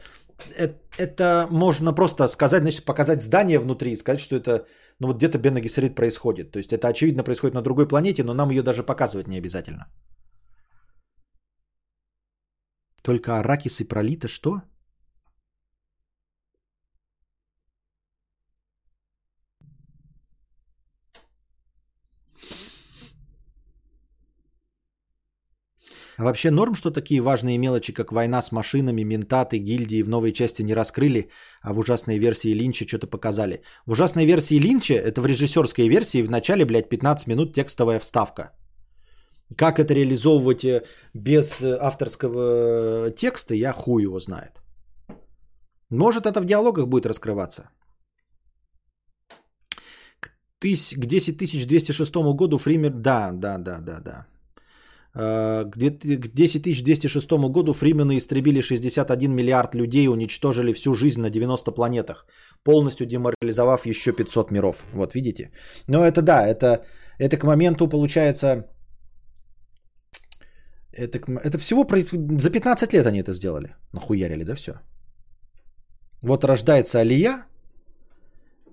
[0.98, 4.66] это можно просто сказать, значит, показать здание внутри и сказать, что это,
[4.98, 6.50] ну вот где-то Гессерит происходит.
[6.50, 9.86] То есть это очевидно происходит на другой планете, но нам ее даже показывать не обязательно.
[13.02, 14.62] Только Аракис и Пролита что?
[26.18, 30.32] А вообще норм, что такие важные мелочи, как война с машинами, ментаты, гильдии в новой
[30.32, 31.30] части не раскрыли,
[31.62, 33.62] а в ужасной версии Линча что-то показали.
[33.86, 38.50] В ужасной версии Линча, это в режиссерской версии, в начале, блядь, 15 минут текстовая вставка.
[39.56, 40.82] Как это реализовывать э,
[41.14, 44.52] без э, авторского э, текста, я хуй его знает.
[45.90, 47.70] Может, это в диалогах будет раскрываться.
[50.20, 52.90] К 10206 году Фример...
[52.90, 54.26] Да, да, да, да, да.
[55.14, 62.26] Э, к 10206 году фримены истребили 61 миллиард людей, уничтожили всю жизнь на 90 планетах,
[62.64, 64.82] полностью деморализовав еще 500 миров.
[64.94, 65.50] Вот видите?
[65.88, 66.84] Но это да, это,
[67.18, 68.68] это к моменту получается...
[70.92, 71.86] Это, это всего
[72.38, 73.74] за 15 лет они это сделали.
[73.92, 74.72] Нахуярили, да, все?
[76.22, 77.46] Вот рождается Алия,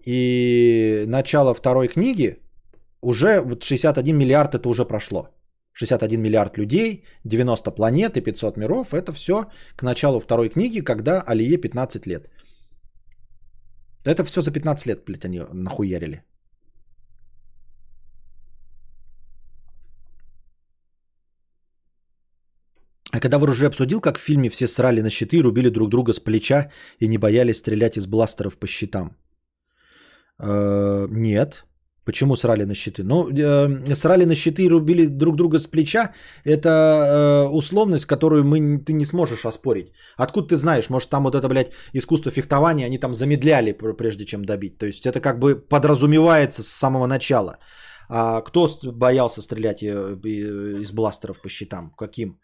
[0.06, 2.40] и начало второй книги
[3.02, 5.30] уже вот 61 миллиард это уже прошло.
[5.80, 8.94] 61 миллиард людей, 90 планет и 500 миров.
[8.94, 12.30] Это все к началу второй книги, когда Алие 15 лет.
[14.06, 16.24] Это все за 15 лет, блядь, они нахуярили.
[23.12, 26.14] А когда вы уже обсудил, как в фильме все срали на щиты, рубили друг друга
[26.14, 29.16] с плеча и не боялись стрелять из бластеров по щитам?
[30.40, 31.66] Э, нет.
[32.10, 33.04] Почему срали на щиты?
[33.04, 36.12] Ну, э, срали на щиты и рубили друг друга с плеча.
[36.44, 39.94] Это э, условность, которую мы, ты не сможешь оспорить.
[40.18, 40.90] Откуда ты знаешь?
[40.90, 44.78] Может, там вот это, блядь, искусство фехтования, они там замедляли, прежде чем добить.
[44.80, 47.58] То есть это как бы подразумевается с самого начала.
[48.10, 49.88] А кто боялся стрелять э,
[50.82, 51.94] из бластеров по щитам?
[51.96, 52.40] Каким?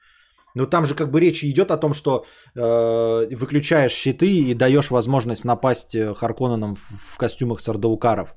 [0.53, 4.91] Ну там же как бы речь идет о том, что э, выключаешь щиты и даешь
[4.91, 8.35] возможность напасть э, Харконненам в, в костюмах сардаукаров.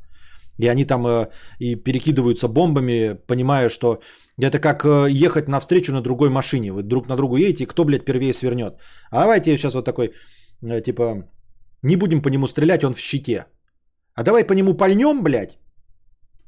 [0.59, 1.28] И они там э,
[1.59, 4.01] и перекидываются бомбами, понимая, что
[4.41, 6.73] это как э, ехать навстречу на другой машине.
[6.73, 8.75] Вы друг на другу едете, кто, блядь, первее свернет.
[9.11, 10.12] А давайте сейчас вот такой,
[10.62, 11.28] э, типа,
[11.83, 13.47] не будем по нему стрелять, он в щите.
[14.15, 15.59] А давай по нему пальнем, блядь,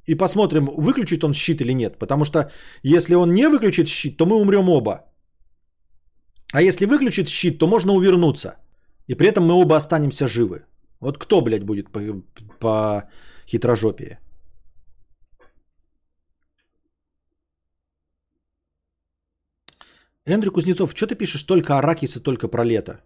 [0.08, 1.98] и посмотрим, выключит он щит или нет.
[1.98, 2.50] Потому что
[2.82, 5.04] если он не выключит щит, то мы умрем оба.
[6.52, 8.56] А если выключит щит, то можно увернуться.
[9.06, 10.64] И при этом мы оба останемся живы.
[11.00, 12.00] Вот кто, блядь, будет по,
[12.60, 13.08] по
[13.50, 14.18] хитрожопие?
[20.26, 23.00] Эндрю Кузнецов, что ты пишешь только Аракис и только про лето?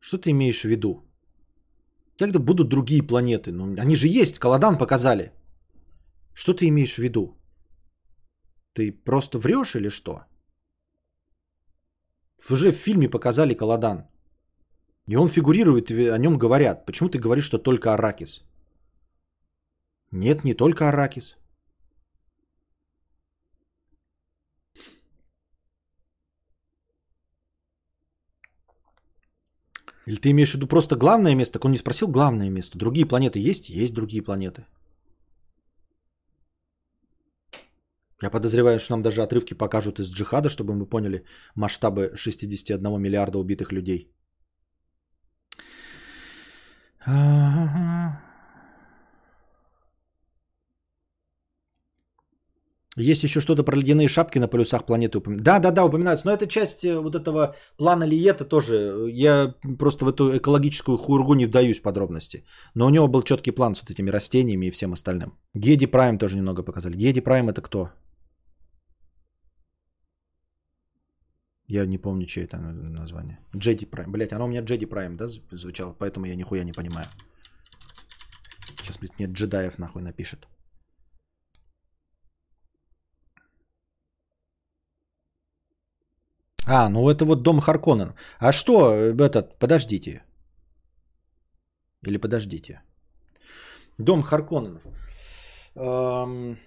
[0.00, 1.02] Что ты имеешь в виду?
[2.18, 3.50] Когда будут другие планеты?
[3.52, 5.32] Ну, они же есть, Каладан показали.
[6.34, 7.36] Что ты имеешь в виду?
[8.74, 10.24] Ты просто врешь или что?
[12.50, 14.06] Уже в фильме показали Каладан.
[15.06, 16.86] И он фигурирует, о нем говорят.
[16.86, 18.42] Почему ты говоришь, что только Аракис?
[20.10, 21.36] Нет, не только Аракис.
[30.06, 31.54] Или ты имеешь в виду просто главное место?
[31.54, 32.78] Так он не спросил главное место.
[32.78, 33.68] Другие планеты есть?
[33.68, 34.66] Есть другие планеты.
[38.22, 41.24] Я подозреваю, что нам даже отрывки покажут из джихада, чтобы мы поняли
[41.54, 44.14] масштабы 61 миллиарда убитых людей.
[52.96, 55.44] Есть еще что-то про ледяные шапки на полюсах планеты упоминаются.
[55.44, 56.26] Да, да, да, упоминаются.
[56.26, 59.08] Но это часть э, вот этого плана Лиета тоже.
[59.12, 62.44] Я просто в эту экологическую хургу не вдаюсь в подробности.
[62.74, 65.32] Но у него был четкий план с вот этими растениями и всем остальным.
[65.54, 66.96] Геди Прайм тоже немного показали.
[66.96, 67.90] Геди Прайм это кто?
[71.66, 73.38] Я не помню, чье это название.
[73.56, 74.12] Джеди Прайм.
[74.12, 75.94] Блять, оно у меня Джеди Прайм, да, звучало?
[75.98, 77.08] Поэтому я нихуя не понимаю.
[78.78, 80.46] Сейчас, блядь, нет джедаев нахуй напишет.
[86.66, 88.14] А, ну это вот дом Харконнен.
[88.38, 90.22] А что, этот, подождите.
[92.02, 92.82] Или подождите.
[93.98, 94.82] Дом Харконненов.
[95.76, 96.58] Эм...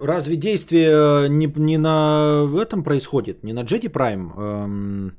[0.00, 3.42] Разве действие э, не, не на этом происходит?
[3.44, 4.32] Не на Джеди Прайм?
[4.36, 5.12] Эм...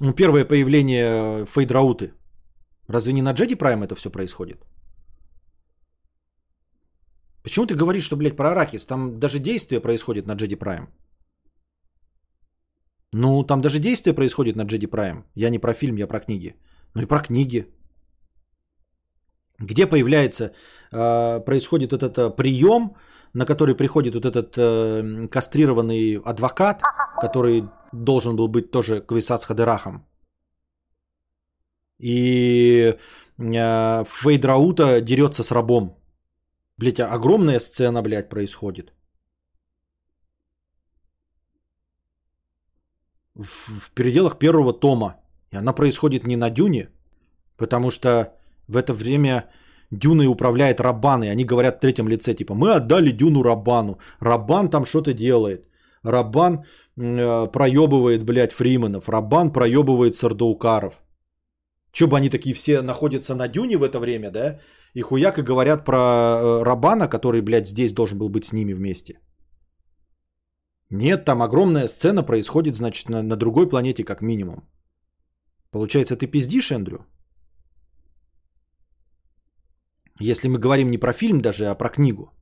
[0.00, 2.12] Ну, первое появление Фейдрауты.
[2.88, 4.56] Разве не на Джеди Прайм это все происходит?
[7.42, 8.86] Почему ты говоришь, что, блядь, про Аракис?
[8.86, 10.88] Там даже действие происходит на Джеди Прайм.
[13.12, 15.24] Ну, там даже действие происходит на Джеди Прайм.
[15.34, 16.54] Я не про фильм, я про книги.
[16.94, 17.66] Ну и про книги.
[19.58, 20.52] Где появляется,
[20.92, 22.96] э, происходит этот э, прием,
[23.34, 26.82] на который приходит вот этот э, кастрированный адвокат,
[27.20, 30.06] который должен был быть тоже Квисац Хадерахом.
[31.98, 32.96] И
[33.38, 35.98] э, Фейдраута дерется с рабом.
[36.76, 38.92] Блять, огромная сцена, блядь, происходит.
[43.34, 43.44] В,
[43.80, 45.16] в пределах первого тома.
[45.52, 46.90] И она происходит не на Дюне,
[47.56, 48.34] потому что
[48.68, 49.50] в это время
[49.92, 53.98] Дюной управляет Рабан, и они говорят в третьем лице, типа, мы отдали Дюну Рабану.
[54.20, 55.68] Рабан там что-то делает.
[56.02, 56.64] Рабан
[56.96, 59.08] э, проебывает, блядь, Фриманов.
[59.08, 60.94] Рабан проебывает Сардаукаров.
[61.92, 64.58] Че бы они такие все находятся на Дюне в это время, да?
[64.94, 68.72] И хуяк и говорят про э, Рабана, который, блядь, здесь должен был быть с ними
[68.72, 69.20] вместе.
[70.90, 74.64] Нет, там огромная сцена происходит, значит, на, на другой планете как минимум.
[75.70, 77.06] Получается, ты пиздишь, Эндрю?
[80.20, 82.32] Если мы говорим не про фильм даже, а про книгу.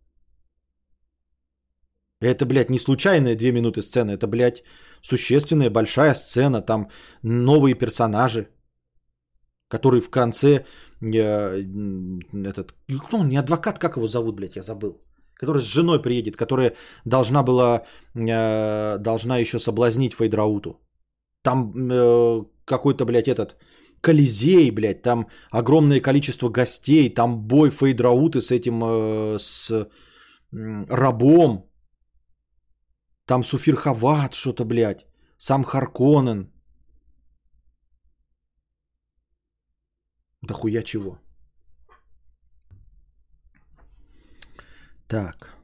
[2.20, 4.10] Это, блядь, не случайная две минуты сцены.
[4.12, 4.62] Это, блядь,
[5.02, 6.60] существенная большая сцена.
[6.60, 6.90] Там
[7.22, 8.48] новые персонажи,
[9.68, 10.64] которые в конце
[11.02, 12.74] этот,
[13.12, 15.00] ну, не адвокат, как его зовут, блядь, я забыл.
[15.34, 16.76] Который с женой приедет, которая
[17.06, 20.78] должна была, э, должна еще соблазнить Фейдрауту.
[21.42, 23.56] Там э, какой-то, блядь, этот,
[24.00, 29.88] Колизей, блядь, там огромное количество гостей, там бой Фейдрауты с этим, э, с
[30.88, 31.70] рабом.
[33.26, 35.06] Там Суфир Хават что-то, блядь,
[35.36, 36.52] сам Харконен.
[40.42, 41.18] Дохуя чего.
[45.06, 45.59] Так.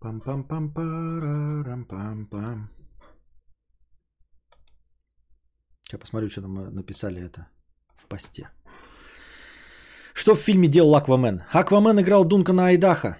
[0.00, 2.68] Пам-пам-пам-парам-пам-пам.
[5.82, 7.48] Сейчас посмотрю, что там написали это
[7.96, 8.50] в посте.
[10.14, 11.42] Что в фильме делал Аквамен?
[11.52, 13.18] Аквамен играл Дункана Айдаха.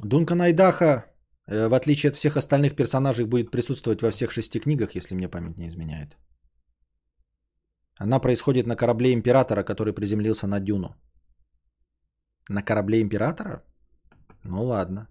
[0.00, 1.04] Дункан Айдаха,
[1.46, 5.28] э, в отличие от всех остальных персонажей, будет присутствовать во всех шести книгах, если мне
[5.28, 6.16] память не изменяет.
[7.96, 10.96] Она происходит на корабле Императора, который приземлился на Дюну.
[12.48, 13.62] На корабле Императора?
[14.42, 15.08] Ну ладно.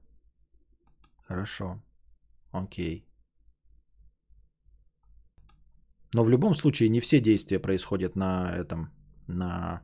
[1.28, 1.82] Хорошо.
[2.52, 3.06] Окей.
[6.14, 8.92] Но в любом случае не все действия происходят на этом,
[9.28, 9.82] на,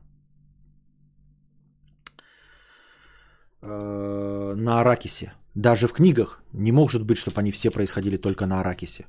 [3.62, 5.32] э, на Аракисе.
[5.54, 9.06] Даже в книгах не может быть, чтобы они все происходили только на Аракисе.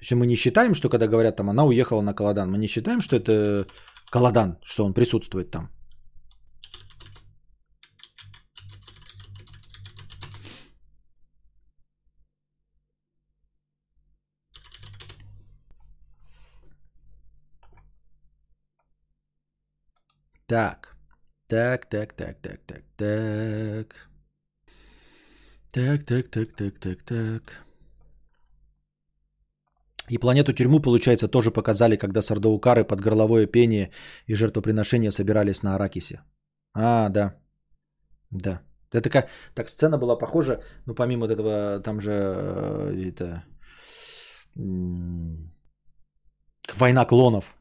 [0.00, 3.00] Если мы не считаем, что когда говорят там, она уехала на Каладан, мы не считаем,
[3.00, 3.66] что это
[4.10, 5.70] Каладан, что он присутствует там.
[20.46, 20.96] Так.
[21.48, 24.10] Так, так, так, так, так, так.
[25.72, 27.66] Так, так, так, так, так, так.
[30.08, 33.90] И планету-тюрьму, получается, тоже показали, когда сардаукары под горловое пение
[34.26, 36.20] и жертвоприношения собирались на Аракисе.
[36.74, 37.34] А, да.
[38.30, 38.62] Да.
[38.92, 39.28] Это как...
[39.54, 43.44] Так, сцена была похожа, ну, помимо этого, там же э, это...
[46.76, 47.56] Война клонов.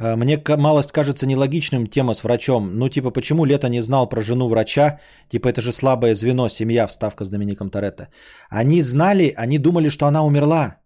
[0.00, 2.74] Э, мне малость кажется нелогичным тема с врачом.
[2.74, 5.00] Ну, типа, почему Лето не знал про жену врача?
[5.28, 8.08] Типа, это же слабое звено, семья, вставка с Домиником Торетто.
[8.50, 10.76] Они знали, они думали, что она умерла.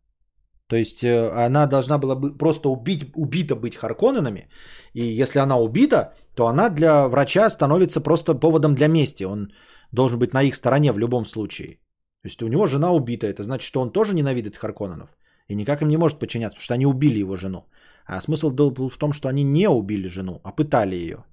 [0.66, 4.48] То есть, э, она должна была бы просто убить, убита быть Харконненами.
[4.94, 9.24] И если она убита, то она для врача становится просто поводом для мести.
[9.24, 9.52] Он
[9.92, 11.78] должен быть на их стороне в любом случае.
[12.22, 13.26] То есть, у него жена убита.
[13.26, 15.08] Это значит, что он тоже ненавидит Харконненов.
[15.48, 17.66] И никак им не может подчиняться, потому что они убили его жену.
[18.06, 21.24] А смысл был в том, что они не убили жену, а пытали ее.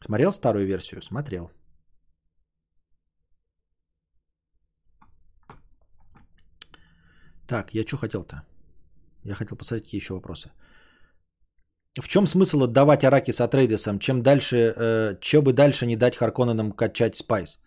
[0.00, 1.02] Смотрел старую версию?
[1.02, 1.50] Смотрел.
[7.48, 8.42] Так, я что хотел-то?
[9.24, 10.50] Я хотел посмотреть, какие еще вопросы.
[12.00, 13.98] В чем смысл отдавать Араки с?
[13.98, 17.58] Чем дальше, э, че бы дальше не дать Харконненам качать спайс?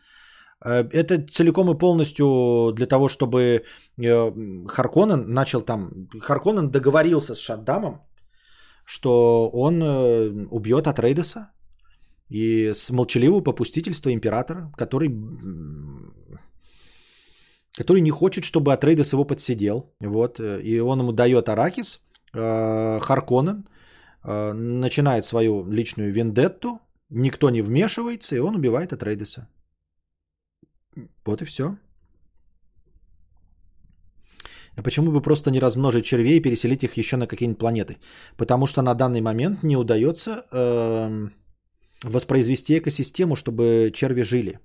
[0.65, 3.63] Э, это целиком и полностью для того, чтобы
[3.97, 4.31] э,
[4.67, 6.07] Харконен начал там...
[6.19, 8.01] Харконен договорился с Шаддамом,
[8.85, 11.51] что он э, убьет Атрейдеса
[12.29, 15.09] и с молчаливого попустительства императора, который,
[17.75, 19.95] который не хочет, чтобы Атрейдес его подсидел.
[19.99, 23.67] Вот, и он ему дает Аракис, Харконен
[24.23, 26.79] начинает свою личную вендетту,
[27.09, 29.47] никто не вмешивается, и он убивает Атрейдеса.
[31.25, 31.77] Вот и все.
[34.77, 37.97] А почему бы просто не размножить червей и переселить их еще на какие-нибудь планеты?
[38.37, 41.29] Потому что на данный момент не удается э,
[42.03, 44.59] воспроизвести экосистему, чтобы черви жили.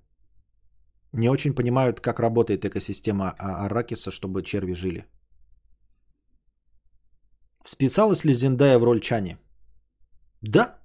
[1.12, 5.04] Не очень понимают, как работает экосистема а, Аракиса, чтобы черви жили.
[7.64, 9.38] Вписалась ли Зендая в роль Чани?
[10.42, 10.78] Да,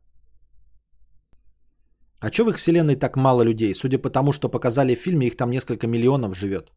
[2.19, 3.73] а что в их вселенной так мало людей?
[3.73, 6.72] Судя по тому, что показали в фильме, их там несколько миллионов живет.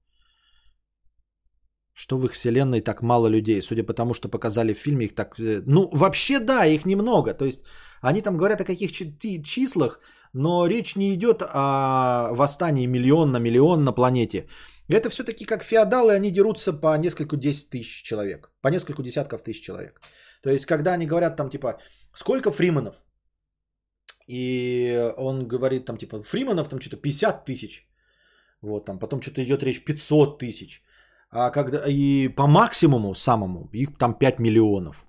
[1.95, 3.63] Что в их вселенной так мало людей?
[3.63, 5.39] Судя по тому, что показали в фильме, их так...
[5.39, 7.35] Э, ну, вообще да, их немного.
[7.35, 7.63] То есть
[8.01, 10.01] они там говорят о каких числах,
[10.33, 14.49] но речь не идет о восстании миллион на миллион на планете.
[14.89, 18.51] Это все-таки как феодалы, они дерутся по несколько десять тысяч человек.
[18.63, 20.01] По несколько десятков тысяч человек.
[20.43, 21.79] То есть, когда они говорят там типа,
[22.15, 22.95] сколько фриманов?
[24.33, 27.87] И он говорит там типа Фриманов там что-то 50 тысяч.
[28.63, 30.83] Вот там потом что-то идет речь 500 тысяч.
[31.31, 35.07] А когда и по максимуму самому их там 5 миллионов.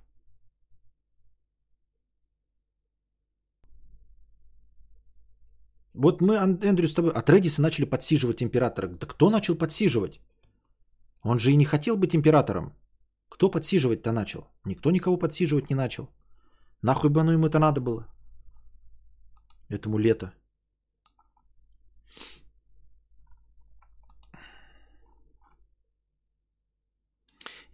[5.94, 8.88] Вот мы, Эндрю, с тобой от Редиса начали подсиживать императора.
[8.88, 10.20] Да кто начал подсиживать?
[11.22, 12.72] Он же и не хотел быть императором.
[13.30, 14.48] Кто подсиживать-то начал?
[14.64, 16.08] Никто никого подсиживать не начал.
[16.82, 18.13] Нахуй бы оно ему это надо было?
[19.68, 20.32] Этому лето.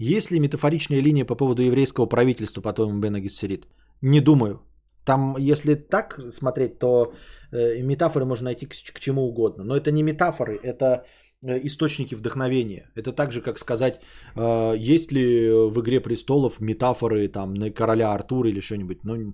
[0.01, 3.67] Есть ли метафоричная линия по поводу еврейского правительства, по-твоему, Бена Гессерит?
[4.01, 4.61] Не думаю.
[5.05, 7.13] Там, если так смотреть, то
[7.53, 9.65] э, метафоры можно найти к, к чему угодно.
[9.65, 11.05] Но это не метафоры, это
[11.43, 12.91] э, источники вдохновения.
[12.95, 14.01] Это так же, как сказать,
[14.37, 19.05] э, есть ли в «Игре престолов» метафоры там, на короля Артура или что-нибудь.
[19.05, 19.33] Ну,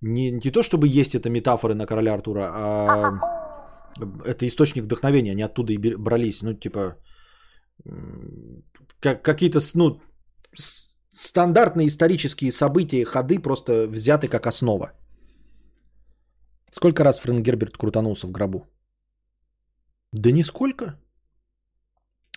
[0.00, 3.20] не, не то, чтобы есть это метафоры на короля Артура, а
[4.24, 6.42] это источник вдохновения, они оттуда и брались.
[6.42, 6.96] Ну, типа,
[9.00, 10.00] как, какие-то ну,
[11.12, 14.92] стандартные исторические события, ходы просто взяты как основа.
[16.70, 18.66] Сколько раз Фрэнк Герберт крутанулся в гробу?
[20.12, 20.98] Да нисколько.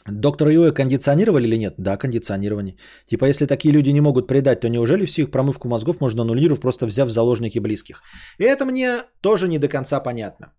[0.06, 1.75] Доктора Йоя кондиционировали или нет?
[1.77, 2.75] Да, кондиционирование.
[3.07, 6.61] Типа, если такие люди не могут предать, то неужели всю их промывку мозгов можно аннулировать,
[6.61, 8.01] просто взяв в заложники близких?
[8.38, 10.53] И это мне тоже не до конца понятно.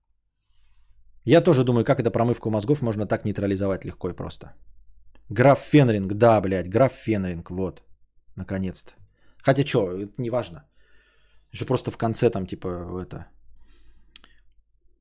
[1.25, 4.55] Я тоже думаю, как это промывку мозгов можно так нейтрализовать легко и просто.
[5.31, 7.83] Граф Фенринг, да, блядь, граф Фенринг, вот.
[8.37, 8.93] Наконец-то.
[9.43, 10.65] Хотя что, это не важно.
[11.53, 12.69] Еще просто в конце там типа
[13.03, 13.27] это...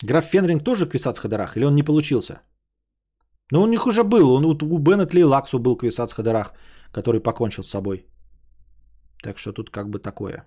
[0.02, 2.42] Граф Фенринг тоже Квисац Хадарах или он не получился?
[3.52, 4.34] Ну, у них уже был.
[4.34, 6.54] Он, у Беннет Ли Лаксу был Квисац Хадарах,
[6.92, 8.06] который покончил с собой.
[9.22, 10.46] Так что тут как бы такое.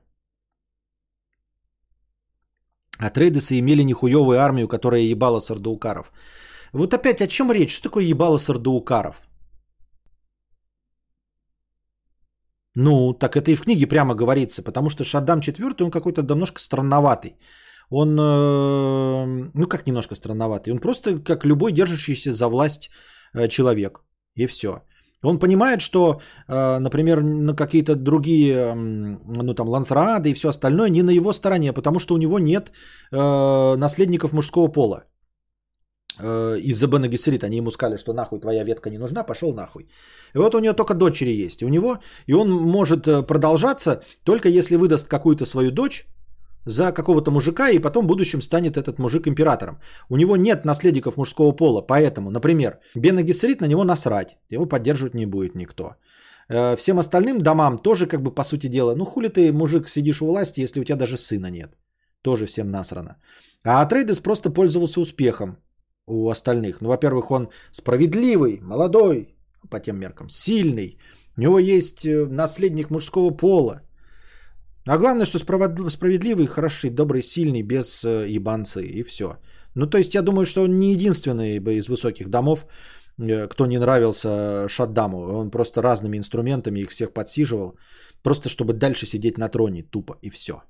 [2.98, 6.12] А трейдесы имели нехуевую армию, которая ебала сардаукаров.
[6.72, 7.74] Вот опять о чем речь?
[7.74, 9.16] Что такое ебало сардаукаров?
[12.74, 16.60] Ну, так это и в книге прямо говорится, потому что Шаддам IV, он какой-то немножко
[16.60, 17.36] странноватый.
[17.90, 22.90] Он, э, ну как немножко странноватый, он просто как любой держащийся за власть
[23.34, 24.00] э, человек.
[24.34, 24.82] И все.
[25.22, 31.02] Он понимает, что, э, например, на какие-то другие, ну там, лансрады и все остальное не
[31.02, 32.72] на его стороне, потому что у него нет
[33.12, 35.04] наследников мужского пола.
[36.18, 39.88] Э, из-за Бена Гессерит, они ему сказали, что нахуй твоя ветка не нужна, пошел нахуй.
[40.34, 41.62] И вот у него только дочери есть.
[41.62, 46.06] У него, и он может э, продолжаться только если выдаст какую-то свою дочь
[46.66, 49.78] за какого-то мужика, и потом в будущем станет этот мужик императором.
[50.10, 55.14] У него нет наследников мужского пола, поэтому, например, Бена Гессерит на него насрать, его поддерживать
[55.14, 55.94] не будет никто.
[56.48, 60.22] Э, всем остальным домам тоже, как бы, по сути дела, ну хули ты, мужик, сидишь
[60.22, 61.70] у власти, если у тебя даже сына нет.
[62.22, 63.16] Тоже всем насрано.
[63.64, 65.56] А Атрейдес просто пользовался успехом
[66.06, 66.80] у остальных.
[66.80, 69.36] Ну, во-первых, он справедливый, молодой,
[69.70, 70.98] по тем меркам, сильный.
[71.36, 73.82] У него есть э, наследник мужского пола.
[74.86, 79.36] А главное, что справедливый, хороший, добрый, сильный, без э, ебанцы и все.
[79.74, 82.66] Ну, то есть я думаю, что он не единственный из высоких домов,
[83.18, 85.18] э, кто не нравился Шаддаму.
[85.38, 87.76] Он просто разными инструментами их всех подсиживал,
[88.22, 90.62] просто чтобы дальше сидеть на троне тупо и все.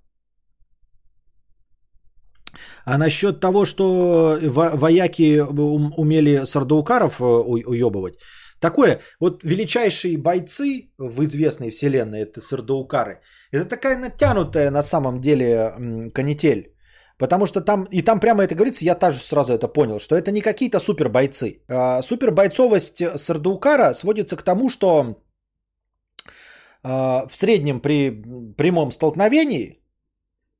[2.87, 8.15] А насчет того, что вояки умели сардаукаров э, уебывать,
[8.61, 13.21] такое, вот величайшие бойцы в известной вселенной, это сардаукары,
[13.53, 16.73] это такая натянутая на самом деле канитель.
[17.19, 20.31] Потому что там, и там прямо это говорится, я тоже сразу это понял, что это
[20.33, 21.63] не какие-то супер бойцы.
[21.67, 25.17] А супербойцовость Сардаукара сводится к тому, что
[26.83, 28.23] а, в среднем при
[28.57, 29.81] прямом столкновении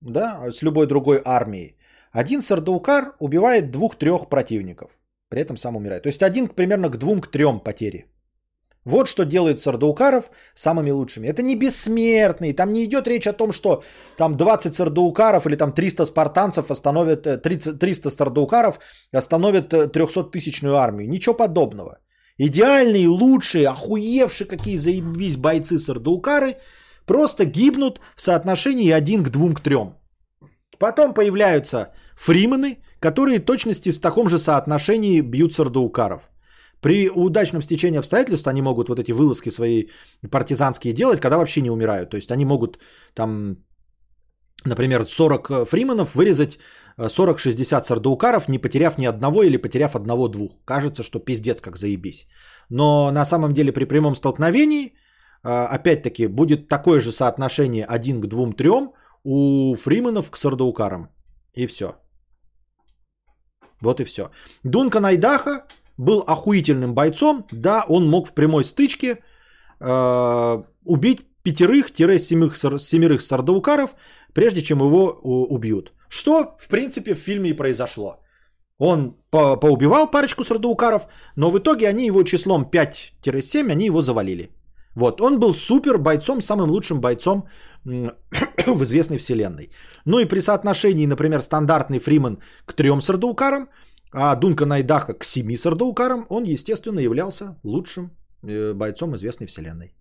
[0.01, 1.77] да, с любой другой армией
[2.13, 4.91] один сардаукар убивает двух-трех противников.
[5.29, 6.03] При этом сам умирает.
[6.03, 8.07] То есть один примерно к двум, к трем потери.
[8.87, 11.27] Вот что делает сардаукаров самыми лучшими.
[11.27, 12.55] Это не бессмертные.
[12.55, 13.83] Там не идет речь о том, что
[14.17, 18.79] там 20 сардаукаров или там 300 спартанцев остановят, 30, 300 сардаукаров
[19.13, 21.09] остановят 300-тысячную э, армию.
[21.09, 21.99] Ничего подобного.
[22.39, 26.57] Идеальные, лучшие, охуевшие какие заебись бойцы сардаукары
[27.07, 29.77] просто гибнут в соотношении 1 к 2 к 3.
[30.79, 36.23] Потом появляются фримены, которые точности в таком же соотношении бьют сардаукаров.
[36.81, 39.85] При удачном стечении обстоятельств они могут вот эти вылазки свои
[40.31, 42.11] партизанские делать, когда вообще не умирают.
[42.11, 42.79] То есть они могут
[43.15, 43.57] там,
[44.65, 46.59] например, 40 фриманов вырезать
[46.99, 50.53] 40-60 сардаукаров, не потеряв ни одного или потеряв одного-двух.
[50.65, 52.29] Кажется, что пиздец как заебись.
[52.71, 54.93] Но на самом деле при прямом столкновении,
[55.43, 58.93] а, опять-таки, будет такое же соотношение 1 к 2-3,
[59.25, 61.11] у фриманов к сардаукарам.
[61.55, 61.87] И все.
[63.81, 64.31] Вот и все.
[64.65, 65.67] Дункан Айдаха
[65.99, 67.47] был охуительным бойцом.
[67.53, 69.19] Да, он мог в прямой стычке
[69.81, 73.95] э, убить пятерых-семерых сардаукаров,
[74.33, 75.11] прежде чем его
[75.51, 75.93] убьют.
[76.09, 78.21] Что, в принципе, в фильме и произошло.
[78.79, 81.07] Он по поубивал парочку сардаукаров,
[81.37, 84.51] но в итоге они его числом 5-7, они его завалили.
[84.97, 87.47] Вот, он был супер бойцом, самым лучшим бойцом
[87.85, 89.71] в известной вселенной.
[90.07, 93.69] Ну и при соотношении, например, стандартный Фриман к трем сардаукарам,
[94.13, 98.11] а Дунка Найдаха к семи сардаукарам, он, естественно, являлся лучшим
[98.43, 99.95] э, бойцом известной вселенной.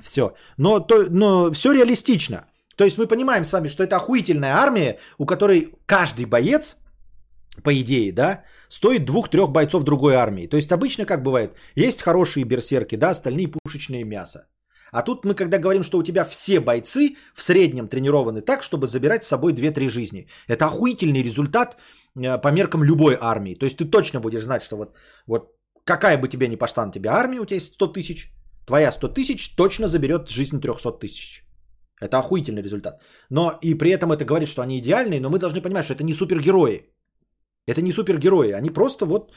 [0.00, 0.34] Все.
[0.56, 2.44] Но, то, но все реалистично.
[2.76, 6.76] То есть мы понимаем с вами, что это охуительная армия, у которой каждый боец,
[7.64, 10.48] по идее, да, стоит двух-трех бойцов другой армии.
[10.48, 14.46] То есть обычно как бывает, есть хорошие берсерки, да, остальные пушечные мясо.
[14.92, 18.86] А тут мы когда говорим, что у тебя все бойцы в среднем тренированы так, чтобы
[18.86, 20.26] забирать с собой 2-3 жизни.
[20.48, 21.76] Это охуительный результат
[22.16, 23.54] э, по меркам любой армии.
[23.54, 25.52] То есть ты точно будешь знать, что вот, вот
[25.84, 28.32] какая бы тебе ни пошла на тебя армия, у тебя есть 100 тысяч,
[28.66, 31.44] твоя 100 тысяч точно заберет жизнь 300 тысяч.
[32.00, 33.02] Это охуительный результат.
[33.30, 36.04] Но и при этом это говорит, что они идеальные, но мы должны понимать, что это
[36.04, 36.90] не супергерои.
[37.70, 39.32] Это не супергерои, они просто вот,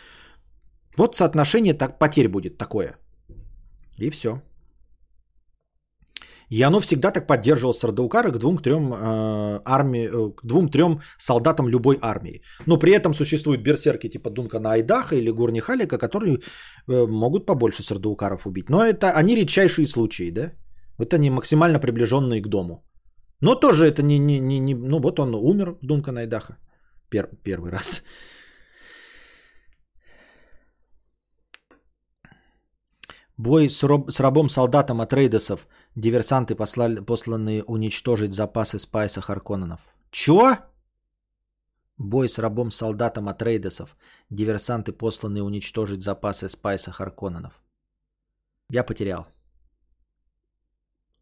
[0.98, 2.98] вот соотношение так, потерь будет такое.
[4.00, 4.42] И все.
[6.50, 11.98] И оно всегда так поддерживало Сардаукара к двум-трем э, армии, э, к двум-трем солдатам любой
[12.02, 12.42] армии.
[12.68, 16.38] Но при этом существуют берсерки типа Дункана Айдаха или Гурни Халика, которые
[16.88, 18.70] э, могут побольше Сардаукаров убить.
[18.70, 20.52] Но это они редчайшие случаи, да?
[20.98, 22.84] Вот они максимально приближенные к дому.
[23.42, 26.58] Но тоже это не, не, не, не ну вот он умер, Дункан Айдаха,
[27.14, 28.04] пер, первый раз.
[33.38, 39.80] Бой с, роб, с рабом-солдатом от рейдесов– Диверсанты, послали, посланные уничтожить запасы спайса Харконненов.
[40.12, 40.58] Чё?
[41.98, 43.96] Бой с рабом-солдатом от рейдесов.
[44.32, 47.62] Диверсанты, посланные уничтожить запасы спайса Харконненов.
[48.72, 49.28] Я потерял.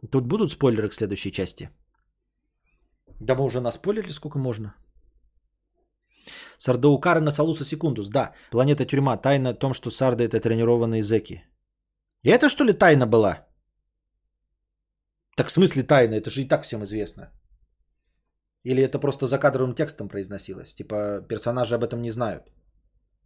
[0.09, 1.69] Тут будут спойлеры к следующей части?
[3.19, 4.73] Да мы уже наспойлерили сколько можно.
[6.61, 8.09] Сардаукары на Салуса Секундус.
[8.09, 9.17] Да, планета тюрьма.
[9.17, 11.43] Тайна о том, что сарды это тренированные зеки.
[12.23, 13.47] И это что ли тайна была?
[15.35, 16.13] Так в смысле тайна?
[16.13, 17.31] Это же и так всем известно.
[18.63, 20.75] Или это просто за кадровым текстом произносилось?
[20.75, 22.43] Типа персонажи об этом не знают.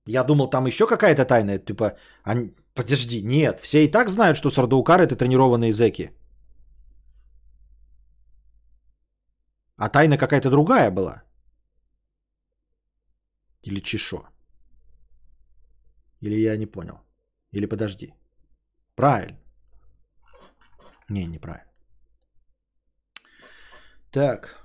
[0.08, 1.60] Я думал, там еще какая-то тайна.
[1.60, 2.56] Типа, они...
[2.74, 6.12] подожди, нет, все и так знают, что сардаукары это тренированные зеки.
[9.76, 11.25] А тайна какая-то другая была.
[13.66, 14.27] Или чешо.
[16.22, 17.00] Или я не понял.
[17.52, 18.14] Или подожди.
[18.95, 19.40] Правильно.
[21.10, 21.72] Не, неправильно.
[24.11, 24.65] Так.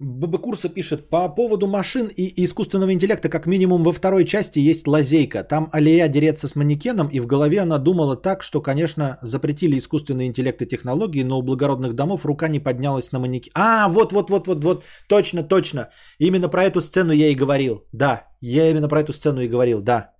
[0.00, 4.88] ББ Курса пишет, по поводу машин и искусственного интеллекта, как минимум во второй части есть
[4.88, 5.44] лазейка.
[5.44, 10.26] Там Алия дерется с манекеном, и в голове она думала так, что, конечно, запретили искусственный
[10.26, 13.52] интеллект и технологии, но у благородных домов рука не поднялась на манекен.
[13.54, 15.90] А, вот, вот, вот, вот, вот, точно, точно.
[16.18, 17.84] Именно про эту сцену я и говорил.
[17.92, 20.13] Да, я именно про эту сцену и говорил, да.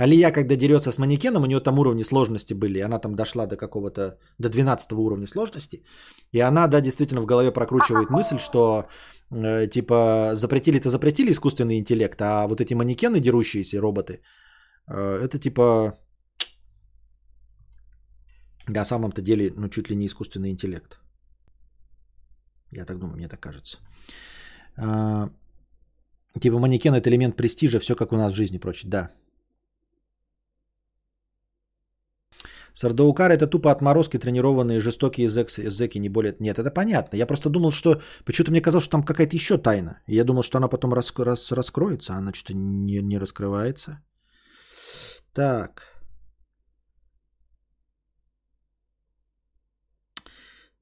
[0.00, 3.56] Алия, когда дерется с манекеном, у нее там уровни сложности были, она там дошла до
[3.56, 5.82] какого-то, до 12 уровня сложности,
[6.32, 8.86] и она, да, действительно в голове прокручивает мысль, что
[9.30, 14.22] э, типа запретили-то запретили искусственный интеллект, а вот эти манекены, дерущиеся роботы,
[14.88, 15.98] э, это типа
[18.68, 20.98] на самом-то деле, ну, чуть ли не искусственный интеллект.
[22.70, 23.78] Я так думаю, мне так кажется.
[24.76, 25.28] А,
[26.40, 28.90] типа манекен это элемент престижа, все как у нас в жизни прочее.
[28.90, 29.10] Да,
[32.74, 36.36] Сардаукар это тупо отморозки, тренированные жестокие зэки, зэки, не более...
[36.38, 37.16] Нет, это понятно.
[37.16, 38.00] Я просто думал, что...
[38.24, 40.00] Почему-то мне казалось, что там какая-то еще тайна.
[40.06, 41.12] Я думал, что она потом рас...
[41.18, 41.52] Рас...
[41.52, 44.02] раскроется, а она что-то не, не раскрывается.
[45.32, 45.82] Так.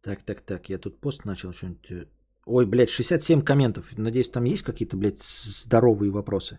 [0.02, 0.68] Так, так, так.
[0.68, 1.90] Я тут пост начал что-нибудь...
[1.90, 2.06] Э,
[2.46, 3.86] ой, блядь, 67 комментов.
[3.96, 6.58] Надеюсь, там есть какие-то, блядь, здоровые вопросы.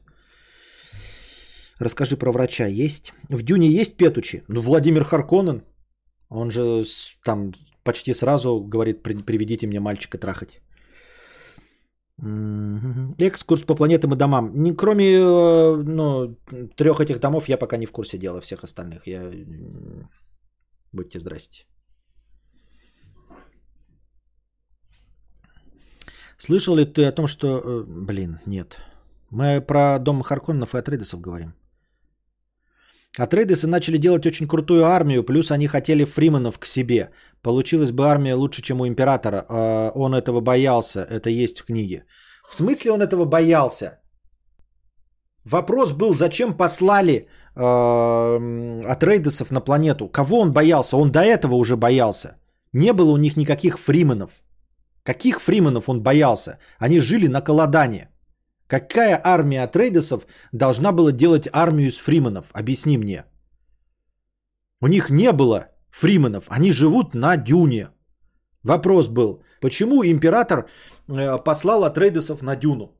[1.79, 2.67] Расскажи про врача.
[2.67, 3.13] Есть?
[3.29, 4.43] В Дюне есть Петучи?
[4.47, 5.63] Ну, Владимир Харконен.
[6.29, 6.83] Он же
[7.23, 10.61] там почти сразу говорит, приведите мне мальчика трахать.
[13.17, 14.51] Экскурс по планетам и домам.
[14.53, 16.35] Не, кроме э, ну,
[16.75, 19.07] трех этих домов я пока не в курсе дела всех остальных.
[19.07, 19.31] Я...
[20.91, 21.65] Будьте здрасте.
[26.37, 27.47] Слышал ли ты о том, что...
[27.47, 28.77] Э, блин, нет.
[29.31, 31.53] Мы про дом Харконнов и Атрейдесов говорим.
[33.19, 37.09] А трейдесы начали делать очень крутую армию, плюс они хотели фриманов к себе.
[37.41, 39.45] Получилась бы армия лучше, чем у императора.
[39.49, 42.05] А он этого боялся, это есть в книге.
[42.49, 43.99] В смысле он этого боялся?
[45.43, 50.07] Вопрос был, зачем послали э, Атрейдесов на планету?
[50.07, 50.95] Кого он боялся?
[50.95, 52.37] Он до этого уже боялся.
[52.71, 54.31] Не было у них никаких фриманов.
[55.03, 56.57] Каких фриманов он боялся?
[56.77, 58.08] Они жили на Каладане.
[58.69, 62.45] Какая армия трейдесов должна была делать армию из фриманов?
[62.53, 63.25] Объясни мне.
[64.81, 67.89] У них не было фриманов, они живут на дюне.
[68.63, 70.69] Вопрос был, почему император
[71.07, 72.95] э, послал Атрейдесов на дюну?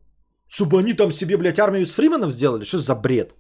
[0.48, 2.64] Чтобы они там себе, блядь, армию из фриманов сделали?
[2.64, 3.36] Что за бред?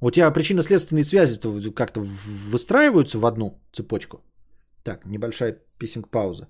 [0.00, 1.40] У тебя причинно-следственные связи
[1.74, 2.02] как-то
[2.50, 4.20] выстраиваются в одну цепочку?
[4.84, 6.48] Так, небольшая писинг-пауза.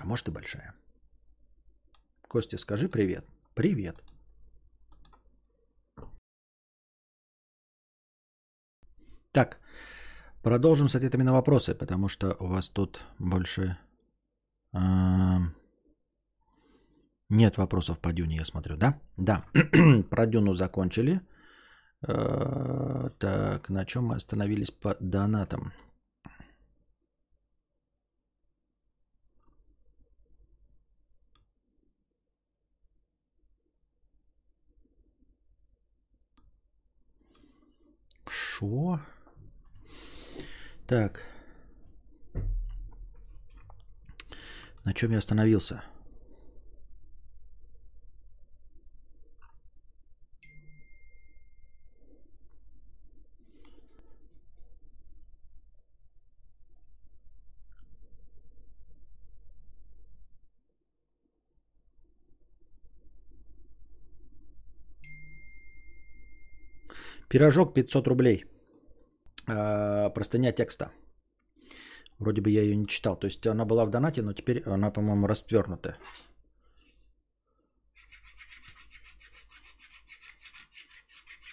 [0.00, 0.74] А может и большая.
[2.28, 3.26] Костя, скажи привет.
[3.54, 4.02] Привет.
[9.32, 9.60] Так,
[10.42, 13.78] продолжим с ответами на вопросы, потому что у вас тут больше
[14.72, 15.40] а,
[17.28, 19.00] нет вопросов по Дюне, я смотрю, да?
[19.16, 19.44] Да,
[20.10, 21.20] про Дюну закончили.
[22.02, 25.72] А, так, на чем мы остановились по донатам?
[38.60, 39.00] Шо?
[40.86, 41.22] Так.
[44.84, 45.82] На чем я остановился?
[67.30, 68.44] Пирожок 500 рублей.
[69.46, 70.90] А, простыня текста.
[72.18, 73.16] Вроде бы я ее не читал.
[73.16, 75.96] То есть она была в донате, но теперь она, по-моему, раствернута.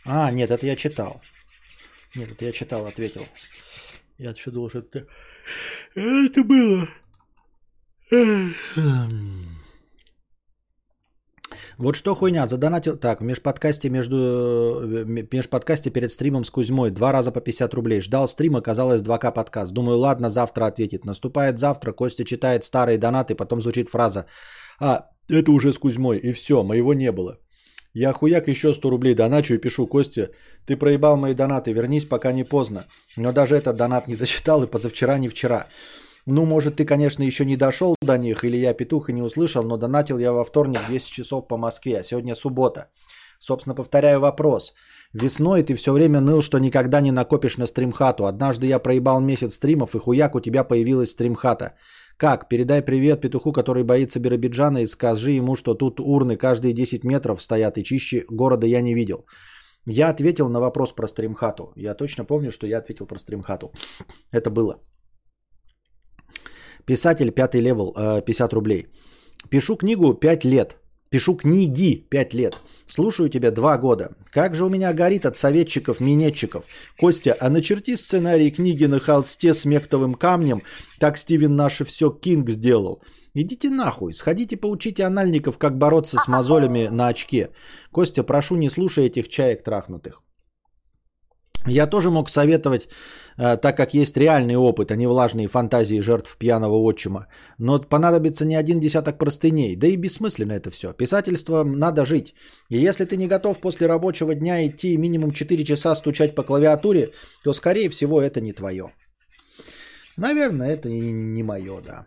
[0.06, 1.22] А, нет, это я читал.
[2.15, 3.25] Нет, это я читал, ответил.
[4.17, 5.06] Я еще думал, что это...
[5.95, 6.88] Это было.
[11.77, 12.97] Вот что хуйня, задонатил...
[12.97, 14.17] Так, в межподкасте, между...
[14.17, 18.01] Э, межподкасте перед стримом с Кузьмой два раза по 50 рублей.
[18.01, 19.72] Ждал стрим, оказалось 2К подкаст.
[19.72, 21.06] Думаю, ладно, завтра ответит.
[21.06, 24.25] Наступает завтра, Костя читает старые донаты, потом звучит фраза.
[24.80, 27.38] А, это уже с Кузьмой, и все, моего не было.
[27.93, 30.30] Я хуяк еще 100 рублей доначу и пишу, Костя,
[30.65, 32.85] ты проебал мои донаты, вернись, пока не поздно.
[33.17, 35.67] Но даже этот донат не засчитал и позавчера, не вчера.
[36.30, 39.64] Ну, может, ты, конечно, еще не дошел до них, или я петух и не услышал,
[39.64, 42.89] но донатил я во вторник 10 часов по Москве, а сегодня суббота.
[43.39, 44.73] Собственно, повторяю вопрос.
[45.14, 48.25] Весной ты все время ныл, что никогда не накопишь на стримхату.
[48.25, 51.75] Однажды я проебал месяц стримов, и хуяк у тебя появилась стримхата.
[52.17, 52.49] Как?
[52.49, 57.41] Передай привет петуху, который боится Биробиджана, и скажи ему, что тут урны каждые 10 метров
[57.41, 59.25] стоят, и чище города я не видел.
[59.85, 61.72] Я ответил на вопрос про стримхату.
[61.77, 63.72] Я точно помню, что я ответил про стримхату.
[64.31, 64.81] Это было.
[66.88, 67.93] Писатель, пятый level,
[68.25, 68.88] 50 э, рублей.
[69.49, 70.77] Пишу книгу 5 лет.
[71.09, 72.57] Пишу книги 5 лет.
[72.85, 74.16] Слушаю тебя 2 года.
[74.32, 76.64] Как же у меня горит от советчиков, минетчиков.
[76.98, 80.61] Костя, а начерти сценарий книги на холсте с мектовым камнем,
[80.99, 83.01] так Стивен наше все Кинг сделал.
[83.33, 87.49] Идите нахуй, сходите поучите анальников, как бороться с мозолями на очке.
[87.91, 90.22] Костя, прошу, не слушай этих чаек трахнутых.
[91.67, 92.87] Я тоже мог советовать,
[93.37, 97.27] э, так как есть реальный опыт, а не влажные фантазии жертв пьяного отчима.
[97.59, 100.93] Но понадобится не один десяток простыней, да и бессмысленно это все.
[100.93, 102.33] Писательство надо жить.
[102.69, 107.09] И если ты не готов после рабочего дня идти минимум 4 часа стучать по клавиатуре,
[107.43, 108.89] то скорее всего это не твое.
[110.17, 112.05] Наверное, это не мое, да.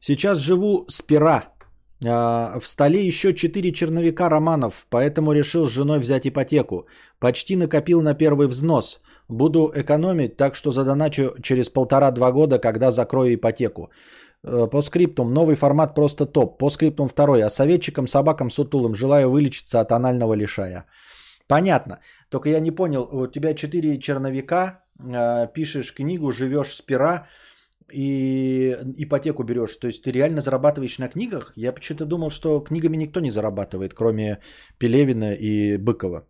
[0.00, 1.53] Сейчас живу с пера
[2.00, 6.86] в столе еще четыре черновика романов, поэтому решил с женой взять ипотеку.
[7.18, 9.00] Почти накопил на первый взнос.
[9.28, 13.90] Буду экономить, так что задоначу через полтора-два года, когда закрою ипотеку.
[14.44, 16.58] Э, по скриптум новый формат просто топ.
[16.58, 17.42] По скриптум второй.
[17.42, 20.84] А советчикам, собакам, сутулым желаю вылечиться от анального лишая.
[21.46, 22.00] Понятно.
[22.30, 27.26] Только я не понял, у тебя четыре черновика, э, пишешь книгу, живешь с пера,
[27.92, 29.76] и ипотеку берешь.
[29.76, 31.52] То есть ты реально зарабатываешь на книгах?
[31.56, 34.40] Я почему-то думал, что книгами никто не зарабатывает, кроме
[34.78, 36.26] Пелевина и Быкова.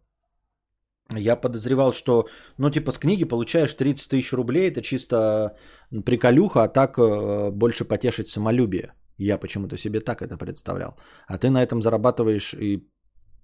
[1.12, 5.56] Я подозревал, что, ну, типа, с книги получаешь 30 тысяч рублей, это чисто
[6.04, 8.94] приколюха, а так э, больше потешить самолюбие.
[9.18, 10.96] Я почему-то себе так это представлял.
[11.28, 12.88] А ты на этом зарабатываешь и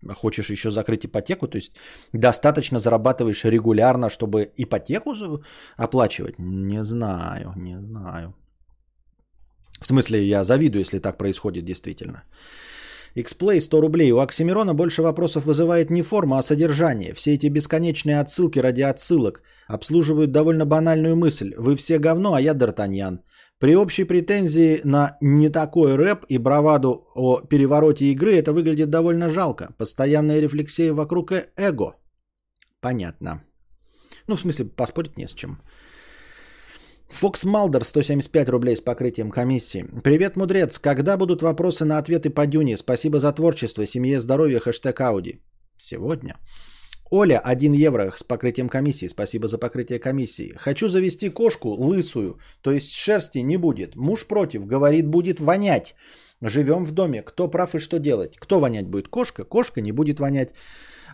[0.09, 1.73] хочешь еще закрыть ипотеку, то есть
[2.13, 5.15] достаточно зарабатываешь регулярно, чтобы ипотеку
[5.77, 6.39] оплачивать?
[6.39, 8.35] Не знаю, не знаю.
[9.81, 12.23] В смысле, я завидую, если так происходит действительно.
[13.17, 14.13] Xplay 100 рублей.
[14.13, 17.15] У Оксимирона больше вопросов вызывает не форма, а содержание.
[17.15, 21.55] Все эти бесконечные отсылки ради отсылок обслуживают довольно банальную мысль.
[21.57, 23.19] Вы все говно, а я Д'Артаньян.
[23.61, 29.29] При общей претензии на не такой рэп и браваду о перевороте игры это выглядит довольно
[29.29, 29.75] жалко.
[29.79, 31.95] Постоянная рефлексия вокруг э- эго.
[32.81, 33.45] Понятно.
[34.27, 35.61] Ну, в смысле, поспорить не с чем.
[37.11, 39.85] Фокс Малдер, 175 рублей с покрытием комиссии.
[40.05, 40.79] Привет, мудрец.
[40.79, 42.79] Когда будут вопросы на ответы по Дюне?
[42.79, 43.85] Спасибо за творчество.
[43.87, 44.61] Семье здоровья.
[44.61, 45.43] Хэштег Ауди.
[45.79, 46.37] сегодня.
[47.13, 49.09] Оля, 1 евро с покрытием комиссии.
[49.09, 50.55] Спасибо за покрытие комиссии.
[50.57, 53.97] Хочу завести кошку лысую, то есть шерсти не будет.
[53.97, 55.97] Муж против, говорит, будет вонять.
[56.41, 57.23] Живем в доме.
[57.23, 58.37] Кто прав и что делать?
[58.39, 59.09] Кто вонять будет?
[59.09, 59.45] Кошка.
[59.45, 60.55] Кошка не будет вонять.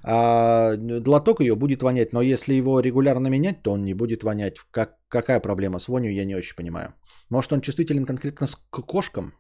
[0.03, 0.77] А
[1.07, 4.59] лоток ее будет вонять, но если его регулярно менять, то он не будет вонять.
[4.71, 6.93] Как, какая проблема с вонью, я не очень понимаю.
[7.31, 9.33] Может, он чувствителен конкретно к кошкам?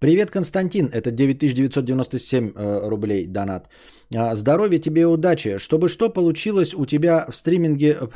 [0.00, 0.88] Привет, Константин.
[0.92, 3.68] Это 9997 э, рублей донат.
[4.14, 5.58] А, здоровья тебе и удачи.
[5.58, 7.96] Чтобы что получилось у тебя в стриминге...
[8.00, 8.08] Э,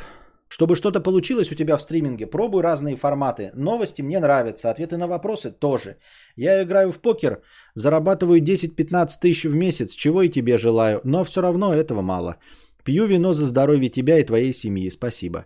[0.47, 3.51] чтобы что-то получилось у тебя в стриминге, пробуй разные форматы.
[3.55, 5.97] Новости мне нравятся, ответы на вопросы тоже.
[6.37, 7.41] Я играю в покер,
[7.75, 12.37] зарабатываю 10-15 тысяч в месяц, чего и тебе желаю, но все равно этого мало.
[12.85, 14.89] Пью вино за здоровье тебя и твоей семьи.
[14.89, 15.39] Спасибо.
[15.39, 15.43] Э,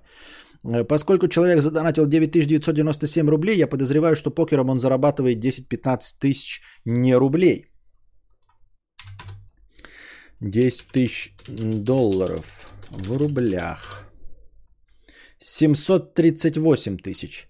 [0.87, 7.65] поскольку человек задонатил 9997 рублей, я подозреваю, что покером он зарабатывает 10-15 тысяч не рублей.
[10.41, 14.03] 10 тысяч долларов в рублях.
[15.39, 17.47] 738 тысяч.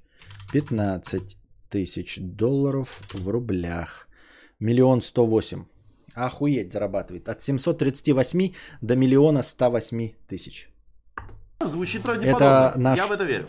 [0.54, 1.38] 15
[1.70, 4.08] тысяч долларов в рублях.
[4.60, 5.66] Миллион сто восемь.
[6.14, 7.30] Охуеть зарабатывает.
[7.30, 10.70] От 738 до миллиона 108 тысяч.
[11.66, 12.45] Звучит правдеподобно.
[12.45, 13.48] Это наш Я в это верю.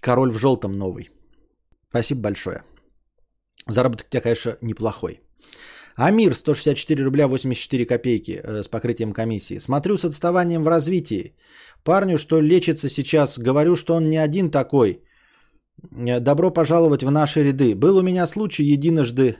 [0.00, 1.10] Король в желтом новый.
[1.90, 2.62] Спасибо большое.
[3.66, 5.20] Заработок у тебя, конечно, неплохой.
[5.96, 9.58] Амир, 164 рубля 84 копейки э, с покрытием комиссии.
[9.58, 11.34] Смотрю с отставанием в развитии.
[11.84, 15.02] Парню, что лечится сейчас, говорю, что он не один такой.
[15.92, 17.74] Э, добро пожаловать в наши ряды.
[17.74, 19.36] Был у меня случай единожды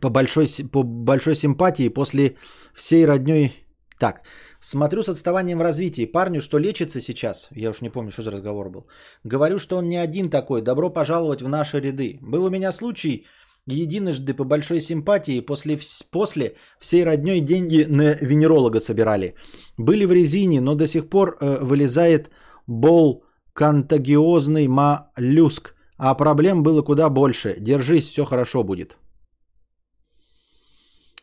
[0.00, 2.36] по большой, по большой симпатии после
[2.74, 3.63] всей родней...
[3.98, 4.22] Так,
[4.64, 6.06] Смотрю с отставанием в развитии.
[6.06, 8.86] Парню, что лечится сейчас, я уж не помню, что за разговор был,
[9.24, 10.62] говорю, что он не один такой.
[10.62, 12.18] Добро пожаловать в наши ряды.
[12.22, 13.26] Был у меня случай
[13.66, 15.78] единожды по большой симпатии после,
[16.10, 19.34] после всей родней деньги на венеролога собирали.
[19.76, 22.30] Были в резине, но до сих пор э, вылезает
[22.66, 25.74] бол контагиозный моллюск.
[25.98, 27.56] А проблем было куда больше.
[27.60, 28.96] Держись, все хорошо будет.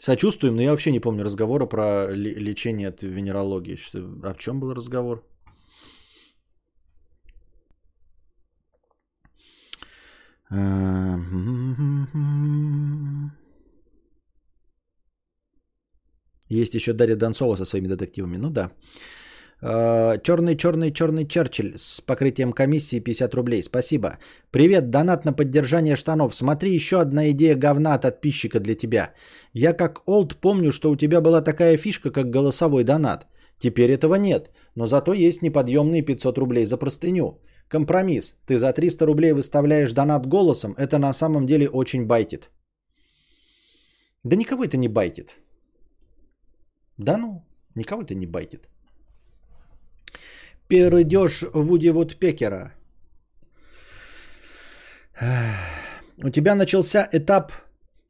[0.03, 3.75] Сочувствуем, но я вообще не помню разговора про лечение от венерологии.
[3.75, 5.23] Что, о чем был разговор?
[16.49, 18.38] Есть еще Дарья Донцова со своими детективами.
[18.38, 18.71] Ну да.
[19.61, 23.61] Черный, черный, черный Черчилль с покрытием комиссии 50 рублей.
[23.61, 24.17] Спасибо.
[24.49, 26.33] Привет, донат на поддержание штанов.
[26.35, 29.14] Смотри, еще одна идея говна от подписчика для тебя.
[29.53, 33.27] Я как олд помню, что у тебя была такая фишка, как голосовой донат.
[33.59, 37.40] Теперь этого нет, но зато есть неподъемные 500 рублей за простыню.
[37.67, 38.35] Компромисс.
[38.48, 42.49] Ты за 300 рублей выставляешь донат голосом, это на самом деле очень байтит.
[44.23, 45.35] Да никого это не байтит.
[46.98, 47.43] Да ну,
[47.75, 48.70] никого это не байтит
[50.72, 52.72] перейдешь Вуди Вудпекера.
[56.24, 57.51] У тебя начался этап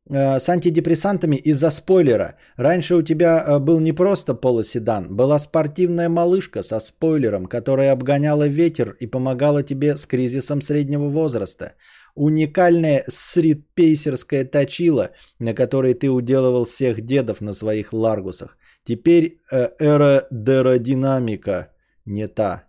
[0.09, 2.35] э, с антидепрессантами из-за спойлера.
[2.57, 8.47] Раньше у тебя э, был не просто полоседан, была спортивная малышка со спойлером, которая обгоняла
[8.47, 11.73] ветер и помогала тебе с кризисом среднего возраста.
[12.15, 15.09] Уникальная сритпейсерская точила,
[15.39, 18.57] на которой ты уделывал всех дедов на своих ларгусах.
[18.83, 21.71] Теперь э, аэродинамика
[22.05, 22.67] не та.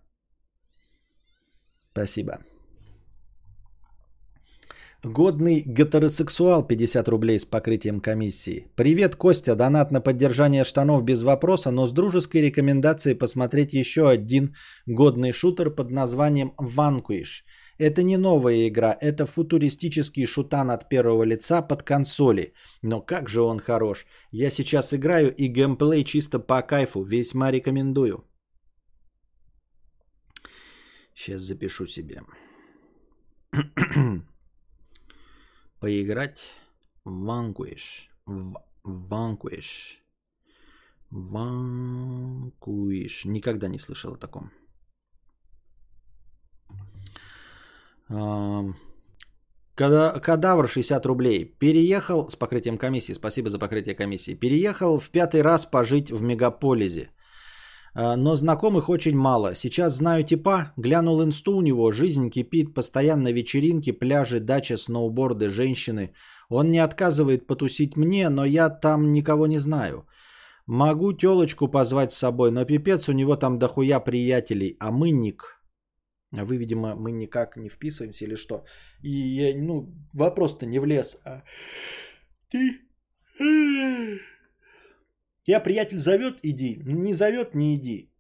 [1.93, 2.39] Спасибо.
[5.05, 8.69] Годный гетеросексуал 50 рублей с покрытием комиссии.
[8.77, 9.57] Привет, Костя.
[9.57, 14.55] Донат на поддержание штанов без вопроса, но с дружеской рекомендацией посмотреть еще один
[14.87, 17.43] годный шутер под названием Vanquish.
[17.79, 22.53] Это не новая игра, это футуристический шутан от первого лица под консоли.
[22.81, 24.07] Но как же он хорош.
[24.31, 28.25] Я сейчас играю и геймплей чисто по кайфу, весьма рекомендую.
[31.15, 32.23] Сейчас запишу себе.
[35.81, 36.53] Поиграть
[37.05, 38.09] в Vanquish.
[38.27, 39.99] В Vanquish.
[41.11, 42.51] Vanquish.
[43.25, 44.51] Никогда не слышал о таком.
[49.75, 51.45] Когда, кадавр 60 рублей.
[51.59, 53.15] Переехал с покрытием комиссии.
[53.15, 54.35] Спасибо за покрытие комиссии.
[54.35, 57.11] Переехал в пятый раз пожить в мегаполизе.
[57.95, 59.55] А, но знакомых очень мало.
[59.55, 66.15] Сейчас знаю типа, глянул инсту у него, жизнь кипит, постоянно вечеринки, пляжи, дача, сноуборды, женщины.
[66.49, 70.07] Он не отказывает потусить мне, но я там никого не знаю.
[70.67, 75.59] Могу телочку позвать с собой, но пипец у него там дохуя приятелей, а мы ник.
[76.35, 78.65] А вы, видимо, мы никак не вписываемся или что.
[79.03, 81.19] И, ну, вопрос-то не влез.
[81.27, 81.43] А
[82.51, 82.81] ты
[85.45, 86.83] Тебя приятель зовет, иди.
[86.85, 88.13] Не зовет, не иди.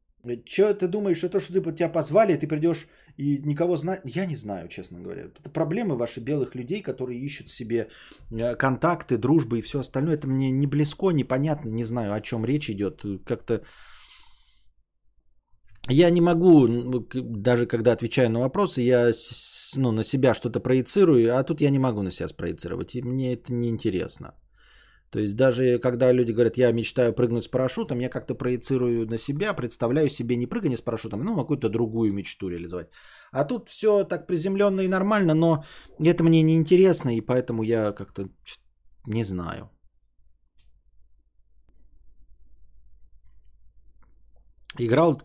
[0.44, 2.86] Че ты думаешь, что то, что ты, тебя позвали, ты придешь
[3.17, 4.01] и никого знать?
[4.05, 5.23] Я не знаю, честно говоря.
[5.23, 7.89] Это проблемы ваши белых людей, которые ищут себе
[8.31, 10.15] э, контакты, дружбы и все остальное.
[10.15, 13.05] Это мне не близко, непонятно, не знаю, о чем речь идет.
[13.25, 13.62] Как-то
[15.89, 16.68] я не могу,
[17.12, 19.10] даже когда отвечаю на вопросы, я
[19.76, 23.34] ну, на себя что-то проецирую, а тут я не могу на себя спроецировать, и мне
[23.34, 24.34] это не интересно.
[25.12, 29.18] То есть даже когда люди говорят, я мечтаю прыгнуть с парашютом, я как-то проецирую на
[29.18, 32.89] себя, представляю себе не прыгание с парашютом, ну какую-то другую мечту реализовать.
[33.31, 35.65] А тут все так приземленно и нормально, но
[36.00, 38.31] это мне не интересно, и поэтому я как-то
[39.07, 39.70] не знаю.
[44.78, 45.20] Играл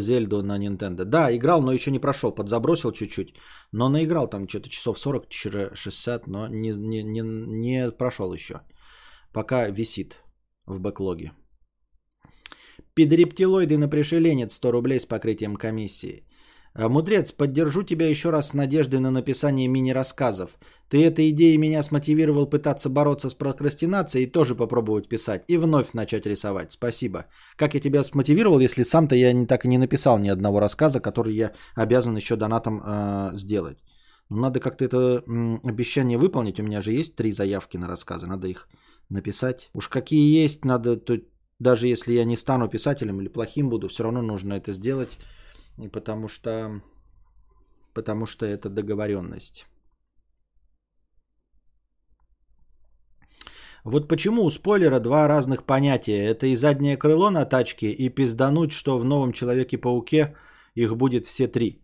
[0.00, 1.04] Зельду на Nintendo?
[1.04, 2.34] Да, играл, но еще не прошел.
[2.34, 3.34] Подзабросил чуть-чуть.
[3.72, 8.62] Но наиграл там что-то часов 40-60, но не, не, не, не прошел еще.
[9.32, 10.16] Пока висит
[10.66, 11.32] в бэклоге.
[12.94, 16.26] Педрептилоиды на пришеленец 100 рублей с покрытием комиссии.
[16.74, 20.58] А, Мудрец, поддержу тебя еще раз с надеждой на написание мини-рассказов.
[20.88, 25.44] Ты этой идеей меня смотивировал пытаться бороться с прокрастинацией и тоже попробовать писать.
[25.48, 26.72] И вновь начать рисовать.
[26.72, 27.26] Спасибо.
[27.56, 31.00] Как я тебя смотивировал, если сам-то я не, так и не написал ни одного рассказа,
[31.00, 33.78] который я обязан еще донатом э, сделать.
[34.28, 36.60] Надо как-то это м, обещание выполнить.
[36.60, 38.26] У меня же есть три заявки на рассказы.
[38.26, 38.68] Надо их
[39.10, 39.70] написать.
[39.74, 40.96] Уж какие есть, надо...
[40.96, 41.20] То,
[41.58, 45.10] даже если я не стану писателем или плохим буду, все равно нужно это сделать
[45.88, 46.82] потому что,
[47.94, 49.66] потому что это договоренность.
[53.84, 56.22] Вот почему у спойлера два разных понятия.
[56.22, 60.36] Это и заднее крыло на тачке, и пиздануть, что в новом Человеке-пауке
[60.74, 61.79] их будет все три.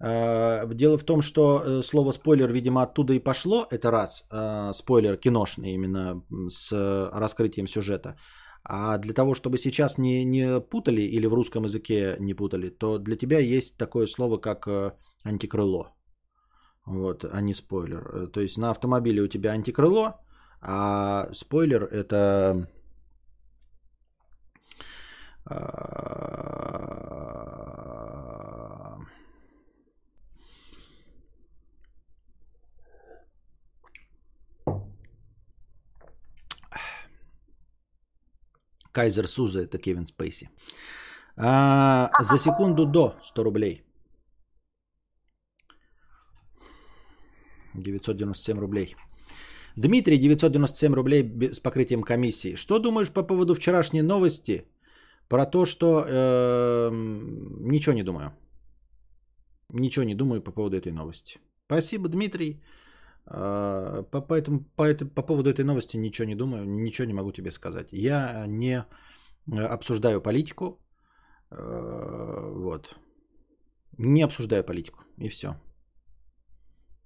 [0.00, 4.72] А, дело в том, что э, слово спойлер, видимо, оттуда и пошло, это раз, а,
[4.72, 6.72] спойлер киношный именно с
[7.12, 8.16] раскрытием сюжета.
[8.64, 12.98] А для того, чтобы сейчас не, не путали или в русском языке не путали, то
[12.98, 14.92] для тебя есть такое слово, как э,
[15.24, 15.94] антикрыло.
[16.86, 18.02] Вот, а не спойлер.
[18.02, 20.20] Э, то есть на автомобиле у тебя антикрыло,
[20.62, 22.68] а спойлер это
[38.94, 40.48] Кайзер Суза это Кевин Спейси.
[41.36, 43.82] А, за секунду до 100 рублей.
[47.74, 48.96] 997 рублей.
[49.76, 52.54] Дмитрий, 997 рублей с покрытием комиссии.
[52.56, 54.64] Что думаешь по поводу вчерашней новости?
[55.28, 58.32] Про то, что э, ничего не думаю.
[59.70, 61.40] Ничего не думаю по поводу этой новости.
[61.66, 62.62] Спасибо, Дмитрий.
[63.26, 64.34] А, по, по,
[64.82, 67.88] это, по поводу этой новости ничего не думаю, ничего не могу тебе сказать.
[67.92, 68.84] Я не
[69.52, 70.78] э, обсуждаю политику.
[71.50, 72.94] Э, вот.
[73.98, 75.04] Не обсуждаю политику.
[75.18, 75.54] И все.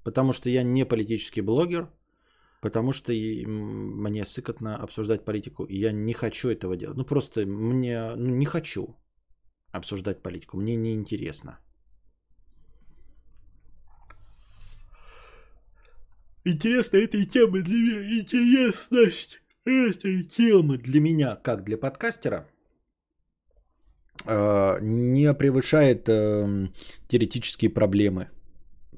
[0.04, 1.88] Потому что я не политический блогер.
[2.60, 5.64] Потому что мне сыкотно обсуждать политику.
[5.64, 6.96] И я не хочу этого делать.
[6.96, 8.96] Ну просто мне ну, не хочу
[9.70, 10.56] обсуждать политику.
[10.56, 11.58] Мне не интересно.
[16.48, 18.20] Интересно этой темы для меня.
[18.20, 22.48] Интересность этой темы для меня, как для подкастера,
[24.24, 26.68] э, не превышает э,
[27.08, 28.30] теоретические проблемы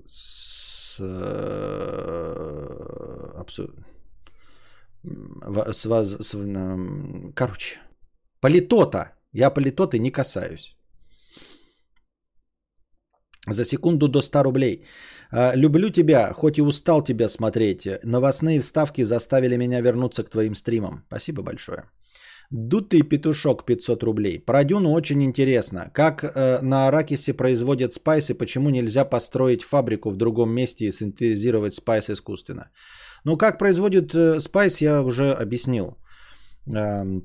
[0.04, 1.06] с, э,
[5.72, 6.36] с, с, с
[7.34, 7.80] короче,
[8.40, 9.16] политота.
[9.32, 10.76] Я политоты не касаюсь.
[13.50, 14.84] За секунду до 100 рублей.
[15.32, 17.86] А, люблю тебя, хоть и устал тебя смотреть.
[18.04, 21.04] Новостные вставки заставили меня вернуться к твоим стримам.
[21.08, 21.84] Спасибо большое.
[22.50, 24.40] Дутый петушок 500 рублей.
[24.40, 25.90] Про Дюну очень интересно.
[25.94, 30.92] Как э, на Арракисе производят spice и почему нельзя построить фабрику в другом месте и
[30.92, 32.70] синтезировать spice искусственно?
[33.24, 35.96] Ну, как производят э, spice, я уже объяснил.
[36.66, 37.20] Э,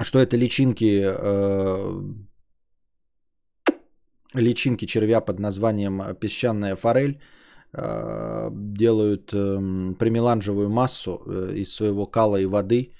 [0.00, 2.02] что это личинки э,
[4.34, 7.20] личинки червя под названием песчаная форель
[7.72, 12.92] э, делают эм, премеланжевую массу э, из своего кала и воды,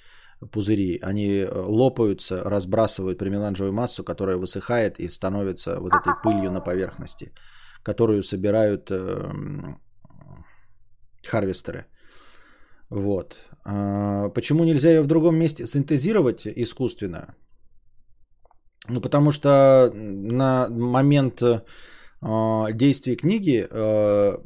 [0.51, 0.99] пузыри.
[1.01, 7.31] Они э, лопаются, разбрасывают премеланжевую массу, которая высыхает и становится вот этой пылью на поверхности,
[7.83, 9.79] которую собирают эм,
[11.23, 11.85] харвестеры.
[12.89, 13.35] Вот.
[13.65, 17.35] А, почему нельзя ее в другом месте синтезировать искусственно?
[18.89, 21.61] Ну, потому что на момент э,
[22.73, 24.37] действия книги э,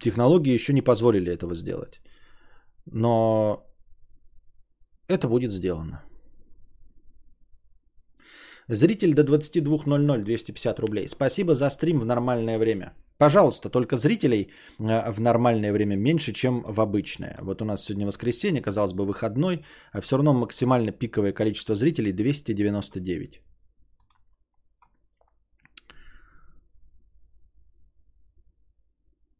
[0.00, 2.00] технологии еще не позволили этого сделать.
[2.86, 3.64] Но
[5.08, 6.02] это будет сделано.
[8.68, 11.08] Зритель до 22.00 250 рублей.
[11.08, 12.92] Спасибо за стрим в нормальное время.
[13.18, 17.34] Пожалуйста, только зрителей э, в нормальное время меньше, чем в обычное.
[17.42, 22.12] Вот у нас сегодня воскресенье, казалось бы, выходной, а все равно максимально пиковое количество зрителей
[22.12, 23.42] 299.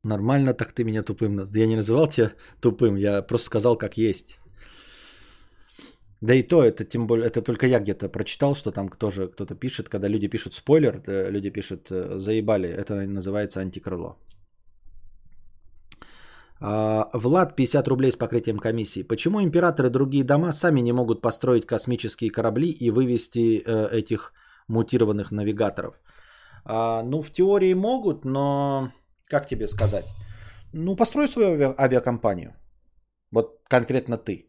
[0.04, 1.62] Нормально так ты меня тупым назвал.
[1.62, 4.38] Я не называл тебя тупым, я просто сказал, как есть.
[6.20, 9.54] Да и то, это тем более, это только я где-то прочитал, что там тоже кто-то
[9.54, 14.16] пишет, когда люди пишут спойлер, люди пишут э, заебали, это называется антикрыло.
[16.60, 19.02] А, Влад, 50 рублей с покрытием комиссии.
[19.02, 24.32] Почему императоры другие дома сами не могут построить космические корабли и вывести э, этих
[24.68, 26.00] мутированных навигаторов?
[26.64, 28.92] А, ну, в теории могут, но
[29.28, 30.06] как тебе сказать?
[30.72, 32.54] Ну, построй свою авиакомпанию.
[33.30, 34.48] Вот конкретно ты.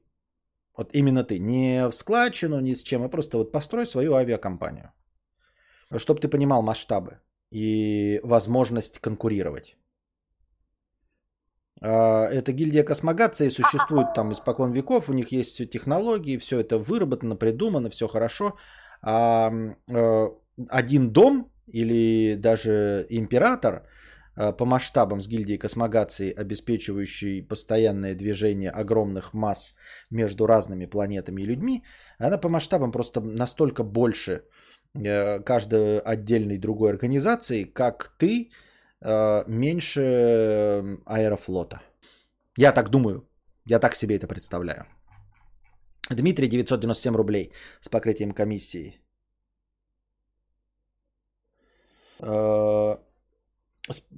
[0.80, 1.40] Вот именно ты.
[1.40, 4.92] Не в складчину, ни с чем, а просто вот построй свою авиакомпанию.
[5.98, 7.20] Чтобы ты понимал масштабы
[7.52, 9.76] и возможность конкурировать.
[11.82, 16.78] А, это гильдия космогации существует там испокон веков, у них есть все технологии, все это
[16.78, 18.56] выработано, придумано, все хорошо.
[19.02, 19.52] А
[19.90, 20.30] э,
[20.70, 23.86] один дом или даже император–
[24.40, 29.74] по масштабам с гильдией космогации, обеспечивающей постоянное движение огромных масс
[30.10, 31.84] между разными планетами и людьми,
[32.20, 34.44] она по масштабам просто настолько больше
[34.94, 38.52] э, каждой отдельной другой организации, как ты,
[39.02, 41.82] э, меньше аэрофлота.
[42.58, 43.28] Я так думаю,
[43.66, 44.86] я так себе это представляю.
[46.10, 47.52] Дмитрий 997 рублей
[47.82, 49.02] с покрытием комиссии.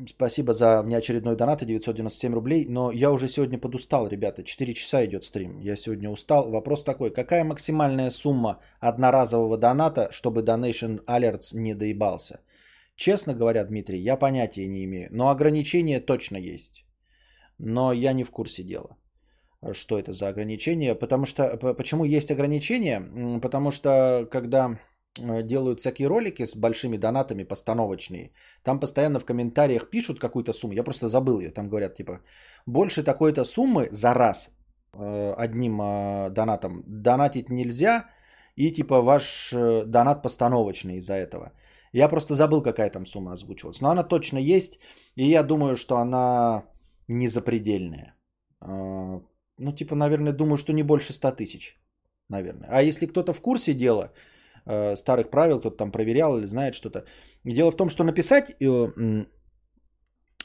[0.08, 2.66] Спасибо за внеочередной донат и 997 рублей.
[2.67, 4.43] Но я уже сегодня подустал, ребята.
[4.43, 5.59] 4 часа идет стрим.
[5.59, 6.50] Я сегодня устал.
[6.50, 7.11] Вопрос такой.
[7.11, 12.40] Какая максимальная сумма одноразового доната, чтобы Donation Alerts не доебался?
[12.95, 15.09] Честно говоря, Дмитрий, я понятия не имею.
[15.11, 16.85] Но ограничения точно есть.
[17.58, 18.98] Но я не в курсе дела.
[19.74, 20.95] Что это за ограничения?
[20.95, 21.58] Потому что...
[21.77, 23.40] Почему есть ограничения?
[23.41, 24.80] Потому что когда
[25.19, 28.31] делают всякие ролики с большими донатами постановочные.
[28.64, 30.73] Там постоянно в комментариях пишут какую-то сумму.
[30.73, 31.51] Я просто забыл ее.
[31.51, 32.22] Там говорят типа
[32.65, 34.51] больше такой-то суммы за раз
[34.93, 38.06] э, одним э, донатом донатить нельзя.
[38.56, 39.53] И типа ваш
[39.85, 41.51] донат постановочный из-за этого.
[41.93, 43.81] Я просто забыл, какая там сумма озвучивалась.
[43.81, 44.80] Но она точно есть.
[45.15, 46.64] И я думаю, что она
[47.07, 48.15] не запредельная.
[49.61, 51.77] Ну, типа, наверное, думаю, что не больше 100 тысяч.
[52.30, 52.69] Наверное.
[52.72, 54.11] А если кто-то в курсе дела,
[54.65, 57.03] Э, старых правил, кто-то там проверял или знает что-то.
[57.43, 59.25] дело в том, что написать э,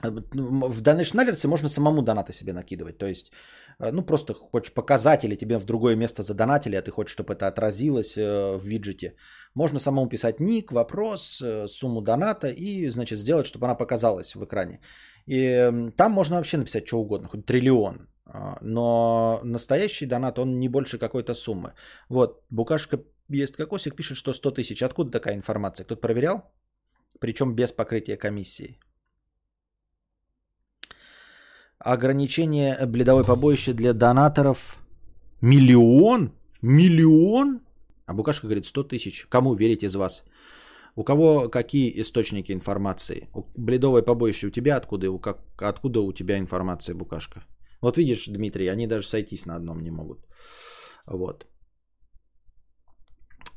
[0.02, 2.98] в Donation Alerts можно самому донаты себе накидывать.
[2.98, 3.30] То есть,
[3.78, 7.34] э, ну, просто хочешь показать или тебе в другое место задонатили, а ты хочешь, чтобы
[7.34, 9.16] это отразилось в виджете.
[9.54, 14.80] Можно самому писать ник, вопрос, сумму доната и, значит, сделать, чтобы она показалась в экране.
[15.26, 18.08] И там можно вообще написать что угодно, хоть триллион.
[18.26, 21.72] А, но настоящий донат, он не больше какой-то суммы.
[22.08, 22.98] Вот, Букашка
[23.28, 24.82] есть кокосик, пишет, что 100 тысяч.
[24.82, 25.84] Откуда такая информация?
[25.84, 26.42] Кто-то проверял?
[27.20, 28.78] Причем без покрытия комиссии.
[31.78, 34.76] Ограничение бледовой побоище для донаторов.
[35.40, 36.32] Миллион?
[36.62, 37.60] Миллион?
[38.06, 39.26] А Букашка говорит 100 тысяч.
[39.28, 40.24] Кому верить из вас?
[40.94, 43.28] У кого какие источники информации?
[43.56, 45.10] Бледовое побоище у тебя откуда?
[45.10, 47.44] У как, откуда у тебя информация, Букашка?
[47.82, 50.26] Вот видишь, Дмитрий, они даже сойтись на одном не могут.
[51.06, 51.46] Вот.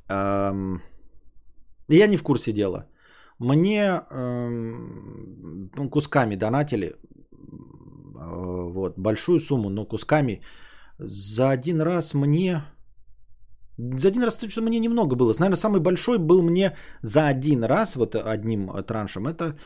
[0.09, 2.85] Я не в курсе дела.
[3.39, 6.87] Мне эм, кусками донатили.
[6.87, 10.41] Э, вот, большую сумму, но кусками.
[10.99, 12.63] За один раз мне...
[13.77, 15.33] За один раз, что мне немного было.
[15.39, 19.27] Наверное, самый большой был мне за один раз, вот одним траншем.
[19.27, 19.57] Это,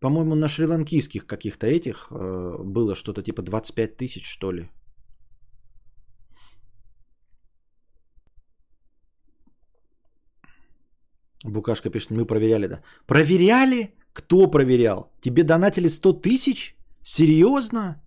[0.00, 4.68] по-моему, на шри-ланкийских каких-то этих э, было что-то типа 25 тысяч, что ли.
[11.48, 12.80] Букашка пишет, мы проверяли, да.
[13.06, 13.94] Проверяли?
[14.12, 15.12] Кто проверял?
[15.20, 16.76] Тебе донатили 100 тысяч?
[17.02, 18.02] Серьезно?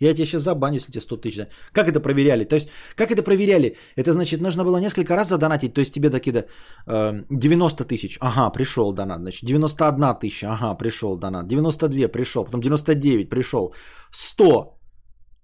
[0.00, 1.46] Я тебя сейчас забаню, если тебе 100 тысяч.
[1.72, 2.44] Как это проверяли?
[2.44, 3.76] То есть, как это проверяли?
[3.96, 5.74] Это значит, нужно было несколько раз задонатить.
[5.74, 6.44] То есть, тебе такие да,
[6.86, 8.18] э, 90 тысяч.
[8.20, 9.20] Ага, пришел донат.
[9.20, 10.52] Значит, 91 тысяча.
[10.52, 11.46] Ага, пришел донат.
[11.46, 12.44] 92 пришел.
[12.44, 13.74] Потом 99 пришел.
[14.10, 14.78] 100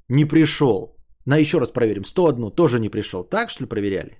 [0.09, 0.97] не пришел.
[1.27, 2.05] На еще раз проверим.
[2.05, 3.25] 101 тоже не пришел.
[3.25, 4.19] Так, что ли, проверяли?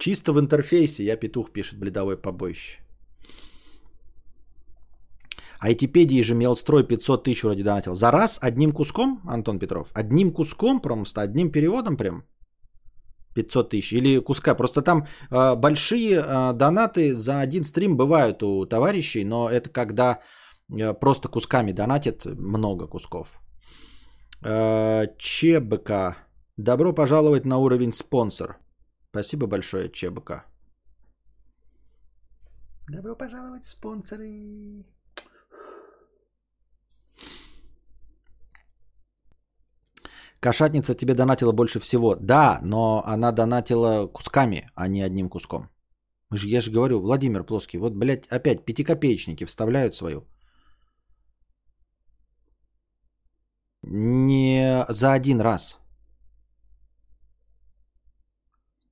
[0.00, 2.78] Чисто в интерфейсе, я петух, пишет бледовой побоище.
[5.60, 7.94] Айтипедии же Мелстрой 500 тысяч вроде донатил.
[7.94, 9.90] За раз одним куском, Антон Петров?
[9.92, 12.24] Одним куском просто, одним переводом прям?
[13.34, 14.54] 500 тысяч или куска.
[14.54, 20.20] Просто там э, большие э, донаты за один стрим бывают у товарищей, но это когда
[20.72, 23.38] э, просто кусками донатят много кусков.
[24.42, 26.16] Э, ЧБК.
[26.56, 28.56] Добро пожаловать на уровень спонсор.
[29.10, 30.44] Спасибо большое, ЧБК.
[32.88, 34.84] Добро пожаловать в спонсоры.
[40.40, 42.16] Кошатница тебе донатила больше всего.
[42.16, 45.68] Да, но она донатила кусками, а не одним куском.
[46.32, 50.24] Я же говорю, Владимир Плоский, вот, блядь, опять пятикопеечники вставляют свою.
[53.82, 55.79] Не за один раз.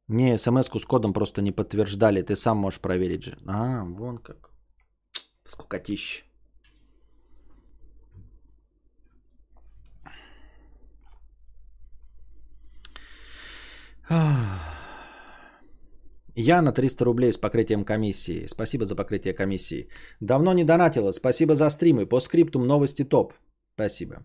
[0.08, 2.22] Не, смс-ку с кодом просто не подтверждали.
[2.22, 3.36] Ты сам можешь проверить же.
[3.46, 4.50] А, вон как.
[5.44, 6.22] Скукотища.
[16.34, 18.46] Я на 300 рублей с покрытием комиссии.
[18.46, 19.88] Спасибо за покрытие комиссии.
[20.20, 21.12] Давно не донатила.
[21.12, 22.06] Спасибо за стримы.
[22.06, 23.34] По скриптум новости топ.
[23.74, 24.24] Спасибо.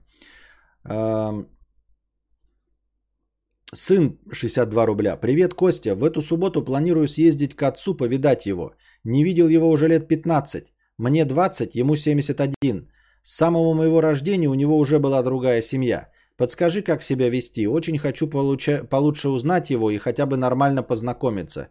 [3.76, 5.18] Сын 62 рубля.
[5.18, 5.96] Привет, Костя.
[5.96, 8.74] В эту субботу планирую съездить к отцу, повидать его.
[9.04, 10.74] Не видел его уже лет 15.
[10.98, 12.88] Мне 20, ему 71.
[13.24, 16.10] С самого моего рождения у него уже была другая семья.
[16.38, 17.68] Подскажи, как себя вести.
[17.68, 21.70] Очень хочу получа- получше узнать его и хотя бы нормально познакомиться.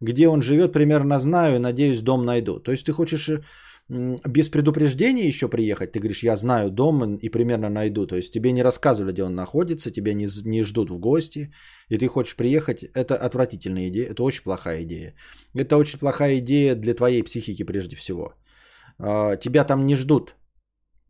[0.00, 2.58] Где он живет, примерно знаю, надеюсь, дом найду.
[2.58, 3.42] То есть ты хочешь э,
[3.88, 5.92] без предупреждения еще приехать?
[5.92, 8.06] Ты говоришь, я знаю дом и примерно найду.
[8.06, 11.52] То есть тебе не рассказывали, где он находится, тебя не, не ждут в гости,
[11.90, 12.82] и ты хочешь приехать.
[12.94, 15.14] Это отвратительная идея, это очень плохая идея.
[15.54, 18.34] Это очень плохая идея для твоей психики прежде всего.
[18.98, 20.34] А, тебя там не ждут,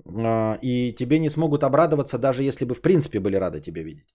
[0.05, 4.15] а, и тебе не смогут обрадоваться, даже если бы в принципе были рады тебя видеть.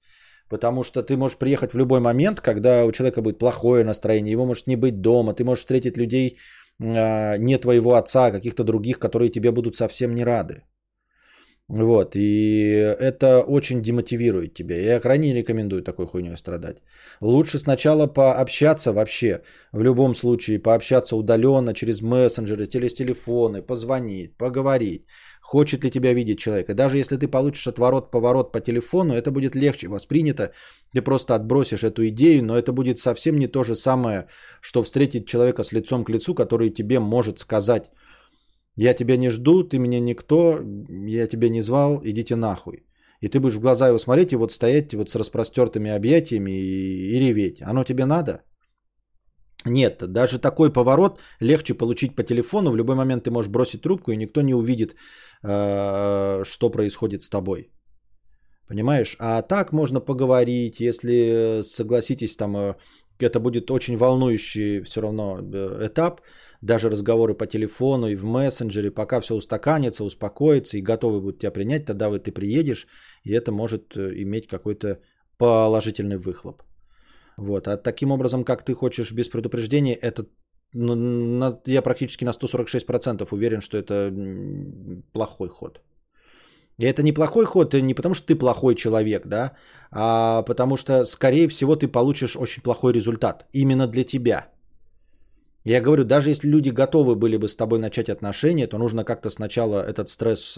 [0.50, 4.46] Потому что ты можешь приехать в любой момент, когда у человека будет плохое настроение, его
[4.46, 6.40] может не быть дома, ты можешь встретить людей
[6.80, 10.64] не твоего отца, а каких-то других, которые тебе будут совсем не рады.
[11.70, 14.76] Вот, и это очень демотивирует тебя.
[14.76, 16.78] Я крайне не рекомендую такой хуйней страдать.
[17.22, 25.06] Лучше сначала пообщаться вообще, в любом случае, пообщаться удаленно, через мессенджеры, через телефоны, позвонить, поговорить.
[25.52, 26.70] Хочет ли тебя видеть человек.
[26.70, 30.52] И даже если ты получишь отворот-поворот по телефону, это будет легче воспринято.
[30.94, 34.28] Ты просто отбросишь эту идею, но это будет совсем не то же самое,
[34.62, 37.90] что встретить человека с лицом к лицу, который тебе может сказать,
[38.76, 40.60] я тебя не жду, ты меня никто,
[41.08, 42.86] я тебя не звал, идите нахуй.
[43.22, 47.16] И ты будешь в глаза его смотреть и вот стоять вот с распростертыми объятиями и,
[47.16, 47.62] и реветь.
[47.64, 48.44] Оно тебе надо?
[49.66, 52.72] Нет, даже такой поворот легче получить по телефону.
[52.72, 54.96] В любой момент ты можешь бросить трубку, и никто не увидит,
[55.44, 57.72] э, что происходит с тобой.
[58.68, 59.16] Понимаешь?
[59.20, 62.76] А так можно поговорить, если согласитесь, там э,
[63.20, 66.22] это будет очень волнующий все равно э, этап
[66.62, 71.52] даже разговоры по телефону и в мессенджере, пока все устаканится, успокоится и готовы будут тебя
[71.52, 72.88] принять, тогда вот ты приедешь,
[73.24, 75.00] и это может э, иметь какой-то
[75.38, 76.64] положительный выхлоп.
[77.40, 77.68] Вот.
[77.68, 80.26] А таким образом, как ты хочешь без предупреждения, это
[80.74, 84.14] ну, на, я практически на 146% уверен, что это
[85.14, 85.82] плохой ход.
[86.78, 89.52] И это не плохой ход не потому, что ты плохой человек, да,
[89.92, 94.48] а потому что, скорее всего, ты получишь очень плохой результат именно для тебя–
[95.66, 99.30] я говорю, даже если люди готовы были бы с тобой начать отношения, то нужно как-то
[99.30, 100.58] сначала этот стресс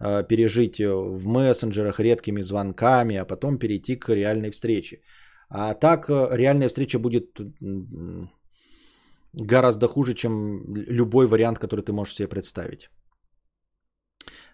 [0.00, 5.00] э, пережить в мессенджерах редкими звонками, а потом перейти к реальной встрече.
[5.48, 7.38] А так э, реальная встреча будет
[9.32, 12.90] гораздо хуже, чем любой вариант, который ты можешь себе представить.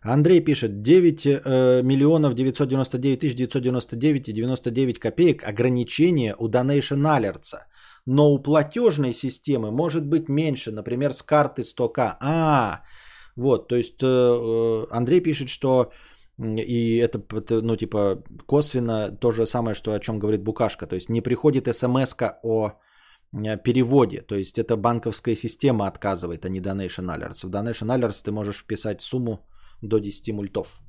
[0.03, 7.55] Андрей пишет, 9 э, миллионов 999 тысяч 999 и 99 копеек ограничение у Donation Alerts
[8.07, 12.17] но у платежной системы может быть меньше, например, с карты 100к.
[12.21, 12.83] А,
[13.37, 15.93] вот, то есть э, Андрей пишет, что
[16.39, 17.23] и это,
[17.63, 20.87] ну, типа, косвенно то же самое, что о чем говорит Букашка.
[20.87, 22.73] То есть не приходит смс о
[23.33, 24.21] э, переводе.
[24.21, 27.47] То есть это банковская система отказывает, а не Donation Alerts.
[27.47, 29.47] В Donation Alerts ты можешь вписать сумму
[29.83, 30.81] до 10 мультов.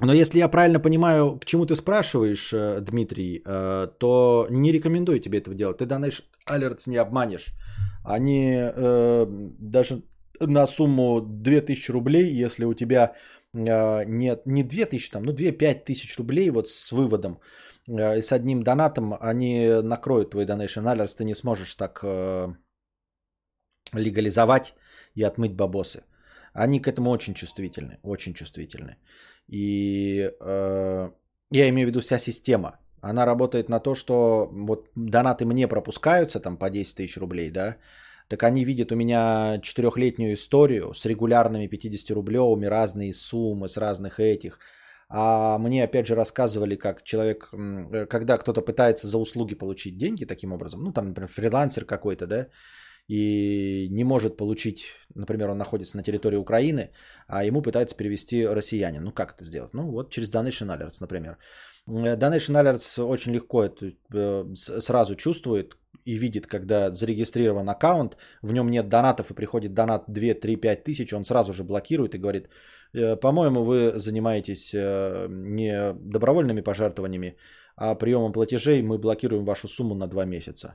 [0.00, 5.20] Но если я правильно понимаю, к чему ты спрашиваешь, э, Дмитрий, э, то не рекомендую
[5.20, 5.78] тебе этого делать.
[5.78, 6.10] Ты данный
[6.48, 7.54] Alerts не обманешь.
[8.04, 9.26] Они э,
[9.60, 10.02] даже
[10.40, 13.14] на сумму 2000 рублей, если у тебя
[13.54, 17.40] э, нет, не 2 тысячи, там, ну 2-5 тысяч рублей вот с выводом
[17.86, 22.48] э, с одним донатом они накроют твой donation alerts, ты не сможешь так э,
[23.94, 24.74] легализовать
[25.14, 26.02] и отмыть бабосы.
[26.52, 28.96] Они к этому очень чувствительны, очень чувствительны.
[29.48, 31.10] И э,
[31.50, 32.78] я имею в виду вся система.
[33.00, 37.76] Она работает на то, что вот донаты мне пропускаются там по 10 тысяч рублей, да,
[38.28, 44.58] так они видят у меня четырехлетнюю историю с регулярными 50-рублевыми, разные суммы с разных этих.
[45.08, 50.24] А мне опять же рассказывали, как человек, э, когда кто-то пытается за услуги получить деньги
[50.24, 52.46] таким образом, ну там, например, фрилансер какой-то, да,
[53.08, 54.84] и не может получить,
[55.14, 56.90] например, он находится на территории Украины,
[57.26, 59.04] а ему пытается перевести россиянин.
[59.04, 59.74] Ну, как это сделать?
[59.74, 61.36] Ну, вот через Donation Alerts, например.
[61.86, 65.76] Э, Donation Alerts очень легко это э, сразу чувствует
[66.06, 70.84] и видит, когда зарегистрирован аккаунт, в нем нет донатов и приходит донат 2, 3, 5
[70.84, 72.48] тысяч, он сразу же блокирует и говорит,
[72.94, 77.36] «Э, по-моему, вы занимаетесь не добровольными пожертвованиями,
[77.76, 80.74] а приемом платежей мы блокируем вашу сумму на 2 месяца,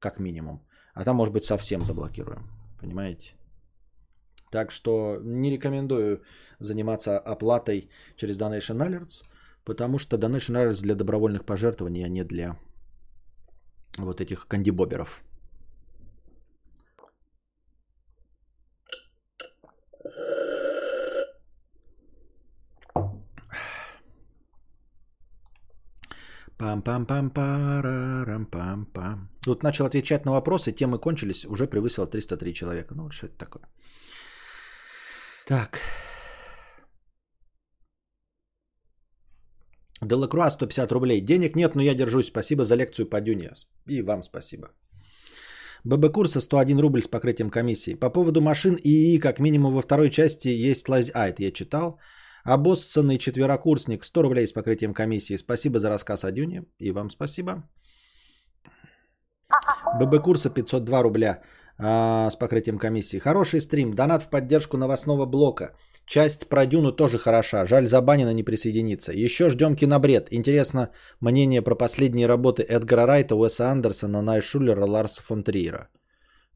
[0.00, 0.65] как минимум.
[0.96, 2.48] А там, может быть, совсем заблокируем.
[2.80, 3.32] Понимаете?
[4.50, 6.22] Так что не рекомендую
[6.58, 9.22] заниматься оплатой через Donation Alerts,
[9.64, 12.56] потому что Donation Alerts для добровольных пожертвований, а не для
[13.98, 15.22] вот этих кандибоберов.
[26.58, 29.28] Пам-пам-пам-парам-пам-пам.
[29.42, 32.94] Тут начал отвечать на вопросы, темы кончились, уже превысило 303 человека.
[32.94, 33.64] Ну, вот что это такое.
[35.46, 35.80] Так.
[40.02, 41.20] Делакруа 150 рублей.
[41.20, 42.26] Денег нет, но я держусь.
[42.26, 43.52] Спасибо за лекцию по Дюне.
[43.88, 44.68] И вам спасибо.
[45.84, 47.94] ББ курса 101 рубль с покрытием комиссии.
[47.94, 51.10] По поводу машин и как минимум во второй части есть лаз...
[51.14, 51.98] А, это я читал.
[52.46, 55.36] Обоссанный четверокурсник 100 рублей с покрытием комиссии.
[55.36, 56.64] Спасибо за рассказ о Дюне.
[56.78, 57.64] И вам спасибо.
[60.00, 61.42] ББ курса 502 рубля
[61.78, 63.18] а, с покрытием комиссии.
[63.18, 63.94] Хороший стрим.
[63.94, 65.74] Донат в поддержку новостного блока.
[66.06, 67.66] Часть про Дюну тоже хороша.
[67.66, 69.12] Жаль, забанено не присоединиться.
[69.12, 70.28] Еще ждем кинобред.
[70.30, 75.88] Интересно мнение про последние работы Эдгара Райта, Уэса Андерсона, Найшулера, Ларса фон Триера.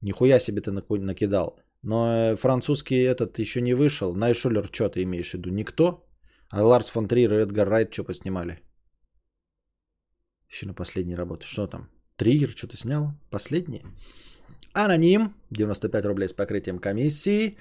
[0.03, 1.59] Нихуя себе ты накидал.
[1.83, 4.15] Но э, французский этот еще не вышел.
[4.15, 5.51] Найшулер, что ты имеешь в виду?
[5.51, 6.07] Никто?
[6.51, 8.61] А Ларс фон Триер и Эдгар Райт что поснимали?
[10.51, 11.47] Еще на последней работе.
[11.47, 11.89] Что там?
[12.17, 13.13] Триер что-то снял?
[13.31, 13.83] Последний?
[14.75, 15.35] Аноним.
[15.51, 17.57] 95 рублей с покрытием комиссии.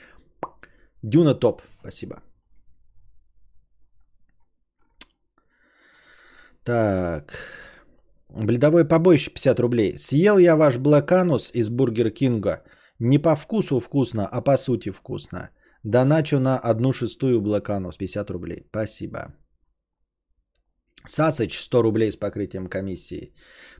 [1.04, 1.62] Дюна топ.
[1.82, 2.22] Спасибо.
[6.64, 7.38] Так.
[8.30, 9.98] Бледовое побоище 50 рублей.
[9.98, 12.64] Съел я ваш Блэканус из Бургер Кинга.
[13.00, 15.50] Не по вкусу вкусно, а по сути вкусно.
[15.84, 18.66] Доначу на одну шестую Блэканус 50 рублей.
[18.69, 19.34] Спасибо.
[21.06, 23.34] Сасыч 100 рублей с покрытием комиссии.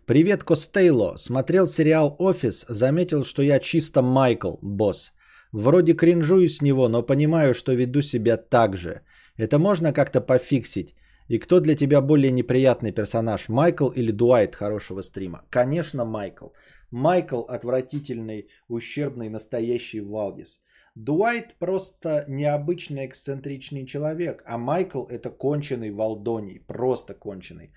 [0.06, 1.18] Привет, Костейло.
[1.18, 5.12] Смотрел сериал «Офис», заметил, что я чисто Майкл, босс.
[5.52, 9.02] Вроде кринжую с него, но понимаю, что веду себя так же.
[9.38, 10.96] Это можно как-то пофиксить?
[11.28, 15.44] И кто для тебя более неприятный персонаж, Майкл или Дуайт хорошего стрима?
[15.50, 16.48] Конечно, Майкл.
[16.92, 20.62] Майкл отвратительный, ущербный, настоящий Валдис.
[20.96, 27.72] Дуайт просто необычный эксцентричный человек, а Майкл это конченый Валдоний, просто конченый.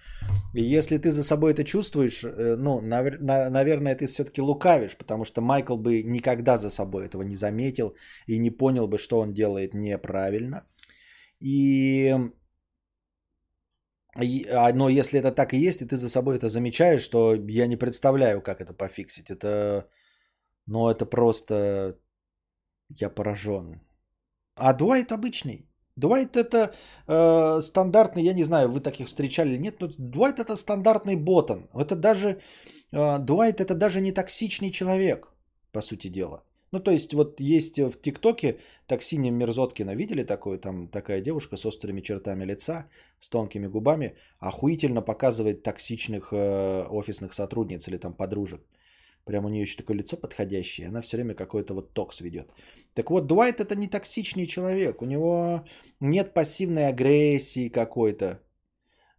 [0.55, 5.41] И если ты за собой это чувствуешь, э, ну, наверное, ты все-таки лукавишь, потому что
[5.41, 7.95] Майкл бы никогда за собой этого не заметил
[8.27, 10.65] и не понял бы, что он делает неправильно.
[11.39, 12.17] И
[14.15, 17.77] но если это так и есть, и ты за собой это замечаешь, то я не
[17.77, 19.31] представляю, как это пофиксить.
[19.31, 19.89] Это,
[20.67, 21.99] ну, это просто
[22.91, 23.81] я поражен.
[24.55, 25.69] А Дуайт обычный.
[25.97, 26.75] Дуайт это
[27.07, 31.69] э, стандартный, я не знаю, вы таких встречали или нет, но Дуайт это стандартный ботан.
[31.75, 32.41] Это даже,
[32.93, 35.29] э, Дуайт это даже не токсичный человек,
[35.73, 36.43] по сути дела.
[36.73, 41.67] Ну, то есть, вот есть в ТикТоке Токсине Мерзоткина, видели такую, там такая девушка с
[41.67, 42.89] острыми чертами лица,
[43.21, 48.63] с тонкими губами, охуительно показывает токсичных э, офисных сотрудниц или там подружек.
[49.25, 52.51] Прям у нее еще такое лицо подходящее, она все время какой-то вот токс ведет.
[52.95, 55.65] Так вот, Дуайт это не токсичный человек, у него
[56.01, 58.41] нет пассивной агрессии какой-то.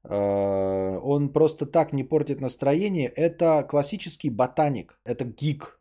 [0.03, 3.07] Э, он просто так не портит настроение.
[3.09, 5.79] Это классический ботаник, это гик,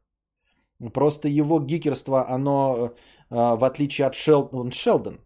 [0.90, 2.94] Просто его гикерство, оно,
[3.30, 5.20] э, в отличие от Шелдона, он Шелдон,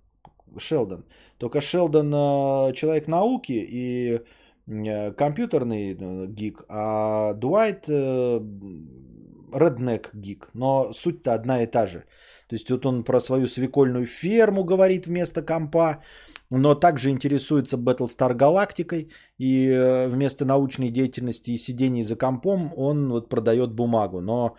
[0.59, 1.05] Шелдон,
[1.39, 4.21] только Шелдон э, человек науки и
[4.67, 5.95] э, компьютерный
[6.29, 12.05] гик, а Дуайт redneck гик, но суть-то одна и та же.
[12.49, 16.03] То есть вот он про свою свекольную ферму говорит вместо компа,
[16.51, 23.29] но также интересуется Battlestar Галактикой, и вместо научной деятельности и сидений за компом он вот
[23.29, 24.57] продает бумагу, но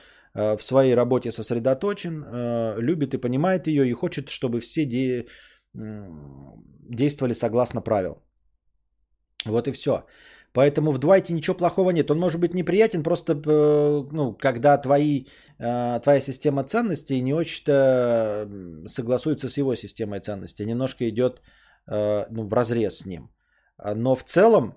[0.57, 5.25] в своей работе сосредоточен, э, любит и понимает ее, и хочет, чтобы все де...
[5.73, 8.23] действовали согласно правил.
[9.45, 10.05] Вот и все.
[10.53, 12.09] Поэтому в Дуайте ничего плохого нет.
[12.09, 15.25] Он может быть неприятен, просто ну, когда твои,
[15.57, 18.49] твоя система ценностей не очень-то
[18.87, 20.65] согласуется с его системой ценностей.
[20.65, 21.41] Немножко идет
[21.87, 23.29] Э, ну, в разрез с ним.
[23.77, 24.73] А, но в целом,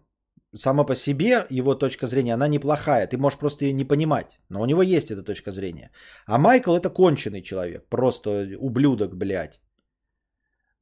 [0.55, 3.07] сама по себе его точка зрения, она неплохая.
[3.07, 4.41] Ты можешь просто ее не понимать.
[4.49, 5.91] Но у него есть эта точка зрения.
[6.27, 7.89] А Майкл это конченый человек.
[7.89, 9.61] Просто ублюдок, блядь.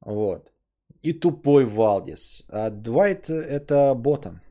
[0.01, 0.51] Вот.
[1.01, 2.43] И тупой Валдис.
[2.49, 4.41] А Двайт это ботом.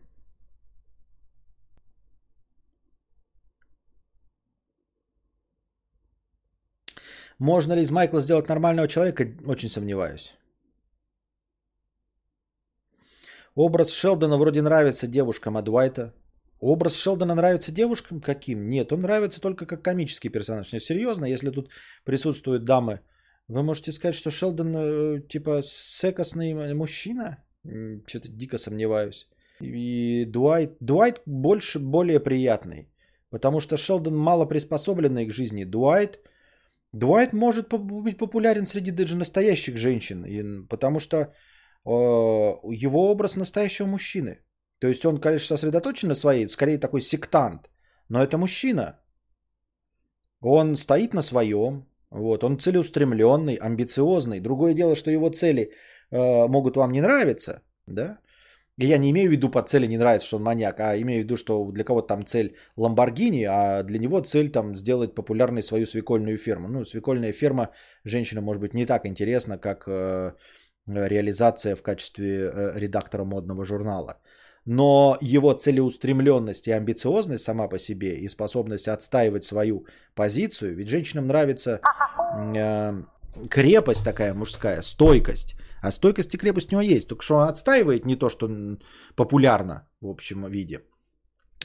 [7.40, 9.24] Можно ли из Майкла сделать нормального человека?
[9.46, 10.37] Очень сомневаюсь.
[13.58, 16.14] Образ Шелдона вроде нравится девушкам, а Дуайта?
[16.60, 18.68] Образ Шелдона нравится девушкам каким?
[18.68, 20.72] Нет, он нравится только как комический персонаж.
[20.72, 21.68] Не, серьезно, если тут
[22.04, 23.00] присутствуют дамы,
[23.48, 27.36] вы можете сказать, что Шелдон э, типа секосный мужчина?
[28.06, 29.28] Что-то дико сомневаюсь.
[29.60, 32.88] И Дуайт, Дуайт больше, более приятный.
[33.30, 35.64] Потому что Шелдон мало приспособленный к жизни.
[35.64, 36.20] Дуайт,
[36.92, 40.66] Дуайт может быть популярен среди даже настоящих женщин.
[40.68, 41.16] Потому что
[41.84, 44.38] его образ настоящего мужчины.
[44.80, 47.70] То есть он, конечно, сосредоточен на своей, скорее такой сектант,
[48.08, 49.00] но это мужчина.
[50.40, 54.40] Он стоит на своем, вот, он целеустремленный, амбициозный.
[54.40, 55.72] Другое дело, что его цели
[56.10, 58.18] э, могут вам не нравиться, да?
[58.78, 61.20] И я не имею в виду по цели не нравится, что он маньяк, а имею
[61.20, 65.62] в виду, что для кого-то там цель Ламборгини, а для него цель там сделать популярной
[65.64, 66.68] свою свекольную ферму.
[66.68, 67.70] Ну, свекольная ферма
[68.04, 70.32] женщина может быть не так интересна, как э,
[70.88, 74.20] реализация в качестве э, редактора модного журнала.
[74.64, 81.26] Но его целеустремленность и амбициозность сама по себе и способность отстаивать свою позицию, ведь женщинам
[81.26, 81.80] нравится
[82.54, 83.02] э,
[83.48, 85.54] крепость такая мужская, стойкость.
[85.82, 88.50] А стойкость и крепость у него есть, только что он отстаивает не то, что
[89.14, 90.80] популярно в общем виде.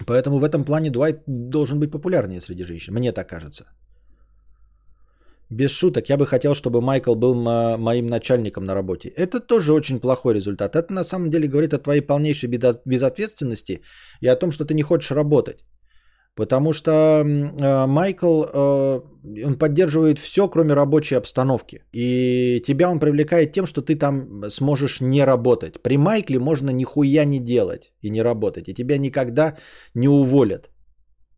[0.06, 3.66] Поэтому в этом плане Дуайт должен быть популярнее среди женщин, мне так кажется.
[5.54, 9.10] Без шуток, я бы хотел, чтобы Майкл был мо- моим начальником на работе.
[9.10, 10.76] Это тоже очень плохой результат.
[10.76, 12.50] Это на самом деле говорит о твоей полнейшей
[12.86, 13.82] безответственности
[14.22, 15.64] и о том, что ты не хочешь работать.
[16.36, 19.02] Потому что э, Майкл, э,
[19.46, 21.84] он поддерживает все, кроме рабочей обстановки.
[21.94, 25.84] И тебя он привлекает тем, что ты там сможешь не работать.
[25.84, 28.68] При Майкле можно нихуя не делать и не работать.
[28.68, 29.58] И тебя никогда
[29.94, 30.73] не уволят.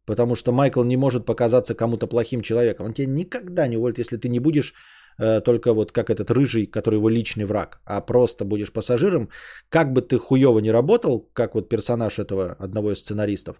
[0.05, 2.85] Потому что Майкл не может показаться кому-то плохим человеком.
[2.85, 4.73] Он тебя никогда не уволит, если ты не будешь
[5.17, 9.29] э, только вот как этот рыжий, который его личный враг, а просто будешь пассажиром.
[9.69, 13.59] Как бы ты хуево не работал, как вот персонаж этого одного из сценаристов,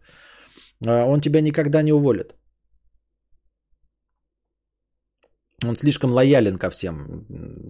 [0.85, 2.35] э, он тебя никогда не уволит.
[5.64, 7.25] Он слишком лоялен ко всем,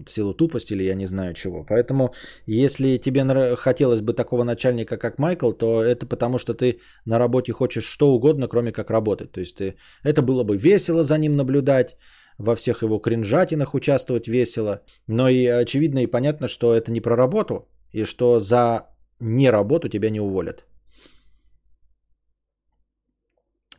[0.05, 1.63] в силу тупости или я не знаю чего.
[1.63, 2.13] Поэтому,
[2.47, 3.23] если тебе
[3.55, 8.13] хотелось бы такого начальника, как Майкл, то это потому, что ты на работе хочешь что
[8.13, 9.31] угодно, кроме как работать.
[9.31, 11.95] То есть ты, это было бы весело за ним наблюдать,
[12.37, 14.81] во всех его кринжатинах участвовать весело.
[15.07, 18.87] Но и очевидно и понятно, что это не про работу, и что за
[19.19, 20.65] не работу тебя не уволят.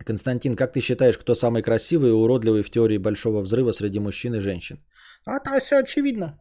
[0.07, 4.35] Константин, как ты считаешь, кто самый красивый и уродливый в теории большого взрыва среди мужчин
[4.35, 4.79] и женщин?
[5.27, 6.39] А там все очевидно.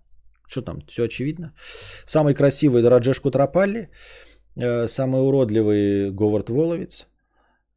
[0.48, 1.54] Что там, все очевидно.
[2.06, 3.90] Самый красивый Раджеш Кутрапалли,
[4.56, 7.08] э, самый уродливый Говард Воловец,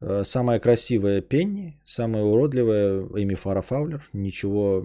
[0.01, 4.07] э, самая красивая Пенни, самая уродливая Эми Фара Фаулер.
[4.13, 4.83] Ничего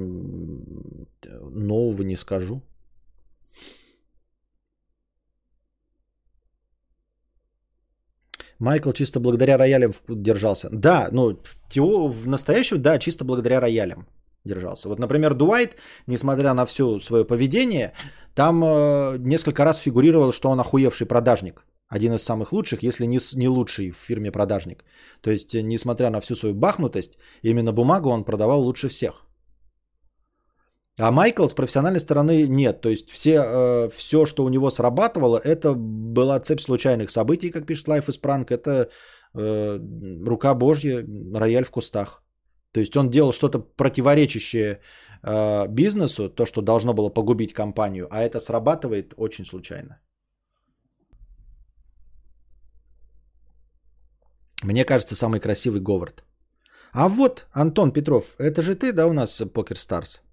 [1.50, 2.62] нового не скажу.
[8.58, 10.68] Майкл чисто благодаря роялям держался.
[10.70, 11.39] Да, ну,
[11.74, 14.07] в, в настоящем, да, чисто благодаря роялям
[14.44, 14.89] держался.
[14.89, 15.76] Вот, например, Дуайт,
[16.07, 17.92] несмотря на все свое поведение,
[18.34, 21.65] там э, несколько раз фигурировал, что он охуевший продажник.
[21.89, 24.84] Один из самых лучших, если не, не лучший в фирме продажник.
[25.20, 29.26] То есть, несмотря на всю свою бахнутость, именно бумагу он продавал лучше всех.
[30.98, 32.81] А Майкл с профессиональной стороны нет.
[32.81, 37.66] То есть все, э, все, что у него срабатывало, это была цепь случайных событий, как
[37.66, 38.50] пишет Life is Prank.
[38.50, 38.89] Это
[39.34, 39.81] э,
[40.26, 42.23] рука Божья, рояль в кустах.
[42.73, 44.81] То есть он делал что-то противоречащее
[45.23, 50.00] э, бизнесу, то, что должно было погубить компанию, а это срабатывает очень случайно.
[54.62, 56.24] Мне кажется, самый красивый Говард.
[56.92, 60.23] А вот, Антон Петров, это же ты, да, у нас Покер Старс?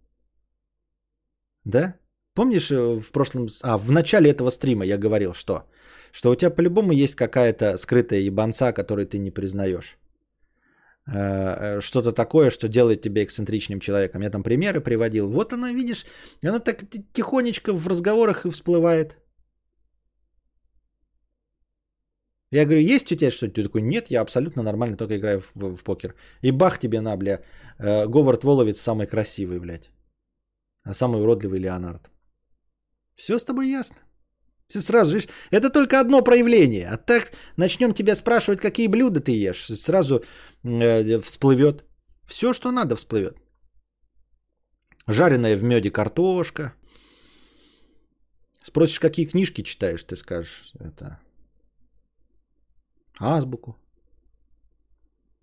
[1.65, 1.95] Да?
[2.33, 3.47] Помнишь, э, в прошлом...
[3.61, 5.63] А, в начале этого стрима я говорил, что?
[6.11, 9.97] Что у тебя по-любому есть какая-то скрытая ебанца, которую ты не признаешь.
[11.07, 14.21] Э, э, что-то такое, что делает тебя эксцентричным человеком.
[14.21, 15.29] Я там примеры приводил.
[15.29, 16.05] Вот она, видишь,
[16.43, 16.83] она так
[17.13, 19.17] тихонечко в разговорах и всплывает.
[22.53, 23.53] Я говорю, есть у тебя что-то?
[23.53, 26.15] Ты такой, нет, я абсолютно нормально только играю в, в, в покер.
[26.41, 27.39] И бах тебе на, бля,
[27.79, 29.89] Говард Воловец самый красивый, блядь.
[30.83, 32.09] А самый уродливый Леонард.
[33.13, 33.97] Все с тобой ясно.
[34.67, 36.87] Все сразу, видишь, это только одно проявление.
[36.87, 39.65] А так начнем тебя спрашивать, какие блюда ты ешь.
[39.65, 40.23] Сразу
[40.63, 41.83] э, всплывет.
[42.25, 43.37] Все, что надо, всплывет.
[45.07, 46.73] Жареная в меде картошка.
[48.63, 51.19] Спросишь, какие книжки читаешь, ты скажешь, это
[53.19, 53.75] азбуку.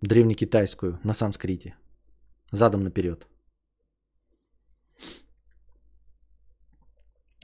[0.01, 1.77] Древнекитайскую на санскрите.
[2.53, 3.27] Задом наперед.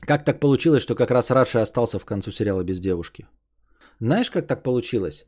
[0.07, 3.27] Как так получилось, что как раз Радши остался в концу сериала без девушки?
[3.99, 5.25] Знаешь, как так получилось?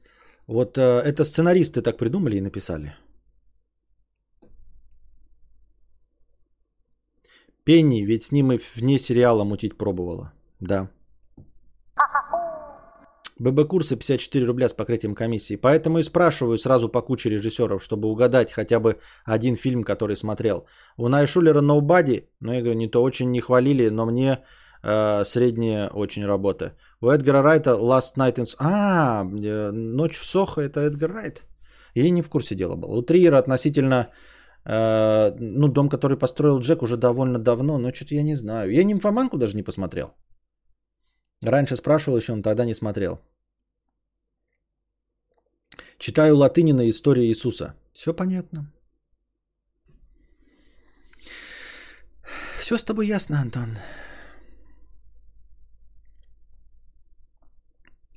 [0.47, 2.95] Вот э, это сценаристы так придумали и написали.
[7.63, 10.31] Пенни, ведь с ним и вне сериала мутить пробовала.
[10.59, 10.89] Да.
[13.39, 15.57] ББ-курсы 54 рубля с покрытием комиссии.
[15.57, 20.65] Поэтому и спрашиваю сразу по куче режиссеров, чтобы угадать хотя бы один фильм, который смотрел.
[20.97, 24.39] У Найшулера Nobody, ну я говорю, не то очень не хвалили, но мне
[24.83, 26.73] э, средняя очень работа.
[27.01, 28.55] У Эдгара Райта Last Night in...
[28.59, 31.41] А, э, Ночь в Сохо это Эдгар Райт.
[31.95, 32.91] Я не в курсе дела был.
[32.91, 34.11] У Триера относительно...
[34.65, 38.71] Э, ну, дом, который построил Джек уже довольно давно, но что-то я не знаю.
[38.71, 40.13] Я нимфоманку даже не посмотрел.
[41.43, 43.19] Раньше спрашивал еще, но тогда не смотрел.
[45.99, 47.73] Читаю латыни на истории Иисуса.
[47.93, 48.71] Все понятно.
[52.59, 53.77] Все с тобой ясно, Антон.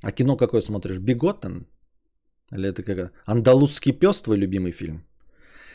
[0.01, 0.99] А кино какое смотришь?
[0.99, 1.67] Биготтен?
[2.51, 3.13] Или это как?
[3.25, 5.05] Андалузский пес твой любимый фильм?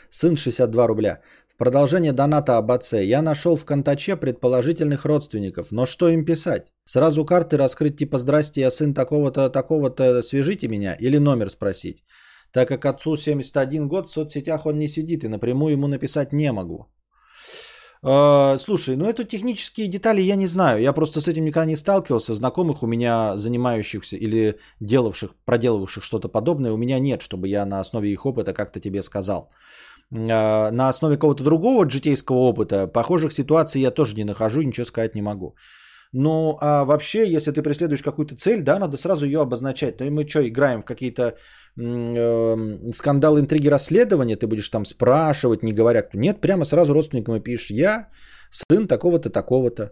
[0.09, 1.21] Сын 62 рубля.
[1.53, 3.03] В продолжение доната об отце.
[3.03, 5.71] Я нашел в Контаче предположительных родственников.
[5.71, 6.67] Но что им писать?
[6.85, 12.03] Сразу карты раскрыть типа «Здрасте, я сын такого-то, такого-то, свяжите меня» или номер спросить.
[12.51, 16.51] Так как отцу 71 год, в соцсетях он не сидит и напрямую ему написать не
[16.51, 16.87] могу.
[18.07, 20.81] Э, слушай, ну это технические детали я не знаю.
[20.81, 22.33] Я просто с этим никогда не сталкивался.
[22.33, 27.79] Знакомых у меня, занимающихся или делавших, проделывавших что-то подобное, у меня нет, чтобы я на
[27.81, 29.49] основе их опыта как-то тебе сказал.
[30.11, 35.15] Э, на основе какого-то другого житейского опыта, похожих ситуаций я тоже не нахожу, ничего сказать
[35.15, 35.55] не могу.
[36.13, 39.99] Ну, а вообще, если ты преследуешь какую-то цель, да, надо сразу ее обозначать.
[39.99, 41.35] Ну и мы что, играем в какие-то
[41.77, 46.17] скандалы, интриги, расследования, ты будешь там спрашивать, не говоря кто.
[46.17, 48.09] Нет, прямо сразу родственникам и пишешь, я
[48.49, 49.91] сын такого-то, такого-то.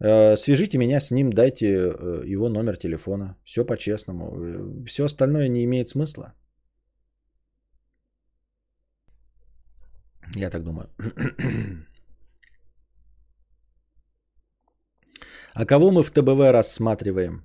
[0.00, 3.36] Э, свяжите меня с ним, дайте э, его номер телефона.
[3.44, 4.24] Все по-честному.
[4.24, 6.34] Э, Все остальное не имеет смысла.
[10.36, 10.88] Я так думаю.
[15.54, 17.42] А кого мы в ТБВ рассматриваем?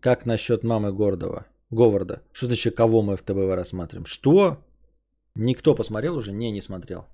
[0.00, 1.46] Как насчет мамы Гордова?
[1.70, 2.22] Говарда.
[2.32, 4.06] Что значит, кого мы в ТБВ рассматриваем?
[4.06, 4.56] Что?
[5.34, 6.32] Никто посмотрел уже?
[6.32, 7.06] Не, не смотрел.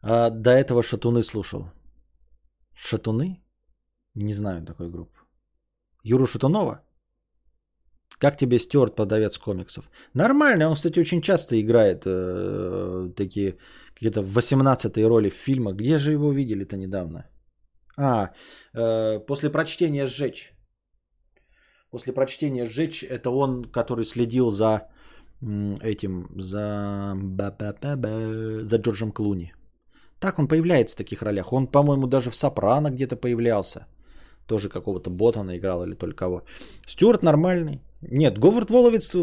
[0.00, 1.70] А до этого Шатуны слушал.
[2.74, 3.40] Шатуны?
[4.14, 5.18] Не знаю такой группы.
[6.04, 6.82] Юру Шатунова?
[8.18, 9.90] Как тебе Стюарт, продавец комиксов?
[10.14, 13.58] Нормально, он, кстати, очень часто играет э, такие
[13.94, 15.74] какие-то 18 роли в фильмах.
[15.74, 17.26] Где же его видели-то недавно?
[17.96, 18.30] А,
[18.74, 20.53] э, после прочтения «Сжечь».
[21.94, 24.88] После прочтения «Сжечь» это он, который следил за
[25.80, 27.16] этим, за,
[28.62, 29.52] за Джорджем Клуни.
[30.18, 31.52] Так он появляется в таких ролях.
[31.52, 33.86] Он, по-моему, даже в «Сопрано» где-то появлялся.
[34.48, 36.42] Тоже какого-то Ботана играл или только кого.
[36.84, 37.80] Стюарт нормальный.
[38.02, 39.14] Нет, Говард Воловец,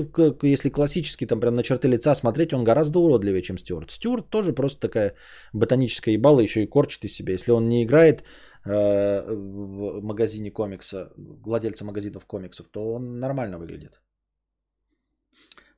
[0.42, 3.92] если классический, там прям на черты лица смотреть, он гораздо уродливее, чем Стюарт.
[3.92, 5.14] Стюарт тоже просто такая
[5.52, 7.34] ботаническая ебала, еще и корчит из себя.
[7.34, 8.24] Если он не играет
[8.64, 14.02] в магазине комикса, владельца магазинов комиксов, то он нормально выглядит.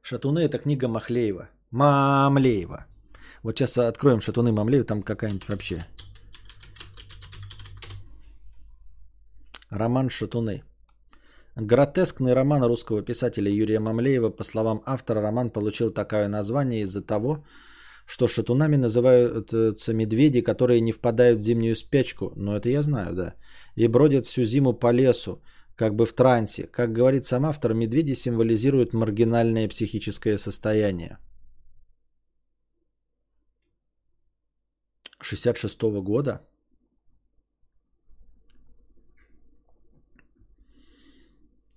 [0.01, 1.49] Шатуны это книга Махлеева.
[1.71, 2.85] Мамлеева.
[3.41, 5.85] Вот сейчас откроем Шатуны Мамлеева, там какая-нибудь вообще.
[9.69, 10.63] Роман Шатуны.
[11.55, 14.29] Гротескный роман русского писателя Юрия Мамлеева.
[14.29, 17.45] По словам автора, роман получил такое название из-за того,
[18.06, 23.33] что шатунами называются медведи, которые не впадают в зимнюю спячку, но это я знаю, да,
[23.75, 25.41] и бродят всю зиму по лесу,
[25.75, 26.67] как бы в трансе.
[26.67, 31.17] Как говорит сам автор, медведи символизируют маргинальное психическое состояние.
[35.22, 36.41] 66 -го года.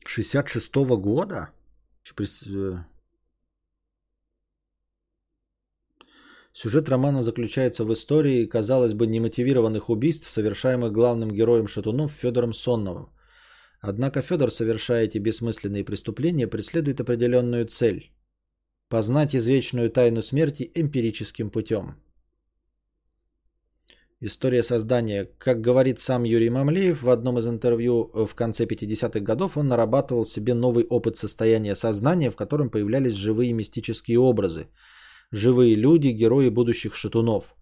[0.06, 1.50] Шестьдесят шестого года?
[2.46, 2.84] Э,
[6.58, 13.10] Сюжет романа заключается в истории, казалось бы, немотивированных убийств, совершаемых главным героем Шатунов Федором Сонновым.
[13.82, 18.10] Однако Федор, совершая эти бессмысленные преступления, преследует определенную цель–
[18.88, 21.96] познать извечную тайну смерти эмпирическим путем.
[24.20, 25.28] История создания.
[25.38, 30.24] Как говорит сам Юрий Мамлеев в одном из интервью в конце 50-х годов, он нарабатывал
[30.24, 34.68] себе новый опыт состояния сознания, в котором появлялись живые мистические образы–
[35.32, 37.54] живые люди, герои будущих шатунов.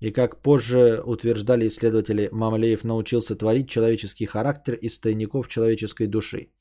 [0.00, 6.52] И как позже утверждали исследователи, Мамлеев научился творить человеческий характер из тайников человеческой души.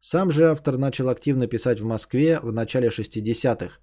[0.00, 3.78] Сам же автор начал активно писать в Москве в начале 60-х.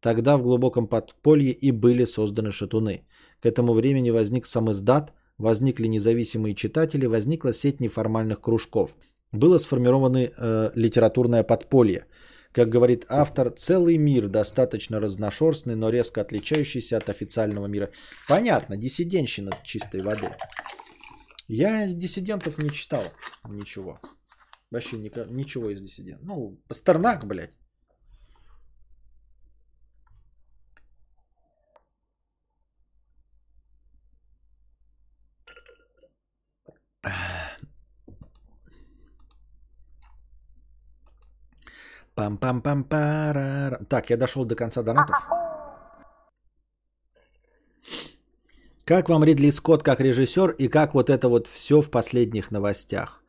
[0.00, 3.06] Тогда в глубоком подполье и были созданы шатуны.
[3.40, 8.96] К этому времени возник сам издат, возникли независимые читатели, возникла сеть неформальных кружков.
[9.32, 12.06] Было сформировано э, литературное подполье–
[12.52, 17.90] как говорит автор, целый мир достаточно разношерстный, но резко отличающийся от официального мира.
[18.28, 20.30] Понятно, диссиденщина чистой воды.
[21.48, 23.04] Я диссидентов не читал
[23.48, 23.94] ничего.
[24.70, 26.26] Вообще ничего из диссидентов.
[26.26, 27.54] Ну, Пастернак, блядь.
[42.14, 45.16] Пам пам пам пара Так, я дошел до конца донатов.
[48.84, 53.22] Как вам Ридли Скотт как режиссер и как вот это вот все в последних новостях?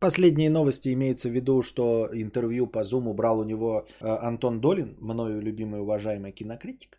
[0.00, 4.96] Последние новости имеются в виду, что интервью по Zoom брал у него э, Антон Долин,
[5.00, 6.98] мною любимый уважаемый кинокритик.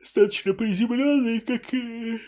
[0.00, 1.74] Достаточно приземленный, как...
[1.74, 2.18] Э,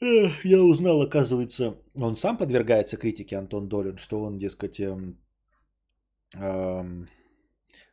[0.00, 4.80] э, я узнал, оказывается, он сам подвергается критике, Антон Долин, что он, дескать,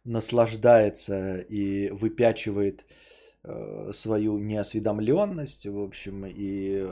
[0.03, 2.85] наслаждается и выпячивает
[3.43, 6.87] э, свою неосведомленность, в общем, и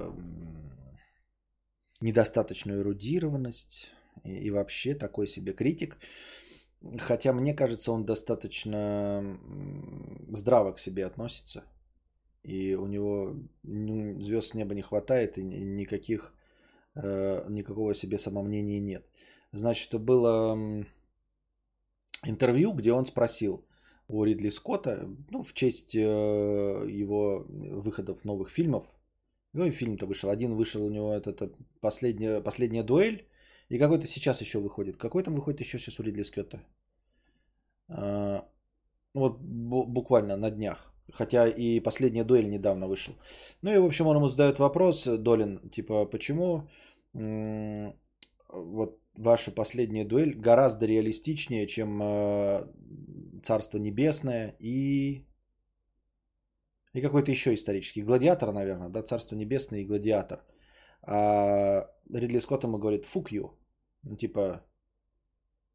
[2.01, 3.91] недостаточную эрудированность,
[4.23, 5.97] и, и вообще такой себе критик.
[6.99, 9.39] Хотя мне кажется, он достаточно
[10.29, 11.63] здраво к себе относится.
[12.43, 16.33] И у него ну, звезд с неба не хватает, и никаких,
[16.95, 19.05] э, никакого себе самомнения нет.
[19.51, 20.85] Значит, было
[22.29, 23.65] интервью, где он спросил
[24.07, 28.83] у Ридли Скотта, ну, в честь э, его выходов новых фильмов.
[29.53, 30.29] Ну, и фильм-то вышел.
[30.29, 33.27] Один вышел у него это, последняя, последняя дуэль.
[33.69, 34.97] И какой-то сейчас еще выходит.
[34.97, 36.59] Какой там выходит еще сейчас у Ридли Скотта?
[37.89, 38.45] А,
[39.13, 40.93] ну, вот буквально на днях.
[41.13, 43.13] Хотя и последняя дуэль недавно вышел.
[43.61, 46.69] Ну и, в общем, он ему задает вопрос, Долин, типа, почему
[48.49, 52.67] вот ваша последняя дуэль гораздо реалистичнее, чем э,
[53.43, 55.25] Царство Небесное и...
[56.93, 58.03] И какой-то еще исторический.
[58.03, 60.39] Гладиатор, наверное, да, Царство Небесное и Гладиатор.
[61.03, 63.51] А Ридли Скотт ему говорит «fuck you».
[64.03, 64.63] Ну, типа,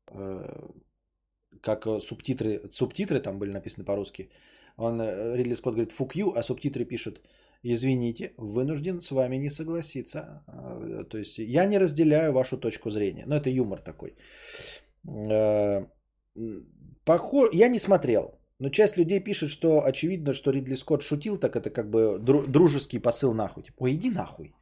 [0.09, 0.69] э,
[1.61, 4.31] как субтитры, субтитры там были написаны по-русски.
[4.77, 7.21] Он, э, Ридли Скотт говорит «fuck you», а субтитры пишут
[7.63, 10.43] извините, вынужден с вами не согласиться.
[10.47, 13.25] А, то есть я не разделяю вашу точку зрения.
[13.27, 14.15] Но это юмор такой.
[15.09, 15.87] Э,
[17.05, 17.51] Похож...
[17.53, 18.39] Я не смотрел.
[18.59, 23.01] Но часть людей пишет, что очевидно, что Ридли Скотт шутил, так это как бы дружеский
[23.01, 23.65] посыл нахуй.
[23.65, 24.55] Типа, иди нахуй.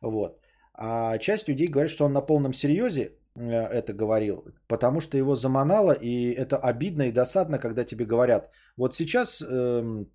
[0.00, 0.40] Вот.
[0.74, 5.36] А часть людей говорит, что он на полном серьезе э, это говорил, потому что его
[5.36, 10.08] заманало, и это обидно и досадно, когда тебе говорят, вот сейчас эм,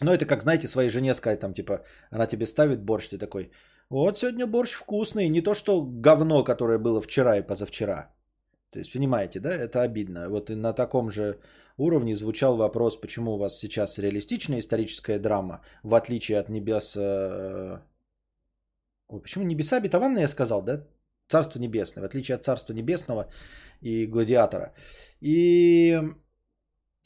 [0.00, 3.50] ну, это как, знаете, своей жене сказать, там, типа, она тебе ставит борщ, ты такой,
[3.90, 8.12] вот сегодня борщ вкусный, не то, что говно, которое было вчера и позавчера.
[8.70, 10.28] То есть, понимаете, да, это обидно.
[10.28, 11.38] Вот и на таком же
[11.76, 16.96] уровне звучал вопрос, почему у вас сейчас реалистичная историческая драма, в отличие от небес...
[16.96, 17.80] Э,
[19.08, 20.84] ой, почему небеса обетованные я сказал, да?
[21.28, 23.30] Царство небесное, в отличие от Царства небесного
[23.80, 24.74] и Гладиатора.
[25.20, 26.00] И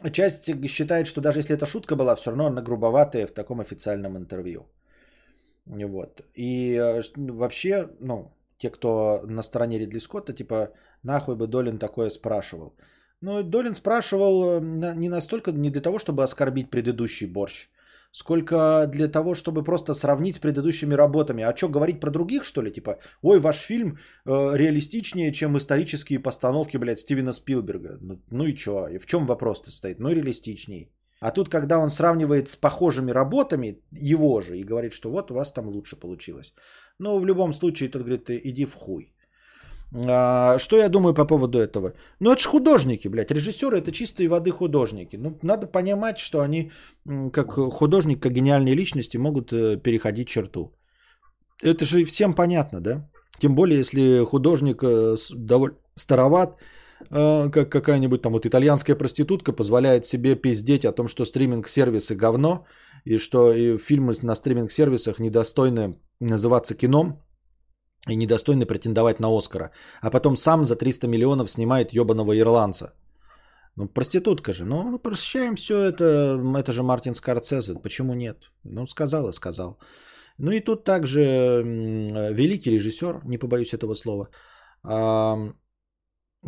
[0.09, 4.17] часть считает, что даже если это шутка была, все равно она грубоватая в таком официальном
[4.17, 4.67] интервью.
[5.67, 6.23] Вот.
[6.35, 10.73] И э, вообще, ну, те, кто на стороне Ридли Скотта, типа,
[11.03, 12.75] нахуй бы Долин такое спрашивал.
[13.21, 17.69] Ну, Долин спрашивал э, не настолько, не для того, чтобы оскорбить предыдущий борщ,
[18.13, 21.45] сколько для того, чтобы просто сравнить с предыдущими работами.
[21.45, 22.73] А что, говорить про других, что ли?
[22.73, 27.99] Типа, ой, ваш фильм э, реалистичнее, чем исторические постановки, блядь, Стивена Спилберга.
[28.01, 28.89] Ну, ну и что?
[28.89, 30.01] И в чем вопрос-то стоит?
[30.01, 30.89] Ну, реалистичнее.
[31.21, 35.35] А тут, когда он сравнивает с похожими работами его же и говорит, что вот у
[35.35, 36.55] вас там лучше получилось.
[36.99, 39.13] Ну, в любом случае, тот говорит, иди в хуй.
[39.93, 41.95] А, что я думаю по поводу этого?
[42.21, 43.31] Ну, это же художники, блядь.
[43.31, 45.17] Режиссеры это чистой воды художники.
[45.17, 46.71] Ну, надо понимать, что они,
[47.33, 50.73] как художник, как гениальные личности, могут э, переходить черту.
[51.63, 53.11] Это же всем понятно, да?
[53.39, 56.57] Тем более, если художник э, довольно староват,
[57.11, 62.65] э, как какая-нибудь там вот итальянская проститутка позволяет себе пиздеть о том, что стриминг-сервисы говно,
[63.05, 67.19] и что фильмы на стриминг-сервисах недостойны называться кином,
[68.09, 69.71] и недостойны претендовать на Оскара.
[70.03, 72.95] А потом сам за 300 миллионов снимает ебаного ирландца.
[73.77, 74.65] Ну, проститутка же.
[74.65, 76.39] Ну, прощаем все это.
[76.59, 77.75] Это же Мартин Скорцезе.
[77.75, 78.37] Почему нет?
[78.65, 79.79] Ну, сказал и сказал.
[80.39, 81.21] Ну и тут также
[82.33, 84.29] великий режиссер, не побоюсь этого слова,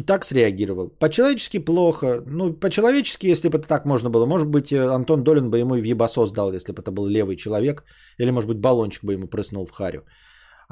[0.06, 0.89] так среагировал.
[0.89, 2.22] По-человечески плохо.
[2.26, 4.26] Ну, по-человечески, если бы это так можно было.
[4.26, 7.36] Может быть, э, Антон Долин бы ему в ебасос дал, если бы это был левый
[7.36, 7.84] человек.
[8.18, 10.05] Или, может быть, баллончик бы ему прыснул в харю.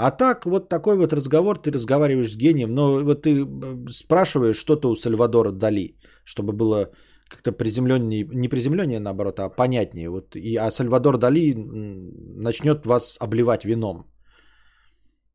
[0.03, 4.57] А так, вот такой вот разговор, ты разговариваешь с гением, но вот ты э, спрашиваешь
[4.57, 6.91] что-то у Сальвадора Дали, чтобы было
[7.29, 10.09] как-то приземленнее, не приземленнее наоборот, а понятнее.
[10.09, 14.05] Вот, и, а Сальвадор Дали начнет вас обливать вином.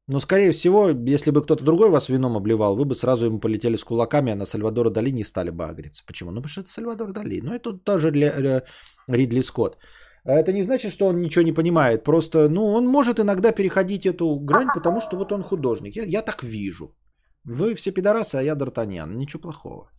[0.07, 3.77] Но, скорее всего, если бы кто-то другой вас вином обливал, вы бы сразу ему полетели
[3.77, 6.03] с кулаками, а на Сальвадора Дали не стали бы агриться.
[6.07, 6.31] Почему?
[6.31, 7.39] Ну, потому что это Сальвадор Дали.
[7.41, 8.63] Ну, это тоже для,
[9.07, 9.77] Ридли Скотт.
[10.25, 12.03] А это не значит, что он ничего не понимает.
[12.03, 15.95] Просто, ну, он может иногда переходить эту грань, потому что вот он художник.
[15.95, 16.95] Я, я так вижу.
[17.43, 19.15] Вы все пидорасы, а я Д'Артаньян.
[19.15, 19.89] Ничего плохого.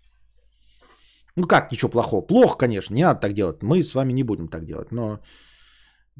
[1.36, 2.26] Ну как ничего плохого?
[2.26, 3.62] Плохо, конечно, не надо так делать.
[3.62, 4.90] Мы с вами не будем так делать.
[4.90, 5.20] Но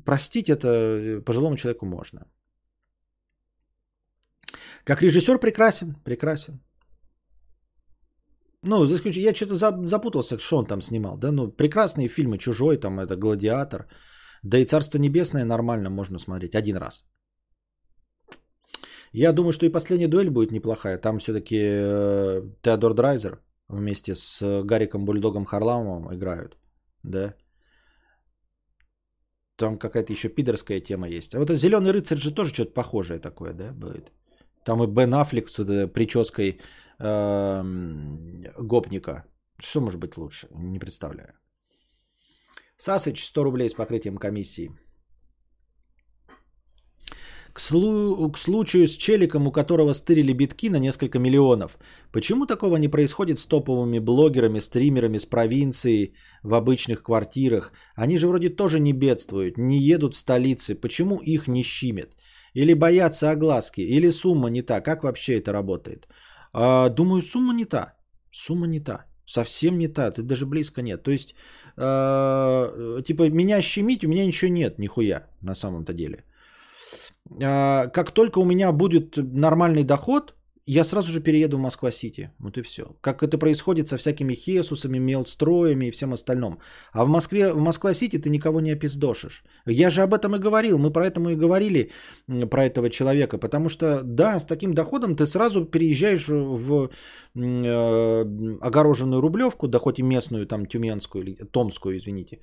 [0.04, 2.26] простить это э, пожилому человеку можно.
[4.84, 6.60] Как режиссер прекрасен, прекрасен.
[8.62, 12.78] Ну, за исключением, я что-то запутался, что он там снимал, да, ну, прекрасные фильмы, «Чужой»,
[12.78, 13.86] там, это «Гладиатор»,
[14.42, 17.04] да и «Царство небесное» нормально можно смотреть один раз.
[19.12, 20.98] Я думаю, что и последняя дуэль будет неплохая.
[20.98, 26.56] Там все-таки э, Теодор Драйзер вместе с Гариком Бульдогом Харламовым играют,
[27.02, 27.34] да.
[29.56, 31.34] Там какая-то еще пидорская тема есть.
[31.34, 34.12] А вот этот «Зеленый рыцарь» же тоже что-то похожее такое, да, будет.
[34.64, 36.60] Там и Бен Аффлек с этой прической
[38.58, 39.24] гопника.
[39.60, 40.48] Что может быть лучше?
[40.50, 41.34] Не представляю.
[42.76, 44.70] Сасыч 100 рублей с покрытием комиссии.
[47.52, 51.78] К, слу- к случаю с челиком, у которого стырили битки на несколько миллионов.
[52.12, 57.72] Почему такого не происходит с топовыми блогерами, стримерами с провинции в обычных квартирах?
[57.94, 60.74] Они же вроде тоже не бедствуют, не едут в столицы.
[60.74, 62.10] Почему их не щимят?
[62.52, 63.80] Или боятся огласки?
[63.80, 64.82] Или сумма не та?
[64.82, 66.08] Как вообще это работает?
[66.58, 67.92] А, думаю, сумма не та.
[68.32, 69.04] Сумма не та.
[69.26, 70.10] Совсем не та.
[70.10, 71.02] Ты даже близко нет.
[71.02, 71.34] То есть,
[71.76, 76.24] э, типа, меня щемить, у меня ничего нет, нихуя, на самом-то деле.
[77.42, 80.34] Э, как только у меня будет нормальный доход,
[80.66, 82.30] я сразу же перееду в Москва-Сити.
[82.40, 82.96] Вот и все.
[83.00, 86.58] Как это происходит со всякими Хесусами, Мелстроями и всем остальным.
[86.92, 89.44] А в Москве, в Москва-Сити ты никого не опиздошишь.
[89.66, 90.78] Я же об этом и говорил.
[90.78, 91.92] Мы про это и говорили,
[92.50, 93.38] про этого человека.
[93.38, 96.90] Потому что, да, с таким доходом ты сразу переезжаешь в
[97.36, 102.40] э, огороженную Рублевку, да хоть и местную, там, Тюменскую, или Томскую, извините.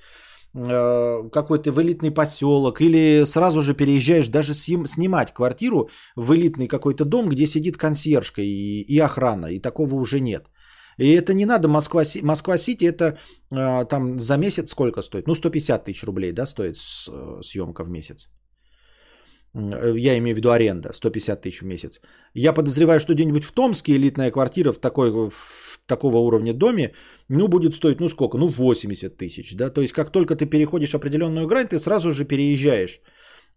[0.56, 7.06] Э, какой-то в элитный поселок, или сразу же переезжаешь даже снимать квартиру в элитный какой-то
[7.06, 10.52] дом, где сидит консьержка и, и охрана, и такого уже нет.
[10.98, 13.18] И это не надо Москва, Москва-Сити, это
[13.52, 15.28] э, там за месяц сколько стоит?
[15.28, 18.30] Ну, 150 тысяч рублей, да, стоит съемка в месяц.
[19.56, 22.02] Э, я имею в виду аренда, 150 тысяч в месяц.
[22.34, 26.94] Я подозреваю, что где-нибудь в Томске элитная квартира в, такой, в такого уровня доме,
[27.30, 28.38] ну, будет стоить, ну, сколько?
[28.38, 29.70] Ну, 80 тысяч, да.
[29.70, 33.02] То есть, как только ты переходишь определенную грань, ты сразу же переезжаешь.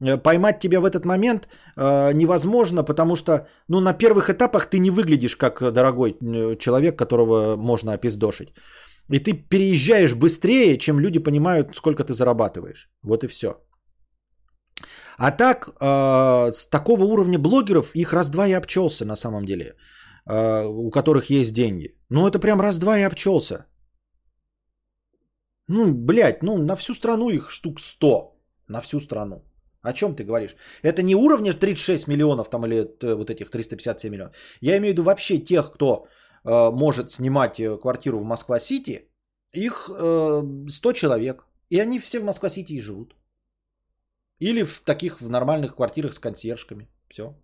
[0.00, 4.78] Э, поймать тебя в этот момент э, невозможно, потому что, ну, на первых этапах ты
[4.78, 8.48] не выглядишь как дорогой э, человек, которого можно опиздошить.
[9.12, 12.90] И ты переезжаешь быстрее, чем люди понимают, сколько ты зарабатываешь.
[13.02, 13.54] Вот и все.
[15.18, 19.74] А так, э, с такого уровня блогеров, их раз-два и обчелся на самом деле,
[20.26, 21.96] э, у которых есть деньги.
[22.10, 23.66] Ну, это прям раз-два и обчелся.
[25.68, 28.36] Ну, блядь, ну, на всю страну их штук 100.
[28.68, 29.42] На всю страну.
[29.82, 30.56] О чем ты говоришь?
[30.82, 34.36] Это не уровня 36 миллионов там или э, вот этих 357 миллионов.
[34.60, 36.06] Я имею в виду вообще тех, кто
[36.44, 39.08] э, может снимать э, квартиру в Москва-Сити.
[39.52, 41.46] Их э, 100 человек.
[41.70, 43.14] И они все в Москва-Сити и живут.
[44.38, 46.88] Или в таких в нормальных квартирах с консьержками.
[47.08, 47.34] Все.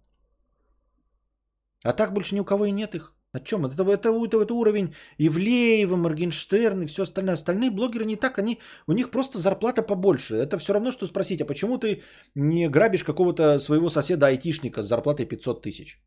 [1.85, 3.15] А так больше ни у кого и нет их.
[3.33, 3.75] О чем это?
[3.75, 7.35] Это, это, это, уровень Ивлеева, Моргенштерн и все остальное.
[7.35, 10.37] Остальные блогеры не так, они, у них просто зарплата побольше.
[10.37, 12.03] Это все равно, что спросить, а почему ты
[12.35, 15.99] не грабишь какого-то своего соседа-айтишника с зарплатой 500 тысяч?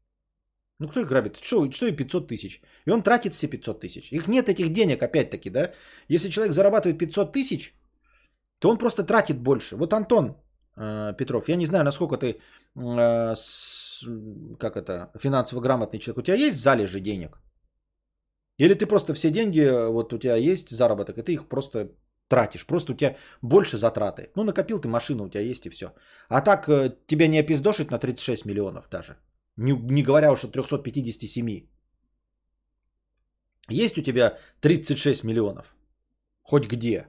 [0.80, 1.38] Ну кто их грабит?
[1.42, 2.62] Что, что и 500 тысяч?
[2.86, 4.12] И он тратит все 500 тысяч.
[4.12, 5.72] Их нет этих денег, опять-таки, да?
[6.10, 7.74] Если человек зарабатывает 500 тысяч,
[8.60, 9.78] то он просто тратит больше.
[9.78, 10.36] Вот Антон
[10.76, 13.36] Петров, я не знаю, насколько ты, э,
[14.60, 16.18] как это, финансово грамотный человек.
[16.18, 17.40] У тебя есть залежи денег?
[18.58, 21.92] Или ты просто все деньги, вот у тебя есть заработок, и ты их просто
[22.28, 22.66] тратишь.
[22.66, 24.32] Просто у тебя больше затраты.
[24.36, 25.94] Ну, накопил ты машину, у тебя есть и все.
[26.30, 29.18] А так э, тебя не опиздошить на 36 миллионов даже.
[29.58, 31.68] Не, не говоря уж о 357.
[33.70, 35.66] Есть у тебя 36 миллионов?
[36.44, 37.08] Хоть где?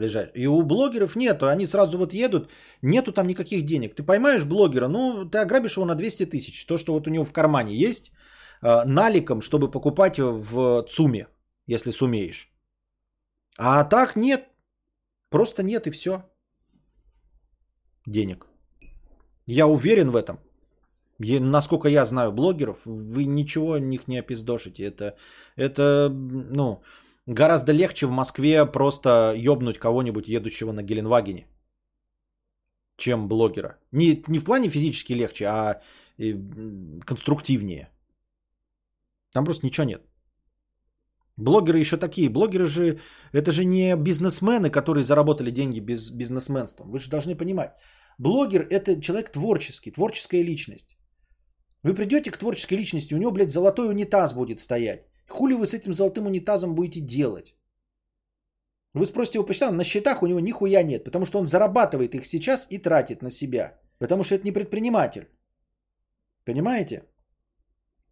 [0.00, 0.30] Лежать.
[0.34, 1.46] И у блогеров нету.
[1.46, 2.50] Они сразу вот едут,
[2.82, 3.94] нету там никаких денег.
[3.94, 6.66] Ты поймаешь блогера, ну, ты ограбишь его на 200 тысяч.
[6.66, 8.12] То, что вот у него в кармане есть,
[8.62, 11.26] э, наликом, чтобы покупать в ЦУМе,
[11.66, 12.50] если сумеешь.
[13.58, 14.48] А так нет.
[15.30, 16.24] Просто нет и все.
[18.06, 18.46] Денег.
[19.46, 20.38] Я уверен в этом.
[21.18, 24.84] И, насколько я знаю блогеров, вы ничего о них не опиздошите.
[24.84, 25.14] Это,
[25.56, 26.82] это ну,
[27.34, 31.46] гораздо легче в Москве просто ёбнуть кого-нибудь, едущего на Геленвагене,
[32.96, 33.78] чем блогера.
[33.92, 35.80] Не, не в плане физически легче, а
[37.06, 37.88] конструктивнее.
[39.32, 40.02] Там просто ничего нет.
[41.36, 42.28] Блогеры еще такие.
[42.28, 43.00] Блогеры же,
[43.32, 46.90] это же не бизнесмены, которые заработали деньги без бизнесменством.
[46.90, 47.70] Вы же должны понимать.
[48.18, 50.96] Блогер это человек творческий, творческая личность.
[51.82, 55.09] Вы придете к творческой личности, у него, блядь, золотой унитаз будет стоять.
[55.30, 57.54] Хули вы с этим золотым унитазом будете делать?
[58.94, 62.26] Вы спросите его, почему на счетах у него нихуя нет, потому что он зарабатывает их
[62.26, 63.78] сейчас и тратит на себя.
[63.98, 65.28] Потому что это не предприниматель.
[66.44, 67.04] Понимаете?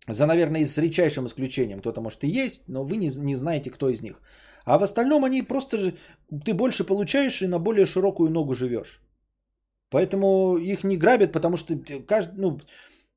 [0.08, 1.80] За, наверное, с редчайшим исключением.
[1.80, 4.22] Кто-то, может, и есть, но вы не, не знаете, кто из них.
[4.64, 5.94] А в остальном они просто же...
[6.44, 9.02] Ты больше получаешь и на более широкую ногу живешь.
[9.90, 12.60] Поэтому их не грабят, потому что каждый, ну,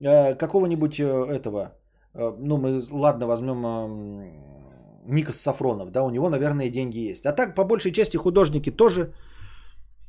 [0.04, 1.81] Э, какого-нибудь э, этого, э,
[2.14, 4.24] ну мы, ладно, возьмем
[5.08, 7.26] Никас Сафронов, да, у него, наверное, деньги есть.
[7.26, 9.14] А так, по большей части, художники тоже,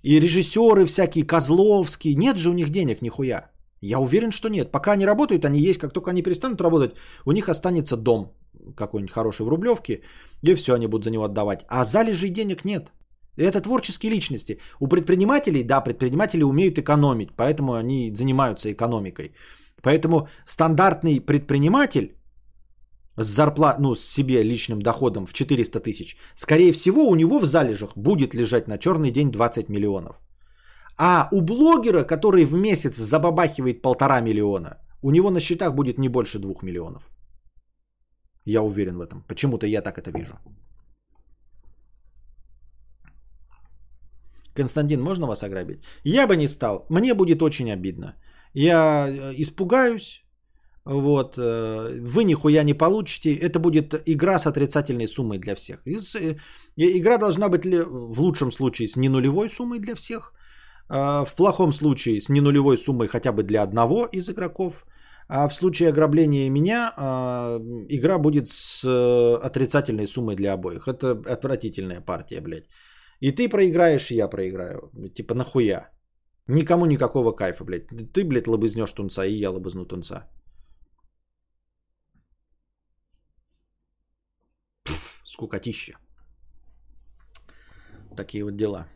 [0.03, 3.51] и режиссеры всякие, Козловские, нет же у них денег нихуя.
[3.81, 4.71] Я уверен, что нет.
[4.71, 5.79] Пока они работают, они есть.
[5.79, 6.95] Как только они перестанут работать,
[7.27, 8.33] у них останется дом
[8.77, 10.03] какой-нибудь хороший в Рублевке,
[10.43, 11.65] и все, они будут за него отдавать.
[11.69, 12.93] А залежей денег нет.
[13.37, 14.61] Это творческие личности.
[14.79, 19.33] У предпринимателей, да, предприниматели умеют экономить, поэтому они занимаются экономикой.
[19.83, 22.17] Поэтому стандартный предприниматель
[23.17, 27.44] с зарплат, ну, с себе личным доходом в 400 тысяч, скорее всего, у него в
[27.44, 30.20] залежах будет лежать на черный день 20 миллионов.
[30.99, 36.09] А у блогера, который в месяц забабахивает полтора миллиона, у него на счетах будет не
[36.09, 37.11] больше двух миллионов.
[38.44, 39.25] Я уверен в этом.
[39.28, 40.35] Почему-то я так это вижу.
[44.55, 45.83] Константин, можно вас ограбить?
[46.05, 46.86] Я бы не стал.
[46.91, 48.15] Мне будет очень обидно.
[48.55, 50.23] Я э, испугаюсь,
[50.85, 53.35] вот, э, вы нихуя не получите.
[53.35, 55.81] Это будет игра с отрицательной суммой для всех.
[55.87, 56.37] Э,
[56.77, 60.33] игра должна быть в лучшем случае с ненулевой суммой для всех,
[60.89, 64.85] а в плохом случае с ненулевой суммой хотя бы для одного из игроков.
[65.29, 67.59] А в случае ограбления меня а,
[67.89, 68.85] игра будет с
[69.43, 70.89] отрицательной суммой для обоих.
[70.89, 72.67] Это отвратительная партия, блядь.
[73.21, 74.91] И ты проиграешь, и я проиграю.
[75.15, 75.91] Типа нахуя?
[76.49, 77.89] Никому никакого кайфа, блядь.
[78.12, 80.29] Ты, блядь, лобызнешь тунца, и я лобызну тунца.
[84.85, 85.99] Пфф, скукотища.
[88.17, 88.89] Такие вот дела.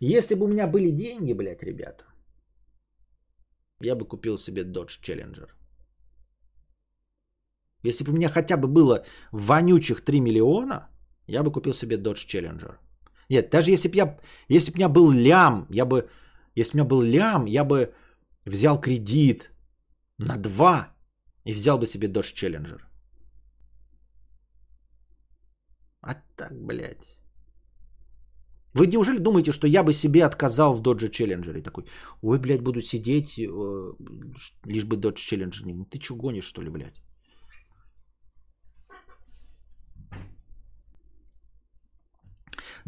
[0.00, 2.04] Если бы у меня были деньги, блядь, ребята,
[3.80, 5.48] я бы купил себе Dodge Challenger.
[7.82, 10.88] Если бы у меня хотя бы было вонючих 3 миллиона,
[11.26, 12.78] я бы купил себе Dodge Challenger.
[13.30, 14.18] Нет, даже если бы я,
[14.48, 16.08] если бы у меня был лям, я бы,
[16.56, 17.94] если бы у меня был лям, я бы
[18.44, 19.50] взял кредит
[20.18, 20.88] на два
[21.44, 22.80] и взял бы себе Dodge Challenger.
[26.02, 27.18] А так, блядь.
[28.74, 31.58] Вы неужели думаете, что я бы себе отказал в Dodge Challenger?
[31.58, 31.84] И такой,
[32.22, 33.46] ой, блядь, буду сидеть, э,
[34.66, 35.84] лишь бы Dodge Challenger не...
[35.84, 37.02] Ты что, гонишь, что ли, блядь?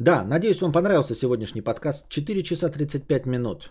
[0.02, 2.08] Да, надеюсь, вам понравился сегодняшний подкаст.
[2.08, 3.70] 4 часа 35 минут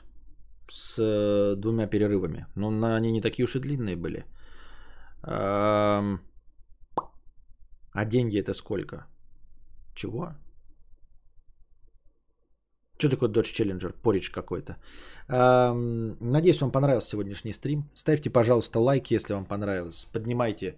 [0.69, 2.45] с э, двумя перерывами.
[2.55, 4.23] Но на, они не такие уж и длинные были.
[5.23, 6.19] А,
[8.05, 9.07] деньги это сколько?
[9.93, 10.29] Чего?
[12.97, 13.93] Что такое Dodge Challenger?
[14.01, 14.77] Порич какой-то.
[15.27, 17.89] Надеюсь, вам понравился сегодняшний стрим.
[17.93, 20.07] Ставьте, пожалуйста, лайки, если вам понравилось.
[20.13, 20.77] Поднимайте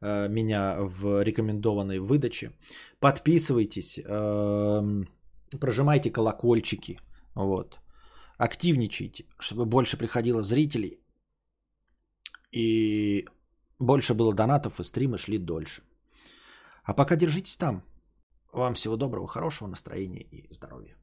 [0.00, 2.52] меня в рекомендованной выдаче.
[3.00, 4.00] Подписывайтесь,
[5.60, 6.98] прожимайте колокольчики.
[7.34, 7.78] Вот.
[8.36, 11.00] Активничайте, чтобы больше приходило зрителей.
[12.52, 13.26] И
[13.78, 15.82] больше было донатов, и стримы шли дольше.
[16.84, 17.82] А пока держитесь там.
[18.52, 20.96] Вам всего доброго, хорошего настроения и здоровья.